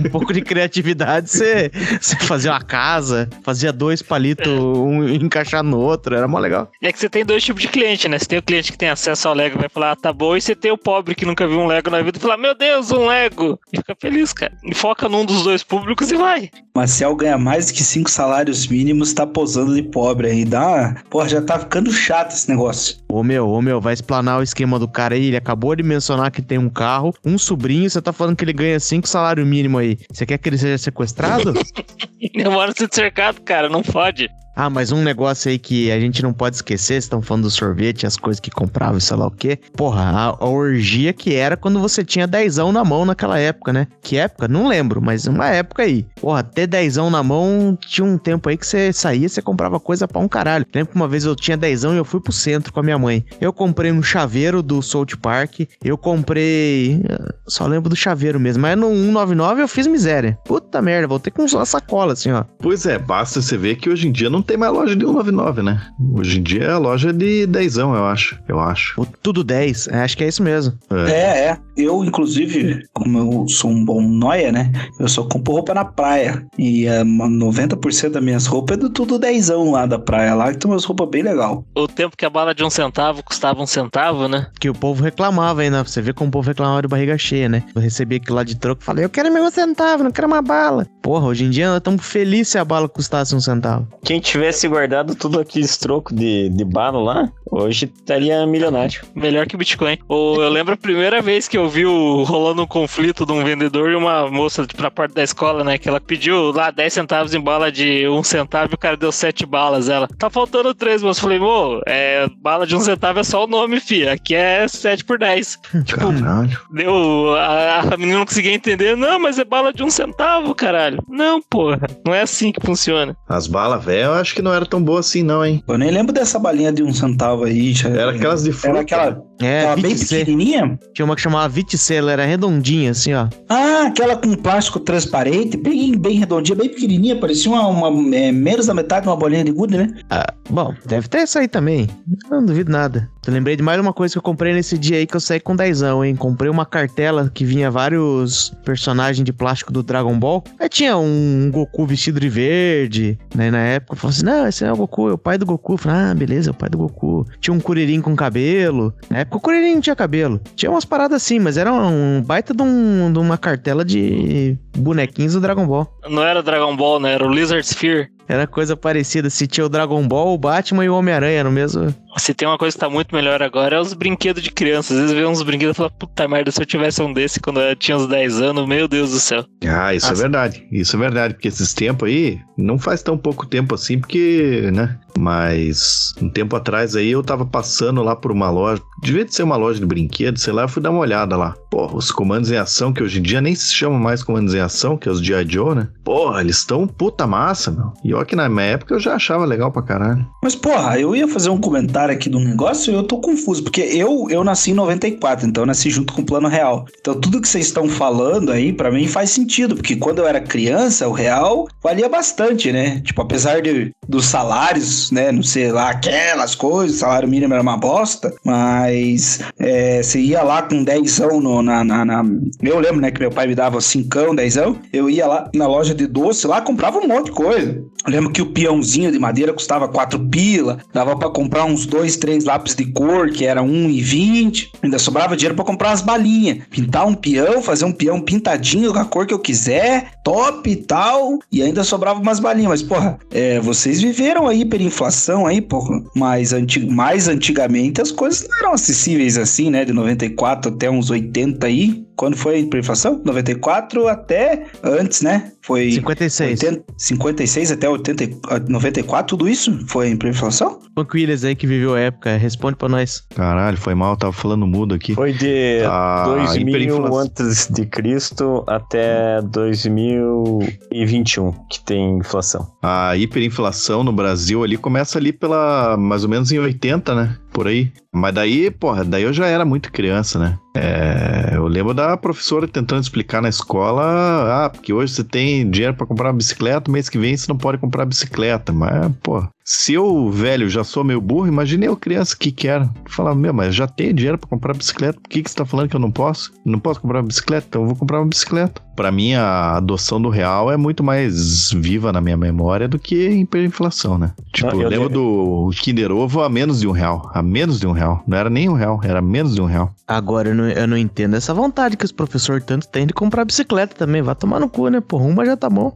um 0.07 0.09
pouco 0.09 0.33
de 0.33 0.41
criatividade, 0.41 1.29
você, 1.29 1.69
você 2.01 2.15
fazia 2.21 2.49
uma 2.51 2.61
casa, 2.61 3.29
fazia 3.43 3.71
dois 3.71 4.01
palitos, 4.01 4.47
um 4.51 5.07
encaixar 5.07 5.61
no 5.61 5.77
outro, 5.77 6.15
era 6.15 6.27
mó 6.27 6.39
legal. 6.39 6.71
É 6.81 6.91
que 6.91 6.97
você 6.99 7.07
tem 7.07 7.23
dois 7.23 7.43
tipos 7.43 7.61
de 7.61 7.67
cliente, 7.67 8.09
né? 8.09 8.17
Você 8.17 8.25
tem 8.25 8.39
o 8.39 8.43
cliente 8.43 8.71
que 8.71 8.77
tem 8.79 8.89
acesso 8.89 9.27
ao 9.27 9.35
Lego 9.35 9.55
e 9.57 9.59
vai 9.59 9.69
falar, 9.69 9.90
ah, 9.91 9.95
tá 9.95 10.13
bom, 10.13 10.35
e 10.35 10.41
você 10.41 10.55
tem 10.55 10.71
o 10.71 10.77
pobre 10.77 11.13
que 11.13 11.25
nunca 11.25 11.47
viu 11.47 11.59
um 11.59 11.67
Lego 11.67 11.89
na 11.89 12.01
vida 12.01 12.17
e 12.17 12.21
fala, 12.21 12.37
meu 12.37 12.55
Deus, 12.55 12.91
um 12.91 13.07
Lego! 13.07 13.59
E 13.73 13.77
fica 13.77 13.95
feliz, 13.99 14.31
cara. 14.31 14.53
E 14.63 14.73
foca 14.73 15.09
num 15.09 15.25
dos 15.25 15.43
dois 15.43 15.63
públicos 15.63 16.11
e 16.11 16.15
vai. 16.15 16.49
Marcel 16.75 17.15
ganha 17.15 17.37
mais 17.37 17.67
do 17.67 17.73
que 17.73 17.83
cinco 17.83 18.09
salários 18.09 18.67
mínimos, 18.67 19.13
tá 19.13 19.27
posando 19.27 19.75
de 19.75 19.83
pobre 19.83 20.27
aí. 20.29 20.45
Dá 20.45 20.65
uma... 20.65 20.95
Porra, 21.09 21.27
já 21.27 21.41
tá 21.41 21.59
ficando 21.59 21.91
chato 21.91 22.31
esse 22.31 22.49
negócio. 22.49 22.97
Ô 23.09 23.23
meu, 23.23 23.49
ô 23.49 23.61
meu, 23.61 23.81
vai 23.81 23.93
explanar 23.93 24.39
o 24.39 24.43
esquema 24.43 24.79
do 24.79 24.87
cara 24.87 25.15
aí. 25.15 25.25
Ele 25.25 25.37
acabou 25.37 25.75
de 25.75 25.83
mencionar 25.83 26.31
que 26.31 26.41
tem 26.41 26.57
um 26.57 26.69
carro, 26.69 27.13
um 27.25 27.37
sobrinho, 27.37 27.89
você 27.89 28.01
tá 28.01 28.13
falando 28.13 28.35
que 28.35 28.45
ele 28.45 28.53
ganha 28.53 28.79
cinco 28.79 29.07
salário 29.07 29.45
mínimo 29.45 29.77
aí. 29.77 29.97
Você 30.11 30.25
quer 30.25 30.37
que 30.37 30.47
ele 30.47 30.57
seja 30.57 30.77
sequestrado? 30.77 31.53
Demora 32.33 32.71
ser 32.71 32.87
cercado, 32.91 33.41
cara, 33.41 33.67
não 33.67 33.81
pode. 33.83 34.29
Ah, 34.55 34.69
mas 34.69 34.91
um 34.91 35.01
negócio 35.03 35.49
aí 35.49 35.57
que 35.57 35.91
a 35.91 35.99
gente 35.99 36.21
não 36.23 36.33
pode 36.33 36.55
esquecer, 36.57 36.95
estão 36.97 37.21
falando 37.21 37.43
do 37.43 37.49
sorvete, 37.51 38.05
as 38.05 38.17
coisas 38.17 38.39
que 38.39 38.51
comprava 38.51 38.97
e 38.97 39.01
sei 39.01 39.17
lá 39.17 39.27
o 39.27 39.31
quê. 39.31 39.57
Porra, 39.75 40.01
a, 40.03 40.25
a 40.27 40.47
orgia 40.47 41.13
que 41.13 41.33
era 41.35 41.55
quando 41.57 41.79
você 41.79 42.03
tinha 42.03 42.27
dezão 42.27 42.71
na 42.71 42.83
mão 42.83 43.05
naquela 43.05 43.39
época, 43.39 43.71
né? 43.73 43.87
Que 44.01 44.17
época? 44.17 44.47
Não 44.47 44.67
lembro, 44.67 45.01
mas 45.01 45.25
uma 45.27 45.47
época 45.49 45.83
aí. 45.83 46.05
Porra, 46.19 46.43
ter 46.43 46.67
dezão 46.67 47.09
na 47.09 47.23
mão, 47.23 47.77
tinha 47.79 48.05
um 48.05 48.17
tempo 48.17 48.49
aí 48.49 48.57
que 48.57 48.65
você 48.67 48.91
saía, 48.93 49.27
você 49.29 49.41
comprava 49.41 49.79
coisa 49.79 50.07
pra 50.07 50.19
um 50.19 50.27
caralho. 50.27 50.65
Lembro 50.73 50.91
que 50.91 50.95
uma 50.95 51.07
vez 51.07 51.23
eu 51.25 51.35
tinha 51.35 51.57
dezão 51.57 51.93
e 51.93 51.97
eu 51.97 52.05
fui 52.05 52.19
pro 52.19 52.31
centro 52.33 52.71
com 52.73 52.79
a 52.79 52.83
minha 52.83 52.97
mãe. 52.97 53.25
Eu 53.39 53.51
comprei 53.53 53.91
um 53.91 54.03
chaveiro 54.03 54.61
do 54.61 54.81
South 54.81 55.17
Park, 55.21 55.61
eu 55.83 55.97
comprei... 55.97 57.01
eh, 57.09 57.33
Só 57.47 57.65
lembro 57.67 57.89
do 57.89 57.95
chaveiro 57.95 58.39
mesmo, 58.39 58.61
mas 58.61 58.77
no 58.77 58.89
199 58.89 59.61
eu 59.61 59.67
fiz 59.67 59.87
miséria. 59.87 60.37
Puta 60.45 60.81
merda, 60.81 61.07
voltei 61.07 61.31
com 61.31 61.43
uma 61.43 61.65
sacola 61.65 62.13
assim, 62.13 62.31
ó. 62.31 62.43
Pois 62.59 62.85
é, 62.85 62.97
basta 62.97 63.41
você 63.41 63.57
ver 63.57 63.75
que 63.75 63.89
hoje 63.89 64.07
em 64.07 64.11
dia 64.11 64.29
não 64.29 64.40
tem 64.41 64.57
mais 64.57 64.73
loja 64.73 64.95
de 64.95 65.05
199, 65.05 65.61
né? 65.61 65.81
Hoje 66.13 66.39
em 66.39 66.43
dia 66.43 66.63
é 66.63 66.71
a 66.71 66.77
loja 66.77 67.11
de 67.13 67.45
dezão, 67.45 67.95
eu 67.95 68.05
acho. 68.05 68.39
Eu 68.47 68.59
acho. 68.59 68.99
O 68.99 69.05
Tudo 69.05 69.43
10, 69.43 69.87
é, 69.87 70.01
acho 70.01 70.17
que 70.17 70.23
é 70.23 70.27
isso 70.27 70.43
mesmo. 70.43 70.73
É. 70.89 71.11
É, 71.11 71.47
é. 71.47 71.57
Eu, 71.77 72.03
inclusive, 72.03 72.83
como 72.93 73.17
eu 73.17 73.47
sou 73.47 73.71
um 73.71 73.83
bom 73.83 74.01
noia, 74.01 74.51
né? 74.51 74.71
Eu 74.99 75.07
só 75.07 75.23
compro 75.23 75.53
roupa 75.53 75.73
na 75.73 75.85
praia. 75.85 76.45
E 76.57 76.85
é, 76.85 77.01
uma 77.01 77.27
90% 77.27 78.09
das 78.09 78.23
minhas 78.23 78.45
roupas 78.45 78.77
é 78.77 78.79
do 78.79 78.89
tudo 78.89 79.17
dezão 79.17 79.71
lá 79.71 79.85
da 79.85 79.97
praia 79.97 80.35
lá, 80.35 80.51
que 80.51 80.57
tem 80.57 80.69
umas 80.69 80.83
roupas 80.83 81.09
bem 81.09 81.23
legal. 81.23 81.65
O 81.75 81.87
tempo 81.87 82.15
que 82.15 82.25
a 82.25 82.29
bala 82.29 82.53
de 82.53 82.63
um 82.63 82.69
centavo 82.69 83.23
custava 83.23 83.61
um 83.61 83.67
centavo, 83.67 84.27
né? 84.27 84.47
Que 84.59 84.69
o 84.69 84.73
povo 84.73 85.03
reclamava 85.03 85.61
ainda. 85.61 85.83
Você 85.83 86.01
vê 86.01 86.13
como 86.13 86.29
o 86.29 86.31
povo 86.31 86.47
reclamava 86.47 86.81
de 86.81 86.87
barriga 86.87 87.17
cheia, 87.17 87.49
né? 87.49 87.63
Eu 87.73 87.81
recebi 87.81 88.17
aquilo 88.17 88.35
lá 88.35 88.43
de 88.43 88.55
troco 88.55 88.81
e 88.81 88.85
falei, 88.85 89.05
eu 89.05 89.09
quero 89.09 89.31
meu 89.31 89.49
centavo, 89.51 90.03
não 90.03 90.11
quero 90.11 90.27
uma 90.27 90.41
bala. 90.41 90.85
Porra, 91.01 91.25
hoje 91.25 91.45
em 91.45 91.49
dia 91.49 91.67
nós 91.67 91.77
estamos 91.77 92.05
felizes 92.05 92.49
se 92.49 92.57
a 92.57 92.65
bala 92.65 92.87
custasse 92.87 93.35
um 93.35 93.39
centavo. 93.39 93.87
Quem 94.03 94.19
tivesse 94.31 94.65
guardado 94.67 95.13
tudo 95.13 95.39
aqueles 95.41 95.75
trocos 95.75 96.15
de, 96.15 96.47
de 96.49 96.63
bala 96.63 96.99
lá, 97.01 97.29
hoje 97.51 97.91
estaria 97.93 98.45
milionário. 98.47 99.01
Melhor 99.13 99.45
que 99.45 99.57
Bitcoin. 99.57 99.97
Ou 100.07 100.41
eu 100.41 100.49
lembro 100.49 100.73
a 100.73 100.77
primeira 100.77 101.21
vez 101.21 101.49
que 101.49 101.57
eu 101.57 101.67
vi 101.67 101.85
o, 101.85 102.23
rolando 102.23 102.63
um 102.63 102.67
conflito 102.67 103.25
de 103.25 103.33
um 103.33 103.43
vendedor 103.43 103.91
e 103.91 103.95
uma 103.95 104.31
moça 104.31 104.65
tipo, 104.65 104.81
na 104.81 104.89
porta 104.89 105.15
da 105.15 105.23
escola, 105.23 105.65
né? 105.65 105.77
Que 105.77 105.89
ela 105.89 105.99
pediu 105.99 106.51
lá 106.51 106.71
10 106.71 106.93
centavos 106.93 107.33
em 107.33 107.41
bala 107.41 107.69
de 107.69 108.07
um 108.07 108.23
centavo 108.23 108.71
e 108.71 108.75
o 108.75 108.77
cara 108.77 108.95
deu 108.95 109.11
7 109.11 109.45
balas. 109.45 109.89
Ela, 109.89 110.07
tá 110.07 110.29
faltando 110.29 110.73
3, 110.73 111.03
moço. 111.03 111.19
Eu 111.19 111.21
Falei, 111.21 111.39
ô, 111.39 111.81
é, 111.85 112.27
bala 112.37 112.65
de 112.65 112.75
um 112.75 112.79
centavo 112.79 113.19
é 113.19 113.23
só 113.23 113.43
o 113.43 113.47
nome, 113.47 113.81
fia. 113.81 114.13
Aqui 114.13 114.33
é 114.33 114.65
7 114.65 115.03
por 115.03 115.19
10. 115.19 115.59
tipo, 115.83 115.99
Caralho. 115.99 116.57
deu. 116.71 117.35
A, 117.35 117.81
a 117.81 117.97
menina 117.97 118.19
não 118.19 118.25
conseguia 118.25 118.53
entender. 118.53 118.95
Não, 118.95 119.19
mas 119.19 119.37
é 119.37 119.43
bala 119.43 119.73
de 119.73 119.83
um 119.83 119.89
centavo, 119.89 120.55
caralho. 120.55 121.03
Não, 121.09 121.41
porra. 121.41 121.81
Não 122.05 122.13
é 122.13 122.21
assim 122.21 122.51
que 122.51 122.65
funciona. 122.65 123.15
As 123.27 123.45
balas 123.45 123.83
velhas 123.83 124.20
acho 124.21 124.33
que 124.35 124.41
não 124.41 124.53
era 124.53 124.65
tão 124.65 124.81
boa 124.81 124.99
assim, 124.99 125.23
não, 125.23 125.43
hein? 125.45 125.63
Eu 125.67 125.77
nem 125.77 125.91
lembro 125.91 126.13
dessa 126.13 126.37
balinha 126.39 126.71
de 126.71 126.83
um 126.83 126.93
centavo 126.93 127.43
aí. 127.43 127.73
já- 127.73 127.89
Era 127.89 128.11
aquelas 128.11 128.43
de 128.43 128.51
fruta. 128.51 128.69
Era 128.69 128.79
aquela, 128.81 129.23
É, 129.41 129.59
aquela 129.61 129.75
bem 129.75 129.93
20C. 129.95 130.19
pequenininha? 130.19 130.79
Tinha 130.93 131.05
uma 131.05 131.15
que 131.15 131.21
chamava 131.21 131.47
20C, 131.49 131.95
ela 131.95 132.11
era 132.11 132.25
redondinha, 132.25 132.91
assim, 132.91 133.13
ó. 133.13 133.27
Ah, 133.49 133.87
aquela 133.87 134.15
com 134.15 134.33
plástico 134.35 134.79
transparente, 134.79 135.57
bem, 135.57 135.97
bem 135.97 136.17
redondinha, 136.17 136.55
bem 136.55 136.69
pequenininha, 136.69 137.15
parecia 137.15 137.51
uma, 137.51 137.67
uma- 137.67 138.15
é, 138.15 138.31
menos 138.31 138.67
da 138.67 138.73
metade 138.73 139.03
de 139.03 139.09
uma 139.09 139.17
bolinha 139.17 139.43
de 139.43 139.51
gude, 139.51 139.77
né? 139.77 139.87
Ah, 140.09 140.33
bom, 140.49 140.73
deve 140.85 141.07
ter 141.07 141.19
essa 141.19 141.39
aí 141.39 141.47
também. 141.47 141.87
Eu 142.29 142.37
não 142.37 142.45
duvido 142.45 142.71
nada. 142.71 143.09
Eu 143.25 143.33
lembrei 143.33 143.55
de 143.55 143.61
mais 143.61 143.79
uma 143.79 143.93
coisa 143.93 144.13
que 144.13 144.17
eu 144.17 144.21
comprei 144.23 144.53
nesse 144.53 144.77
dia 144.77 144.97
aí 144.97 145.05
que 145.05 145.15
eu 145.15 145.19
saí 145.19 145.39
com 145.39 145.55
dezão, 145.55 146.03
hein? 146.03 146.15
Comprei 146.15 146.49
uma 146.49 146.65
cartela 146.65 147.29
que 147.33 147.45
vinha 147.45 147.69
vários 147.69 148.51
personagens 148.65 149.23
de 149.23 149.31
plástico 149.31 149.71
do 149.71 149.83
Dragon 149.83 150.17
Ball. 150.17 150.43
Aí 150.59 150.67
tinha 150.67 150.97
um 150.97 151.49
Goku 151.51 151.85
vestido 151.85 152.19
de 152.19 152.29
verde, 152.29 153.17
né? 153.35 153.51
Na 153.51 153.59
época 153.59 153.93
eu 153.93 153.97
falei 153.97 154.10
assim: 154.11 154.25
não, 154.25 154.47
esse 154.47 154.63
é 154.63 154.71
o 154.71 154.75
Goku, 154.77 155.09
é 155.09 155.13
o 155.13 155.17
pai 155.17 155.37
do 155.37 155.45
Goku. 155.45 155.73
Eu 155.73 155.77
falei, 155.77 155.97
ah, 155.99 156.13
beleza, 156.13 156.49
é 156.49 156.51
o 156.51 156.53
pai 156.53 156.69
do 156.69 156.77
Goku. 156.77 157.25
Tinha 157.39 157.53
um 157.53 157.59
Kuririn 157.59 158.01
com 158.01 158.15
cabelo. 158.15 158.93
Na 159.09 159.19
época 159.19 159.37
o 159.37 159.41
Kuririn 159.41 159.73
não 159.75 159.81
tinha 159.81 159.95
cabelo. 159.95 160.39
Tinha 160.55 160.69
umas 160.71 160.85
paradas 160.85 161.21
assim, 161.23 161.39
mas 161.39 161.57
era 161.57 161.71
um 161.73 162.21
baita 162.21 162.53
de, 162.53 162.61
um- 162.63 163.11
de 163.11 163.19
uma 163.19 163.37
cartela 163.37 163.83
de 163.83 164.57
bonequinhos 164.77 165.33
do 165.33 165.41
Dragon 165.41 165.65
Ball. 165.67 165.87
Não 166.09 166.23
era 166.23 166.41
Dragon 166.43 166.75
Ball, 166.75 166.99
né? 166.99 167.13
Era 167.13 167.25
o 167.27 167.31
Lizard 167.33 167.65
Sphere. 167.65 168.09
Era 168.31 168.47
coisa 168.47 168.77
parecida. 168.77 169.29
Se 169.29 169.45
tinha 169.45 169.65
o 169.65 169.69
Dragon 169.69 170.07
Ball, 170.07 170.33
o 170.33 170.37
Batman 170.37 170.85
e 170.85 170.89
o 170.89 170.95
Homem-Aranha 170.95 171.43
no 171.43 171.51
mesmo. 171.51 171.93
Se 172.15 172.33
tem 172.33 172.47
uma 172.47 172.57
coisa 172.57 172.73
que 172.73 172.79
tá 172.79 172.89
muito 172.89 173.13
melhor 173.13 173.43
agora, 173.43 173.75
é 173.75 173.79
os 173.79 173.93
brinquedos 173.93 174.41
de 174.41 174.49
criança. 174.49 174.93
Às 174.93 175.01
vezes 175.01 175.13
vê 175.13 175.25
uns 175.25 175.43
brinquedos 175.43 175.75
e 175.75 175.77
fala, 175.77 175.89
puta 175.89 176.29
merda, 176.29 176.49
se 176.49 176.61
eu 176.61 176.65
tivesse 176.65 177.01
um 177.01 177.11
desse 177.11 177.41
quando 177.41 177.59
eu 177.59 177.75
tinha 177.75 177.97
uns 177.97 178.07
10 178.07 178.41
anos, 178.41 178.65
meu 178.65 178.87
Deus 178.87 179.11
do 179.11 179.19
céu. 179.19 179.43
Ah, 179.67 179.93
isso 179.93 180.07
Nossa. 180.07 180.21
é 180.21 180.23
verdade. 180.23 180.67
Isso 180.71 180.95
é 180.95 180.99
verdade, 180.99 181.33
porque 181.33 181.49
esses 181.49 181.73
tempos 181.73 182.07
aí, 182.07 182.39
não 182.57 182.79
faz 182.79 183.03
tão 183.03 183.17
pouco 183.17 183.45
tempo 183.45 183.75
assim, 183.75 183.99
porque, 183.99 184.69
né? 184.73 184.97
Mas 185.19 186.13
um 186.21 186.29
tempo 186.29 186.55
atrás 186.55 186.95
aí 186.95 187.11
eu 187.11 187.21
tava 187.21 187.45
passando 187.45 188.01
lá 188.01 188.15
por 188.15 188.31
uma 188.31 188.49
loja, 188.49 188.81
devia 189.01 189.25
de 189.25 189.35
ser 189.35 189.43
uma 189.43 189.55
loja 189.55 189.79
de 189.79 189.85
brinquedos, 189.85 190.41
sei 190.41 190.53
lá, 190.53 190.63
eu 190.63 190.69
fui 190.69 190.81
dar 190.81 190.91
uma 190.91 190.99
olhada 190.99 191.35
lá. 191.35 191.53
Porra, 191.69 191.95
os 191.95 192.11
comandos 192.11 192.51
em 192.51 192.57
ação, 192.57 192.91
que 192.91 193.03
hoje 193.03 193.19
em 193.19 193.21
dia 193.21 193.41
nem 193.41 193.55
se 193.55 193.73
chamam 193.73 193.99
mais 193.99 194.23
comandos 194.23 194.53
em 194.53 194.59
ação, 194.59 194.97
que 194.97 195.07
é 195.07 195.11
os 195.11 195.21
G.I. 195.21 195.45
Joe, 195.47 195.75
né? 195.75 195.87
Porra, 196.03 196.41
eles 196.41 196.57
estão 196.57 196.87
puta 196.87 197.27
massa, 197.27 197.71
meu. 197.71 197.93
E 198.03 198.13
Só 198.21 198.25
que 198.25 198.35
na 198.35 198.47
minha 198.47 198.65
época 198.65 198.93
eu 198.93 198.99
já 198.99 199.15
achava 199.15 199.45
legal 199.45 199.71
pra 199.71 199.81
caralho. 199.81 200.23
Mas, 200.43 200.55
porra, 200.55 200.99
eu 200.99 201.15
ia 201.15 201.27
fazer 201.27 201.49
um 201.49 201.59
comentário 201.59 202.13
aqui 202.13 202.29
do 202.29 202.39
negócio 202.39 202.93
e 202.93 202.95
eu 202.95 203.01
tô 203.01 203.17
confuso, 203.19 203.63
porque 203.63 203.81
eu, 203.81 204.27
eu 204.29 204.43
nasci 204.43 204.69
em 204.69 204.75
94, 204.75 205.47
então 205.47 205.63
eu 205.63 205.65
nasci 205.65 205.89
junto 205.89 206.13
com 206.13 206.21
o 206.21 206.25
Plano 206.25 206.47
Real. 206.47 206.85
Então 206.99 207.15
tudo 207.15 207.41
que 207.41 207.47
vocês 207.47 207.65
estão 207.65 207.89
falando 207.89 208.51
aí, 208.51 208.71
pra 208.71 208.91
mim 208.91 209.07
faz 209.07 209.31
sentido, 209.31 209.75
porque 209.75 209.95
quando 209.95 210.19
eu 210.19 210.27
era 210.27 210.39
criança, 210.39 211.07
o 211.07 211.11
real 211.11 211.67
valia 211.81 212.07
bastante, 212.07 212.71
né? 212.71 212.99
Tipo, 212.99 213.23
apesar 213.23 213.59
de, 213.59 213.89
dos 214.07 214.25
salários, 214.25 215.00
né, 215.09 215.31
não 215.31 215.41
sei 215.41 215.71
lá, 215.71 215.89
aquelas 215.89 216.53
coisas, 216.53 216.97
salário 216.97 217.27
mínimo 217.27 217.53
era 217.53 217.63
uma 217.63 217.77
bosta, 217.77 218.33
mas 218.43 219.39
é, 219.57 220.03
você 220.03 220.19
ia 220.19 220.43
lá 220.43 220.61
com 220.61 220.83
10 220.83 221.19
no, 221.41 221.61
na, 221.61 221.83
na, 221.83 222.05
na- 222.05 222.23
Eu 222.61 222.79
lembro, 222.79 222.99
né, 223.01 223.09
que 223.09 223.19
meu 223.19 223.31
pai 223.31 223.47
me 223.47 223.55
dava 223.55 223.79
5, 223.79 224.35
10 224.35 224.57
eu 224.93 225.09
ia 225.09 225.25
lá 225.25 225.49
na 225.55 225.65
loja 225.67 225.95
de 225.95 226.05
doce, 226.05 226.45
lá 226.45 226.61
comprava 226.61 226.99
um 226.99 227.07
monte 227.07 227.25
de 227.25 227.31
coisa. 227.31 227.81
Eu 228.05 228.11
lembro 228.11 228.31
que 228.31 228.41
o 228.41 228.47
peãozinho 228.47 229.11
de 229.11 229.19
madeira 229.19 229.53
custava 229.53 229.87
4 229.87 230.19
pila, 230.27 230.79
dava 230.93 231.15
pra 231.15 231.29
comprar 231.29 231.65
uns 231.65 231.85
2, 231.85 232.17
3 232.17 232.45
lápis 232.45 232.75
de 232.75 232.85
cor, 232.85 233.29
que 233.29 233.45
era 233.45 233.61
1,20. 233.61 234.69
Ainda 234.81 234.97
sobrava 234.97 235.35
dinheiro 235.35 235.55
pra 235.55 235.63
comprar 235.65 235.89
umas 235.89 236.01
balinhas. 236.01 236.59
Pintar 236.69 237.07
um 237.07 237.13
peão, 237.13 237.61
fazer 237.61 237.85
um 237.85 237.91
peão 237.91 238.19
pintadinho 238.19 238.91
com 238.91 238.99
a 238.99 239.05
cor 239.05 239.27
que 239.27 239.33
eu 239.33 239.39
quiser, 239.39 240.13
top 240.23 240.69
e 240.69 240.75
tal. 240.75 241.39
E 241.51 241.61
ainda 241.61 241.83
sobrava 241.83 242.19
umas 242.19 242.39
balinhas. 242.39 242.69
Mas, 242.69 242.83
porra, 242.83 243.19
é, 243.29 243.59
vocês 243.59 244.01
viveram 244.01 244.47
a 244.47 244.55
hiperinflação 244.55 245.45
aí, 245.45 245.61
porra. 245.61 246.01
Mas 246.15 246.53
anti 246.53 246.79
mais 246.79 247.27
antigamente 247.27 248.01
as 248.01 248.11
coisas 248.11 248.47
não 248.47 248.57
eram 248.59 248.73
acessíveis 248.73 249.37
assim, 249.37 249.69
né? 249.69 249.85
De 249.85 249.93
94 249.93 250.71
até 250.71 250.89
uns 250.89 251.09
80 251.09 251.67
aí. 251.67 252.03
Quando 252.15 252.37
foi 252.37 252.55
a 252.55 252.57
hiperinflação? 252.59 253.21
94 253.25 254.07
até 254.07 254.65
antes, 254.83 255.21
né? 255.21 255.51
Foi 255.63 255.91
56. 255.91 256.63
80, 256.63 256.83
56 256.97 257.71
até 257.71 257.89
80, 257.89 258.23
e- 258.23 258.37
94, 258.67 259.37
tudo 259.37 259.49
isso 259.49 259.85
foi 259.87 260.07
a 260.07 260.09
hiperinflação? 260.09 260.79
Punk 260.95 261.15
Williams 261.15 261.43
aí 261.43 261.55
que 261.55 261.65
viveu 261.65 261.95
a 261.95 261.99
época, 261.99 262.35
responde 262.37 262.75
pra 262.75 262.89
nós. 262.89 263.23
Caralho, 263.35 263.77
foi 263.77 263.95
mal, 263.95 264.15
tava 264.17 264.33
falando 264.33 264.67
mudo 264.67 264.93
aqui. 264.95 265.13
Foi 265.15 265.33
de 265.33 265.81
Ah, 265.85 266.23
2000 266.27 266.67
hiperinflação. 266.67 267.17
antes 267.19 267.67
de 267.71 267.85
Cristo 267.85 268.63
até 268.67 269.41
2021 269.41 271.51
que 271.69 271.79
tem 271.83 272.17
inflação. 272.17 272.67
A 272.81 273.15
hiperinflação 273.15 274.03
no 274.03 274.11
Brasil 274.11 274.63
ali 274.63 274.77
começa 274.77 275.17
ali 275.17 275.31
pela 275.31 275.95
mais 275.97 276.23
ou 276.23 276.29
menos 276.29 276.51
em 276.51 276.59
80, 276.59 277.15
né? 277.15 277.37
Por 277.51 277.67
aí. 277.67 277.91
Mas 278.13 278.33
daí, 278.33 278.71
porra, 278.71 279.03
daí 279.03 279.23
eu 279.23 279.33
já 279.33 279.45
era 279.47 279.65
muito 279.65 279.91
criança, 279.91 280.39
né? 280.39 280.57
É, 280.75 281.51
eu 281.55 281.67
lembro 281.67 281.93
da 281.93 282.15
professora 282.15 282.67
tentando 282.67 283.01
explicar 283.01 283.41
na 283.41 283.49
escola, 283.49 284.65
ah, 284.65 284.69
porque 284.69 284.93
hoje 284.93 285.13
você 285.13 285.23
tem 285.23 285.69
dinheiro 285.69 285.93
pra 285.93 286.07
comprar 286.07 286.29
uma 286.29 286.37
bicicleta, 286.37 286.91
mês 286.91 287.09
que 287.09 287.17
vem 287.17 287.35
você 287.35 287.45
não 287.49 287.57
pode 287.57 287.77
comprar 287.77 288.05
bicicleta. 288.05 288.71
Mas, 288.71 289.11
pô, 289.21 289.45
se 289.63 289.93
eu, 289.93 290.29
velho, 290.31 290.69
já 290.69 290.83
sou 290.83 291.03
meio 291.03 291.21
burro, 291.21 291.47
imagine 291.47 291.85
eu 291.85 291.95
criança 291.95 292.35
que 292.37 292.51
quero. 292.51 292.89
Falar, 293.07 293.35
meu, 293.35 293.53
mas 293.53 293.73
já 293.75 293.87
tenho 293.87 294.13
dinheiro 294.13 294.37
pra 294.37 294.49
comprar 294.49 294.73
bicicleta, 294.75 295.19
por 295.21 295.29
que, 295.29 295.41
que 295.43 295.49
você 295.49 295.55
tá 295.55 295.65
falando 295.65 295.89
que 295.89 295.95
eu 295.95 295.99
não 295.99 296.11
posso? 296.11 296.51
Não 296.65 296.79
posso 296.79 296.99
comprar 297.01 297.19
uma 297.19 297.27
bicicleta? 297.27 297.65
Então 297.69 297.81
eu 297.81 297.87
vou 297.87 297.95
comprar 297.95 298.19
uma 298.19 298.27
bicicleta. 298.27 298.81
Pra 298.95 299.11
mim, 299.11 299.33
a 299.33 299.77
adoção 299.77 300.21
do 300.21 300.29
real 300.29 300.69
é 300.71 300.75
muito 300.77 301.03
mais 301.03 301.71
viva 301.71 302.11
na 302.11 302.19
minha 302.21 302.35
memória 302.37 302.87
do 302.87 302.99
que 302.99 303.27
a 303.27 303.31
hiperinflação, 303.31 304.17
né? 304.17 304.33
Tipo, 304.53 304.69
Ah, 304.69 304.75
eu 304.75 304.89
lembro. 304.89 305.09
do 305.09 305.71
Kinder 305.81 306.11
Ovo 306.11 306.41
a 306.41 306.49
menos 306.49 306.81
de 306.81 306.87
um 306.87 306.91
real. 306.91 307.31
A 307.33 307.41
menos 307.41 307.79
de 307.79 307.87
um 307.87 307.93
real. 307.93 308.21
Não 308.27 308.37
era 308.37 308.49
nem 308.49 308.67
um 308.69 308.73
real, 308.73 308.99
era 309.03 309.21
menos 309.21 309.55
de 309.55 309.61
um 309.61 309.65
real. 309.65 309.95
Agora 310.05 310.49
eu 310.49 310.55
não, 310.55 310.67
eu 310.69 310.87
não 310.87 310.97
entendo 310.97 311.35
essa 311.37 311.53
vontade 311.53 311.95
que 311.95 312.03
os 312.03 312.11
professores 312.11 312.63
tanto 312.65 312.87
têm 312.89 313.07
de 313.07 313.13
comprar 313.13 313.45
bicicleta 313.45 313.95
também. 313.95 314.21
Vai 314.21 314.35
tomar 314.35 314.59
no 314.59 314.69
cu, 314.69 314.89
né? 314.89 314.99
Porra, 314.99 315.23
uma 315.23 315.45
já 315.45 315.55
tá 315.55 315.69
bom. 315.69 315.95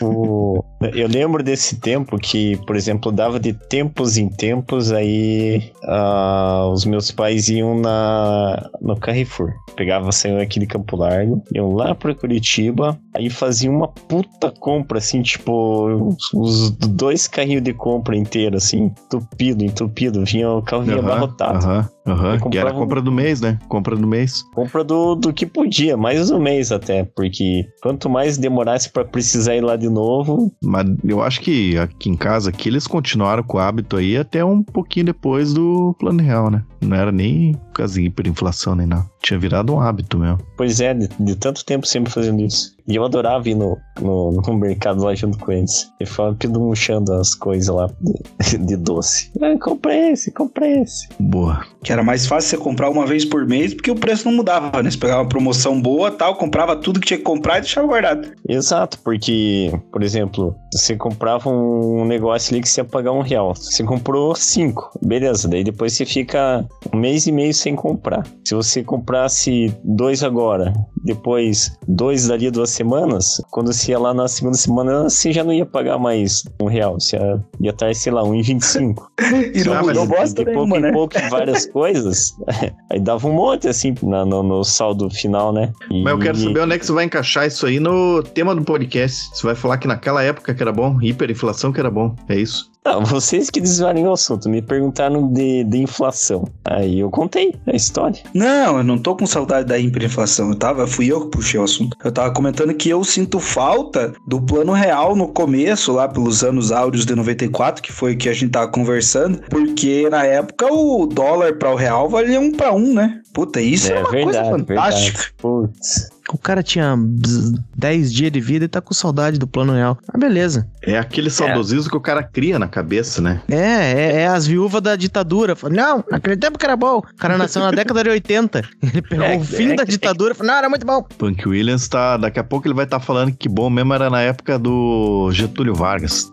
O- 0.00 0.64
Eu 0.94 1.06
lembro 1.08 1.42
desse 1.44 1.76
tempo 1.78 2.18
que, 2.18 2.56
por 2.66 2.74
exemplo, 2.74 3.11
dava 3.12 3.38
de 3.38 3.52
tempos 3.52 4.16
em 4.16 4.28
tempos, 4.28 4.92
aí 4.92 5.70
ah, 5.84 6.68
os 6.72 6.84
meus 6.84 7.10
pais 7.10 7.48
iam 7.48 7.78
na, 7.78 8.70
no 8.80 8.96
Carrefour. 8.98 9.52
Pegava, 9.76 10.10
saiu 10.12 10.40
aqui 10.40 10.58
de 10.58 10.66
Campo 10.66 10.96
Largo, 10.96 11.42
iam 11.54 11.74
lá 11.74 11.94
pra 11.94 12.14
Curitiba, 12.14 12.98
aí 13.14 13.28
faziam 13.30 13.74
uma 13.76 13.88
puta 13.88 14.50
compra, 14.50 14.98
assim, 14.98 15.22
tipo, 15.22 16.16
os- 16.34 16.70
dois 16.70 17.26
carrinhos 17.26 17.62
de 17.62 17.72
compra 17.72 18.16
inteiro, 18.16 18.56
assim, 18.56 18.84
entupido, 18.84 19.64
entupido, 19.64 20.24
vinha, 20.24 20.50
o 20.50 20.62
carro 20.62 20.82
vinha 20.82 20.98
Aham, 20.98 21.06
abarrotado. 21.06 21.58
Aham, 21.66 21.88
aham. 22.06 22.34
Eu 22.42 22.50
Que 22.50 22.58
era 22.58 22.72
compra 22.72 23.00
do 23.00 23.12
mês, 23.12 23.40
né? 23.40 23.58
Compra 23.68 23.96
do 23.96 24.06
mês. 24.06 24.42
Compra 24.54 24.82
do, 24.84 25.14
do 25.14 25.32
que 25.32 25.46
podia, 25.46 25.96
mais 25.96 26.30
um 26.30 26.38
mês 26.40 26.72
até, 26.72 27.04
porque 27.04 27.66
quanto 27.82 28.08
mais 28.08 28.38
demorasse 28.38 28.90
pra 28.90 29.04
precisar 29.04 29.54
ir 29.56 29.60
lá 29.62 29.76
de 29.76 29.88
novo, 29.88 30.52
Mas 30.62 30.86
eu 31.04 31.22
acho 31.22 31.40
que 31.40 31.76
aqui 31.78 32.08
em 32.10 32.16
casa, 32.16 32.50
aqui 32.50 32.68
eles 32.68 32.86
continuaram 32.86 33.42
com 33.42 33.56
o 33.56 33.60
hábito 33.60 33.96
aí 33.96 34.16
até 34.16 34.44
um 34.44 34.62
pouquinho 34.62 35.06
depois 35.06 35.52
do 35.52 35.94
plano 35.98 36.22
real, 36.22 36.50
né? 36.50 36.62
Não 36.80 36.96
era 36.96 37.12
nem 37.12 37.54
causa 37.72 37.94
de 37.94 38.06
hiperinflação 38.06 38.74
nem 38.74 38.86
nada. 38.86 39.06
Tinha 39.22 39.38
virado 39.38 39.72
um 39.74 39.80
hábito 39.80 40.18
mesmo. 40.18 40.38
Pois 40.56 40.80
é, 40.80 40.92
de, 40.94 41.08
de 41.08 41.36
tanto 41.36 41.64
tempo 41.64 41.86
sempre 41.86 42.12
fazendo 42.12 42.40
isso. 42.42 42.74
E 42.86 42.96
eu 42.96 43.04
adorava 43.04 43.48
ir 43.48 43.54
no, 43.54 43.78
no, 44.00 44.32
no 44.32 44.54
mercado 44.54 45.04
lá 45.04 45.14
junto 45.14 45.38
com 45.38 45.52
eles. 45.52 45.88
E 46.00 46.06
ficava 46.06 46.34
pedunchando 46.34 47.12
as 47.12 47.34
coisas 47.34 47.74
lá 47.74 47.88
de, 48.00 48.58
de 48.58 48.76
doce. 48.76 49.30
Ah, 49.40 49.56
comprei 49.60 50.10
esse, 50.10 50.32
comprei 50.32 50.80
esse. 50.80 51.08
Boa. 51.18 51.64
Que 51.82 51.92
era 51.92 52.02
mais 52.02 52.26
fácil 52.26 52.50
você 52.50 52.56
comprar 52.56 52.90
uma 52.90 53.06
vez 53.06 53.24
por 53.24 53.46
mês, 53.46 53.72
porque 53.74 53.90
o 53.90 53.96
preço 53.96 54.28
não 54.28 54.36
mudava, 54.36 54.82
né? 54.82 54.90
Você 54.90 54.98
pegava 54.98 55.22
uma 55.22 55.28
promoção 55.28 55.80
boa 55.80 56.10
tal, 56.10 56.36
comprava 56.36 56.76
tudo 56.76 57.00
que 57.00 57.06
tinha 57.06 57.18
que 57.18 57.24
comprar 57.24 57.58
e 57.58 57.60
deixava 57.62 57.86
guardado. 57.86 58.32
Exato, 58.48 58.98
porque, 58.98 59.72
por 59.92 60.02
exemplo, 60.02 60.56
você 60.72 60.96
comprava 60.96 61.48
um 61.50 62.04
negócio 62.04 62.52
ali 62.54 62.62
que 62.62 62.68
você 62.68 62.80
ia 62.80 62.84
pagar 62.84 63.12
um 63.12 63.20
real. 63.20 63.54
Você 63.54 63.84
comprou 63.84 64.34
cinco, 64.34 64.90
beleza. 65.02 65.48
Daí 65.48 65.62
depois 65.64 65.92
você 65.92 66.04
fica 66.06 66.66
um 66.92 66.98
mês 66.98 67.26
e 67.26 67.32
meio 67.32 67.52
sem 67.52 67.74
comprar. 67.76 68.26
Se 68.44 68.54
você 68.54 68.82
comprasse 68.82 69.74
dois 69.84 70.22
agora, 70.22 70.72
depois 71.04 71.76
dois 71.86 72.26
dali 72.28 72.50
duas 72.50 72.70
semanas, 72.70 73.40
quando 73.50 73.72
você 73.72 73.90
ia 73.92 73.98
lá 73.98 74.14
na 74.14 74.28
segunda 74.28 74.56
semana, 74.56 75.04
você 75.04 75.32
já 75.32 75.44
não 75.44 75.52
ia 75.52 75.66
pagar 75.66 75.98
mais 75.98 76.42
um 76.60 76.66
real. 76.66 76.98
Você 76.98 77.16
ia, 77.16 77.40
ia 77.60 77.70
estar, 77.70 77.94
sei 77.94 78.12
lá, 78.12 78.22
um 78.24 78.34
e 78.34 78.42
vinte 78.42 78.62
e 78.62 78.66
cinco. 78.66 79.10
E 79.54 79.64
não 79.64 79.74
mas 79.74 79.86
mudou 79.98 80.06
de, 80.06 80.34
pouco 80.34 80.50
nenhuma, 80.50 80.76
em 80.78 80.80
né? 80.80 80.92
pouco 80.92 81.14
várias 81.30 81.66
coisas. 81.70 82.32
Aí 82.90 82.98
dava 83.00 83.26
um 83.28 83.32
monte, 83.32 83.68
assim, 83.68 83.94
na- 84.02 84.24
no, 84.24 84.42
no 84.42 84.64
saldo 84.64 85.10
final, 85.10 85.52
né? 85.52 85.72
E- 85.90 86.02
Mas 86.02 86.12
eu 86.12 86.18
quero 86.18 86.38
saber 86.38 86.60
onde 86.60 86.74
é 86.74 86.78
que 86.78 86.86
você 86.86 86.92
vai 86.92 87.04
encaixar 87.04 87.46
isso 87.46 87.66
aí 87.66 87.78
no 87.80 88.22
tema 88.22 88.54
do 88.54 88.62
podcast. 88.62 89.28
Você 89.34 89.46
vai 89.46 89.54
falar 89.54 89.78
que 89.78 89.86
naquela 89.86 90.22
época 90.22 90.54
que 90.62 90.68
era 90.68 90.72
bom, 90.72 90.98
hiperinflação 91.02 91.72
que 91.72 91.80
era 91.80 91.90
bom. 91.90 92.14
É 92.28 92.36
isso. 92.36 92.70
Não, 92.84 93.04
vocês 93.04 93.50
que 93.50 93.60
desviaram 93.60 94.02
o 94.04 94.12
assunto, 94.12 94.48
me 94.48 94.62
perguntaram 94.62 95.32
de, 95.32 95.64
de 95.64 95.78
inflação. 95.78 96.48
Aí 96.64 97.00
eu 97.00 97.10
contei 97.10 97.54
a 97.66 97.76
história. 97.76 98.20
Não, 98.34 98.78
eu 98.78 98.84
não 98.84 98.98
tô 98.98 99.16
com 99.16 99.26
saudade 99.26 99.68
da 99.68 99.78
hiperinflação. 99.78 100.50
Eu 100.50 100.56
tava, 100.56 100.86
fui 100.86 101.06
eu 101.06 101.22
que 101.22 101.36
puxei 101.36 101.58
o 101.60 101.64
assunto. 101.64 101.96
Eu 102.04 102.10
tava 102.10 102.32
comentando 102.32 102.74
que 102.74 102.88
eu 102.88 103.02
sinto 103.04 103.38
falta 103.38 104.12
do 104.26 104.40
plano 104.40 104.72
real 104.72 105.14
no 105.14 105.28
começo, 105.28 105.92
lá 105.92 106.08
pelos 106.08 106.42
anos 106.42 106.72
áureos 106.72 107.06
de 107.06 107.14
94, 107.14 107.82
que 107.82 107.92
foi 107.92 108.14
o 108.14 108.18
que 108.18 108.28
a 108.28 108.32
gente 108.32 108.50
tava 108.50 108.68
conversando, 108.68 109.40
porque 109.48 110.08
na 110.10 110.24
época 110.24 110.72
o 110.72 111.06
dólar 111.06 111.54
para 111.56 111.72
o 111.72 111.76
real 111.76 112.08
valia 112.08 112.40
um 112.40 112.52
para 112.52 112.72
um, 112.72 112.94
né? 112.94 113.20
Puta, 113.32 113.60
isso 113.60 113.92
é, 113.92 114.00
uma 114.00 114.08
coisa 114.10 114.44
fantástica. 114.44 115.18
verdade. 115.18 115.34
Putz. 115.38 116.08
O 116.32 116.38
cara 116.38 116.62
tinha 116.62 116.96
bzz, 116.96 117.52
10 117.76 118.12
dias 118.12 118.32
de 118.32 118.40
vida 118.40 118.64
e 118.64 118.68
tá 118.68 118.80
com 118.80 118.94
saudade 118.94 119.38
do 119.38 119.46
plano 119.46 119.74
real. 119.74 119.98
Ah, 120.08 120.16
beleza. 120.16 120.66
É 120.82 120.96
aquele 120.98 121.28
saudosismo 121.28 121.90
que 121.90 121.96
o 121.96 122.00
cara 122.00 122.22
cria 122.22 122.58
na 122.58 122.66
cabeça, 122.68 123.20
né? 123.20 123.42
É, 123.50 123.56
é, 123.56 124.12
é 124.22 124.26
as 124.26 124.46
viúvas 124.46 124.80
da 124.80 124.96
ditadura. 124.96 125.54
Fala, 125.54 125.74
Não, 125.74 126.04
naquele 126.10 126.36
tempo 126.36 126.58
que 126.58 126.64
era 126.64 126.74
bom. 126.76 126.98
O 126.98 127.16
cara 127.16 127.36
nasceu 127.36 127.60
na 127.60 127.70
década 127.70 128.02
de 128.02 128.08
80. 128.10 128.62
Ele 128.82 129.02
pegou 129.02 129.24
É, 129.26 129.36
o 129.36 129.44
fim 129.44 129.72
é 129.72 129.74
da 129.74 129.84
que- 129.84 129.90
ditadura 129.92 130.32
e 130.32 130.36
falou, 130.36 130.52
não, 130.52 130.58
era 130.58 130.68
muito 130.70 130.86
bom. 130.86 131.02
Punk 131.18 131.46
Williams 131.46 131.86
tá. 131.86 132.16
Daqui 132.16 132.40
a 132.40 132.44
pouco 132.44 132.66
ele 132.66 132.74
vai 132.74 132.84
estar 132.86 132.98
falando 133.00 133.32
que 133.36 133.48
bom 133.48 133.68
mesmo 133.68 133.92
era 133.92 134.08
na 134.08 134.22
época 134.22 134.58
do 134.58 135.30
Getúlio 135.32 135.74
Vargas. 135.74 136.30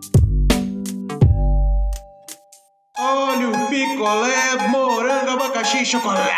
Óleo, 2.98 3.52
picolé, 3.68 4.68
morango, 4.68 5.30
abacaxi, 5.30 5.84
chocolate. 5.84 6.30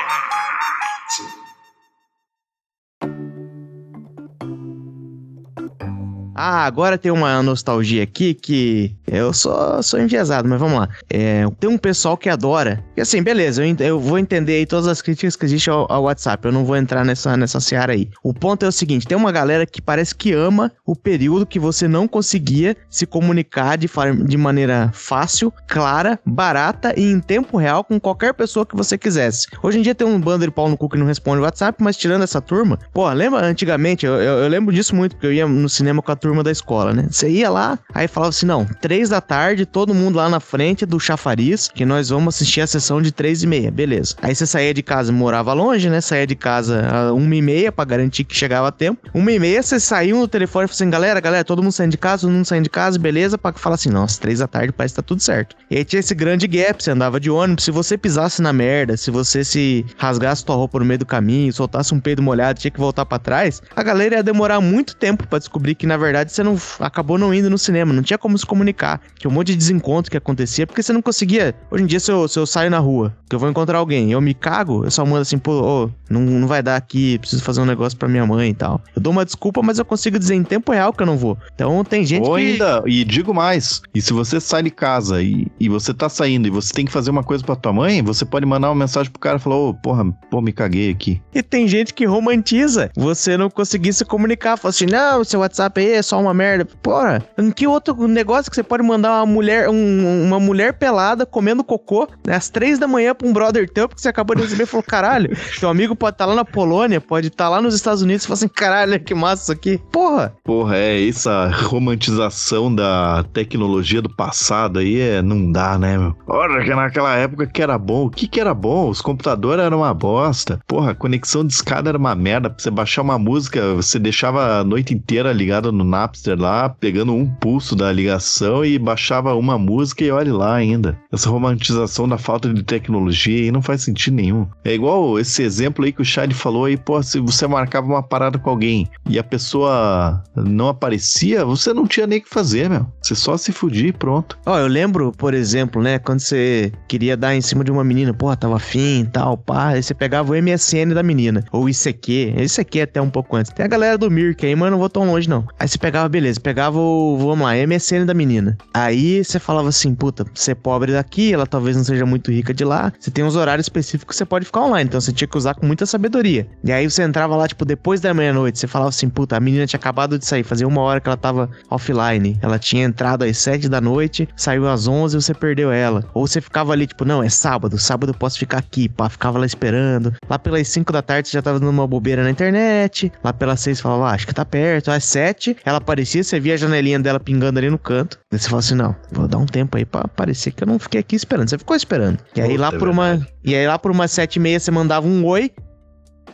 Ah, 6.45 6.64
agora 6.64 6.99
tem 6.99 7.12
uma 7.12 7.40
nostalgia 7.40 8.03
aqui 8.03 8.34
que 8.34 8.93
eu 9.07 9.32
sou, 9.32 9.80
sou 9.80 10.01
enviesado, 10.01 10.49
mas 10.49 10.59
vamos 10.59 10.76
lá. 10.76 10.88
É, 11.09 11.45
tem 11.61 11.70
um 11.70 11.78
pessoal 11.78 12.16
que 12.16 12.28
adora. 12.28 12.82
E 12.97 13.01
assim, 13.01 13.22
beleza, 13.22 13.64
eu, 13.64 13.76
eu 13.78 14.01
vou 14.01 14.18
entender 14.18 14.55
aí 14.55 14.66
todas 14.66 14.88
as 14.88 15.01
críticas 15.01 15.36
que 15.36 15.45
existem 15.45 15.72
ao, 15.72 15.86
ao 15.88 16.03
WhatsApp. 16.03 16.45
Eu 16.45 16.51
não 16.51 16.64
vou 16.64 16.76
entrar 16.76 17.05
nessa, 17.05 17.36
nessa 17.36 17.61
seara 17.61 17.93
aí. 17.93 18.11
O 18.24 18.34
ponto 18.34 18.64
é 18.64 18.68
o 18.68 18.72
seguinte: 18.72 19.07
tem 19.07 19.16
uma 19.16 19.30
galera 19.30 19.64
que 19.64 19.80
parece 19.80 20.16
que 20.16 20.32
ama 20.32 20.72
o 20.84 20.97
período 20.97 21.47
que 21.47 21.61
você 21.61 21.86
não 21.86 22.09
conseguia 22.09 22.76
se 22.90 23.07
comunicar 23.07 23.78
de, 23.78 23.88
de 24.26 24.36
maneira 24.36 24.90
fácil, 24.93 25.53
clara, 25.68 26.18
barata 26.26 26.93
e 26.99 27.05
em 27.05 27.20
tempo 27.20 27.57
real 27.57 27.84
com 27.84 28.01
qualquer 28.01 28.34
pessoa 28.34 28.66
que 28.66 28.74
você 28.74 28.99
quisesse. 28.99 29.47
Hoje 29.62 29.78
em 29.78 29.82
dia 29.82 29.95
tem 29.95 30.09
um 30.09 30.20
bando 30.20 30.45
de 30.45 30.51
pau 30.51 30.68
no 30.68 30.76
cu 30.76 30.88
que 30.88 30.99
não 30.99 31.07
responde 31.07 31.38
o 31.38 31.45
WhatsApp, 31.45 31.80
mas 31.80 31.97
tirando 31.97 32.22
essa 32.22 32.40
turma, 32.40 32.80
pô, 32.93 33.09
lembra 33.12 33.47
antigamente? 33.47 34.05
Eu, 34.05 34.14
eu, 34.14 34.38
eu 34.38 34.49
lembro 34.49 34.74
disso 34.74 34.97
muito, 34.97 35.14
porque 35.14 35.28
eu 35.28 35.32
ia 35.32 35.47
no 35.47 35.68
cinema 35.68 36.03
com 36.03 36.11
a 36.11 36.16
turma 36.16 36.32
turma 36.33 36.43
da 36.43 36.51
escola, 36.51 36.95
né? 36.95 37.07
Você 37.11 37.28
ia 37.28 37.51
lá, 37.51 37.78
aí 37.95 38.09
falava 38.09 38.30
assim: 38.30 38.47
não, 38.47 38.64
três 38.64 39.11
da 39.11 39.20
tarde, 39.20 39.66
todo 39.66 39.95
mundo 39.95 40.16
lá 40.16 40.28
na 40.28 40.41
frente 40.41 40.87
do 40.87 40.99
chafariz, 40.99 41.68
que 41.68 41.85
nós 41.85 42.09
vamos 42.09 42.35
assistir 42.35 42.62
a 42.62 42.66
sessão 42.66 43.03
de 43.03 43.12
três 43.12 43.43
e 43.43 43.47
meia, 43.47 43.70
beleza. 43.70 44.14
Aí 44.22 44.35
você 44.35 44.47
saía 44.47 44.72
de 44.72 44.83
casa, 44.83 45.12
morava 45.12 45.53
longe, 45.53 45.91
né? 45.91 46.01
Saía 46.01 46.26
de 46.26 46.35
casa 46.35 47.12
uma 47.12 47.37
e 47.37 47.43
meia 47.43 47.70
pra 47.70 47.85
garantir 47.85 48.24
que 48.24 48.35
chegava 48.35 48.68
a 48.68 48.72
tempo. 48.72 49.11
Uma 49.12 49.30
e 49.30 49.39
meia, 49.39 49.62
você 49.62 49.78
saiu 49.78 50.18
no 50.18 50.26
telefone 50.26 50.64
e 50.64 50.68
falou 50.68 50.74
assim: 50.74 50.89
galera, 50.89 51.20
galera, 51.20 51.45
todo 51.45 51.62
mundo 51.62 51.72
saindo 51.72 51.91
de 51.91 51.99
casa, 51.99 52.22
todo 52.22 52.33
mundo 52.33 52.47
saindo 52.47 52.64
de 52.64 52.70
casa, 52.70 52.99
beleza? 52.99 53.37
Pra 53.37 53.53
falar 53.53 53.74
assim: 53.74 53.91
nossa, 53.91 54.18
três 54.18 54.39
da 54.39 54.47
tarde 54.47 54.72
parece 54.72 54.95
que 54.95 55.03
tá 55.03 55.07
tudo 55.07 55.20
certo. 55.20 55.55
E 55.70 55.76
aí 55.76 55.85
tinha 55.85 56.01
esse 56.01 56.14
grande 56.14 56.47
gap, 56.47 56.83
você 56.83 56.91
andava 56.91 57.20
de 57.20 57.30
ônibus, 57.30 57.64
se 57.64 57.70
você 57.70 57.99
pisasse 57.99 58.41
na 58.41 58.53
merda, 58.53 58.97
se 58.97 59.11
você 59.11 59.45
se 59.45 59.85
rasgasse 59.99 60.45
tua 60.45 60.57
roupa 60.57 60.78
no 60.78 60.85
meio 60.85 60.99
do 60.99 61.07
caminho, 61.07 61.53
soltasse 61.53 61.93
um 61.93 62.01
peido 62.01 62.22
molhado, 62.22 62.59
tinha 62.59 62.70
que 62.70 62.80
voltar 62.80 63.05
pra 63.05 63.18
trás, 63.18 63.61
a 63.76 63.83
galera 63.83 64.16
ia 64.16 64.22
demorar 64.22 64.61
muito 64.61 64.97
tempo 64.97 65.26
pra 65.26 65.39
descobrir 65.39 65.74
que 65.74 65.87
na 65.87 65.97
verdade 65.97 66.11
você 66.28 66.42
não 66.42 66.56
acabou 66.80 67.18
não 67.18 67.32
indo 67.32 67.48
no 67.50 67.58
cinema, 67.58 67.92
não 67.92 68.02
tinha 68.02 68.18
como 68.18 68.36
se 68.36 68.46
comunicar. 68.46 69.00
Tinha 69.18 69.30
um 69.30 69.34
monte 69.34 69.48
de 69.48 69.56
desencontro 69.56 70.10
que 70.10 70.16
acontecia 70.16 70.66
porque 70.66 70.82
você 70.82 70.92
não 70.92 71.02
conseguia. 71.02 71.54
Hoje 71.70 71.84
em 71.84 71.86
dia, 71.86 72.00
se 72.00 72.10
eu, 72.10 72.26
se 72.28 72.38
eu 72.38 72.46
saio 72.46 72.70
na 72.70 72.78
rua, 72.78 73.14
que 73.28 73.34
eu 73.34 73.38
vou 73.38 73.48
encontrar 73.48 73.78
alguém, 73.78 74.12
eu 74.12 74.20
me 74.20 74.34
cago, 74.34 74.84
eu 74.84 74.90
só 74.90 75.04
mando 75.04 75.22
assim, 75.22 75.38
pô, 75.38 75.52
ô, 75.52 75.90
não, 76.10 76.20
não 76.20 76.46
vai 76.46 76.62
dar 76.62 76.76
aqui, 76.76 77.18
preciso 77.18 77.42
fazer 77.42 77.60
um 77.60 77.64
negócio 77.64 77.98
pra 77.98 78.08
minha 78.08 78.26
mãe 78.26 78.50
e 78.50 78.54
tal. 78.54 78.80
Eu 78.94 79.02
dou 79.02 79.12
uma 79.12 79.24
desculpa, 79.24 79.62
mas 79.62 79.78
eu 79.78 79.84
consigo 79.84 80.18
dizer 80.18 80.34
em 80.34 80.44
tempo 80.44 80.72
real 80.72 80.92
que 80.92 81.02
eu 81.02 81.06
não 81.06 81.16
vou. 81.16 81.38
Então 81.54 81.82
tem 81.84 82.04
gente 82.04 82.28
Ou 82.28 82.36
que. 82.36 82.42
ainda, 82.42 82.82
e 82.86 83.04
digo 83.04 83.32
mais, 83.32 83.82
e 83.94 84.00
se 84.00 84.12
você 84.12 84.40
sai 84.40 84.62
de 84.64 84.70
casa 84.70 85.22
e, 85.22 85.46
e 85.58 85.68
você 85.68 85.94
tá 85.94 86.08
saindo 86.08 86.46
e 86.46 86.50
você 86.50 86.72
tem 86.72 86.84
que 86.84 86.92
fazer 86.92 87.10
uma 87.10 87.22
coisa 87.22 87.44
pra 87.44 87.56
tua 87.56 87.72
mãe, 87.72 88.02
você 88.02 88.24
pode 88.24 88.44
mandar 88.44 88.68
uma 88.68 88.74
mensagem 88.74 89.10
pro 89.10 89.20
cara 89.20 89.36
e 89.36 89.40
falar, 89.40 89.56
ô, 89.56 89.74
porra, 89.74 90.04
pô, 90.30 90.40
me 90.40 90.52
caguei 90.52 90.90
aqui. 90.90 91.20
E 91.34 91.42
tem 91.42 91.66
gente 91.66 91.94
que 91.94 92.04
romantiza 92.04 92.90
você 92.96 93.36
não 93.36 93.48
conseguir 93.48 93.92
se 93.92 94.04
comunicar. 94.04 94.56
Fala 94.56 94.70
assim, 94.70 94.86
não, 94.86 95.24
seu 95.24 95.40
WhatsApp 95.40 95.80
aí 95.80 96.01
é 96.03 96.05
só 96.05 96.20
uma 96.20 96.34
merda. 96.34 96.66
Porra, 96.82 97.22
em 97.38 97.50
que 97.50 97.66
outro 97.66 98.07
negócio 98.07 98.50
que 98.50 98.57
você 98.57 98.62
pode 98.62 98.82
mandar 98.82 99.20
uma 99.20 99.26
mulher, 99.26 99.68
um- 99.68 100.26
uma 100.26 100.38
mulher 100.40 100.74
pelada 100.74 101.24
comendo 101.24 101.64
cocô 101.64 102.09
né, 102.26 102.34
às 102.36 102.48
três 102.50 102.78
da 102.78 102.86
manhã 102.88 103.14
pra 103.14 103.26
um 103.26 103.32
brother 103.32 103.68
teu, 103.68 103.88
porque 103.88 104.03
você 104.03 104.09
acabou 104.09 104.34
de 104.36 104.42
receber 104.42 104.64
e 104.64 104.66
falou, 104.66 104.82
caralho, 104.82 105.30
teu 105.61 105.68
amigo 105.68 105.94
pode 105.96 106.14
estar 106.14 106.26
lá 106.26 106.34
na 106.34 106.44
Polônia, 106.44 107.00
pode 107.00 107.28
estar 107.28 107.48
lá 107.48 107.61
nos 107.62 107.74
Estados 107.74 108.03
Unidos 108.03 108.24
e 108.24 108.26
falar 108.26 108.34
assim, 108.34 108.48
caralho, 108.48 109.00
que 109.00 109.14
massa 109.14 109.42
isso 109.44 109.53
aqui. 109.53 109.78
Porra, 109.90 110.34
Porra, 110.44 110.76
é 110.76 111.09
essa 111.09 111.48
romantização 111.96 112.74
da 112.74 113.24
tecnologia 113.32 114.00
do 114.03 114.09
passado 114.09 114.78
aí, 114.78 114.98
é, 115.00 115.22
não 115.22 115.50
dá, 115.53 115.78
né, 115.78 115.96
meu? 115.98 116.12
Porra, 116.26 116.62
que 116.64 116.74
naquela 116.74 117.14
época 117.16 117.46
que 117.46 117.62
era 117.62 117.78
bom. 117.78 118.07
O 118.07 118.11
que 118.11 118.26
que 118.26 118.40
era 118.40 118.55
bom? 118.55 118.88
Os 118.88 119.00
computadores 119.00 119.64
eram 119.64 119.78
uma 119.78 119.92
bosta. 119.94 120.59
Porra, 120.66 120.92
a 120.92 120.94
conexão 120.94 121.44
de 121.46 121.53
escada 121.53 121.88
era 121.90 121.98
uma 121.98 122.14
merda. 122.14 122.50
Pra 122.50 122.59
você 122.62 122.70
baixar 122.70 123.03
uma 123.03 123.18
música, 123.18 123.74
você 123.74 123.98
deixava 123.98 124.61
a 124.61 124.64
noite 124.64 124.94
inteira 124.94 125.32
ligado 125.32 125.70
no 125.70 125.84
Napster 125.93 126.40
lá, 126.40 126.70
pegando 126.70 127.14
um 127.14 127.26
pulso 127.26 127.76
da 127.76 127.93
ligação 127.93 128.64
e 128.64 128.78
baixava 128.78 129.34
uma 129.34 129.59
música 129.59 130.03
e 130.03 130.11
olhe 130.11 130.32
lá 130.32 130.55
ainda. 130.55 130.99
Essa 131.12 131.28
romantização 131.28 132.09
da 132.09 132.16
falta 132.16 132.53
de 132.53 132.62
tecnologia 132.62 133.45
aí 133.45 133.53
não 133.53 133.61
faz 133.61 133.82
sentido 133.82 134.14
nenhum. 134.14 134.47
É 134.64 134.72
igual 134.72 135.18
esse 135.18 135.43
exemplo 135.43 135.84
aí 135.84 135.93
que 135.93 136.01
o 136.01 136.05
Chad 136.05 136.32
falou 136.32 136.64
aí, 136.64 136.78
pô, 136.78 137.03
se 137.03 137.20
você 137.20 137.47
marcava 137.47 137.86
uma 137.86 138.03
parada 138.03 138.38
com 138.38 138.49
alguém 138.49 138.88
e 139.07 139.18
a 139.18 139.24
pessoa 139.24 140.22
não 140.34 140.68
aparecia, 140.68 141.45
você 141.45 141.74
não 141.74 141.86
tinha 141.86 142.07
nem 142.07 142.20
o 142.20 142.22
que 142.22 142.30
fazer, 142.30 142.70
meu. 142.70 142.86
Você 143.03 143.14
só 143.14 143.36
se 143.36 143.53
fudir 143.53 143.88
e 143.88 143.93
pronto. 143.93 144.38
Ó, 144.47 144.59
eu 144.59 144.66
lembro, 144.66 145.12
por 145.12 145.34
exemplo, 145.34 145.82
né, 145.82 145.99
quando 145.99 146.20
você 146.20 146.72
queria 146.88 147.16
dar 147.16 147.36
em 147.36 147.43
cima 147.43 147.62
de 147.62 147.70
uma 147.70 147.84
menina, 147.84 148.14
porra, 148.14 148.36
tava 148.36 148.57
afim 148.57 149.01
e 149.01 149.07
tal, 149.07 149.36
pá, 149.36 149.68
aí 149.68 149.82
você 149.82 149.93
pegava 149.93 150.32
o 150.32 150.43
MSN 150.43 150.95
da 150.95 151.03
menina, 151.03 151.45
ou 151.53 151.64
o 151.64 151.68
ICQ, 151.68 152.34
ICQ 152.38 152.80
até 152.80 153.01
um 153.01 153.11
pouco 153.11 153.36
antes. 153.36 153.53
Tem 153.53 153.64
a 153.64 153.68
galera 153.68 153.99
do 153.99 154.11
Mirk 154.11 154.47
aí, 154.47 154.57
mas 154.57 154.70
não 154.70 154.78
vou 154.78 154.88
tão 154.88 155.05
longe 155.05 155.28
não. 155.28 155.47
Aí 155.59 155.68
você 155.68 155.78
pegava, 155.83 156.09
beleza, 156.09 156.41
pegava 156.41 156.78
o, 156.78 157.18
vamos 157.18 157.41
lá, 157.41 157.55
MSN 157.55 158.07
da 158.07 158.14
menina. 158.14 158.57
Aí 158.72 159.24
você 159.24 159.41
falava 159.41 159.68
assim, 159.68 159.93
puta, 159.97 160.24
você 160.33 160.53
é 160.53 160.55
pobre 160.55 160.93
daqui, 160.93 161.35
ela 161.35 161.45
talvez 161.45 161.76
não 161.76 161.83
seja 161.83 162.07
muito 162.07 162.30
rica 162.30 162.55
de 162.55 162.64
lá, 162.64 162.93
você 163.01 163.11
tem 163.11 163.24
uns 163.24 163.35
horários 163.35 163.64
específicos 163.64 164.14
que 164.14 164.18
você 164.18 164.24
pode 164.24 164.47
ficar 164.47 164.61
online, 164.61 164.89
então 164.89 165.01
você 165.01 165.12
tinha 165.12 165.26
que 165.26 165.37
usar 165.37 165.55
com 165.55 165.66
muita 165.66 165.85
sabedoria. 165.85 166.47
E 166.62 166.70
aí 166.70 166.89
você 166.89 167.03
entrava 167.03 167.35
lá, 167.35 167.49
tipo, 167.49 167.64
depois 167.64 168.01
da 168.01 168.14
meia-noite, 168.14 168.61
você 168.61 168.68
falava 168.68 168.91
assim, 168.91 169.09
puta, 169.09 169.37
a 169.37 169.41
menina 169.41 169.66
tinha 169.66 169.78
acabado 169.78 170.16
de 170.20 170.24
sair, 170.24 170.45
fazia 170.45 170.68
uma 170.68 170.80
hora 170.83 171.01
que 171.01 171.09
ela 171.09 171.16
tava 171.16 171.51
offline, 171.68 172.39
ela 172.41 172.61
tinha 172.61 172.85
entrado 172.85 173.24
às 173.24 173.37
sete 173.39 173.68
da 173.68 173.80
noite, 173.80 174.28
saiu 174.37 174.68
às 174.68 174.87
onze 174.87 175.16
e 175.16 175.20
você 175.20 175.35
perdeu 175.35 175.72
ela. 175.72 176.05
Ou 176.14 176.28
você 176.28 176.41
ficava 176.41 176.72
ali, 176.72 176.87
tipo, 176.87 177.05
não, 177.05 177.24
é 177.24 177.28
sábado, 177.28 177.76
sábado 177.76 178.11
eu 178.11 178.14
posso 178.14 178.39
ficar 178.39 178.59
aqui, 178.59 178.89
pá, 178.89 179.09
ficava 179.09 179.37
lá 179.37 179.47
esperando. 179.47 180.14
Lá 180.30 180.39
pelas 180.39 180.68
cinco 180.68 180.93
da 180.93 181.03
tarde 181.03 181.28
você 181.28 181.39
já 181.39 181.43
tava 181.43 181.59
dando 181.59 181.70
uma 181.70 181.89
bobeira 181.89 182.22
na 182.22 182.30
internet, 182.30 183.11
lá 183.24 183.33
pelas 183.33 183.59
seis 183.59 183.78
você 183.78 183.83
falava, 183.83 184.11
ah, 184.11 184.14
acho 184.14 184.28
que 184.28 184.35
tá 184.35 184.45
perto, 184.45 184.93
às 184.93 185.05
sete 185.05 185.57
ela 185.71 185.71
aparecia, 185.78 186.22
você 186.22 186.38
via 186.40 186.54
a 186.54 186.56
janelinha 186.56 186.98
dela 186.98 187.20
pingando 187.20 187.58
ali 187.58 187.70
no 187.70 187.78
canto, 187.78 188.18
Daí 188.30 188.40
você 188.40 188.48
fala 188.48 188.60
assim, 188.60 188.74
não, 188.74 188.94
vou 189.10 189.28
dar 189.28 189.38
um 189.38 189.46
tempo 189.46 189.76
aí 189.76 189.84
pra 189.84 190.06
parecer 190.08 190.52
que 190.52 190.62
eu 190.62 190.66
não 190.66 190.78
fiquei 190.78 191.00
aqui 191.00 191.16
esperando, 191.16 191.48
você 191.48 191.58
ficou 191.58 191.76
esperando. 191.76 192.18
E 192.34 192.40
aí 192.40 192.50
Puta, 192.50 192.60
lá 192.60 192.72
por 192.72 192.88
uma, 192.88 193.26
e 193.44 193.54
aí 193.54 193.66
lá 193.66 193.78
por 193.78 193.90
umas 193.90 194.10
sete 194.10 194.36
e 194.36 194.40
meia 194.40 194.58
você 194.58 194.70
mandava 194.70 195.06
um 195.06 195.24
oi, 195.24 195.50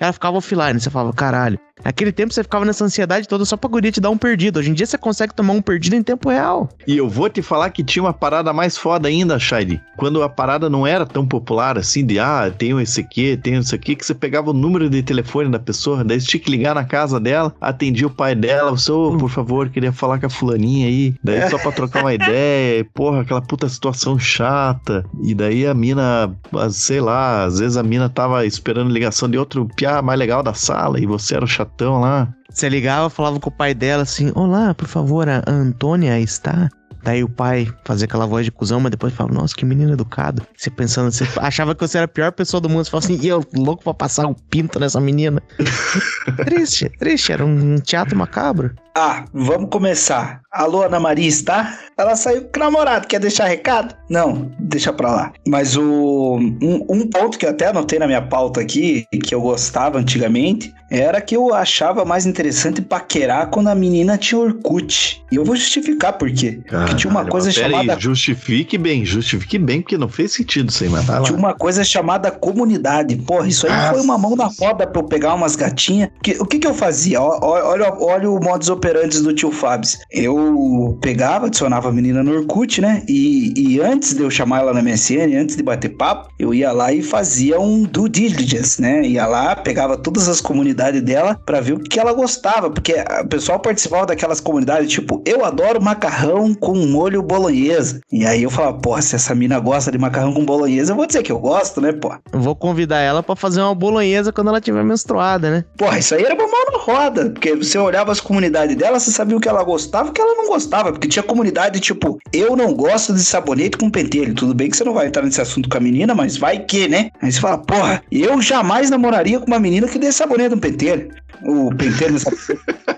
ela 0.00 0.12
ficava 0.12 0.36
offline, 0.36 0.80
você 0.80 0.90
falava, 0.90 1.12
caralho. 1.12 1.58
Naquele 1.84 2.12
tempo 2.12 2.32
você 2.32 2.42
ficava 2.42 2.64
nessa 2.64 2.84
ansiedade 2.84 3.28
toda 3.28 3.44
só 3.44 3.56
pra 3.56 3.70
guria 3.70 3.92
te 3.92 4.00
dar 4.00 4.10
um 4.10 4.18
perdido. 4.18 4.58
Hoje 4.58 4.70
em 4.70 4.74
dia 4.74 4.86
você 4.86 4.98
consegue 4.98 5.34
tomar 5.34 5.52
um 5.52 5.62
perdido 5.62 5.96
em 5.96 6.02
tempo 6.02 6.28
real. 6.28 6.68
E 6.86 6.96
eu 6.96 7.08
vou 7.08 7.28
te 7.28 7.42
falar 7.42 7.70
que 7.70 7.84
tinha 7.84 8.02
uma 8.02 8.12
parada 8.12 8.52
mais 8.52 8.76
foda 8.76 9.08
ainda, 9.08 9.38
Shady. 9.38 9.80
Quando 9.96 10.22
a 10.22 10.28
parada 10.28 10.68
não 10.68 10.86
era 10.86 11.06
tão 11.06 11.26
popular 11.26 11.78
assim, 11.78 12.04
de 12.04 12.18
ah, 12.18 12.52
tem 12.56 12.78
esse 12.80 13.00
aqui, 13.00 13.36
tem 13.36 13.56
isso 13.56 13.74
aqui, 13.74 13.96
que 13.96 14.04
você 14.04 14.14
pegava 14.14 14.50
o 14.50 14.54
número 14.54 14.88
de 14.88 15.02
telefone 15.02 15.50
da 15.50 15.58
pessoa, 15.58 16.04
daí 16.04 16.20
você 16.20 16.26
tinha 16.26 16.40
que 16.40 16.50
ligar 16.50 16.74
na 16.74 16.84
casa 16.84 17.18
dela, 17.18 17.54
atendia 17.60 18.06
o 18.06 18.10
pai 18.10 18.34
dela, 18.34 18.70
você, 18.70 18.90
ô, 18.92 19.16
por 19.16 19.30
favor, 19.30 19.68
queria 19.68 19.92
falar 19.92 20.18
com 20.18 20.26
a 20.26 20.30
fulaninha 20.30 20.86
aí. 20.86 21.14
Daí 21.22 21.48
só 21.50 21.58
pra 21.58 21.72
trocar 21.72 22.02
uma 22.02 22.14
ideia, 22.14 22.80
e, 22.80 22.84
porra, 22.84 23.22
aquela 23.22 23.42
puta 23.42 23.68
situação 23.68 24.18
chata. 24.18 25.04
E 25.22 25.34
daí 25.34 25.66
a 25.66 25.74
mina, 25.74 26.34
sei 26.70 27.00
lá, 27.00 27.44
às 27.44 27.58
vezes 27.58 27.76
a 27.76 27.82
mina 27.82 28.08
tava 28.08 28.44
esperando 28.46 28.90
ligação 28.90 29.28
de 29.28 29.38
outro 29.38 29.68
piá 29.76 30.02
mais 30.02 30.18
legal 30.18 30.42
da 30.42 30.54
sala 30.54 31.00
e 31.00 31.06
você 31.06 31.34
era 31.34 31.44
o 31.44 31.48
chatão 31.68 32.00
lá. 32.00 32.28
Você 32.50 32.68
ligava, 32.68 33.10
falava 33.10 33.38
com 33.38 33.50
o 33.50 33.52
pai 33.52 33.74
dela 33.74 34.02
assim: 34.02 34.32
Olá, 34.34 34.74
por 34.74 34.88
favor, 34.88 35.28
a 35.28 35.42
Antônia 35.46 36.18
está? 36.18 36.68
Daí 37.02 37.22
o 37.22 37.28
pai 37.28 37.68
fazia 37.84 38.06
aquela 38.06 38.26
voz 38.26 38.44
de 38.44 38.50
cuzão, 38.50 38.80
mas 38.80 38.90
depois 38.90 39.14
falava, 39.14 39.34
nossa, 39.34 39.54
que 39.54 39.64
menino 39.64 39.92
educado. 39.92 40.42
Você 40.56 40.68
pensando, 40.68 41.12
você 41.12 41.24
achava 41.38 41.74
que 41.74 41.80
você 41.80 41.96
era 41.96 42.06
a 42.06 42.08
pior 42.08 42.32
pessoa 42.32 42.60
do 42.60 42.68
mundo. 42.68 42.84
Você 42.84 42.90
falava 42.90 43.06
assim, 43.06 43.20
e 43.22 43.28
eu 43.28 43.42
louco 43.54 43.84
pra 43.84 43.94
passar 43.94 44.26
um 44.26 44.34
pinto 44.34 44.80
nessa 44.80 45.00
menina. 45.00 45.40
triste, 46.44 46.90
triste, 46.98 47.32
era 47.32 47.46
um 47.46 47.76
teatro 47.76 48.16
macabro. 48.16 48.74
Ah, 49.00 49.26
vamos 49.32 49.70
começar. 49.70 50.40
Alô, 50.50 50.82
Ana 50.82 50.98
Maria 50.98 51.28
está? 51.28 51.78
Ela 51.96 52.16
saiu 52.16 52.42
com 52.52 52.58
o 52.58 52.64
namorado, 52.64 53.06
quer 53.06 53.20
deixar 53.20 53.44
recado? 53.44 53.94
Não, 54.10 54.50
deixa 54.58 54.92
pra 54.92 55.08
lá. 55.12 55.32
Mas 55.46 55.76
o 55.76 56.36
um, 56.36 56.84
um 56.88 57.08
ponto 57.08 57.38
que 57.38 57.46
eu 57.46 57.50
até 57.50 57.68
anotei 57.68 57.98
na 58.00 58.08
minha 58.08 58.22
pauta 58.22 58.60
aqui, 58.60 59.04
que 59.24 59.32
eu 59.32 59.40
gostava 59.40 59.98
antigamente, 59.98 60.72
era 60.90 61.20
que 61.20 61.36
eu 61.36 61.54
achava 61.54 62.04
mais 62.04 62.26
interessante 62.26 62.80
paquerar 62.82 63.50
quando 63.50 63.68
a 63.68 63.74
menina 63.74 64.16
tinha 64.18 64.40
Orkut. 64.40 65.22
E 65.30 65.36
eu 65.36 65.44
vou 65.44 65.54
justificar 65.54 66.14
por 66.14 66.28
quê. 66.32 66.60
Porque 66.68 66.94
tinha 66.96 67.10
uma 67.10 67.24
coisa 67.26 67.52
chamada 67.52 67.92
Aí, 67.94 68.00
justifique 68.00 68.78
bem, 68.78 69.04
justifique 69.04 69.58
bem, 69.58 69.80
porque 69.80 69.98
não 69.98 70.08
fez 70.08 70.32
sentido 70.32 70.72
mas 70.90 71.04
vai 71.04 71.18
lá. 71.20 71.24
Tinha 71.26 71.38
uma 71.38 71.54
coisa 71.54 71.84
chamada 71.84 72.30
comunidade. 72.32 73.14
Porra, 73.16 73.46
isso 73.46 73.66
aí 73.66 73.90
foi 73.92 74.00
uma 74.00 74.16
mão 74.18 74.34
na 74.34 74.46
roda 74.58 74.86
pra 74.86 75.00
eu 75.02 75.06
pegar 75.06 75.34
umas 75.34 75.54
gatinhas. 75.54 76.08
Que- 76.22 76.38
o 76.40 76.46
que 76.46 76.58
que 76.58 76.66
eu 76.66 76.74
fazia? 76.74 77.20
Ó- 77.20 77.38
Olha, 77.68 77.92
olha 78.00 78.30
o 78.30 78.42
modus 78.42 78.68
operandi 78.70 78.87
do 79.22 79.32
tio 79.32 79.50
Fábio. 79.50 79.88
Eu 80.10 80.98
pegava, 81.00 81.46
adicionava 81.46 81.88
a 81.88 81.92
menina 81.92 82.22
no 82.22 82.32
Orkut, 82.32 82.80
né? 82.80 83.02
E, 83.08 83.52
e 83.56 83.80
antes 83.80 84.14
de 84.14 84.22
eu 84.22 84.30
chamar 84.30 84.60
ela 84.60 84.72
na 84.72 84.82
MSN, 84.82 85.36
antes 85.38 85.56
de 85.56 85.62
bater 85.62 85.90
papo, 85.90 86.30
eu 86.38 86.52
ia 86.52 86.72
lá 86.72 86.92
e 86.92 87.02
fazia 87.02 87.60
um 87.60 87.82
due 87.84 88.08
diligence, 88.08 88.80
né? 88.80 89.02
Ia 89.02 89.26
lá, 89.26 89.56
pegava 89.56 89.96
todas 89.96 90.28
as 90.28 90.40
comunidades 90.40 91.02
dela 91.02 91.40
pra 91.46 91.60
ver 91.60 91.74
o 91.74 91.80
que 91.80 91.98
ela 91.98 92.12
gostava. 92.12 92.70
Porque 92.70 92.94
o 93.22 93.28
pessoal 93.28 93.58
participava 93.58 94.06
daquelas 94.06 94.40
comunidades, 94.40 94.90
tipo, 94.90 95.22
eu 95.26 95.44
adoro 95.44 95.82
macarrão 95.82 96.54
com 96.54 96.74
molho 96.74 97.22
bolonhesa. 97.22 98.00
E 98.12 98.26
aí 98.26 98.42
eu 98.42 98.50
falava, 98.50 98.78
porra, 98.78 99.02
se 99.02 99.14
essa 99.14 99.34
mina 99.34 99.58
gosta 99.58 99.90
de 99.90 99.98
macarrão 99.98 100.32
com 100.32 100.44
bolonhesa, 100.44 100.92
eu 100.92 100.96
vou 100.96 101.06
dizer 101.06 101.22
que 101.22 101.32
eu 101.32 101.38
gosto, 101.38 101.80
né, 101.80 101.92
pô? 101.92 102.14
Eu 102.32 102.40
vou 102.40 102.54
convidar 102.54 102.98
ela 102.98 103.22
pra 103.22 103.36
fazer 103.36 103.60
uma 103.60 103.74
bolonhesa 103.74 104.32
quando 104.32 104.48
ela 104.48 104.60
tiver 104.60 104.84
menstruada, 104.84 105.50
né? 105.50 105.64
Porra, 105.76 105.98
isso 105.98 106.14
aí 106.14 106.24
era 106.24 106.34
uma 106.34 106.46
mão 106.46 106.64
na 106.72 106.78
roda, 106.78 107.30
porque 107.30 107.54
você 107.54 107.78
olhava 107.78 108.12
as 108.12 108.20
comunidades 108.20 108.76
dela, 108.78 108.98
você 108.98 109.10
sabia 109.10 109.36
o 109.36 109.40
que 109.40 109.48
ela 109.48 109.62
gostava 109.62 110.08
e 110.08 110.10
o 110.10 110.12
que 110.12 110.20
ela 110.20 110.34
não 110.34 110.46
gostava, 110.46 110.92
porque 110.92 111.08
tinha 111.08 111.22
comunidade 111.22 111.80
tipo, 111.80 112.18
eu 112.32 112.56
não 112.56 112.72
gosto 112.72 113.12
de 113.12 113.22
sabonete 113.22 113.76
com 113.76 113.90
pentelho. 113.90 114.34
Tudo 114.34 114.54
bem 114.54 114.70
que 114.70 114.76
você 114.76 114.84
não 114.84 114.94
vai 114.94 115.08
entrar 115.08 115.22
nesse 115.22 115.40
assunto 115.40 115.68
com 115.68 115.76
a 115.76 115.80
menina, 115.80 116.14
mas 116.14 116.36
vai 116.36 116.60
que, 116.60 116.88
né? 116.88 117.10
Aí 117.20 117.30
você 117.30 117.40
fala, 117.40 117.58
porra, 117.58 118.02
eu 118.10 118.40
jamais 118.40 118.90
namoraria 118.90 119.40
com 119.40 119.46
uma 119.46 119.60
menina 119.60 119.88
que 119.88 119.98
dê 119.98 120.10
sabonete 120.12 120.54
no 120.54 120.60
pentelho. 120.60 121.10
O 121.42 121.74
pentelho 121.74 122.18
sabonete. 122.18 122.97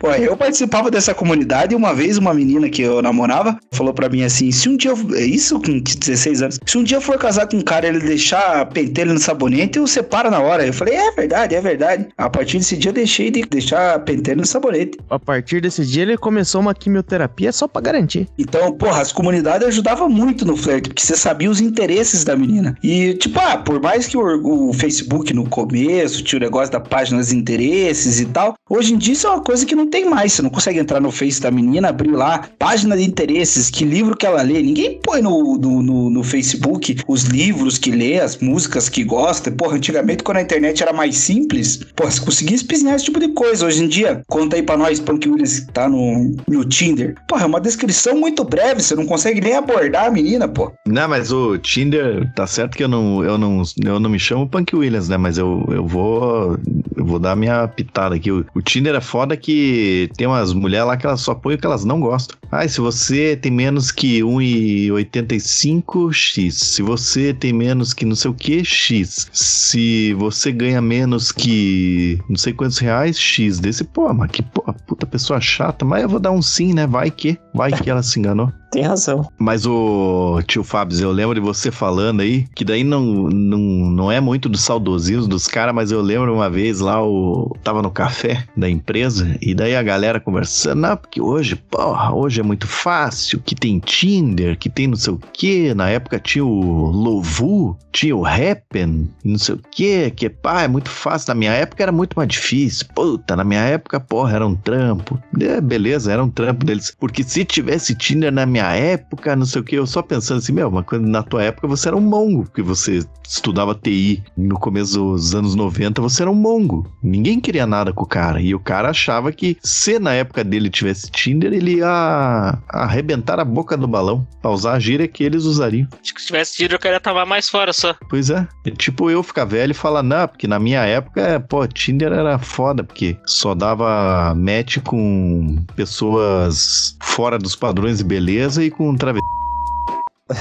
Pô, 0.00 0.10
eu 0.12 0.36
participava 0.36 0.90
dessa 0.90 1.12
comunidade 1.14 1.74
e 1.74 1.76
uma 1.76 1.94
vez 1.94 2.16
uma 2.16 2.32
menina 2.32 2.68
que 2.70 2.80
eu 2.82 3.02
namorava 3.02 3.58
falou 3.72 3.92
pra 3.92 4.08
mim 4.08 4.22
assim: 4.22 4.50
se 4.50 4.68
um 4.68 4.76
dia, 4.76 4.90
eu- 4.92 5.14
é 5.14 5.22
isso 5.24 5.60
com 5.60 5.78
16 5.80 6.42
anos, 6.42 6.58
se 6.64 6.78
um 6.78 6.84
dia 6.84 6.96
eu 6.96 7.00
for 7.00 7.18
casar 7.18 7.46
com 7.46 7.56
um 7.58 7.62
cara 7.62 7.86
e 7.86 7.90
ele 7.90 8.00
deixar 8.00 8.64
pentelho 8.66 9.12
no 9.12 9.20
sabonete, 9.20 9.78
eu 9.78 9.86
separo 9.86 10.30
na 10.30 10.40
hora. 10.40 10.66
Eu 10.66 10.72
falei: 10.72 10.94
é 10.94 11.10
verdade, 11.12 11.54
é 11.54 11.60
verdade. 11.60 12.08
A 12.16 12.30
partir 12.30 12.58
desse 12.58 12.76
dia 12.76 12.90
eu 12.90 12.94
deixei 12.94 13.30
de 13.30 13.42
deixar 13.42 13.98
pentelho 14.00 14.40
no 14.40 14.46
sabonete. 14.46 14.98
A 15.10 15.18
partir 15.18 15.60
desse 15.60 15.84
dia 15.84 16.02
ele 16.02 16.16
começou 16.16 16.60
uma 16.60 16.74
quimioterapia 16.74 17.52
só 17.52 17.68
pra 17.68 17.82
garantir. 17.82 18.26
Então, 18.38 18.72
porra, 18.72 19.02
as 19.02 19.12
comunidades 19.12 19.66
ajudavam 19.68 20.08
muito 20.08 20.44
no 20.46 20.56
flerte, 20.56 20.88
porque 20.88 21.02
você 21.02 21.16
sabia 21.16 21.50
os 21.50 21.60
interesses 21.60 22.24
da 22.24 22.34
menina. 22.36 22.76
E, 22.82 23.14
tipo, 23.14 23.38
ah, 23.38 23.58
por 23.58 23.80
mais 23.82 24.06
que 24.06 24.16
o, 24.16 24.68
o 24.70 24.72
Facebook 24.72 25.32
no 25.34 25.46
começo 25.48 26.22
tinha 26.22 26.38
o 26.38 26.42
negócio 26.42 26.72
da 26.72 26.80
página 26.80 27.18
dos 27.18 27.32
interesses 27.32 28.09
e 28.18 28.26
tal, 28.26 28.54
hoje 28.68 28.94
em 28.94 28.98
dia 28.98 29.12
isso 29.12 29.26
é 29.26 29.30
uma 29.30 29.42
coisa 29.42 29.64
que 29.66 29.74
não 29.74 29.88
tem 29.88 30.08
mais. 30.08 30.32
Você 30.32 30.42
não 30.42 30.50
consegue 30.50 30.78
entrar 30.78 31.00
no 31.00 31.10
Face 31.12 31.40
da 31.40 31.50
menina, 31.50 31.88
abrir 31.90 32.10
lá, 32.10 32.48
página 32.58 32.96
de 32.96 33.04
interesses, 33.04 33.70
que 33.70 33.84
livro 33.84 34.16
que 34.16 34.26
ela 34.26 34.42
lê. 34.42 34.62
Ninguém 34.62 34.98
põe 35.02 35.20
no, 35.22 35.56
no, 35.58 35.82
no- 35.82 36.10
no 36.10 36.24
Facebook 36.24 36.96
os 37.06 37.24
livros 37.24 37.76
que 37.78 37.90
lê, 37.90 38.18
as 38.20 38.38
músicas 38.38 38.88
que 38.88 39.04
gosta. 39.04 39.50
Porra, 39.50 39.76
antigamente, 39.76 40.22
quando 40.22 40.38
a 40.38 40.42
internet 40.42 40.82
era 40.82 40.92
mais 40.92 41.16
simples, 41.16 41.76
porra, 41.94 42.10
você 42.10 42.20
conseguia 42.20 42.56
espizinhar 42.56 42.94
esse 42.96 43.04
tipo 43.04 43.20
de 43.20 43.28
coisa. 43.28 43.66
Hoje 43.66 43.84
em 43.84 43.88
dia, 43.88 44.22
conta 44.28 44.56
aí 44.56 44.62
pra 44.62 44.76
nós, 44.76 44.98
Punk 44.98 45.28
Williams, 45.28 45.60
que 45.60 45.72
tá 45.72 45.88
no, 45.88 46.34
no 46.48 46.64
Tinder. 46.64 47.14
Porra, 47.28 47.42
é 47.42 47.46
uma 47.46 47.60
descrição 47.60 48.16
muito 48.18 48.42
breve, 48.44 48.82
você 48.82 48.94
não 48.94 49.04
consegue 49.06 49.40
nem 49.40 49.54
abordar 49.54 50.06
a 50.06 50.10
menina, 50.10 50.48
pô. 50.48 50.72
Não, 50.86 51.08
mas 51.08 51.30
o 51.30 51.58
Tinder, 51.58 52.32
tá 52.34 52.46
certo 52.46 52.76
que 52.76 52.84
eu 52.84 52.88
não, 52.88 53.22
eu 53.22 53.36
não, 53.36 53.62
eu 53.84 54.00
não 54.00 54.08
me 54.08 54.18
chamo 54.18 54.48
Punk 54.48 54.74
Williams, 54.74 55.08
né? 55.08 55.16
Mas 55.16 55.36
eu, 55.36 55.66
eu 55.70 55.86
vou 55.86 56.56
eu 56.96 57.04
vou 57.04 57.18
dar 57.18 57.34
minha 57.36 57.66
pitada 57.68 57.99
aqui. 58.06 58.30
O, 58.30 58.44
o 58.54 58.62
Tinder 58.62 58.94
é 58.94 59.00
foda 59.00 59.36
que 59.36 60.10
tem 60.16 60.26
umas 60.26 60.52
mulheres 60.52 60.86
lá 60.86 60.96
que 60.96 61.06
elas 61.06 61.20
só 61.20 61.34
põem 61.34 61.54
o 61.54 61.58
que 61.58 61.66
elas 61.66 61.84
não 61.84 62.00
gostam. 62.00 62.36
Ah, 62.50 62.66
se 62.66 62.80
você 62.80 63.36
tem 63.36 63.52
menos 63.52 63.92
que 63.92 64.20
1,85, 64.20 66.12
X. 66.12 66.54
Se 66.54 66.82
você 66.82 67.32
tem 67.32 67.52
menos 67.52 67.92
que 67.94 68.04
não 68.04 68.16
sei 68.16 68.30
o 68.30 68.34
que, 68.34 68.64
X. 68.64 69.28
Se 69.32 70.14
você 70.14 70.50
ganha 70.52 70.80
menos 70.80 71.30
que 71.32 72.18
não 72.28 72.36
sei 72.36 72.52
quantos 72.52 72.78
reais, 72.78 73.18
X. 73.18 73.60
Desse, 73.60 73.84
pô, 73.84 74.12
mas 74.12 74.30
que 74.30 74.42
pô, 74.42 74.62
puta 74.86 75.06
pessoa 75.06 75.40
chata. 75.40 75.84
Mas 75.84 76.02
eu 76.02 76.08
vou 76.08 76.20
dar 76.20 76.30
um 76.32 76.42
sim, 76.42 76.72
né? 76.74 76.86
Vai 76.86 77.10
que, 77.10 77.38
vai 77.54 77.70
que 77.70 77.88
ela 77.88 78.02
se 78.02 78.18
enganou. 78.18 78.52
Tem 78.70 78.82
razão. 78.82 79.28
Mas 79.36 79.66
o 79.66 80.40
tio 80.46 80.62
Fábio, 80.62 80.98
eu 81.00 81.10
lembro 81.10 81.34
de 81.34 81.40
você 81.40 81.70
falando 81.72 82.20
aí, 82.20 82.46
que 82.54 82.64
daí 82.64 82.84
não, 82.84 83.02
não, 83.28 83.58
não 83.58 84.12
é 84.12 84.20
muito 84.20 84.48
do 84.48 84.56
saudosismo 84.56 85.26
dos 85.26 85.48
caras, 85.48 85.74
mas 85.74 85.90
eu 85.90 86.00
lembro 86.00 86.32
uma 86.32 86.48
vez 86.48 86.78
lá, 86.78 87.02
o 87.04 87.56
tava 87.64 87.82
no 87.82 87.90
café 87.90 88.44
da 88.56 88.70
empresa, 88.70 89.36
e 89.40 89.54
daí 89.54 89.74
a 89.74 89.82
galera 89.82 90.20
conversando, 90.20 90.82
não, 90.82 90.96
porque 90.96 91.20
hoje, 91.20 91.56
porra, 91.56 92.14
hoje 92.14 92.40
é 92.40 92.44
muito 92.44 92.66
fácil, 92.66 93.40
que 93.44 93.56
tem 93.56 93.80
Tinder, 93.80 94.56
que 94.56 94.70
tem 94.70 94.86
não 94.86 94.96
sei 94.96 95.14
o 95.14 95.18
que, 95.32 95.74
na 95.74 95.88
época 95.88 96.20
tinha 96.20 96.44
o 96.44 96.90
Lovu, 96.90 97.76
tinha 97.90 98.16
o 98.16 98.24
Happen, 98.24 99.10
não 99.24 99.38
sei 99.38 99.56
o 99.56 99.60
que, 99.70 100.10
que 100.12 100.30
pá, 100.30 100.62
é 100.62 100.68
muito 100.68 100.90
fácil, 100.90 101.28
na 101.28 101.34
minha 101.34 101.52
época 101.52 101.82
era 101.82 101.92
muito 101.92 102.14
mais 102.14 102.28
difícil, 102.28 102.86
puta, 102.94 103.34
na 103.34 103.42
minha 103.42 103.62
época, 103.62 103.98
porra, 103.98 104.36
era 104.36 104.46
um 104.46 104.54
trampo, 104.54 105.20
é, 105.40 105.60
beleza, 105.60 106.12
era 106.12 106.22
um 106.22 106.30
trampo 106.30 106.64
deles, 106.64 106.94
porque 106.98 107.24
se 107.24 107.44
tivesse 107.44 107.94
Tinder 107.94 108.30
na 108.30 108.46
minha 108.46 108.59
época, 108.68 109.34
não 109.36 109.46
sei 109.46 109.60
o 109.60 109.64
que, 109.64 109.76
eu 109.76 109.86
só 109.86 110.02
pensando 110.02 110.38
assim, 110.38 110.52
meu, 110.52 110.70
mas 110.70 110.84
quando 110.86 111.06
na 111.06 111.22
tua 111.22 111.42
época 111.42 111.66
você 111.68 111.88
era 111.88 111.96
um 111.96 112.00
mongo, 112.00 112.44
porque 112.44 112.62
você 112.62 113.04
estudava 113.28 113.74
TI 113.74 114.22
no 114.36 114.58
começo 114.58 115.12
dos 115.12 115.34
anos 115.34 115.54
90, 115.54 116.02
você 116.02 116.22
era 116.22 116.30
um 116.30 116.34
mongo. 116.34 116.90
Ninguém 117.02 117.40
queria 117.40 117.66
nada 117.66 117.92
com 117.92 118.02
o 118.02 118.06
cara. 118.06 118.40
E 118.40 118.54
o 118.54 118.60
cara 118.60 118.90
achava 118.90 119.30
que 119.30 119.56
se 119.62 119.98
na 119.98 120.12
época 120.12 120.42
dele 120.42 120.68
tivesse 120.68 121.10
Tinder, 121.10 121.52
ele 121.52 121.76
ia 121.76 122.58
arrebentar 122.68 123.38
a 123.38 123.44
boca 123.44 123.76
do 123.76 123.86
balão. 123.86 124.26
Pra 124.42 124.50
usar 124.50 124.72
a 124.72 124.80
gíria 124.80 125.06
que 125.06 125.22
eles 125.22 125.44
usariam. 125.44 125.86
Acho 126.02 126.14
que 126.14 126.20
se 126.20 126.26
tivesse 126.28 126.54
tido, 126.54 126.72
eu 126.72 126.78
queria 126.78 126.98
tomar 126.98 127.26
mais 127.26 127.48
fora 127.48 127.72
só. 127.72 127.94
Pois 128.08 128.30
é. 128.30 128.46
É 128.66 128.70
tipo 128.70 129.10
eu 129.10 129.22
ficar 129.22 129.44
velho 129.44 129.70
e 129.70 129.74
falar, 129.74 130.02
não, 130.02 130.26
porque 130.26 130.46
na 130.46 130.58
minha 130.58 130.80
época, 130.84 131.44
pô, 131.48 131.66
Tinder 131.68 132.12
era 132.12 132.38
foda, 132.38 132.82
porque 132.82 133.16
só 133.26 133.54
dava 133.54 134.34
match 134.34 134.78
com 134.78 135.62
pessoas 135.76 136.96
fora 137.02 137.38
dos 137.38 137.54
padrões 137.54 137.98
de 137.98 138.04
beleza 138.04 138.49
e 138.58 138.70
com 138.70 138.94
travesti. 138.96 139.26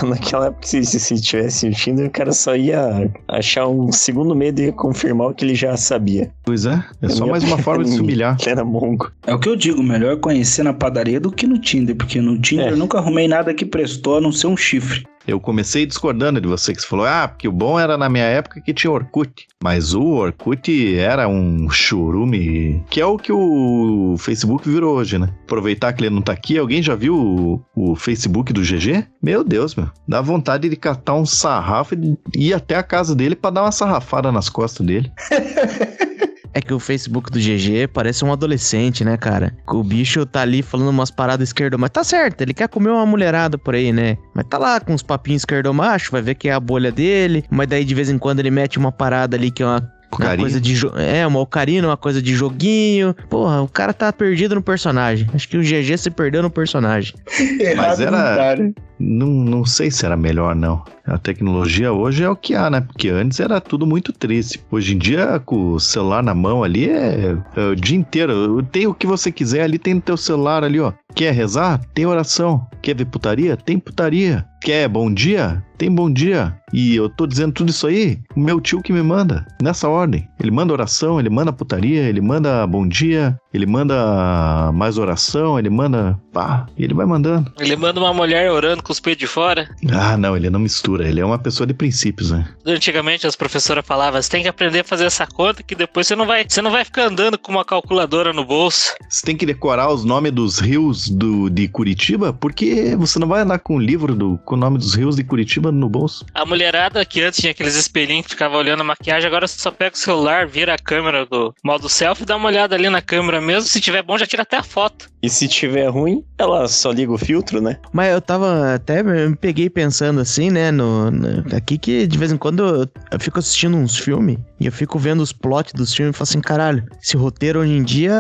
Naquela 0.08 0.48
época, 0.54 0.68
se, 0.68 0.84
se, 0.86 1.00
se 1.00 1.20
tivesse 1.20 1.68
o 1.68 1.72
Tinder, 1.72 2.08
o 2.08 2.12
cara 2.12 2.32
só 2.32 2.56
ia 2.56 3.12
achar 3.28 3.68
um 3.68 3.92
segundo 3.92 4.36
medo 4.36 4.62
e 4.62 4.66
ia 4.66 4.72
confirmar 4.72 5.30
o 5.30 5.34
que 5.34 5.44
ele 5.44 5.56
já 5.56 5.76
sabia. 5.76 6.32
Pois 6.46 6.66
é, 6.66 6.84
é 7.02 7.10
só 7.10 7.26
mais 7.26 7.44
uma 7.44 7.58
forma 7.58 7.84
de 7.84 7.92
se 7.92 8.00
humilhar. 8.02 8.38
Era 8.46 8.64
mongo. 8.64 9.12
É 9.26 9.34
o 9.34 9.40
que 9.40 9.50
eu 9.50 9.56
digo, 9.56 9.82
melhor 9.82 10.18
conhecer 10.18 10.64
na 10.64 10.74
padaria 10.74 11.20
do 11.20 11.32
que 11.32 11.48
no 11.48 11.58
Tinder, 11.58 11.96
porque 11.96 12.22
no 12.22 12.40
Tinder 12.40 12.68
É. 12.68 12.72
eu 12.72 12.78
nunca 12.78 13.00
arrumei 13.00 13.28
nada 13.28 13.54
que 13.54 13.66
prestou 13.66 14.18
a 14.18 14.22
não 14.22 14.32
ser 14.32 14.48
um 14.48 14.58
chifre. 14.58 15.04
Eu 15.30 15.40
comecei 15.40 15.86
discordando 15.86 16.42
de 16.42 16.48
você 16.48 16.74
que 16.74 16.82
você 16.82 16.88
falou, 16.88 17.06
ah, 17.06 17.28
porque 17.28 17.48
o 17.48 17.52
bom 17.52 17.80
era 17.80 17.96
na 17.96 18.10
minha 18.10 18.24
época 18.24 18.60
que 18.60 18.74
tinha 18.74 18.90
Orkut. 18.90 19.48
Mas 19.64 19.94
o 19.94 20.04
Orkut 20.04 20.98
era 20.98 21.28
um 21.28 21.70
churume, 21.70 22.84
que 22.90 23.00
é 23.00 23.06
o 23.06 23.16
que 23.16 23.32
o 23.32 24.16
Facebook 24.18 24.68
virou 24.68 24.96
hoje, 24.96 25.20
né? 25.20 25.30
Aproveitar 25.44 25.94
que 25.94 26.04
ele 26.04 26.10
não 26.10 26.22
tá 26.22 26.32
aqui, 26.32 26.58
alguém 26.58 26.82
já 26.82 26.96
viu 26.96 27.16
o, 27.16 27.64
o 27.76 27.96
Facebook 27.96 28.52
do 28.52 28.62
GG? 28.62 29.06
Meu 29.22 29.44
Deus, 29.44 29.76
meu. 29.76 29.92
Dá 30.08 30.20
vontade 30.20 30.68
de 30.68 30.76
catar 30.76 31.14
um 31.14 31.28
sarrafo 31.28 31.94
e 31.94 32.18
ir 32.48 32.54
até 32.56 32.76
a 32.76 32.84
casa 32.84 33.16
dele 33.16 33.36
pra 33.36 33.52
dar 33.52 33.62
uma 33.62 33.72
sarrafada 33.72 34.32
nas 34.32 34.50
costas 34.50 34.84
dele. 34.84 35.12
É 36.54 36.62
que 36.62 36.74
o 36.74 36.80
Facebook 36.80 37.32
do 37.32 37.40
GG 37.40 37.88
parece 37.94 38.26
um 38.26 38.32
adolescente, 38.32 39.04
né, 39.06 39.18
cara? 39.18 39.56
O 39.68 39.84
bicho 39.84 40.26
tá 40.26 40.42
ali 40.42 40.62
falando 40.62 40.90
umas 40.90 41.12
paradas 41.12 41.50
esquerdo, 41.50 41.78
mas 41.78 41.90
tá 41.92 42.04
certo, 42.04 42.42
ele 42.42 42.54
quer 42.54 42.68
comer 42.68 42.90
uma 42.90 43.06
mulherada 43.06 43.58
por 43.58 43.76
aí, 43.76 43.92
né? 43.94 44.18
Mas 44.34 44.46
tá 44.50 44.58
lá 44.58 44.80
com 44.80 44.94
uns 44.94 45.04
papinhos 45.04 45.42
esquerdomacho, 45.42 46.12
vai 46.12 46.22
ver 46.22 46.36
que 46.36 46.50
é 46.50 46.54
a 46.54 46.60
bolha 46.60 46.92
dele, 46.92 47.44
mas 47.50 47.68
daí 47.68 47.86
de 47.86 47.94
vez 47.96 48.10
em 48.10 48.18
quando 48.18 48.40
ele 48.40 48.52
mete 48.52 48.78
uma 48.80 48.92
parada 48.92 49.38
ali 49.38 49.52
que 49.52 49.62
é 49.62 49.66
uma 49.66 49.92
Uma 50.12 50.36
coisa 50.38 50.60
de 50.60 50.76
É, 50.98 51.26
uma 51.28 51.40
ocarina, 51.40 51.88
uma 51.88 51.98
coisa 51.98 52.20
de 52.22 52.34
joguinho. 52.34 53.14
Porra, 53.30 53.62
o 53.62 53.68
cara 53.68 53.94
tá 53.94 54.12
perdido 54.12 54.56
no 54.56 54.62
personagem. 54.62 55.28
Acho 55.34 55.48
que 55.48 55.56
o 55.58 55.62
GG 55.62 55.98
se 56.00 56.10
perdeu 56.10 56.42
no 56.42 56.50
personagem. 56.50 57.14
Mas 57.78 58.00
era- 58.00 58.58
não 59.00 59.28
não 59.28 59.66
sei 59.66 59.90
se 59.90 60.06
era 60.06 60.18
melhor, 60.18 60.56
não. 60.56 60.84
A 61.06 61.18
tecnologia 61.18 61.92
hoje 61.92 62.24
é 62.24 62.30
o 62.30 62.36
que 62.36 62.54
há, 62.54 62.70
né? 62.70 62.82
Porque 62.82 63.10
antes 63.10 63.40
era 63.40 63.60
tudo 63.60 63.86
muito 63.86 64.14
triste. 64.14 64.62
Hoje 64.70 64.94
em 64.94 64.98
dia, 64.98 65.42
com 65.44 65.74
o 65.74 65.80
celular 65.80 66.22
na 66.22 66.36
mão 66.36 66.64
ali, 66.64 66.90
é, 66.90 67.36
é 67.56 67.66
o 67.66 67.76
dia 67.76 67.98
inteiro. 67.98 68.62
Tem 68.64 68.86
o 68.86 68.94
que 68.94 69.08
você 69.08 69.32
quiser 69.32 69.64
ali, 69.64 69.80
tem 69.80 69.96
no 69.96 70.02
teu 70.02 70.18
celular 70.18 70.64
ali, 70.64 70.80
ó. 70.80 70.94
Quer 71.16 71.34
rezar? 71.34 71.82
Tem 71.94 72.06
oração. 72.06 72.68
Quer 72.82 72.96
ver 72.96 73.06
putaria? 73.06 73.58
Tem 73.58 73.80
putaria. 73.80 74.46
Quer 74.62 74.88
bom 74.88 75.12
dia? 75.12 75.64
Tem 75.78 75.90
bom 75.90 76.12
dia. 76.12 76.56
E 76.74 76.96
eu 76.96 77.10
tô 77.10 77.26
dizendo 77.26 77.54
tudo 77.54 77.70
isso 77.70 77.88
aí, 77.88 78.20
o 78.36 78.40
meu 78.40 78.60
tio 78.60 78.82
que 78.82 78.92
me 78.92 79.02
manda, 79.02 79.46
nessa 79.62 79.88
ordem. 79.88 80.28
Ele 80.40 80.52
manda 80.52 80.74
oração, 80.74 81.20
ele 81.20 81.30
manda 81.30 81.54
putaria, 81.54 82.02
ele 82.02 82.20
manda 82.20 82.68
bom 82.68 82.86
dia, 82.86 83.40
ele 83.54 83.66
manda 83.66 84.72
mais 84.74 84.98
oração, 84.98 85.58
ele 85.58 85.70
manda 85.70 86.20
pá, 86.32 86.68
e 86.78 86.84
ele 86.84 86.94
vai 86.94 87.06
mandando. 87.06 87.52
Ele 87.60 87.76
manda 87.76 88.00
uma 88.00 88.14
mulher 88.14 88.52
orando 88.52 88.84
com 88.84 88.92
os 88.92 89.00
peitos 89.00 89.20
de 89.20 89.28
fora. 89.28 89.70
Ah, 89.92 90.16
não, 90.18 90.38
ele 90.38 90.50
não 90.50 90.60
mistura, 90.60 91.08
ele 91.08 91.20
é 91.20 91.26
uma 91.26 91.40
pessoa 91.40 91.66
de 91.66 91.74
princípios, 91.74 92.32
né? 92.32 92.48
Antigamente 92.66 93.26
as 93.26 93.36
professoras 93.36 93.86
falavam, 93.86 94.22
você 94.22 94.30
tem 94.30 94.44
que 94.44 94.48
aprender 94.48 94.82
a 94.82 94.84
fazer 94.84 95.06
essa 95.06 95.26
conta 95.26 95.64
que 95.64 95.76
depois 95.76 96.08
você 96.08 96.16
não 96.16 96.26
vai, 96.26 96.46
você 96.48 96.62
não 96.62 96.72
vai 96.72 96.86
ficar 96.86 97.06
andando 97.06 97.38
com 97.38 97.52
uma 97.52 97.66
calculadora 97.66 98.32
no 98.32 98.46
bolso. 98.46 98.94
Você 99.10 99.26
tem 99.26 99.36
que 99.36 99.46
decorar 99.46 99.92
os 99.92 100.04
nomes 100.06 100.32
dos 100.32 100.60
rios 100.60 101.10
do, 101.10 101.50
de 101.50 101.68
Curitiba, 101.68 102.32
porque 102.32 102.96
você 102.96 103.18
não 103.18 103.28
vai 103.28 103.42
andar 103.42 103.60
com 103.60 103.76
o 103.76 103.80
livro 103.80 104.14
do, 104.14 104.38
com 104.46 104.56
o 104.56 104.58
nome 104.58 104.78
dos 104.78 104.94
rios 104.94 105.16
de 105.16 105.24
Curitiba 105.24 105.72
no 105.72 105.90
bolso. 105.90 106.26
A 106.34 106.46
mulherada 106.46 107.04
que 107.04 107.22
antes 107.22 107.40
tinha 107.40 107.52
aqueles 107.52 107.76
espelhinhos 107.76 108.26
que 108.26 108.32
ficava 108.32 108.58
olhando 108.58 108.82
a 108.82 108.84
maquiagem, 108.84 109.28
agora 109.28 109.48
você 109.48 109.60
só 109.60 109.72
pega 109.72 109.96
o 109.96 110.00
celular, 110.00 110.48
vira 110.48 110.76
a 110.76 110.78
câmera 110.78 111.26
do 111.26 111.54
modo 111.64 111.90
selfie, 111.90 112.26
dá 112.26 112.36
uma 112.36 112.48
olhada 112.48 112.76
ali 112.76 112.90
na 112.90 113.02
câmera 113.02 113.39
mesmo. 113.42 113.70
Se 113.70 113.80
tiver 113.82 114.02
bom, 114.04 114.18
já 114.18 114.26
tira 114.26 114.44
até 114.44 114.58
a 114.58 114.64
foto. 114.64 115.10
E 115.22 115.30
se 115.30 115.48
tiver 115.48 115.88
ruim, 115.90 116.24
ela 116.38 116.68
só 116.68 116.92
liga 116.92 117.12
o 117.12 117.18
filtro, 117.18 117.62
né? 117.62 117.78
Mas 117.92 118.12
eu 118.14 118.22
tava 118.22 118.74
até 118.74 119.04
me 119.04 119.36
peguei 119.36 119.70
pensando 119.70 120.20
assim, 120.22 120.50
né? 120.50 120.72
No, 120.72 121.12
no- 121.12 121.44
aqui 121.56 121.78
que 121.78 122.08
de 122.08 122.18
vez 122.18 122.32
em 122.32 122.38
quando 122.38 122.66
eu, 122.66 122.88
eu 123.12 123.20
fico 123.20 123.40
assistindo 123.40 123.76
uns 123.76 123.98
filmes 123.98 124.38
e 124.60 124.66
eu 124.66 124.72
fico 124.72 124.98
vendo 124.98 125.22
os 125.22 125.34
plots 125.34 125.74
dos 125.74 125.94
filmes 125.94 126.16
e 126.16 126.18
falo 126.18 126.24
assim, 126.30 126.42
caralho, 126.42 126.86
esse 127.04 127.18
roteiro 127.18 127.60
hoje 127.60 127.74
em 127.74 127.84
dia 127.84 128.18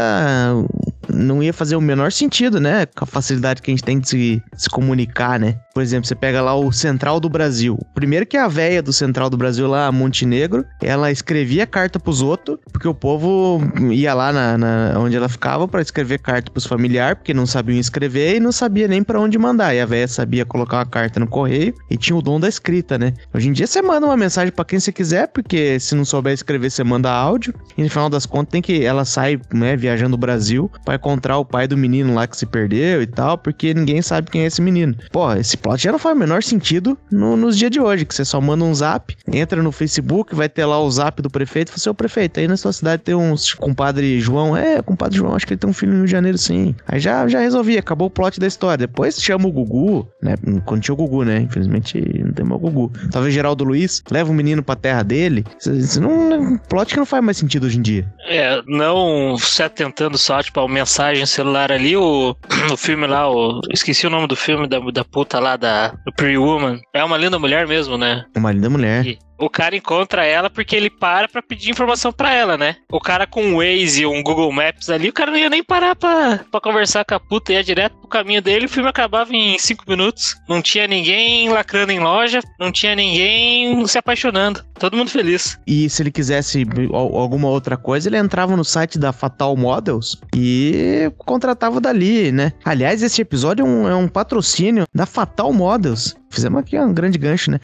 não 1.12 1.42
ia 1.42 1.54
fazer 1.54 1.76
o 1.76 1.82
menor 1.82 2.12
sentido, 2.12 2.60
né? 2.60 2.86
Com 2.86 3.04
a 3.04 3.08
facilidade 3.08 3.62
que 3.62 3.72
a 3.72 3.74
gente 3.74 3.84
tem 3.84 4.00
de 4.00 4.08
se, 4.08 4.44
se 4.56 4.70
comunicar, 4.70 5.40
né? 5.40 5.58
Por 5.80 5.84
exemplo, 5.84 6.06
você 6.10 6.14
pega 6.16 6.42
lá 6.42 6.54
o 6.54 6.74
Central 6.74 7.22
do 7.22 7.30
Brasil. 7.30 7.80
Primeiro 7.96 8.26
que 8.26 8.36
a 8.36 8.50
véia 8.50 8.82
do 8.84 8.92
Central 8.92 9.30
do 9.30 9.38
Brasil 9.38 9.66
lá, 9.66 9.90
Montenegro, 9.94 10.66
ela 10.84 11.10
escrevia 11.10 11.66
carta 11.66 11.98
pros 11.98 12.22
outros, 12.22 12.58
porque 12.74 12.86
o 12.86 12.94
povo 12.94 13.62
ia 13.90 14.14
lá 14.14 14.34
na, 14.34 14.58
na- 14.58 14.94
onde 15.00 15.16
ela 15.16 15.30
ficava 15.30 15.70
pra 15.70 15.82
escrever 15.82 16.20
carta 16.20 16.52
pros 16.52 16.66
familiares, 16.66 17.18
porque 17.20 17.34
não 17.34 17.46
sabiam 17.46 17.80
escrever 17.80 18.36
e 18.36 18.40
não 18.42 18.52
sabia 18.52 18.90
nem 18.90 19.02
pra 19.02 19.22
onde 19.22 19.38
mandar. 19.40 19.74
E 19.74 19.80
a 19.80 19.86
véia 19.86 20.06
sabia 20.06 20.46
colocar 20.46 20.80
uma 20.80 20.86
carta 20.86 21.18
no 21.18 21.28
correio 21.28 21.74
e 21.90 21.96
tinha 21.96 22.14
o 22.18 22.22
dom 22.22 22.42
da 22.42 22.50
escrita, 22.50 22.98
né? 22.98 23.14
Hoje 23.34 23.48
em 23.48 23.54
dia 23.54 23.66
você 23.66 23.82
manda 23.82 24.06
uma 24.06 24.18
mensagem 24.18 24.52
pra 24.52 24.66
quem 24.66 24.82
você 24.82 24.92
quiser, 24.92 25.30
porque 25.30 25.80
se 25.80 25.96
não 25.96 26.04
souber 26.04 26.34
escrever, 26.34 26.70
você 26.70 26.84
manda 26.84 27.10
áudio. 27.10 27.54
E 27.78 27.84
no 27.84 27.90
final 27.90 28.10
das 28.10 28.26
contas 28.26 28.52
tem 28.52 28.62
que 28.62 28.84
ela 28.84 29.06
sai, 29.06 29.40
né, 29.54 29.78
viajando 29.78 30.16
o 30.16 30.20
Brasil 30.20 30.70
pra 30.84 30.96
encontrar 30.96 31.38
o 31.38 31.46
pai 31.46 31.70
do 31.70 31.78
menino 31.78 32.14
lá 32.14 32.28
que 32.28 32.36
se 32.36 32.46
perdeu 32.46 33.02
e 33.02 33.08
tal, 33.08 33.38
porque 33.38 33.74
ninguém 33.74 34.02
sabe 34.02 34.30
quem 34.30 34.42
é 34.42 34.46
esse 34.48 34.62
menino. 34.62 34.94
Pô, 35.10 35.32
esse 35.34 35.56
plot 35.70 35.84
já 35.84 35.92
não 35.92 36.00
faz 36.00 36.16
o 36.16 36.20
menor 36.20 36.42
sentido 36.42 36.98
no- 37.12 37.38
nos 37.38 37.58
dias 37.58 37.70
de 37.72 37.80
hoje, 37.80 38.06
que 38.06 38.14
você 38.16 38.26
só 38.26 38.42
manda 38.42 38.64
um 38.64 38.74
zap, 38.74 39.16
entra 39.32 39.62
no 39.62 39.72
Facebook, 39.72 40.34
vai 40.34 40.50
ter 40.50 40.66
lá 40.66 40.80
o 40.80 40.90
zap 40.90 41.22
do 41.22 41.30
prefeito, 41.30 41.70
e 41.70 41.72
fala, 41.72 41.80
seu 41.80 41.94
prefeito, 41.94 42.40
aí 42.40 42.48
na 42.48 42.58
sua 42.58 42.74
cidade 42.74 43.04
tem 43.04 43.16
uns 43.16 43.54
compadre 43.54 44.20
João, 44.20 44.58
é, 44.58 44.82
compadre 44.82 45.18
João, 45.18 45.36
acho 45.36 45.46
que 45.46 45.54
ele 45.54 45.60
tem 45.60 45.70
um 45.70 45.74
filho 45.74 45.92
no 45.92 45.98
Rio 46.00 46.06
de 46.06 46.12
Janeiro 46.12 46.38
sim. 46.38 46.76
Aí 46.88 47.00
já, 47.00 47.28
já 47.28 47.40
resolvi, 47.40 47.78
acabou 47.78 48.08
o 48.08 48.12
plot 48.12 48.40
da 48.40 48.48
história. 48.48 48.78
Depois 48.88 49.22
chama 49.22 49.48
o 49.48 49.52
Gugu, 49.52 50.08
né, 50.22 50.36
quando 50.66 50.82
tinha 50.82 50.94
o 50.94 50.98
Gugu, 50.98 51.24
né, 51.24 51.42
infelizmente 51.42 52.00
não 52.24 52.34
tem 52.34 52.46
mais 52.46 52.62
o 52.62 52.64
Gugu. 52.70 52.92
Talvez 53.12 53.34
Geraldo 53.34 53.64
Luiz, 53.64 54.04
leva 54.10 54.32
o 54.32 54.34
menino 54.34 54.64
pra 54.64 54.76
terra 54.76 55.04
dele, 55.04 55.46
isso, 55.66 56.02
não, 56.02 56.32
um 56.54 56.58
plot 56.58 56.94
que 56.94 56.98
não 57.00 57.06
faz 57.06 57.24
mais 57.24 57.38
sentido 57.38 57.66
hoje 57.68 57.78
em 57.78 57.82
dia. 57.82 58.12
É, 58.28 58.62
não 58.68 59.38
se 59.38 59.62
atentando 59.62 60.18
só, 60.18 60.42
tipo, 60.42 60.60
a 60.60 60.68
mensagem 60.68 61.26
celular 61.26 61.72
ali, 61.72 61.96
o, 61.96 62.36
o 62.72 62.78
filme 62.78 63.06
lá, 63.06 63.30
o, 63.30 63.62
esqueci 63.72 64.08
o 64.08 64.10
nome 64.10 64.28
do 64.28 64.36
filme 64.36 64.68
da, 64.68 64.80
da 64.80 65.04
puta 65.06 65.40
lá, 65.40 65.49
da 65.56 65.90
do 66.06 66.14
Pretty 66.16 66.38
Woman. 66.38 66.80
É 66.94 67.04
uma 67.04 67.18
linda 67.18 67.40
mulher 67.40 67.68
mesmo, 67.68 67.98
né? 67.98 68.26
Uma 68.36 68.52
linda 68.52 68.70
mulher. 68.70 69.06
E 69.06 69.20
O 69.40 69.50
cara 69.50 69.76
encontra 69.76 70.26
ela 70.26 70.50
porque 70.50 70.76
ele 70.76 70.90
para 70.90 71.28
pra 71.28 71.42
pedir 71.42 71.72
informação 71.72 72.12
pra 72.12 72.34
ela, 72.34 72.58
né? 72.58 72.76
O 72.92 73.00
cara 73.00 73.26
com 73.26 73.44
um 73.44 73.56
Waze 73.58 74.02
e 74.02 74.06
um 74.06 74.22
Google 74.22 74.52
Maps 74.52 74.90
ali, 74.90 75.10
o 75.10 75.14
cara 75.14 75.32
não 75.32 75.38
ia 75.38 75.50
nem 75.50 75.64
parar 75.64 75.96
pra, 75.96 76.42
pra 76.52 76.60
conversar 76.62 77.06
com 77.06 77.16
a 77.16 77.20
puta, 77.20 77.54
ia 77.54 77.64
direto 77.64 77.96
pro 77.98 78.10
caminho 78.10 78.42
dele, 78.42 78.66
o 78.66 78.70
filme 78.70 78.90
acabava 78.90 79.34
em 79.34 79.58
cinco 79.58 79.84
minutos. 79.88 80.36
Não 80.48 80.62
tinha 80.62 80.88
ninguém 80.88 81.50
lacrando 81.50 81.92
em 81.92 82.00
loja, 82.00 82.40
não 82.60 82.72
tinha 82.72 82.96
ninguém 82.96 83.86
se 83.88 83.98
apaixonando. 83.98 84.64
Todo 84.78 84.96
mundo 84.98 85.10
feliz. 85.10 85.58
E 85.68 85.90
se 85.90 86.02
ele 86.02 86.12
quisesse 86.12 86.66
al- 86.94 87.18
alguma 87.18 87.48
outra 87.50 87.78
coisa, 87.78 88.10
ele 88.10 88.18
entrava 88.18 88.56
no 88.56 88.64
site 88.66 88.98
da 89.00 89.12
Fatal 89.12 89.56
Models 89.56 90.18
e 90.36 91.12
contratava 91.18 91.80
dali, 91.82 92.32
né? 92.32 92.54
Aliás, 92.64 93.02
esse 93.04 93.22
episódio 93.22 93.66
é 93.66 93.68
um, 93.70 93.88
é 93.90 93.96
um 93.96 94.08
patrocínio 94.08 94.86
da 94.94 95.06
Fatal 95.06 95.52
Models. 95.54 96.16
Fizemos 96.30 96.60
aqui 96.62 96.78
um 96.80 96.94
grande 96.94 97.18
gancho, 97.18 97.52
né? 97.52 97.60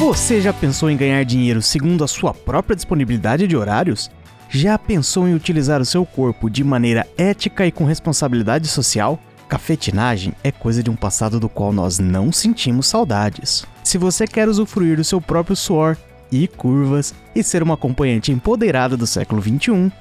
Você 0.00 0.40
já 0.40 0.50
pensou 0.50 0.90
em 0.90 0.96
ganhar 0.96 1.22
dinheiro 1.26 1.60
segundo 1.60 2.02
a 2.02 2.08
sua 2.08 2.32
própria 2.32 2.74
disponibilidade 2.74 3.46
de 3.46 3.54
horários? 3.54 4.10
Já 4.48 4.78
pensou 4.78 5.28
em 5.28 5.34
utilizar 5.34 5.78
o 5.78 5.84
seu 5.84 6.06
corpo 6.06 6.48
de 6.48 6.64
maneira 6.64 7.06
ética 7.18 7.66
e 7.66 7.70
com 7.70 7.84
responsabilidade 7.84 8.66
social? 8.66 9.20
Cafetinagem 9.46 10.32
é 10.42 10.50
coisa 10.50 10.82
de 10.82 10.88
um 10.88 10.96
passado 10.96 11.38
do 11.38 11.50
qual 11.50 11.70
nós 11.70 11.98
não 11.98 12.32
sentimos 12.32 12.86
saudades. 12.86 13.66
Se 13.84 13.98
você 13.98 14.26
quer 14.26 14.48
usufruir 14.48 14.96
do 14.96 15.04
seu 15.04 15.20
próprio 15.20 15.54
suor 15.54 15.98
e 16.32 16.48
curvas 16.48 17.14
e 17.34 17.42
ser 17.42 17.62
uma 17.62 17.74
acompanhante 17.74 18.32
empoderada 18.32 18.96
do 18.96 19.06
século 19.06 19.42
XXI, 19.42 19.92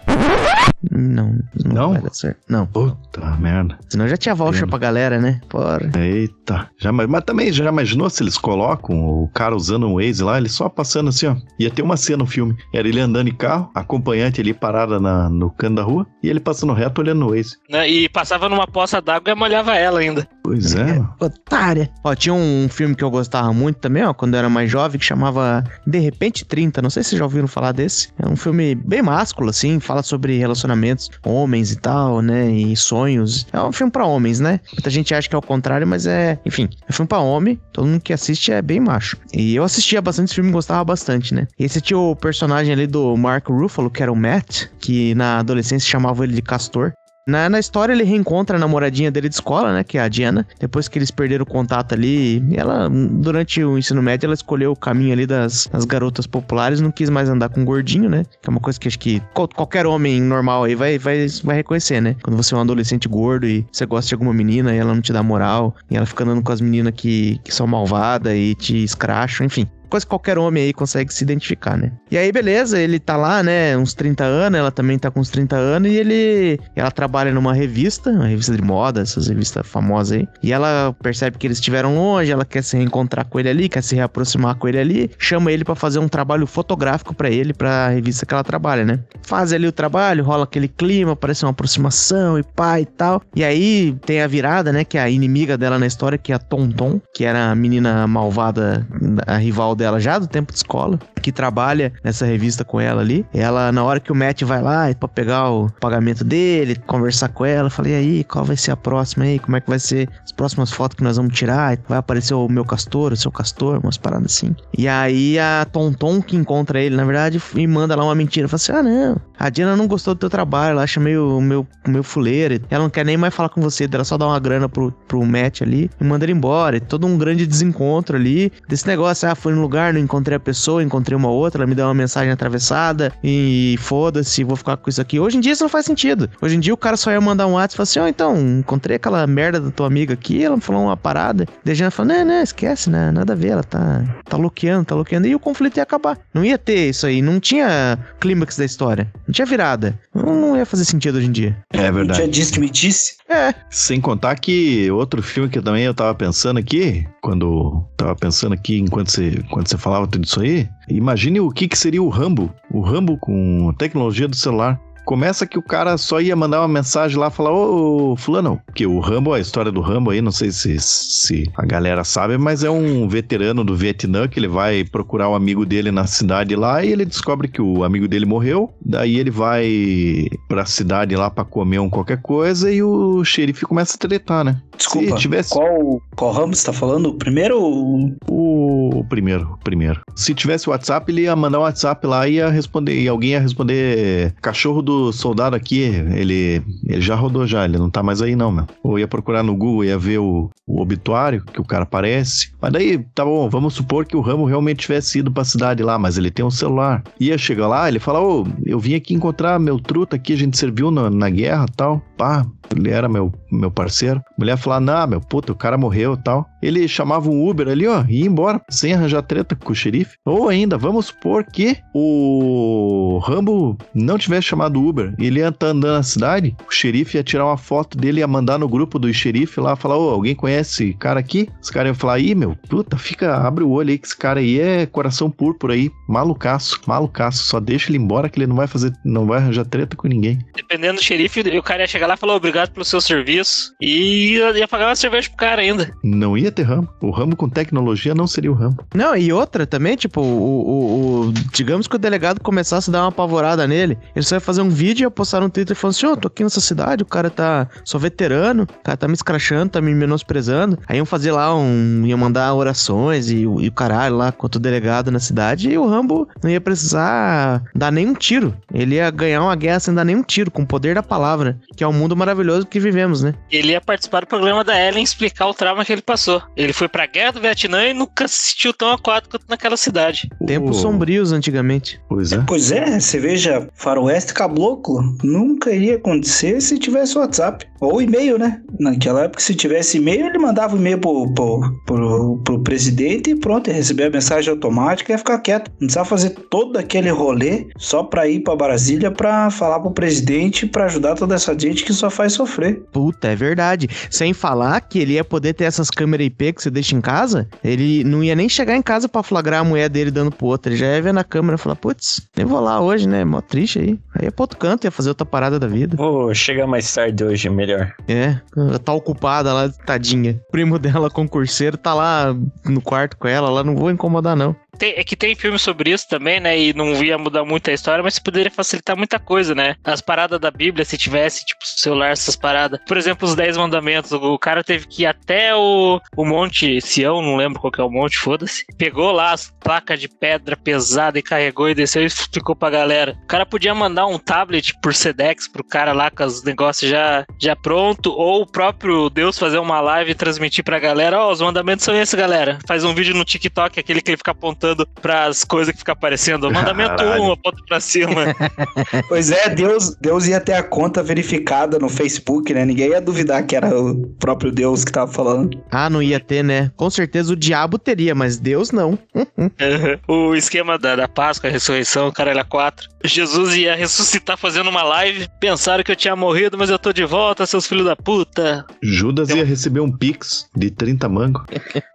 Não, 0.91 1.37
não, 1.65 1.73
Não? 1.73 1.91
vai 1.93 2.01
dar 2.01 2.13
certo. 2.13 2.39
Não. 2.47 2.65
Puta 2.65 3.21
merda. 3.37 3.77
Senão 3.89 4.07
já 4.07 4.15
tinha 4.15 4.33
voucher 4.33 4.61
Lembra. 4.61 4.69
pra 4.79 4.87
galera, 4.87 5.19
né? 5.19 5.41
Porra. 5.49 5.79
Eita. 5.97 6.69
Já, 6.79 6.91
mas 6.91 7.07
mas 7.07 7.23
também 7.25 7.51
já 7.51 7.65
imaginou 7.67 8.09
se 8.09 8.23
eles 8.23 8.37
colocam 8.37 8.95
o 8.97 9.27
cara 9.33 9.55
usando 9.55 9.87
um 9.87 9.95
Waze 9.95 10.23
lá, 10.23 10.37
ele 10.37 10.47
só 10.49 10.69
passando 10.69 11.09
assim, 11.09 11.27
ó. 11.27 11.35
Ia 11.59 11.69
ter 11.69 11.81
uma 11.81 11.97
cena 11.97 12.19
no 12.19 12.25
filme. 12.25 12.55
Era 12.73 12.87
ele 12.87 12.99
andando 12.99 13.27
em 13.27 13.35
carro, 13.35 13.69
acompanhante 13.75 14.39
ali 14.39 14.53
parada 14.53 14.99
na- 14.99 15.29
no 15.29 15.49
canto 15.51 15.75
da 15.75 15.83
rua, 15.83 16.07
e 16.23 16.29
ele 16.29 16.39
passando 16.39 16.71
reto 16.73 17.01
olhando 17.01 17.19
no 17.19 17.29
Waze. 17.35 17.57
Né? 17.69 17.89
E 17.89 18.07
passava 18.09 18.47
numa 18.47 18.65
poça 18.67 19.01
d'água 19.01 19.31
e 19.31 19.35
molhava 19.35 19.75
ela 19.75 19.99
ainda. 19.99 20.27
Pois 20.49 20.73
é. 20.73 20.83
mano. 20.83 21.13
Otária. 21.19 21.89
Ó, 22.03 22.15
tinha 22.15 22.33
um 22.33 22.67
filme 22.69 22.95
que 22.95 23.03
eu 23.03 23.11
gostava 23.11 23.53
muito 23.53 23.77
também, 23.77 24.03
ó, 24.03 24.13
quando 24.13 24.33
eu 24.33 24.39
era 24.39 24.49
mais 24.49 24.71
jovem, 24.71 24.99
que 24.99 25.05
chamava 25.05 25.63
De 25.85 25.99
Repente 25.99 26.43
30. 26.43 26.81
Não 26.81 26.89
sei 26.89 27.03
se 27.03 27.09
vocês 27.09 27.19
já 27.19 27.25
ouviram 27.25 27.47
falar 27.47 27.71
desse. 27.71 28.09
É 28.17 28.27
um 28.27 28.35
filme 28.35 28.73
bem 28.73 29.03
másculo, 29.03 29.51
assim, 29.51 29.79
fala 29.79 30.01
sobre 30.01 30.37
relacionamentos, 30.39 31.09
homens 31.23 31.71
e 31.71 31.75
tal, 31.75 32.21
né? 32.21 32.49
E 32.49 32.75
sonhos. 32.75 33.45
É 33.53 33.61
um 33.61 33.71
filme 33.71 33.91
pra 33.91 34.05
homens, 34.05 34.39
né? 34.39 34.59
Muita 34.73 34.89
gente 34.89 35.13
acha 35.13 35.29
que 35.29 35.35
é 35.35 35.37
o 35.37 35.41
contrário, 35.41 35.85
mas 35.85 36.07
é. 36.07 36.39
Enfim, 36.45 36.67
é 36.87 36.91
um 36.91 36.93
filme 36.93 37.07
pra 37.07 37.19
homem. 37.19 37.59
Todo 37.71 37.87
mundo 37.87 38.01
que 38.01 38.11
assiste 38.11 38.51
é 38.51 38.61
bem 38.61 38.79
macho. 38.79 39.17
E 39.31 39.55
eu 39.55 39.63
assistia 39.63 40.01
bastante 40.01 40.29
esse 40.29 40.35
filme 40.35 40.49
e 40.49 40.53
gostava 40.53 40.83
bastante, 40.83 41.33
né? 41.33 41.47
E 41.59 41.65
esse 41.65 41.79
tinha 41.79 41.99
o 41.99 42.15
personagem 42.15 42.73
ali 42.73 42.87
do 42.87 43.15
Mark 43.15 43.47
Ruffalo, 43.49 43.89
que 43.91 44.01
era 44.01 44.11
o 44.11 44.15
Matt, 44.15 44.65
que 44.79 45.13
na 45.13 45.39
adolescência 45.39 45.87
chamava 45.87 46.23
ele 46.23 46.33
de 46.33 46.41
Castor. 46.41 46.91
Na, 47.29 47.49
na 47.49 47.59
história, 47.59 47.93
ele 47.93 48.03
reencontra 48.03 48.57
a 48.57 48.59
namoradinha 48.59 49.11
dele 49.11 49.29
de 49.29 49.35
escola, 49.35 49.71
né? 49.73 49.83
Que 49.83 49.97
é 49.97 50.01
a 50.01 50.07
Diana. 50.07 50.47
Depois 50.59 50.87
que 50.87 50.97
eles 50.97 51.11
perderam 51.11 51.43
o 51.43 51.45
contato 51.45 51.93
ali. 51.93 52.43
Ela, 52.55 52.89
durante 52.89 53.63
o 53.63 53.77
ensino 53.77 54.01
médio, 54.01 54.25
ela 54.27 54.33
escolheu 54.33 54.71
o 54.71 54.75
caminho 54.75 55.13
ali 55.13 55.25
das, 55.25 55.67
das 55.71 55.85
garotas 55.85 56.25
populares. 56.25 56.81
Não 56.81 56.91
quis 56.91 57.09
mais 57.09 57.29
andar 57.29 57.49
com 57.49 57.63
gordinho, 57.63 58.09
né? 58.09 58.23
Que 58.41 58.49
é 58.49 58.51
uma 58.51 58.59
coisa 58.59 58.79
que 58.79 58.87
acho 58.87 58.97
que 58.99 59.21
qual- 59.33 59.47
qualquer 59.47 59.85
homem 59.85 60.19
normal 60.21 60.63
aí 60.63 60.75
vai, 60.75 60.97
vai, 60.97 61.27
vai 61.43 61.55
reconhecer, 61.57 62.01
né? 62.01 62.15
Quando 62.23 62.35
você 62.35 62.53
é 62.53 62.57
um 62.57 62.61
adolescente 62.61 63.07
gordo 63.07 63.45
e 63.45 63.65
você 63.71 63.85
gosta 63.85 64.07
de 64.09 64.15
alguma 64.15 64.33
menina 64.33 64.73
e 64.73 64.77
ela 64.77 64.93
não 64.93 65.01
te 65.01 65.13
dá 65.13 65.21
moral. 65.21 65.75
E 65.89 65.95
ela 65.95 66.05
fica 66.05 66.23
andando 66.23 66.41
com 66.41 66.51
as 66.51 66.61
meninas 66.61 66.93
que, 66.95 67.39
que 67.43 67.53
são 67.53 67.67
malvadas 67.67 68.33
e 68.35 68.55
te 68.55 68.83
escracham, 68.83 69.45
enfim 69.45 69.67
que 69.89 70.05
qualquer 70.05 70.37
homem 70.37 70.63
aí 70.63 70.73
consegue 70.73 71.13
se 71.13 71.23
identificar, 71.23 71.77
né? 71.77 71.91
E 72.11 72.17
aí, 72.17 72.31
beleza, 72.31 72.79
ele 72.79 72.99
tá 72.99 73.15
lá, 73.15 73.43
né, 73.43 73.77
uns 73.77 73.93
30 73.93 74.23
anos, 74.23 74.59
ela 74.59 74.71
também 74.71 74.97
tá 74.97 75.11
com 75.11 75.19
uns 75.19 75.29
30 75.29 75.55
anos, 75.55 75.91
e 75.91 75.95
ele. 75.95 76.59
Ela 76.75 76.91
trabalha 76.91 77.31
numa 77.31 77.53
revista, 77.53 78.09
uma 78.09 78.27
revista 78.27 78.55
de 78.55 78.61
moda, 78.61 79.01
essas 79.01 79.27
revistas 79.27 79.65
famosas 79.67 80.17
aí. 80.17 80.27
E 80.43 80.51
ela 80.51 80.95
percebe 81.01 81.37
que 81.37 81.47
eles 81.47 81.57
estiveram 81.57 81.95
longe, 81.95 82.31
ela 82.31 82.45
quer 82.45 82.63
se 82.63 82.77
reencontrar 82.77 83.25
com 83.25 83.39
ele 83.39 83.49
ali, 83.49 83.69
quer 83.69 83.83
se 83.83 83.95
reaproximar 83.95 84.55
com 84.55 84.67
ele 84.67 84.79
ali, 84.79 85.11
chama 85.17 85.51
ele 85.51 85.63
pra 85.63 85.75
fazer 85.75 85.99
um 85.99 86.07
trabalho 86.07 86.45
fotográfico 86.47 87.13
pra 87.13 87.29
ele, 87.29 87.53
pra 87.53 87.89
revista 87.89 88.25
que 88.25 88.33
ela 88.33 88.43
trabalha, 88.43 88.85
né? 88.85 88.99
Faz 89.23 89.53
ali 89.53 89.67
o 89.67 89.71
trabalho, 89.71 90.23
rola 90.23 90.43
aquele 90.43 90.67
clima, 90.67 91.15
parece 91.15 91.45
uma 91.45 91.51
aproximação 91.51 92.37
e 92.37 92.43
pá 92.43 92.79
e 92.79 92.85
tal. 92.85 93.21
E 93.35 93.43
aí 93.43 93.95
tem 94.05 94.21
a 94.21 94.27
virada, 94.27 94.71
né, 94.71 94.83
que 94.83 94.97
é 94.97 95.01
a 95.01 95.09
inimiga 95.09 95.57
dela 95.57 95.77
na 95.77 95.85
história, 95.85 96.17
que 96.17 96.31
é 96.31 96.35
a 96.35 96.39
Tonton, 96.39 96.99
que 97.13 97.25
era 97.25 97.51
a 97.51 97.55
menina 97.55 98.07
malvada, 98.07 98.87
a 99.25 99.37
rival 99.37 99.75
dela 99.79 99.99
já 99.99 100.19
do 100.19 100.27
tempo 100.27 100.51
de 100.51 100.57
escola, 100.57 100.99
que 101.21 101.31
trabalha 101.31 101.91
nessa 102.03 102.25
revista 102.25 102.63
com 102.63 102.79
ela 102.79 103.01
ali. 103.01 103.25
Ela, 103.33 103.71
na 103.71 103.83
hora 103.83 103.99
que 103.99 104.11
o 104.11 104.15
Matt 104.15 104.43
vai 104.43 104.61
lá 104.61 104.93
pra 104.93 105.07
pegar 105.07 105.49
o 105.49 105.69
pagamento 105.79 106.23
dele, 106.23 106.75
conversar 106.87 107.29
com 107.29 107.45
ela, 107.45 107.69
falei, 107.69 107.95
aí, 107.95 108.23
qual 108.23 108.45
vai 108.45 108.57
ser 108.57 108.71
a 108.71 108.77
próxima 108.77 109.25
aí? 109.25 109.39
Como 109.39 109.57
é 109.57 109.61
que 109.61 109.69
vai 109.69 109.79
ser 109.79 110.09
as 110.23 110.31
próximas 110.31 110.71
fotos 110.71 110.97
que 110.97 111.03
nós 111.03 111.17
vamos 111.17 111.33
tirar? 111.33 111.77
Vai 111.87 111.97
aparecer 111.97 112.33
o 112.33 112.47
meu 112.47 112.65
castor, 112.65 113.13
o 113.13 113.17
seu 113.17 113.31
castor, 113.31 113.79
umas 113.81 113.97
paradas 113.97 114.33
assim. 114.33 114.55
E 114.77 114.87
aí 114.87 115.39
a 115.39 115.65
Tonton 115.71 116.21
que 116.21 116.35
encontra 116.35 116.79
ele, 116.79 116.95
na 116.95 117.05
verdade, 117.05 117.41
e 117.55 117.67
manda 117.67 117.95
lá 117.95 118.03
uma 118.03 118.15
mentira. 118.15 118.47
Fala 118.47 118.55
assim, 118.55 118.71
ah, 118.71 118.83
não, 118.83 119.21
a 119.39 119.49
Diana 119.49 119.75
não 119.75 119.87
gostou 119.87 120.13
do 120.13 120.19
teu 120.19 120.29
trabalho, 120.29 120.71
ela 120.71 120.83
acha 120.83 120.99
meio, 120.99 121.39
meio, 121.39 121.65
meio 121.87 122.03
fuleira. 122.03 122.59
Ela 122.69 122.83
não 122.83 122.89
quer 122.89 123.05
nem 123.05 123.17
mais 123.17 123.33
falar 123.33 123.49
com 123.49 123.61
você, 123.61 123.87
ela 123.91 124.03
só 124.03 124.17
dá 124.17 124.27
uma 124.27 124.39
grana 124.39 124.67
pro, 124.67 124.91
pro 125.07 125.25
Matt 125.25 125.61
ali 125.61 125.89
e 125.99 126.03
manda 126.03 126.25
ele 126.25 126.33
embora. 126.33 126.77
E 126.77 126.79
todo 126.79 127.07
um 127.07 127.17
grande 127.17 127.45
desencontro 127.45 128.15
ali 128.17 128.51
desse 128.67 128.85
negócio. 128.85 129.29
Ah, 129.29 129.35
fui 129.35 129.53
no 129.53 129.61
lugar, 129.69 129.93
não 129.93 130.01
encontrei 130.01 130.35
a 130.35 130.39
pessoa, 130.39 130.83
encontrei 130.83 131.15
uma 131.15 131.29
outra, 131.29 131.61
ela 131.61 131.69
me 131.69 131.75
deu 131.75 131.85
uma 131.85 131.93
mensagem 131.93 132.31
atravessada 132.31 133.13
e 133.23 133.75
foda-se, 133.79 134.43
vou 134.43 134.55
ficar 134.55 134.75
com 134.77 134.89
isso 134.89 134.99
aqui. 134.99 135.19
Hoje 135.19 135.37
em 135.37 135.39
dia 135.39 135.53
isso 135.53 135.63
não 135.63 135.69
faz 135.69 135.85
sentido. 135.85 136.27
Hoje 136.41 136.55
em 136.55 136.59
dia 136.59 136.73
o 136.73 136.77
cara 136.77 136.97
só 136.97 137.11
ia 137.11 137.21
mandar 137.21 137.45
um 137.45 137.53
WhatsApp 137.53 137.73
e 137.73 137.77
falar 137.77 137.83
assim: 137.83 137.99
Ó, 137.99 138.07
então, 138.07 138.59
encontrei 138.59 138.95
aquela 138.95 139.25
merda 139.27 139.59
da 139.59 139.69
tua 139.69 139.85
amiga 139.85 140.15
aqui, 140.15 140.43
ela 140.43 140.55
me 140.55 140.61
falou 140.61 140.83
uma 140.83 140.97
parada. 140.97 141.45
Daí 141.63 141.73
a 141.73 141.75
Diana 141.75 141.91
falou: 141.91 142.13
Não, 142.13 142.25
não, 142.25 142.41
esquece, 142.41 142.89
né? 142.89 143.11
Nada 143.11 143.33
a 143.33 143.35
ver, 143.35 143.49
ela 143.49 143.63
tá, 143.63 144.03
tá 144.25 144.37
loqueando, 144.37 144.85
tá 144.85 144.95
loqueando. 144.95 145.27
E 145.27 145.35
o 145.35 145.39
conflito 145.39 145.77
ia 145.77 145.83
acabar. 145.83 146.17
Não 146.33 146.43
ia 146.43 146.57
ter 146.57 146.89
isso 146.89 147.05
aí, 147.05 147.21
não 147.21 147.39
tinha 147.39 147.97
clímax 148.19 148.57
da 148.57 148.65
história, 148.65 149.07
não 149.27 149.33
tinha 149.33 149.45
virada. 149.45 149.97
Não, 150.13 150.35
não 150.35 150.57
ia 150.57 150.65
fazer 150.65 150.85
sentido 150.85 151.17
hoje 151.19 151.27
em 151.27 151.31
dia. 151.31 151.57
É 151.71 151.83
Já 151.83 151.91
verdade. 151.91 152.27
disse 152.27 152.53
que 152.53 152.59
me 152.59 152.69
disse. 152.69 153.17
É, 153.29 153.53
Sem 153.69 154.01
contar 154.01 154.35
que 154.35 154.89
outro 154.89 155.21
filme 155.21 155.49
que 155.49 155.61
também 155.61 155.83
eu 155.83 155.93
tava 155.93 156.15
pensando 156.15 156.57
aqui, 156.57 157.05
quando 157.21 157.83
tava 157.95 158.15
pensando 158.15 158.53
aqui 158.53 158.79
enquanto 158.79 159.11
você, 159.11 159.43
quando 159.59 159.67
você 159.67 159.77
falava 159.77 160.07
tudo 160.07 160.23
isso 160.23 160.39
aí, 160.39 160.69
imagine 160.87 161.41
o 161.41 161.51
que, 161.51 161.67
que 161.67 161.77
seria 161.77 162.01
o 162.01 162.07
Rambo. 162.07 162.49
O 162.71 162.79
Rambo 162.79 163.17
com 163.17 163.73
tecnologia 163.77 164.25
do 164.25 164.35
celular. 164.35 164.79
Começa 165.09 165.47
que 165.47 165.57
o 165.57 165.63
cara 165.63 165.97
só 165.97 166.21
ia 166.21 166.35
mandar 166.35 166.61
uma 166.61 166.67
mensagem 166.67 167.17
lá, 167.17 167.31
falar, 167.31 167.51
ô, 167.51 168.15
fulano, 168.15 168.61
que 168.75 168.85
o 168.85 168.99
Rambo, 168.99 169.33
a 169.33 169.39
história 169.39 169.71
do 169.71 169.81
Rambo 169.81 170.11
aí, 170.11 170.21
não 170.21 170.31
sei 170.31 170.51
se, 170.51 170.77
se 170.79 171.49
a 171.57 171.65
galera 171.65 172.03
sabe, 172.03 172.37
mas 172.37 172.63
é 172.63 172.69
um 172.69 173.07
veterano 173.07 173.63
do 173.63 173.75
Vietnã 173.75 174.27
que 174.27 174.39
ele 174.39 174.47
vai 174.47 174.83
procurar 174.83 175.27
o 175.27 175.33
amigo 175.33 175.65
dele 175.65 175.89
na 175.89 176.05
cidade 176.05 176.55
lá 176.55 176.85
e 176.85 176.91
ele 176.91 177.05
descobre 177.05 177.47
que 177.47 177.59
o 177.59 177.83
amigo 177.83 178.07
dele 178.07 178.27
morreu, 178.27 178.71
daí 178.85 179.17
ele 179.17 179.31
vai 179.31 180.27
pra 180.47 180.63
cidade 180.67 181.15
lá 181.15 181.27
pra 181.31 181.43
comer 181.43 181.79
um 181.79 181.89
qualquer 181.89 182.21
coisa 182.21 182.71
e 182.71 182.83
o 182.83 183.25
xerife 183.25 183.65
começa 183.65 183.95
a 183.95 183.97
tretar, 183.97 184.45
né? 184.45 184.61
Desculpa, 184.77 185.09
Se 185.09 185.15
tivesse... 185.17 185.49
qual, 185.49 185.99
qual 186.15 186.31
ramo 186.31 186.53
você 186.53 186.67
tá 186.67 186.71
falando? 186.71 187.07
O 187.07 187.13
primeiro 187.15 187.59
ou 187.59 188.15
O 188.27 189.03
primeiro, 189.09 189.53
o 189.53 189.57
primeiro. 189.57 190.01
Se 190.15 190.35
tivesse 190.35 190.69
WhatsApp, 190.69 191.11
ele 191.11 191.23
ia 191.23 191.35
mandar 191.35 191.57
um 191.57 191.63
WhatsApp 191.63 192.05
lá 192.05 192.27
e 192.27 192.35
ia 192.35 192.49
responder, 192.49 193.01
e 193.01 193.07
alguém 193.07 193.31
ia 193.31 193.39
responder 193.39 194.35
cachorro 194.39 194.83
do 194.83 194.98
soldado 195.11 195.55
aqui, 195.55 195.79
ele, 195.79 196.61
ele 196.85 197.01
já 197.01 197.15
rodou 197.15 197.45
já, 197.47 197.65
ele 197.65 197.77
não 197.77 197.89
tá 197.89 198.03
mais 198.03 198.21
aí 198.21 198.35
não, 198.35 198.51
meu. 198.51 198.67
Ou 198.83 198.99
ia 198.99 199.07
procurar 199.07 199.43
no 199.43 199.55
Google, 199.55 199.85
ia 199.85 199.97
ver 199.97 200.19
o, 200.19 200.49
o 200.67 200.81
obituário 200.81 201.43
que 201.43 201.59
o 201.59 201.65
cara 201.65 201.83
aparece. 201.83 202.51
Mas 202.61 202.73
daí, 202.73 202.99
tá 203.15 203.23
bom, 203.25 203.49
vamos 203.49 203.73
supor 203.73 204.05
que 204.05 204.15
o 204.15 204.21
Ramo 204.21 204.45
realmente 204.45 204.81
tivesse 204.81 205.19
ido 205.19 205.31
pra 205.31 205.43
cidade 205.43 205.83
lá, 205.83 205.97
mas 205.97 206.17
ele 206.17 206.31
tem 206.31 206.45
um 206.45 206.51
celular. 206.51 207.03
Ia 207.19 207.37
chegar 207.37 207.67
lá, 207.67 207.87
ele 207.87 207.99
fala, 207.99 208.21
ô, 208.21 208.45
eu 208.65 208.79
vim 208.79 208.95
aqui 208.95 209.13
encontrar 209.13 209.59
meu 209.59 209.79
truta 209.79 210.15
aqui, 210.15 210.33
a 210.33 210.37
gente 210.37 210.57
serviu 210.57 210.91
na, 210.91 211.09
na 211.09 211.29
guerra 211.29 211.65
tal, 211.75 212.01
pá, 212.17 212.45
ele 212.75 212.89
era 212.89 213.09
meu, 213.09 213.33
meu 213.51 213.71
parceiro. 213.71 214.21
Mulher 214.37 214.57
falava, 214.57 214.81
não, 214.81 215.07
meu, 215.07 215.21
puta, 215.21 215.51
o 215.51 215.55
cara 215.55 215.77
morreu 215.77 216.17
tal. 216.17 216.47
Ele 216.61 216.87
chamava 216.87 217.29
um 217.29 217.47
Uber 217.47 217.67
ali, 217.67 217.87
ó, 217.87 218.03
e 218.07 218.21
ia 218.21 218.27
embora, 218.27 218.61
sem 218.69 218.93
arranjar 218.93 219.21
treta 219.23 219.55
com 219.55 219.71
o 219.71 219.75
xerife. 219.75 220.17
Ou 220.25 220.49
ainda, 220.49 220.77
vamos 220.77 221.07
supor 221.07 221.45
que 221.45 221.77
o 221.93 223.19
Rambo 223.23 223.77
não 223.93 224.17
tivesse 224.17 224.47
chamado 224.47 224.83
Uber 224.83 225.13
e 225.17 225.27
ele 225.27 225.39
ia 225.39 225.49
estar 225.49 225.67
andando 225.67 225.93
na 225.93 226.03
cidade, 226.03 226.55
o 226.67 226.71
xerife 226.71 227.17
ia 227.17 227.23
tirar 227.23 227.45
uma 227.45 227.57
foto 227.57 227.97
dele 227.97 228.19
ia 228.19 228.27
mandar 228.27 228.57
no 228.57 228.67
grupo 228.67 228.99
do 228.99 229.13
xerife 229.13 229.59
lá, 229.59 229.75
falar, 229.75 229.97
ô, 229.97 230.09
alguém 230.09 230.35
conhece 230.35 230.83
esse 230.83 230.93
cara 230.93 231.19
aqui? 231.19 231.47
Os 231.61 231.69
caras 231.69 231.89
iam 231.89 231.95
falar, 231.95 232.19
ih, 232.19 232.35
meu, 232.35 232.55
puta, 232.67 232.97
fica, 232.97 233.35
abre 233.35 233.63
o 233.63 233.69
olho 233.69 233.89
aí 233.89 233.97
que 233.97 234.07
esse 234.07 234.17
cara 234.17 234.39
aí 234.39 234.59
é 234.59 234.85
coração 234.85 235.31
púrpura 235.31 235.73
aí, 235.73 235.89
malucaço, 236.07 236.79
malucaço, 236.85 237.43
só 237.43 237.59
deixa 237.59 237.89
ele 237.89 237.97
embora 237.97 238.29
que 238.29 238.39
ele 238.39 238.47
não 238.47 238.55
vai 238.55 238.67
fazer, 238.67 238.93
não 239.03 239.25
vai 239.25 239.39
arranjar 239.39 239.65
treta 239.65 239.95
com 239.95 240.07
ninguém. 240.07 240.39
Dependendo 240.55 240.95
do 240.95 241.03
xerife, 241.03 241.41
o 241.41 241.63
cara 241.63 241.83
ia 241.83 241.87
chegar 241.87 242.07
lá 242.07 242.15
e 242.15 242.17
falar 242.17 242.35
obrigado 242.35 242.71
pelo 242.71 242.85
seu 242.85 243.01
serviço. 243.01 243.38
E 243.81 244.33
ia, 244.55 244.67
pagar 244.67 244.87
uma 244.87 244.95
cerveja 244.95 245.27
pro 245.29 245.37
cara 245.37 245.61
ainda. 245.61 245.93
Não 246.03 246.37
ia 246.37 246.51
ter 246.51 246.63
Rambo. 246.63 246.89
O 247.01 247.11
Rambo 247.11 247.35
com 247.35 247.49
tecnologia 247.49 248.13
não 248.13 248.27
seria 248.27 248.51
o 248.51 248.55
Rambo. 248.55 248.83
Não, 248.93 249.15
e 249.15 249.31
outra 249.31 249.65
também, 249.65 249.95
tipo, 249.95 250.21
o, 250.21 250.25
o- 250.25 251.27
o- 251.29 251.33
digamos 251.53 251.87
que 251.87 251.95
o 251.95 251.99
delegado 251.99 252.39
começasse 252.41 252.89
a 252.89 252.93
dar 252.93 253.01
uma 253.03 253.09
apavorada 253.09 253.67
nele, 253.67 253.97
ele 254.15 254.25
só 254.25 254.35
ia 254.35 254.39
fazer 254.41 254.61
um 254.61 254.69
vídeo 254.69 255.03
e 255.03 255.05
ia 255.05 255.11
postar 255.11 255.39
no 255.41 255.49
Twitter 255.49 255.75
falando 255.75 255.95
assim, 255.95 256.05
ó, 256.07 256.15
tô 256.15 256.27
aqui 256.27 256.43
nessa 256.43 256.61
cidade, 256.61 257.03
o 257.03 257.05
cara 257.05 257.29
tá 257.29 257.67
só 257.83 257.97
veterano, 257.97 258.63
o 258.63 258.83
cara 258.83 258.97
tá 258.97 259.07
me 259.07 259.13
escrachando, 259.13 259.71
tá 259.71 259.81
me 259.81 259.93
menosprezando. 259.93 260.77
Aí 260.87 260.97
iam 260.97 261.05
fazer 261.05 261.31
lá 261.31 261.55
um, 261.55 262.03
iam 262.05 262.17
mandar 262.17 262.53
orações 262.53 263.29
e, 263.29 263.45
o- 263.47 263.59
e 263.61 263.67
o 263.67 263.71
caralho 263.71 264.15
lá 264.17 264.31
contra 264.31 264.59
o 264.59 264.61
delegado 264.61 265.11
na 265.11 265.19
cidade 265.19 265.69
e 265.69 265.77
o 265.77 265.87
Rambo 265.87 266.27
não 266.43 266.49
ia 266.49 266.61
precisar 266.61 267.63
dar 267.75 267.91
nenhum 267.91 268.13
tiro. 268.13 268.55
Ele 268.73 268.95
ia 268.95 269.09
ganhar 269.09 269.41
uma 269.41 269.55
guerra 269.55 269.79
sem 269.79 269.93
dar 269.93 270.03
nenhum 270.03 270.23
tiro, 270.23 270.51
com 270.51 270.63
o 270.63 270.67
poder 270.67 270.95
da 270.95 271.03
palavra, 271.03 271.59
que 271.75 271.83
é 271.83 271.87
o 271.87 271.93
mundo 271.93 272.15
maravilhoso 272.15 272.65
que 272.67 272.79
vivemos, 272.79 273.21
né? 273.23 273.28
Ele 273.51 273.71
ia 273.71 273.81
participar 273.81 274.21
do 274.21 274.27
programa 274.27 274.63
da 274.63 274.79
Ellen 274.79 275.03
explicar 275.03 275.47
o 275.47 275.53
trauma 275.53 275.85
que 275.85 275.91
ele 275.91 276.01
passou. 276.01 276.41
Ele 276.55 276.73
foi 276.73 276.87
pra 276.87 277.05
guerra 277.05 277.33
do 277.33 277.41
Vietnã 277.41 277.87
e 277.87 277.93
nunca 277.93 278.27
se 278.27 278.51
sentiu 278.51 278.73
tão 278.73 278.91
aquado 278.91 279.29
quanto 279.29 279.45
naquela 279.47 279.77
cidade. 279.77 280.29
Tempos 280.45 280.77
sombrios 280.77 281.31
antigamente. 281.31 281.99
Pois 282.07 282.31
é. 282.31 282.43
Pois 282.45 282.71
é, 282.71 282.99
você 282.99 283.19
veja, 283.19 283.67
Faroeste 283.73 284.33
Caboclo 284.33 285.01
nunca 285.23 285.71
iria 285.71 285.95
acontecer 285.95 286.61
se 286.61 286.77
tivesse 286.77 287.17
WhatsApp. 287.17 287.65
Ou 287.81 288.01
e-mail, 288.01 288.37
né? 288.37 288.61
Naquela 288.79 289.23
época, 289.23 289.41
se 289.41 289.55
tivesse 289.55 289.97
e-mail, 289.97 290.27
ele 290.27 290.37
mandava 290.37 290.75
o 290.75 290.79
e-mail 290.79 290.99
pro, 290.99 291.33
pro, 291.33 291.81
pro, 291.85 292.37
pro 292.43 292.59
presidente 292.59 293.31
e 293.31 293.35
pronto, 293.35 293.69
ia 293.69 293.73
receber 293.73 294.05
a 294.05 294.09
mensagem 294.09 294.51
automática 294.51 295.11
e 295.11 295.13
ia 295.13 295.17
ficar 295.17 295.39
quieto. 295.39 295.69
Não 295.71 295.87
precisava 295.87 296.05
fazer 296.05 296.31
todo 296.49 296.77
aquele 296.77 297.09
rolê 297.09 297.67
só 297.77 298.03
pra 298.03 298.27
ir 298.27 298.41
pra 298.41 298.55
Brasília 298.55 299.11
pra 299.11 299.49
falar 299.49 299.79
pro 299.79 299.91
presidente 299.91 300.65
pra 300.65 300.85
ajudar 300.85 301.15
toda 301.15 301.35
essa 301.35 301.57
gente 301.57 301.83
que 301.83 301.93
só 301.93 302.09
faz 302.09 302.33
sofrer. 302.33 302.81
Puta, 302.91 303.18
é 303.27 303.35
verdade. 303.35 303.87
Sem 304.09 304.33
falar 304.33 304.79
que 304.81 304.99
ele 304.99 305.13
ia 305.13 305.23
poder 305.23 305.53
ter 305.53 305.65
essas 305.65 305.89
câmeras 305.89 306.27
IP 306.27 306.53
que 306.53 306.61
você 306.61 306.69
deixa 306.69 306.95
em 306.95 307.01
casa, 307.01 307.47
ele 307.63 308.03
não 308.03 308.23
ia 308.23 308.35
nem 308.35 308.47
chegar 308.47 308.75
em 308.75 308.81
casa 308.81 309.07
pra 309.07 309.23
flagrar 309.23 309.61
a 309.61 309.63
mulher 309.63 309.89
dele 309.89 310.11
dando 310.11 310.31
pro 310.31 310.47
outro. 310.47 310.71
Ele 310.71 310.77
já 310.77 310.87
ia 310.87 311.01
ver 311.01 311.13
na 311.13 311.23
câmera 311.23 311.55
e 311.55 311.57
falar, 311.57 311.75
putz, 311.75 312.21
nem 312.35 312.45
vou 312.45 312.59
lá 312.59 312.79
hoje, 312.81 313.07
né? 313.07 313.23
Mó 313.23 313.41
triste 313.41 313.79
aí. 313.79 313.99
Aí 314.15 314.25
ia 314.25 314.31
pro 314.31 314.43
outro 314.43 314.57
canto, 314.57 314.85
ia 314.85 314.91
fazer 314.91 315.09
outra 315.09 315.25
parada 315.25 315.59
da 315.59 315.67
vida. 315.67 315.97
Vou 315.97 316.33
chegar 316.33 316.67
mais 316.67 316.91
tarde 316.93 317.23
hoje, 317.23 317.49
melhor. 317.49 317.93
É, 318.07 318.39
tá 318.83 318.93
ocupada 318.93 319.53
lá, 319.53 319.69
tadinha. 319.69 320.39
O 320.47 320.51
primo 320.51 320.79
dela, 320.79 321.09
concurseiro, 321.09 321.77
tá 321.77 321.93
lá 321.93 322.35
no 322.65 322.81
quarto 322.81 323.17
com 323.17 323.27
ela, 323.27 323.49
lá 323.49 323.63
não 323.63 323.75
vou 323.75 323.91
incomodar 323.91 324.35
não. 324.35 324.55
Tem- 324.79 324.93
é 324.95 325.03
que 325.03 325.15
tem 325.15 325.35
filme 325.35 325.59
sobre 325.59 325.91
isso 325.91 326.07
também, 326.09 326.39
né? 326.39 326.57
E 326.57 326.73
não 326.73 326.91
ia 327.03 327.17
mudar 327.17 327.43
muito 327.43 327.69
a 327.69 327.73
história, 327.73 328.01
mas 328.03 328.17
poderia 328.17 328.49
facilitar 328.49 328.97
muita 328.97 329.19
coisa, 329.19 329.53
né? 329.53 329.75
As 329.83 330.01
paradas 330.01 330.39
da 330.39 330.49
Bíblia, 330.49 330.85
se 330.85 330.97
tivesse, 330.97 331.45
tipo, 331.45 331.65
celular, 331.65 332.11
essas 332.11 332.35
paradas. 332.35 332.79
Por 332.87 332.97
exemplo, 332.97 333.27
os 333.27 333.35
Dez 333.35 333.57
Mandamentos. 333.57 334.11
O 334.11 334.39
cara 334.39 334.63
teve 334.63 334.87
que 334.87 335.03
ir 335.03 335.05
até 335.05 335.53
o, 335.55 335.99
o 336.15 336.25
Monte 336.25 336.79
Sião, 336.81 337.21
não 337.21 337.35
lembro 337.35 337.59
qual 337.59 337.71
que 337.71 337.81
é 337.81 337.83
o 337.83 337.89
monte, 337.89 338.17
foda-se. 338.17 338.65
Pegou 338.77 339.11
lá 339.11 339.33
as 339.33 339.51
placas 339.59 339.99
de 339.99 340.07
pedra 340.07 340.55
pesada 340.55 341.19
e 341.19 341.21
carregou 341.21 341.69
e 341.69 341.75
desceu 341.75 342.03
e 342.03 342.05
explicou 342.05 342.55
pra 342.55 342.69
galera. 342.69 343.17
O 343.23 343.27
cara 343.27 343.45
podia 343.45 343.75
mandar 343.75 344.07
um 344.07 344.17
tablet 344.17 344.73
por 344.81 344.93
Sedex 344.93 345.47
pro 345.47 345.63
cara 345.63 345.91
lá 345.91 346.09
com 346.09 346.23
os 346.23 346.43
negócios 346.43 346.89
já, 346.89 347.25
já 347.41 347.55
pronto, 347.55 348.11
ou 348.11 348.43
o 348.43 348.47
próprio 348.47 349.09
Deus 349.09 349.37
fazer 349.37 349.59
uma 349.59 349.81
live 349.81 350.11
e 350.11 350.15
transmitir 350.15 350.63
pra 350.63 350.79
galera. 350.79 351.19
Ó, 351.19 351.31
os 351.31 351.41
mandamentos 351.41 351.83
são 351.83 351.95
esses, 351.95 352.13
galera. 352.13 352.59
Faz 352.67 352.83
um 352.83 352.93
vídeo 352.93 353.13
no 353.13 353.25
TikTok, 353.25 353.79
aquele 353.79 354.01
que 354.01 354.11
ele 354.11 354.17
fica 354.17 354.31
apontando 354.31 354.68
pras 355.01 355.43
coisas 355.43 355.71
que 355.73 355.79
fica 355.79 355.93
aparecendo. 355.93 356.49
Mandamento 356.51 356.95
Caralho. 356.95 357.23
1, 357.23 357.31
aponta 357.31 357.63
pra 357.67 357.79
cima. 357.79 358.09
Pois 359.07 359.31
é, 359.31 359.49
Deus, 359.49 359.95
Deus 359.99 360.27
ia 360.27 360.39
ter 360.39 360.53
a 360.53 360.63
conta 360.63 361.01
verificada 361.01 361.79
no 361.79 361.89
Facebook, 361.89 362.53
né? 362.53 362.65
Ninguém 362.65 362.89
ia 362.89 363.01
duvidar 363.01 363.45
que 363.45 363.55
era 363.55 363.77
o 363.77 364.07
próprio 364.19 364.51
Deus 364.51 364.83
que 364.83 364.91
tava 364.91 365.11
falando. 365.11 365.61
Ah, 365.71 365.89
não 365.89 366.01
ia 366.01 366.19
ter, 366.19 366.43
né? 366.43 366.71
Com 366.75 366.89
certeza 366.89 367.33
o 367.33 367.35
diabo 367.35 367.77
teria, 367.77 368.13
mas 368.13 368.37
Deus 368.37 368.71
não. 368.71 368.97
o 370.07 370.35
esquema 370.35 370.77
da, 370.77 370.95
da 370.95 371.07
Páscoa, 371.07 371.49
a 371.49 371.53
ressurreição, 371.53 372.07
o 372.07 372.13
cara 372.13 372.31
era 372.31 372.43
4. 372.43 372.89
Jesus 373.03 373.55
ia 373.55 373.75
ressuscitar 373.75 374.37
fazendo 374.37 374.69
uma 374.69 374.83
live. 374.83 375.27
Pensaram 375.39 375.83
que 375.83 375.91
eu 375.91 375.95
tinha 375.95 376.15
morrido, 376.15 376.57
mas 376.57 376.69
eu 376.69 376.77
tô 376.79 376.91
de 376.91 377.05
volta, 377.05 377.45
seus 377.45 377.65
filhos 377.65 377.85
da 377.85 377.95
puta. 377.95 378.65
Judas 378.81 379.29
ia 379.29 379.43
receber 379.45 379.79
um 379.79 379.91
pix 379.91 380.49
de 380.55 380.69
30 380.69 381.07
mango. 381.09 381.45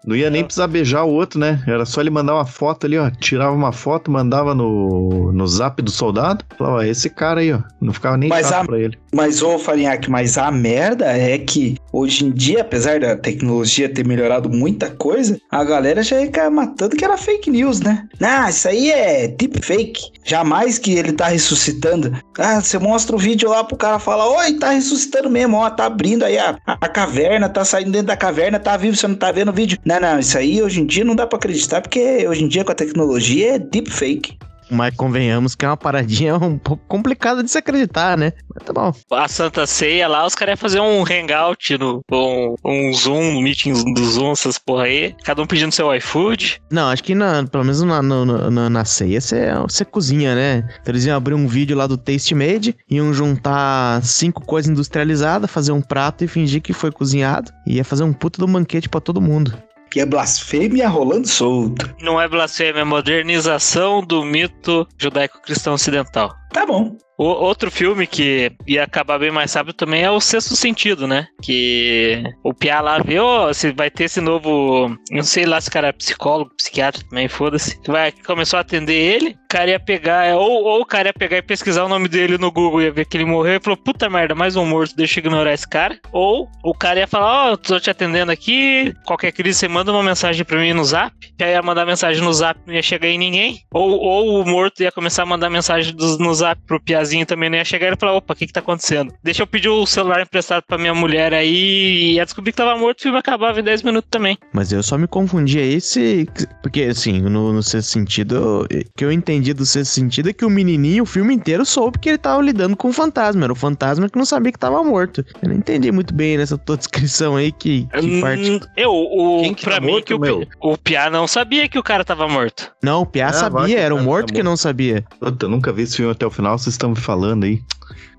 Não 0.06 0.16
ia 0.16 0.30
nem 0.30 0.44
precisar 0.44 0.66
beijar 0.66 1.04
o 1.04 1.10
outro, 1.10 1.38
né? 1.38 1.62
Era 1.66 1.84
só 1.84 2.00
ele 2.00 2.10
mandar 2.10 2.34
uma 2.34 2.46
foto 2.46 2.86
ali, 2.86 2.98
ó. 2.98 3.10
Tirava 3.10 3.52
uma 3.54 3.72
foto, 3.72 4.10
mandava 4.10 4.54
no, 4.54 5.32
no 5.32 5.46
zap 5.46 5.80
do 5.82 5.90
soldado. 5.90 6.44
Falava, 6.58 6.76
ó, 6.78 6.82
esse 6.82 7.10
cara 7.10 7.40
aí, 7.40 7.52
ó. 7.52 7.60
Não 7.80 7.92
ficava 7.92 8.16
nem 8.16 8.28
Mas 8.28 8.48
chato 8.48 8.62
a- 8.62 8.66
pra 8.66 8.78
ele. 8.78 8.98
Mas, 9.14 9.42
ô 9.42 9.58
Farinhaque, 9.58 10.10
mas 10.10 10.36
a 10.36 10.50
merda 10.50 11.06
é 11.06 11.38
que 11.38 11.76
hoje 11.92 12.24
em 12.24 12.32
dia, 12.32 12.62
apesar 12.62 12.98
da 12.98 13.16
tecnologia 13.16 13.88
ter 13.88 14.04
melhorado 14.04 14.50
muita 14.50 14.90
coisa, 14.90 15.40
a 15.48 15.62
galera 15.62 16.02
já 16.02 16.20
ia 16.20 16.50
matando 16.50 16.96
que 16.96 17.04
era 17.04 17.16
fake 17.16 17.48
news, 17.48 17.80
né? 17.80 18.08
Ah, 18.20 18.50
isso 18.50 18.66
aí 18.66 18.90
é 18.90 19.28
deepfake. 19.28 20.10
Jamais 20.24 20.78
que 20.78 20.94
ele 20.94 21.12
tá 21.12 21.28
ressuscitando. 21.28 22.12
Ah, 22.36 22.60
você 22.60 22.76
mostra 22.76 23.14
o 23.14 23.18
vídeo 23.18 23.48
lá 23.48 23.62
pro 23.62 23.76
cara 23.76 24.00
falar, 24.00 24.28
oi, 24.28 24.54
tá 24.54 24.70
ressuscitando 24.70 25.30
mesmo, 25.30 25.58
ó, 25.58 25.70
tá 25.70 25.86
abrindo 25.86 26.24
aí 26.24 26.36
a, 26.36 26.58
a, 26.66 26.72
a 26.72 26.88
caverna, 26.88 27.48
tá 27.48 27.64
saindo 27.64 27.92
dentro 27.92 28.08
da 28.08 28.16
caverna, 28.16 28.58
tá 28.58 28.76
vivo, 28.76 28.96
você 28.96 29.06
não 29.06 29.14
tá 29.14 29.30
vendo 29.30 29.50
o 29.50 29.54
vídeo. 29.54 29.78
Não, 29.84 30.00
não, 30.00 30.18
isso 30.18 30.36
aí 30.36 30.60
hoje 30.60 30.80
em 30.80 30.86
dia 30.86 31.04
não 31.04 31.14
dá 31.14 31.24
pra 31.24 31.36
acreditar, 31.36 31.80
porque 31.80 32.26
hoje 32.26 32.42
em 32.42 32.48
dia 32.48 32.64
com 32.64 32.72
a 32.72 32.74
tecnologia 32.74 33.54
é 33.54 33.58
deepfake. 33.60 34.36
Mas 34.70 34.94
convenhamos 34.94 35.54
que 35.54 35.64
é 35.64 35.68
uma 35.68 35.76
paradinha 35.76 36.36
um 36.36 36.58
pouco 36.58 36.82
complicada 36.88 37.42
de 37.42 37.50
se 37.50 37.58
acreditar, 37.58 38.16
né? 38.16 38.32
Mas 38.54 38.64
tá 38.64 38.72
bom. 38.72 38.92
A 39.12 39.28
Santa 39.28 39.66
Ceia 39.66 40.08
lá, 40.08 40.26
os 40.26 40.34
caras 40.34 40.52
iam 40.52 40.56
fazer 40.56 40.80
um 40.80 41.04
hangout, 41.04 41.76
no, 41.78 42.00
um, 42.10 42.54
um 42.64 42.92
Zoom, 42.94 43.20
um 43.36 43.40
meeting 43.42 43.72
do 43.94 44.04
Zoom, 44.04 44.32
essas 44.32 44.58
porra 44.58 44.84
aí. 44.84 45.14
Cada 45.24 45.42
um 45.42 45.46
pedindo 45.46 45.72
seu 45.72 45.94
iFood. 45.94 46.60
Não, 46.70 46.88
acho 46.88 47.04
que 47.04 47.14
na, 47.14 47.44
pelo 47.46 47.64
menos 47.64 47.82
na, 47.82 48.02
no- 48.02 48.50
na, 48.50 48.70
na 48.70 48.84
ceia 48.84 49.20
você, 49.20 49.84
cozinha, 49.84 50.34
né? 50.34 50.68
Então 50.80 50.92
eles 50.92 51.04
iam 51.04 51.16
abrir 51.16 51.34
um 51.34 51.46
vídeo 51.46 51.76
lá 51.76 51.86
do 51.86 51.96
Taste 51.96 52.34
Made, 52.34 52.76
iam 52.90 53.12
juntar 53.12 54.02
cinco 54.02 54.44
coisas 54.44 54.70
industrializadas, 54.70 55.50
fazer 55.50 55.72
um 55.72 55.80
prato 55.82 56.24
e 56.24 56.28
fingir 56.28 56.62
que 56.62 56.72
foi 56.72 56.90
cozinhado. 56.90 57.52
E 57.66 57.76
ia 57.76 57.84
fazer 57.84 58.02
um 58.04 58.12
puta 58.12 58.38
do 58.38 58.46
banquete 58.46 58.88
pra 58.88 59.00
todo 59.00 59.20
mundo. 59.20 59.56
Que 59.94 60.00
é 60.00 60.04
blasfêmia 60.04 60.88
rolando 60.88 61.28
solto. 61.28 61.94
Não 62.00 62.20
é 62.20 62.26
blasfêmia, 62.26 62.80
é 62.80 62.84
modernização 62.84 64.04
do 64.04 64.24
mito 64.24 64.84
judaico-cristão 64.98 65.74
ocidental. 65.74 66.34
Tá 66.52 66.66
bom. 66.66 66.96
O, 67.18 67.24
outro 67.24 67.70
filme 67.70 68.06
que 68.06 68.50
ia 68.66 68.84
acabar 68.84 69.18
bem 69.18 69.30
mais 69.30 69.52
rápido 69.54 69.74
também 69.74 70.02
é 70.02 70.10
o 70.10 70.20
Sexto 70.20 70.56
Sentido, 70.56 71.06
né? 71.06 71.26
Que 71.42 72.22
o 72.42 72.52
Piá 72.52 72.80
lá 72.80 72.98
vê, 72.98 73.18
ó, 73.18 73.52
se 73.52 73.72
vai 73.72 73.90
ter 73.90 74.04
esse 74.04 74.20
novo. 74.20 74.96
Não 75.10 75.22
sei 75.22 75.46
lá 75.46 75.60
se 75.60 75.68
o 75.68 75.72
cara 75.72 75.88
é 75.88 75.92
psicólogo, 75.92 76.54
psiquiatra 76.56 77.02
também, 77.08 77.28
foda-se. 77.28 77.78
Vai, 77.86 78.12
começou 78.12 78.56
a 78.56 78.60
atender 78.60 78.94
ele, 78.94 79.30
o 79.30 79.48
cara 79.48 79.70
ia 79.70 79.80
pegar, 79.80 80.36
ou, 80.36 80.64
ou 80.64 80.80
o 80.80 80.86
cara 80.86 81.08
ia 81.08 81.12
pegar 81.12 81.36
e 81.36 81.42
pesquisar 81.42 81.84
o 81.84 81.88
nome 81.88 82.08
dele 82.08 82.38
no 82.38 82.50
Google, 82.50 82.82
ia 82.82 82.92
ver 82.92 83.04
que 83.04 83.16
ele 83.16 83.24
morreu 83.24 83.56
e 83.56 83.62
falou: 83.62 83.76
puta 83.76 84.08
merda, 84.08 84.34
mais 84.34 84.56
um 84.56 84.66
morto, 84.66 84.96
deixa 84.96 85.18
eu 85.18 85.22
ignorar 85.22 85.52
esse 85.52 85.68
cara. 85.68 85.98
Ou 86.12 86.48
o 86.62 86.74
cara 86.74 87.00
ia 87.00 87.06
falar: 87.06 87.50
ó, 87.50 87.52
oh, 87.52 87.56
tô 87.56 87.78
te 87.78 87.90
atendendo 87.90 88.32
aqui, 88.32 88.92
qualquer 89.06 89.32
crise 89.32 89.60
você 89.60 89.68
manda 89.68 89.92
uma 89.92 90.02
mensagem 90.02 90.44
pra 90.44 90.58
mim 90.58 90.72
no 90.72 90.84
zap. 90.84 91.14
Já 91.38 91.48
ia 91.48 91.62
mandar 91.62 91.86
mensagem 91.86 92.22
no 92.22 92.32
zap, 92.32 92.58
não 92.66 92.74
ia 92.74 92.82
chegar 92.82 93.08
em 93.08 93.18
ninguém. 93.18 93.60
Ou, 93.72 93.98
ou 93.98 94.40
o 94.40 94.44
morto 94.44 94.82
ia 94.82 94.90
começar 94.90 95.22
a 95.22 95.26
mandar 95.26 95.50
mensagem 95.50 95.94
do, 95.94 96.18
no 96.18 96.34
zap 96.34 96.60
pro 96.66 96.80
Também, 97.26 97.50
não 97.50 97.56
ia 97.58 97.64
chegar 97.64 97.92
e 97.92 97.96
falar: 97.96 98.14
opa, 98.14 98.32
o 98.32 98.36
que 98.36 98.46
que 98.46 98.52
tá 98.52 98.60
acontecendo? 98.60 99.12
Deixa 99.22 99.42
eu 99.42 99.46
pedir 99.46 99.68
o 99.68 99.86
celular 99.86 100.20
emprestado 100.22 100.62
pra 100.66 100.78
minha 100.78 100.94
mulher 100.94 101.32
aí. 101.32 101.54
E 101.54 102.12
ia 102.14 102.24
descobrir 102.24 102.52
que 102.52 102.56
tava 102.58 102.76
morto, 102.78 102.98
o 102.98 103.02
filme 103.02 103.18
acabava 103.18 103.60
em 103.60 103.62
10 103.62 103.82
minutos 103.82 104.08
também. 104.10 104.38
Mas 104.52 104.72
eu 104.72 104.82
só 104.82 104.96
me 104.98 105.06
confundi 105.06 105.58
aí 105.58 105.80
se. 105.80 106.26
Porque, 106.62 106.82
assim, 106.82 107.20
no, 107.20 107.52
no 107.52 107.62
sexto 107.62 107.90
sentido, 107.90 108.62
o 108.64 108.68
que 108.96 109.04
eu 109.04 109.12
entendi 109.12 109.52
do 109.52 109.64
sexto 109.66 109.92
sentido 109.92 110.30
é 110.30 110.32
que 110.32 110.44
o 110.44 110.50
menininho, 110.50 111.02
o 111.04 111.06
filme 111.06 111.34
inteiro, 111.34 111.64
soube 111.64 111.98
que 111.98 112.08
ele 112.08 112.18
tava 112.18 112.42
lidando 112.42 112.76
com 112.76 112.88
o 112.88 112.92
fantasma. 112.92 113.44
Era 113.44 113.52
o 113.52 113.56
fantasma 113.56 114.08
que 114.08 114.18
não 114.18 114.24
sabia 114.24 114.52
que 114.52 114.58
tava 114.58 114.82
morto. 114.82 115.24
Eu 115.42 115.48
não 115.48 115.56
entendi 115.56 115.90
muito 115.92 116.14
bem 116.14 116.36
nessa 116.36 116.56
tua 116.58 116.76
descrição 116.78 117.36
aí 117.36 117.52
que, 117.52 117.86
que 117.86 118.20
parte. 118.20 118.50
Hum, 118.50 118.60
Eu, 118.76 118.90
o, 118.92 119.40
Quem 119.42 119.54
que 119.54 119.64
pra 119.64 119.74
tá 119.74 119.80
mim, 119.80 119.92
morto, 119.92 120.04
que 120.06 120.14
o, 120.14 120.18
meu? 120.18 120.46
O 120.60 120.76
Piá 120.78 121.10
não 121.10 121.26
sabia 121.26 121.68
que 121.68 121.78
o 121.78 121.82
cara 121.82 122.04
tava 122.04 122.28
morto. 122.28 122.70
Não, 122.82 123.02
o 123.02 123.06
Piá 123.06 123.28
Ah, 123.28 123.32
sabia, 123.32 123.78
era 123.78 123.94
o 123.94 124.02
morto 124.02 124.28
tá 124.28 124.34
que 124.34 124.42
não 124.42 124.56
sabia. 124.56 125.04
Puta, 125.20 125.46
eu 125.46 125.50
nunca 125.50 125.72
vi 125.72 125.82
esse 125.82 125.96
filme 125.96 126.12
até 126.12 126.26
o 126.26 126.30
final, 126.30 126.58
vocês 126.58 126.74
estão 126.74 126.93
falando 127.00 127.44
aí. 127.44 127.62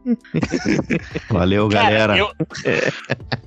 Valeu, 1.29 1.67
galera. 1.67 2.15
Cara, 2.15 2.17
eu... 2.17 2.31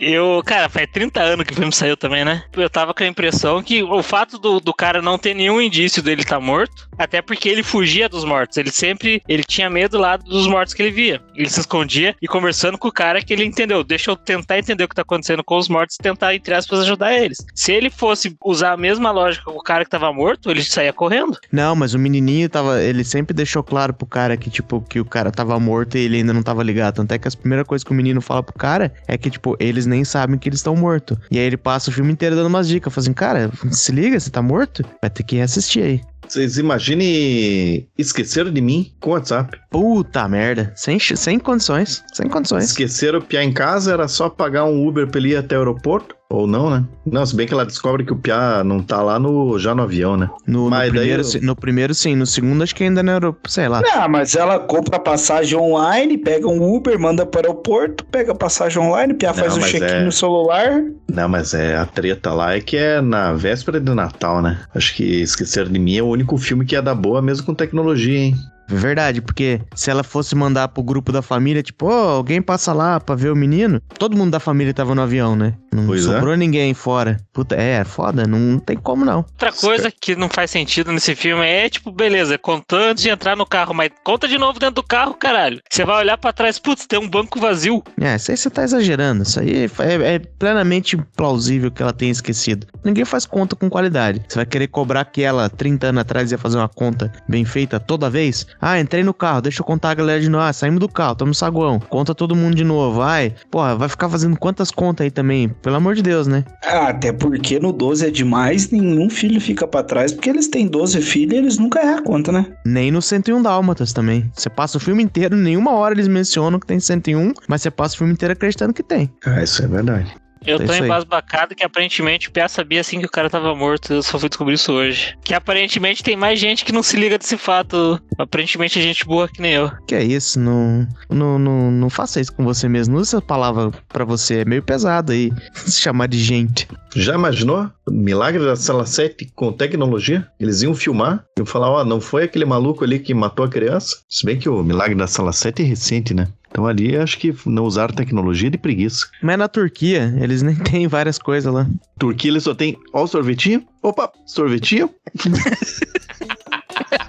Eu, 0.00 0.42
cara, 0.44 0.68
faz 0.68 0.88
30 0.90 1.20
anos 1.20 1.46
que 1.46 1.52
o 1.52 1.56
filme 1.56 1.72
saiu 1.72 1.96
também, 1.96 2.24
né? 2.24 2.42
Eu 2.54 2.70
tava 2.70 2.94
com 2.94 3.02
a 3.02 3.06
impressão 3.06 3.62
que 3.62 3.82
o 3.82 4.02
fato 4.02 4.38
do, 4.38 4.58
do 4.58 4.72
cara 4.72 5.02
não 5.02 5.18
ter 5.18 5.34
nenhum 5.34 5.60
indício 5.60 6.02
dele 6.02 6.22
estar 6.22 6.40
morto, 6.40 6.88
até 6.98 7.20
porque 7.20 7.48
ele 7.48 7.62
fugia 7.62 8.08
dos 8.08 8.24
mortos. 8.24 8.56
Ele 8.56 8.70
sempre, 8.70 9.22
ele 9.28 9.44
tinha 9.44 9.68
medo 9.68 9.98
lá 9.98 10.16
dos 10.16 10.46
mortos 10.46 10.72
que 10.72 10.82
ele 10.82 10.90
via. 10.90 11.20
Ele 11.34 11.48
se 11.48 11.60
escondia 11.60 12.16
e 12.20 12.26
conversando 12.26 12.78
com 12.78 12.88
o 12.88 12.92
cara 12.92 13.22
que 13.22 13.32
ele 13.32 13.44
entendeu. 13.44 13.84
Deixa 13.84 14.10
eu 14.10 14.16
tentar 14.16 14.58
entender 14.58 14.84
o 14.84 14.88
que 14.88 14.94
tá 14.94 15.02
acontecendo 15.02 15.44
com 15.44 15.58
os 15.58 15.68
mortos 15.68 15.96
e 15.96 16.02
tentar, 16.02 16.34
entre 16.34 16.54
aspas, 16.54 16.80
ajudar 16.80 17.14
eles. 17.14 17.38
Se 17.54 17.72
ele 17.72 17.90
fosse 17.90 18.34
usar 18.44 18.72
a 18.72 18.76
mesma 18.76 19.10
lógica 19.10 19.44
com 19.44 19.58
o 19.58 19.62
cara 19.62 19.84
que 19.84 19.90
tava 19.90 20.12
morto, 20.12 20.50
ele 20.50 20.62
saía 20.64 20.92
correndo. 20.92 21.38
Não, 21.52 21.76
mas 21.76 21.92
o 21.92 21.98
menininho 21.98 22.48
tava. 22.48 22.82
Ele 22.82 23.04
sempre 23.04 23.34
deixou 23.34 23.62
claro 23.62 23.92
pro 23.92 24.06
cara 24.06 24.36
que, 24.36 24.48
tipo, 24.48 24.80
que 24.80 24.98
o 24.98 25.04
cara 25.04 25.30
tava 25.30 25.58
morto 25.60 25.98
e 25.98 26.00
ele 26.00 26.16
ainda 26.18 26.32
não 26.32 26.42
tava 26.42 26.62
ligado. 26.62 26.96
Tanto 26.96 27.12
é 27.12 27.18
que 27.18 27.28
a 27.28 27.30
primeira 27.30 27.64
coisa 27.64 27.84
que 27.84 27.90
o 27.90 27.94
menino 27.94 28.20
fala 28.20 28.42
pro 28.42 28.54
cara 28.54 28.92
é 29.06 29.18
que, 29.18 29.30
tipo, 29.30 29.56
eles 29.58 29.86
nem 29.90 30.04
sabem 30.04 30.38
que 30.38 30.48
eles 30.48 30.60
estão 30.60 30.74
mortos. 30.74 31.18
E 31.30 31.38
aí 31.38 31.44
ele 31.44 31.56
passa 31.56 31.90
o 31.90 31.92
filme 31.92 32.12
inteiro 32.12 32.36
dando 32.36 32.46
umas 32.46 32.68
dicas. 32.68 32.92
Fala 32.92 33.04
assim, 33.04 33.12
cara, 33.12 33.50
se 33.70 33.92
liga, 33.92 34.18
você 34.18 34.30
tá 34.30 34.40
morto? 34.40 34.84
Vai 35.00 35.10
ter 35.10 35.22
que 35.22 35.36
reassistir 35.36 35.82
aí. 35.82 36.00
Vocês 36.26 36.58
imaginem 36.58 37.88
esqueceram 37.98 38.52
de 38.52 38.60
mim 38.60 38.92
com 39.00 39.10
o 39.10 39.12
WhatsApp. 39.14 39.58
Puta 39.68 40.28
merda. 40.28 40.72
Sem, 40.76 40.98
sem 41.00 41.40
condições. 41.40 42.04
Sem 42.12 42.28
condições. 42.28 42.66
Esqueceram 42.66 43.18
o 43.18 43.22
Piá 43.22 43.42
em 43.42 43.52
casa, 43.52 43.92
era 43.92 44.06
só 44.06 44.28
pagar 44.28 44.64
um 44.64 44.86
Uber 44.86 45.08
pra 45.08 45.18
ele 45.18 45.30
ir 45.30 45.36
até 45.36 45.56
o 45.56 45.58
aeroporto? 45.58 46.14
Ou 46.30 46.46
não, 46.46 46.70
né? 46.70 46.84
Não, 47.04 47.26
se 47.26 47.34
bem 47.34 47.44
que 47.44 47.52
ela 47.52 47.66
descobre 47.66 48.04
que 48.04 48.12
o 48.12 48.16
Piá 48.16 48.62
não 48.64 48.80
tá 48.80 49.02
lá 49.02 49.18
no, 49.18 49.58
já 49.58 49.74
no 49.74 49.82
avião, 49.82 50.16
né? 50.16 50.30
No, 50.46 50.70
no 50.70 50.76
primeiro, 50.78 51.22
eu- 51.22 51.42
no 51.42 51.56
primeiro, 51.56 51.92
sim. 51.92 52.14
No 52.14 52.24
segundo, 52.24 52.62
acho 52.62 52.72
que 52.72 52.84
ainda 52.84 53.02
não 53.02 53.12
era. 53.14 53.34
Sei 53.48 53.66
lá. 53.68 53.82
Ah, 53.94 54.06
mas 54.08 54.36
ela 54.36 54.60
compra 54.60 54.96
a 54.96 55.00
passagem 55.00 55.58
online, 55.58 56.16
pega 56.16 56.46
um 56.46 56.72
Uber, 56.76 56.96
manda 57.00 57.26
para 57.26 57.40
o 57.40 57.50
aeroporto, 57.50 58.04
pega 58.04 58.30
a 58.30 58.34
passagem 58.36 58.80
online, 58.80 59.12
Pia 59.14 59.34
faz 59.34 59.56
Não, 59.56 59.62
o 59.62 59.66
check-in 59.66 59.84
é- 59.86 60.04
no 60.04 60.12
celular. 60.12 60.82
Não, 61.12 61.28
mas 61.28 61.52
é 61.52 61.76
a 61.76 61.84
treta 61.84 62.32
lá 62.32 62.54
é 62.54 62.60
que 62.60 62.76
é 62.76 63.00
na 63.00 63.32
véspera 63.32 63.80
de 63.80 63.92
Natal, 63.92 64.40
né? 64.40 64.60
Acho 64.72 64.94
que 64.94 65.20
Esqueceram 65.22 65.70
de 65.72 65.80
mim 65.80 65.96
é 65.96 66.02
o 66.02 66.06
único 66.06 66.38
filme 66.38 66.64
que 66.64 66.76
ia 66.76 66.82
dar 66.82 66.94
boa 66.94 67.20
mesmo 67.20 67.44
com 67.44 67.54
tecnologia, 67.54 68.16
hein? 68.18 68.34
Verdade, 68.76 69.20
porque 69.20 69.60
se 69.74 69.90
ela 69.90 70.02
fosse 70.02 70.34
mandar 70.34 70.68
pro 70.68 70.82
grupo 70.82 71.12
da 71.12 71.22
família, 71.22 71.62
tipo, 71.62 71.86
ô, 71.86 71.90
alguém 71.92 72.40
passa 72.40 72.72
lá 72.72 73.00
pra 73.00 73.14
ver 73.14 73.30
o 73.30 73.36
menino, 73.36 73.80
todo 73.98 74.16
mundo 74.16 74.30
da 74.30 74.40
família 74.40 74.72
tava 74.74 74.94
no 74.94 75.02
avião, 75.02 75.34
né? 75.36 75.54
Não 75.72 75.86
Pois 75.86 76.06
é. 76.06 76.12
sobrou 76.12 76.36
ninguém 76.36 76.74
fora. 76.74 77.16
Puta, 77.32 77.54
é, 77.54 77.84
foda, 77.84 78.26
não 78.26 78.58
tem 78.58 78.76
como 78.76 79.04
não. 79.04 79.18
Outra 79.18 79.52
coisa 79.52 79.90
que 79.90 80.16
não 80.16 80.28
faz 80.28 80.50
sentido 80.50 80.92
nesse 80.92 81.14
filme 81.14 81.46
é, 81.46 81.68
tipo, 81.68 81.92
beleza, 81.92 82.36
contou 82.36 82.78
antes 82.78 83.02
de 83.02 83.08
entrar 83.10 83.36
no 83.36 83.46
carro, 83.46 83.72
mas 83.72 83.90
conta 84.04 84.26
de 84.26 84.36
novo 84.36 84.58
dentro 84.58 84.76
do 84.76 84.82
carro, 84.82 85.14
caralho. 85.14 85.60
Você 85.70 85.84
vai 85.84 85.98
olhar 85.98 86.18
pra 86.18 86.32
trás, 86.32 86.58
putz, 86.58 86.86
tem 86.86 86.98
um 86.98 87.08
banco 87.08 87.38
vazio. 87.38 87.82
É, 88.00 88.16
isso 88.16 88.30
aí 88.30 88.36
você 88.36 88.50
tá 88.50 88.64
exagerando. 88.64 89.22
Isso 89.22 89.38
aí 89.40 89.64
é, 89.78 90.14
é 90.14 90.18
plenamente 90.18 90.96
plausível 91.16 91.70
que 91.70 91.82
ela 91.82 91.92
tenha 91.92 92.10
esquecido. 92.12 92.66
Ninguém 92.84 93.04
faz 93.04 93.24
conta 93.26 93.54
com 93.54 93.70
qualidade. 93.70 94.22
Você 94.28 94.36
vai 94.36 94.46
querer 94.46 94.68
cobrar 94.68 95.04
que 95.04 95.22
ela, 95.22 95.48
30 95.48 95.88
anos 95.88 96.00
atrás, 96.00 96.32
ia 96.32 96.38
fazer 96.38 96.56
uma 96.58 96.68
conta 96.68 97.12
bem 97.28 97.44
feita 97.44 97.78
toda 97.78 98.10
vez? 98.10 98.46
Ah, 98.60 98.78
entrei 98.78 99.02
no 99.02 99.14
carro, 99.14 99.40
deixa 99.40 99.62
eu 99.62 99.64
contar 99.64 99.90
a 99.90 99.94
galera 99.94 100.20
de 100.20 100.28
novo. 100.28 100.44
Ah, 100.44 100.52
saímos 100.52 100.80
do 100.80 100.88
carro, 100.88 101.14
tamo 101.14 101.30
no 101.30 101.34
saguão. 101.34 101.80
Conta 101.80 102.14
todo 102.14 102.36
mundo 102.36 102.54
de 102.54 102.64
novo, 102.64 102.98
vai. 102.98 103.34
Porra, 103.50 103.74
vai 103.74 103.88
ficar 103.88 104.08
fazendo 104.08 104.36
quantas 104.36 104.70
contas 104.70 105.04
aí 105.04 105.10
também? 105.10 105.48
Pelo 105.48 105.76
amor 105.76 105.94
de 105.94 106.02
Deus, 106.02 106.26
né? 106.26 106.44
Ah, 106.64 106.88
até 106.88 107.12
porque 107.12 107.58
no 107.58 107.72
12 107.72 108.06
é 108.06 108.10
demais, 108.10 108.70
nenhum 108.70 109.08
filho 109.08 109.40
fica 109.40 109.66
pra 109.66 109.82
trás, 109.82 110.12
porque 110.12 110.28
eles 110.28 110.48
têm 110.48 110.66
12 110.66 111.00
filhos 111.00 111.34
e 111.34 111.36
eles 111.36 111.58
nunca 111.58 111.80
erram 111.80 111.98
a 111.98 112.02
conta, 112.02 112.32
né? 112.32 112.46
Nem 112.64 112.90
no 112.90 113.00
101 113.00 113.40
Dálmatas 113.42 113.92
também. 113.92 114.30
Você 114.34 114.50
passa 114.50 114.76
o 114.76 114.80
filme 114.80 115.02
inteiro, 115.02 115.36
nenhuma 115.36 115.72
hora 115.72 115.94
eles 115.94 116.08
mencionam 116.08 116.58
que 116.58 116.66
tem 116.66 116.78
101, 116.78 117.32
mas 117.48 117.62
você 117.62 117.70
passa 117.70 117.94
o 117.94 117.98
filme 117.98 118.12
inteiro 118.12 118.32
acreditando 118.32 118.74
que 118.74 118.82
tem. 118.82 119.10
Ah, 119.24 119.42
isso 119.42 119.62
é 119.62 119.66
verdade. 119.66 120.14
Eu 120.46 120.56
É 120.56 120.64
tô 120.64 120.74
embasbacado 120.74 121.54
que 121.54 121.64
aparentemente 121.64 122.28
o 122.28 122.32
Pia 122.32 122.48
sabia 122.48 122.80
assim 122.80 122.98
que 122.98 123.06
o 123.06 123.10
cara 123.10 123.28
tava 123.28 123.54
morto. 123.54 123.92
Eu 123.92 124.02
só 124.02 124.18
fui 124.18 124.28
descobrir 124.28 124.54
isso 124.54 124.72
hoje. 124.72 125.16
Que 125.22 125.34
aparentemente 125.34 126.02
tem 126.02 126.16
mais 126.16 126.38
gente 126.38 126.64
que 126.64 126.72
não 126.72 126.82
se 126.82 126.96
liga 126.96 127.18
desse 127.18 127.36
fato. 127.36 128.00
Aparentemente 128.18 128.78
é 128.78 128.82
gente 128.82 129.04
boa 129.04 129.28
que 129.28 129.40
nem 129.40 129.52
eu. 129.52 129.70
Que 129.86 129.94
é 129.94 130.02
isso, 130.02 130.38
não, 130.38 130.86
não, 131.08 131.38
não, 131.38 131.70
não 131.70 131.90
faça 131.90 132.20
isso 132.20 132.32
com 132.32 132.44
você 132.44 132.68
mesmo. 132.68 132.94
Não 132.94 133.00
use 133.00 133.10
essa 133.10 133.22
palavra 133.22 133.70
pra 133.88 134.04
você, 134.04 134.38
é 134.38 134.44
meio 134.44 134.62
pesado 134.62 135.12
aí. 135.12 135.32
Se 135.54 135.80
chamar 135.80 136.06
de 136.06 136.18
gente. 136.18 136.66
Já 136.94 137.14
imaginou? 137.14 137.70
Milagre 137.88 138.44
da 138.44 138.56
Sala 138.56 138.86
7 138.86 139.30
com 139.34 139.52
tecnologia? 139.52 140.26
Eles 140.38 140.62
iam 140.62 140.74
filmar 140.74 141.24
e 141.38 141.44
falar, 141.44 141.70
ó, 141.70 141.84
não 141.84 142.00
foi 142.00 142.24
aquele 142.24 142.44
maluco 142.44 142.84
ali 142.84 142.98
que 142.98 143.14
matou 143.14 143.44
a 143.44 143.48
criança? 143.48 143.96
Se 144.08 144.24
bem 144.24 144.38
que 144.38 144.48
o 144.48 144.62
Milagre 144.62 144.94
da 144.96 145.06
Sala 145.06 145.32
7 145.32 145.62
é 145.62 145.64
recente, 145.64 146.14
né? 146.14 146.28
Então 146.50 146.66
ali 146.66 146.96
acho 146.96 147.16
que 147.18 147.34
não 147.46 147.64
usaram 147.64 147.94
tecnologia 147.94 148.50
de 148.50 148.58
preguiça. 148.58 149.06
Mas 149.22 149.38
na 149.38 149.48
Turquia, 149.48 150.14
eles 150.20 150.42
nem 150.42 150.56
têm 150.64 150.88
várias 150.88 151.18
coisas 151.18 151.52
lá. 151.52 151.66
Turquia 151.98 152.30
ele 152.30 152.40
só 152.40 152.54
tem, 152.54 152.76
ó 152.92 153.04
o 153.04 153.06
sorvetinho. 153.06 153.64
Opa, 153.82 154.12
sorvetinho. 154.26 154.90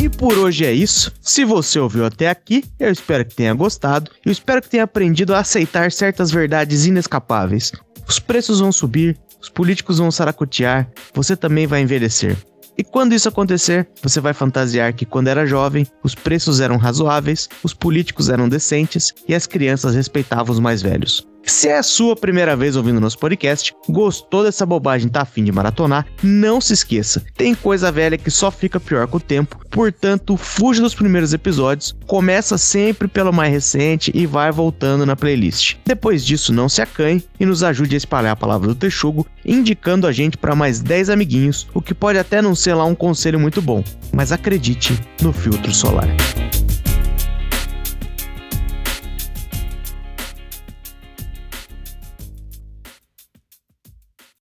E 0.00 0.08
por 0.08 0.38
hoje 0.38 0.64
é 0.64 0.72
isso. 0.72 1.12
Se 1.20 1.44
você 1.44 1.78
ouviu 1.78 2.06
até 2.06 2.30
aqui, 2.30 2.64
eu 2.78 2.90
espero 2.90 3.24
que 3.24 3.34
tenha 3.34 3.52
gostado. 3.52 4.10
Eu 4.24 4.30
espero 4.30 4.62
que 4.62 4.70
tenha 4.70 4.84
aprendido 4.84 5.34
a 5.34 5.40
aceitar 5.40 5.90
certas 5.90 6.30
verdades 6.30 6.86
inescapáveis. 6.86 7.72
Os 8.08 8.18
preços 8.18 8.60
vão 8.60 8.72
subir, 8.72 9.18
os 9.40 9.48
políticos 9.48 9.98
vão 9.98 10.10
saracotear, 10.10 10.88
você 11.14 11.36
também 11.36 11.66
vai 11.66 11.80
envelhecer. 11.80 12.36
E 12.76 12.84
quando 12.84 13.12
isso 13.12 13.28
acontecer, 13.28 13.88
você 14.00 14.20
vai 14.20 14.32
fantasiar 14.32 14.92
que 14.92 15.04
quando 15.04 15.26
era 15.26 15.44
jovem, 15.44 15.84
os 16.02 16.14
preços 16.14 16.60
eram 16.60 16.76
razoáveis, 16.76 17.48
os 17.64 17.74
políticos 17.74 18.28
eram 18.28 18.48
decentes 18.48 19.12
e 19.26 19.34
as 19.34 19.48
crianças 19.48 19.96
respeitavam 19.96 20.54
os 20.54 20.60
mais 20.60 20.80
velhos. 20.80 21.26
Se 21.44 21.68
é 21.68 21.78
a 21.78 21.82
sua 21.82 22.14
primeira 22.14 22.54
vez 22.54 22.76
ouvindo 22.76 23.00
nosso 23.00 23.18
podcast, 23.18 23.74
gostou 23.88 24.44
dessa 24.44 24.66
bobagem, 24.66 25.08
tá 25.08 25.22
afim 25.22 25.42
de 25.42 25.50
maratonar, 25.50 26.06
não 26.22 26.60
se 26.60 26.74
esqueça, 26.74 27.24
tem 27.36 27.54
coisa 27.54 27.90
velha 27.90 28.18
que 28.18 28.30
só 28.30 28.50
fica 28.50 28.78
pior 28.78 29.06
com 29.06 29.16
o 29.16 29.20
tempo, 29.20 29.58
portanto, 29.70 30.36
fuja 30.36 30.82
dos 30.82 30.94
primeiros 30.94 31.32
episódios, 31.32 31.96
começa 32.06 32.58
sempre 32.58 33.08
pelo 33.08 33.32
mais 33.32 33.50
recente 33.50 34.10
e 34.14 34.26
vai 34.26 34.52
voltando 34.52 35.06
na 35.06 35.16
playlist. 35.16 35.76
Depois 35.86 36.24
disso, 36.24 36.52
não 36.52 36.68
se 36.68 36.82
acanhe 36.82 37.24
e 37.40 37.46
nos 37.46 37.62
ajude 37.62 37.94
a 37.94 37.98
espalhar 37.98 38.32
a 38.32 38.36
palavra 38.36 38.68
do 38.68 38.74
Texugo, 38.74 39.26
indicando 39.44 40.06
a 40.06 40.12
gente 40.12 40.36
para 40.36 40.54
mais 40.54 40.80
10 40.80 41.08
amiguinhos, 41.10 41.66
o 41.72 41.80
que 41.80 41.94
pode 41.94 42.18
até 42.18 42.42
não 42.42 42.54
ser 42.54 42.74
lá 42.74 42.84
um 42.84 42.94
conselho 42.94 43.40
muito 43.40 43.62
bom, 43.62 43.82
mas 44.12 44.32
acredite 44.32 45.00
no 45.22 45.32
filtro 45.32 45.72
solar. 45.72 46.08